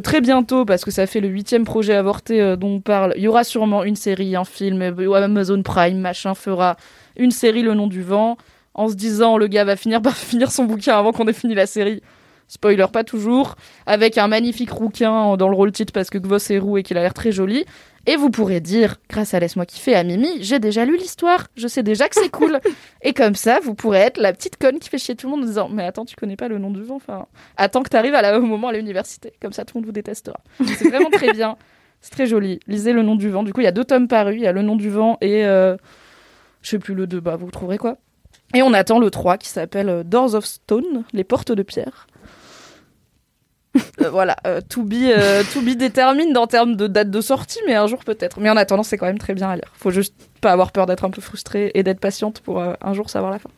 très 0.00 0.20
bientôt, 0.20 0.64
parce 0.64 0.84
que 0.84 0.90
ça 0.90 1.06
fait 1.06 1.20
le 1.20 1.28
huitième 1.28 1.64
projet 1.64 1.94
avorté 1.94 2.40
euh, 2.40 2.56
dont 2.56 2.76
on 2.76 2.80
parle, 2.80 3.14
il 3.16 3.22
y 3.22 3.28
aura 3.28 3.44
sûrement 3.44 3.84
une 3.84 3.96
série, 3.96 4.36
un 4.36 4.44
film, 4.44 4.80
euh, 4.82 5.12
Amazon 5.12 5.62
Prime, 5.62 5.98
machin, 5.98 6.34
fera 6.34 6.76
une 7.16 7.30
série 7.30 7.62
Le 7.62 7.74
Nom 7.74 7.86
du 7.86 8.02
Vent, 8.02 8.36
en 8.74 8.88
se 8.88 8.94
disant 8.94 9.36
le 9.36 9.46
gars 9.48 9.64
va 9.64 9.76
finir 9.76 10.00
par 10.00 10.16
finir 10.16 10.50
son 10.50 10.64
bouquin 10.64 10.98
avant 10.98 11.12
qu'on 11.12 11.26
ait 11.28 11.32
fini 11.32 11.54
la 11.54 11.66
série. 11.66 12.02
Spoiler 12.48 12.86
pas 12.92 13.04
toujours, 13.04 13.56
avec 13.86 14.18
un 14.18 14.28
magnifique 14.28 14.70
rouquin 14.70 15.36
dans 15.36 15.48
le 15.48 15.56
rôle 15.56 15.72
titre 15.72 15.92
parce 15.92 16.10
que 16.10 16.18
Gvos 16.18 16.36
est 16.50 16.58
roux 16.58 16.76
et 16.76 16.82
qu'il 16.82 16.98
a 16.98 17.02
l'air 17.02 17.14
très 17.14 17.32
joli. 17.32 17.64
Et 18.06 18.16
vous 18.16 18.30
pourrez 18.30 18.60
dire, 18.60 18.96
grâce 19.08 19.32
à 19.32 19.38
Laisse-moi 19.40 19.64
kiffer 19.64 19.94
à 19.94 20.02
Mimi, 20.02 20.42
j'ai 20.42 20.58
déjà 20.58 20.84
lu 20.84 20.96
l'histoire, 20.96 21.46
je 21.56 21.68
sais 21.68 21.82
déjà 21.84 22.08
que 22.08 22.16
c'est 22.16 22.30
cool. 22.32 22.58
et 23.02 23.12
comme 23.12 23.36
ça, 23.36 23.60
vous 23.62 23.74
pourrez 23.74 23.98
être 24.00 24.18
la 24.18 24.32
petite 24.32 24.56
conne 24.56 24.80
qui 24.80 24.88
fait 24.88 24.98
chier 24.98 25.14
tout 25.14 25.28
le 25.28 25.30
monde 25.36 25.44
en 25.44 25.46
disant, 25.46 25.68
mais 25.68 25.84
attends, 25.84 26.04
tu 26.04 26.16
connais 26.16 26.34
pas 26.36 26.48
le 26.48 26.58
nom 26.58 26.70
du 26.72 26.82
vent, 26.82 26.96
enfin, 26.96 27.26
attends 27.56 27.82
que 27.82 27.96
à 27.96 28.22
la- 28.22 28.38
au 28.38 28.42
moment 28.42 28.68
à 28.68 28.72
l'université, 28.72 29.32
comme 29.40 29.52
ça 29.52 29.64
tout 29.64 29.76
le 29.76 29.80
monde 29.80 29.86
vous 29.86 29.92
détestera. 29.92 30.40
C'est 30.78 30.88
vraiment 30.88 31.10
très 31.10 31.32
bien, 31.32 31.56
c'est 32.00 32.10
très 32.10 32.26
joli. 32.26 32.58
Lisez 32.66 32.92
le 32.92 33.02
nom 33.02 33.14
du 33.14 33.28
vent. 33.30 33.44
Du 33.44 33.52
coup, 33.52 33.60
il 33.60 33.64
y 33.64 33.68
a 33.68 33.72
deux 33.72 33.84
tomes 33.84 34.08
parus, 34.08 34.34
il 34.36 34.42
y 34.42 34.46
a 34.48 34.52
le 34.52 34.62
nom 34.62 34.74
du 34.74 34.90
vent 34.90 35.18
et 35.20 35.44
euh, 35.46 35.76
je 36.62 36.70
sais 36.70 36.78
plus 36.80 36.94
le 36.94 37.06
2, 37.06 37.20
bah 37.20 37.36
vous 37.36 37.50
trouverez 37.52 37.78
quoi. 37.78 37.98
Et 38.54 38.62
on 38.62 38.72
attend 38.74 38.98
le 38.98 39.10
3 39.10 39.38
qui 39.38 39.48
s'appelle 39.48 39.88
euh, 39.88 40.02
Doors 40.02 40.34
of 40.34 40.44
Stone, 40.44 41.04
les 41.12 41.24
portes 41.24 41.52
de 41.52 41.62
pierre. 41.62 42.06
Euh, 44.02 44.10
voilà, 44.10 44.36
euh, 44.46 44.60
to, 44.68 44.82
be, 44.82 44.94
euh, 45.04 45.42
to 45.52 45.60
be 45.62 45.70
détermine 45.76 46.36
en 46.36 46.46
termes 46.46 46.76
de 46.76 46.86
date 46.86 47.10
de 47.10 47.20
sortie, 47.22 47.60
mais 47.66 47.74
un 47.74 47.86
jour 47.86 48.04
peut-être. 48.04 48.38
Mais 48.40 48.50
en 48.50 48.56
attendant, 48.56 48.82
c'est 48.82 48.98
quand 48.98 49.06
même 49.06 49.18
très 49.18 49.32
bien 49.32 49.48
à 49.48 49.54
lire. 49.56 49.64
Faut 49.74 49.90
juste 49.90 50.14
pas 50.42 50.52
avoir 50.52 50.72
peur 50.72 50.84
d'être 50.86 51.04
un 51.04 51.10
peu 51.10 51.20
frustrée 51.22 51.70
et 51.74 51.82
d'être 51.82 52.00
patiente 52.00 52.40
pour 52.40 52.60
euh, 52.60 52.74
un 52.82 52.92
jour 52.92 53.08
savoir 53.08 53.32
la 53.32 53.38
fin. 53.38 53.48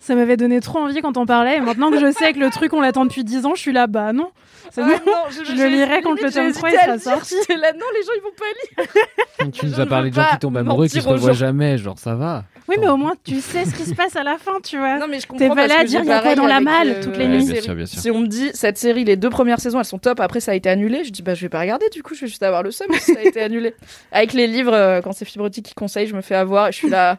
Ça 0.00 0.14
m'avait 0.14 0.36
donné 0.36 0.60
trop 0.60 0.78
envie 0.80 1.00
quand 1.00 1.16
on 1.16 1.26
parlait. 1.26 1.56
Et 1.56 1.60
maintenant 1.60 1.90
que 1.90 1.98
je 1.98 2.10
sais 2.12 2.32
que 2.32 2.38
le 2.38 2.50
truc, 2.50 2.72
on 2.74 2.80
l'attend 2.80 3.04
depuis 3.06 3.24
10 3.24 3.46
ans, 3.46 3.54
je 3.54 3.60
suis 3.60 3.72
là, 3.72 3.86
bah 3.86 4.12
non. 4.12 4.30
C'est 4.70 4.82
Ah 4.82 4.86
bon. 4.86 4.92
non, 5.10 5.18
je 5.30 5.52
le 5.52 5.68
lirai 5.68 6.02
quand 6.02 6.12
le 6.12 6.30
tome 6.30 6.52
3 6.52 6.70
il 6.70 6.78
sera 6.78 6.98
sorti. 6.98 7.34
Là, 7.48 7.72
non, 7.72 7.86
les 7.94 8.02
gens 8.02 8.12
ils 8.16 8.22
vont 8.22 8.34
pas 8.36 9.44
lire. 9.44 9.52
Tu 9.52 9.66
nous 9.66 9.72
Je 9.74 9.80
as 9.80 9.84
ne 9.84 9.88
parlé 9.90 10.10
de 10.10 10.14
gens 10.14 10.24
qui 10.30 10.38
tombent 10.38 10.56
amoureux, 10.56 10.88
qui 10.88 11.00
se 11.00 11.08
revoient 11.08 11.32
jamais, 11.32 11.78
genre 11.78 11.98
ça 11.98 12.14
va. 12.14 12.44
Oui, 12.68 12.76
mais 12.80 12.88
au 12.88 12.96
moins, 12.96 13.12
tu 13.22 13.40
sais 13.42 13.64
ce 13.66 13.74
qui 13.74 13.84
se 13.84 13.94
passe 13.94 14.16
à 14.16 14.22
la 14.22 14.38
fin, 14.38 14.52
tu 14.62 14.78
vois. 14.78 14.98
Non, 14.98 15.06
mais 15.06 15.20
je 15.20 15.26
comprends 15.26 15.48
T'es 15.48 15.54
pas 15.54 15.66
là 15.66 15.80
à 15.80 15.84
dire 15.84 16.00
il 16.02 16.06
y 16.06 16.12
a 16.12 16.20
quoi 16.20 16.34
dans 16.34 16.46
la 16.46 16.60
malle 16.60 16.88
euh, 16.88 17.02
toutes 17.02 17.16
les 17.18 17.24
la 17.28 17.36
nuits. 17.36 17.44
bien 17.44 17.46
série. 17.54 17.62
sûr, 17.62 17.74
bien 17.74 17.86
sûr. 17.86 18.00
Si 18.00 18.10
on 18.10 18.20
me 18.20 18.26
dit 18.26 18.50
cette 18.54 18.78
série, 18.78 19.04
les 19.04 19.16
deux 19.16 19.28
premières 19.30 19.60
saisons, 19.60 19.78
elles 19.80 19.84
sont 19.84 19.98
top, 19.98 20.18
après 20.20 20.40
ça 20.40 20.52
a 20.52 20.54
été 20.54 20.70
annulé, 20.70 21.04
je 21.04 21.10
dis 21.10 21.20
bah 21.22 21.34
je 21.34 21.42
vais 21.42 21.50
pas 21.50 21.60
regarder, 21.60 21.88
du 21.90 22.02
coup 22.02 22.14
je 22.14 22.22
vais 22.22 22.26
juste 22.26 22.42
avoir 22.42 22.62
le 22.62 22.70
seum 22.70 22.88
si 22.94 23.12
ça 23.12 23.20
a 23.20 23.22
été 23.22 23.42
annulé. 23.42 23.74
Avec 24.12 24.32
les 24.32 24.46
livres, 24.46 24.72
euh, 24.72 25.00
quand 25.02 25.12
c'est 25.12 25.26
Fibrotique 25.26 25.66
qui 25.66 25.74
conseille, 25.74 26.06
je 26.06 26.16
me 26.16 26.22
fais 26.22 26.34
avoir 26.36 26.68
et 26.68 26.72
je 26.72 26.78
suis 26.78 26.88
là. 26.88 27.18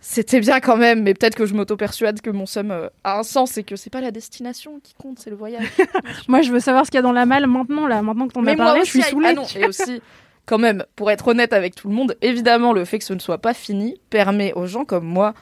C'était 0.00 0.38
bien 0.40 0.60
quand 0.60 0.76
même, 0.76 1.02
mais 1.02 1.14
peut-être 1.14 1.34
que 1.34 1.46
je 1.46 1.54
m'auto-persuade 1.54 2.20
que 2.20 2.30
mon 2.30 2.46
seum 2.46 2.70
euh, 2.70 2.88
a 3.02 3.18
un 3.18 3.22
sens 3.24 3.56
et 3.58 3.64
que 3.64 3.74
c'est 3.76 3.90
pas 3.90 4.00
la 4.00 4.10
destination 4.12 4.78
qui 4.82 4.94
compte, 4.94 5.18
c'est 5.18 5.30
le 5.30 5.36
voyage. 5.36 5.64
Moi, 6.28 6.42
je 6.42 6.52
veux 6.52 6.60
savoir 6.60 6.86
ce 6.86 6.90
qu'il 6.90 6.98
y 6.98 7.00
a 7.00 7.02
dans 7.02 7.12
la 7.12 7.26
malle 7.26 7.46
maintenant, 7.46 7.86
là. 7.88 8.02
Maintenant 8.02 8.28
que 8.28 8.32
t'en 8.34 8.42
Mais 8.42 8.52
as 8.52 8.56
moi 8.56 8.64
parlé, 8.66 8.80
je 8.84 8.90
suis 8.90 9.02
saoulée. 9.02 9.28
ah 9.30 9.32
non, 9.32 9.44
et 9.56 9.64
aussi, 9.66 10.00
quand 10.46 10.58
même, 10.58 10.84
pour 10.96 11.10
être 11.10 11.28
honnête 11.28 11.52
avec 11.52 11.74
tout 11.74 11.88
le 11.88 11.94
monde, 11.94 12.16
évidemment, 12.22 12.72
le 12.72 12.84
fait 12.84 12.98
que 12.98 13.04
ce 13.04 13.12
ne 13.14 13.18
soit 13.18 13.38
pas 13.38 13.52
fini 13.54 14.00
permet 14.10 14.52
aux 14.54 14.66
gens 14.66 14.84
comme 14.84 15.04
moi 15.04 15.34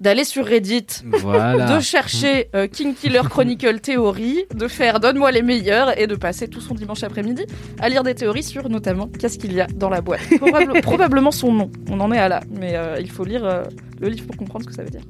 d'aller 0.00 0.24
sur 0.24 0.46
Reddit, 0.46 0.86
Voilà. 1.04 1.76
de 1.76 1.80
chercher 1.80 2.48
euh, 2.56 2.66
King 2.66 2.94
Killer 2.94 3.20
Chronicle 3.28 3.80
théorie, 3.80 4.46
de 4.54 4.66
faire 4.66 4.98
Donne-moi 4.98 5.30
les 5.30 5.42
meilleurs 5.42 5.98
et 6.00 6.06
de 6.06 6.14
passer 6.14 6.48
tout 6.48 6.62
son 6.62 6.74
dimanche 6.74 7.02
après-midi 7.02 7.44
à 7.80 7.90
lire 7.90 8.02
des 8.02 8.14
théories 8.14 8.42
sur 8.42 8.70
notamment 8.70 9.08
qu'est-ce 9.08 9.38
qu'il 9.38 9.52
y 9.52 9.60
a 9.60 9.66
dans 9.66 9.90
la 9.90 10.00
boîte. 10.00 10.22
Probable- 10.38 10.80
probablement 10.82 11.30
son 11.32 11.52
nom, 11.52 11.70
on 11.90 12.00
en 12.00 12.10
est 12.12 12.18
à 12.18 12.30
là, 12.30 12.40
mais 12.50 12.76
euh, 12.76 12.96
il 12.98 13.10
faut 13.10 13.24
lire 13.24 13.44
euh, 13.44 13.64
le 14.00 14.08
livre 14.08 14.26
pour 14.26 14.38
comprendre 14.38 14.64
ce 14.64 14.70
que 14.70 14.74
ça 14.74 14.82
veut 14.84 14.88
dire. 14.90 15.02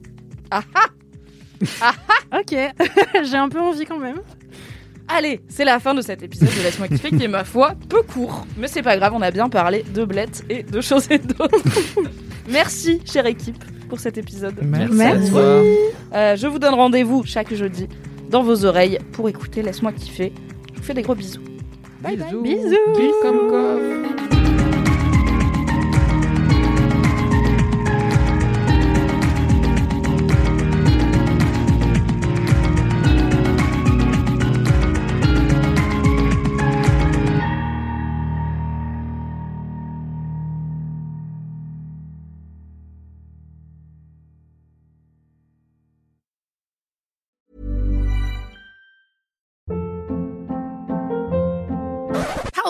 Ah 0.51 0.65
ah 0.75 1.93
Ok, 2.41 2.57
j'ai 3.25 3.37
un 3.37 3.49
peu 3.49 3.61
envie 3.61 3.85
quand 3.85 3.99
même. 3.99 4.21
Allez, 5.13 5.41
c'est 5.49 5.65
la 5.65 5.81
fin 5.81 5.95
de 5.95 6.03
cet 6.03 6.23
épisode 6.23 6.49
de 6.57 6.63
Laisse-moi 6.63 6.89
kiffer 6.89 7.11
qui 7.11 7.25
est 7.25 7.29
ma 7.29 7.45
foi 7.45 7.73
peu 7.89 8.03
court. 8.03 8.47
Mais 8.57 8.69
c'est 8.69 8.83
pas 8.83 8.97
grave, 8.97 9.13
on 9.15 9.23
a 9.23 9.31
bien 9.31 9.49
parlé 9.49 9.85
de 9.95 10.05
blettes 10.05 10.45
et 10.49 10.63
de 10.63 10.81
choses 10.81 11.07
et 11.11 11.19
d'autres. 11.19 11.59
Merci, 12.49 13.01
chère 13.05 13.27
équipe, 13.27 13.63
pour 13.89 13.99
cet 13.99 14.19
épisode. 14.19 14.55
Merci. 14.63 14.93
à 14.93 14.97
Merci. 14.97 15.31
toi. 15.31 15.43
Euh, 16.15 16.37
je 16.37 16.47
vous 16.47 16.59
donne 16.59 16.75
rendez-vous 16.75 17.25
chaque 17.25 17.53
jeudi 17.55 17.89
dans 18.31 18.43
vos 18.43 18.65
oreilles 18.65 18.99
pour 19.13 19.29
écouter 19.29 19.63
Laisse-moi 19.63 19.93
kiffer. 19.93 20.33
Je 20.75 20.79
vous 20.79 20.85
fais 20.85 20.95
des 20.95 21.03
gros 21.03 21.15
bisous. 21.15 21.43
Bye 22.01 22.17
bye. 22.17 22.27
Bisous. 22.29 22.43
Bisous. 22.43 22.97
Bis 22.97 23.13
comme 23.23 23.49
coffre. 23.51 24.40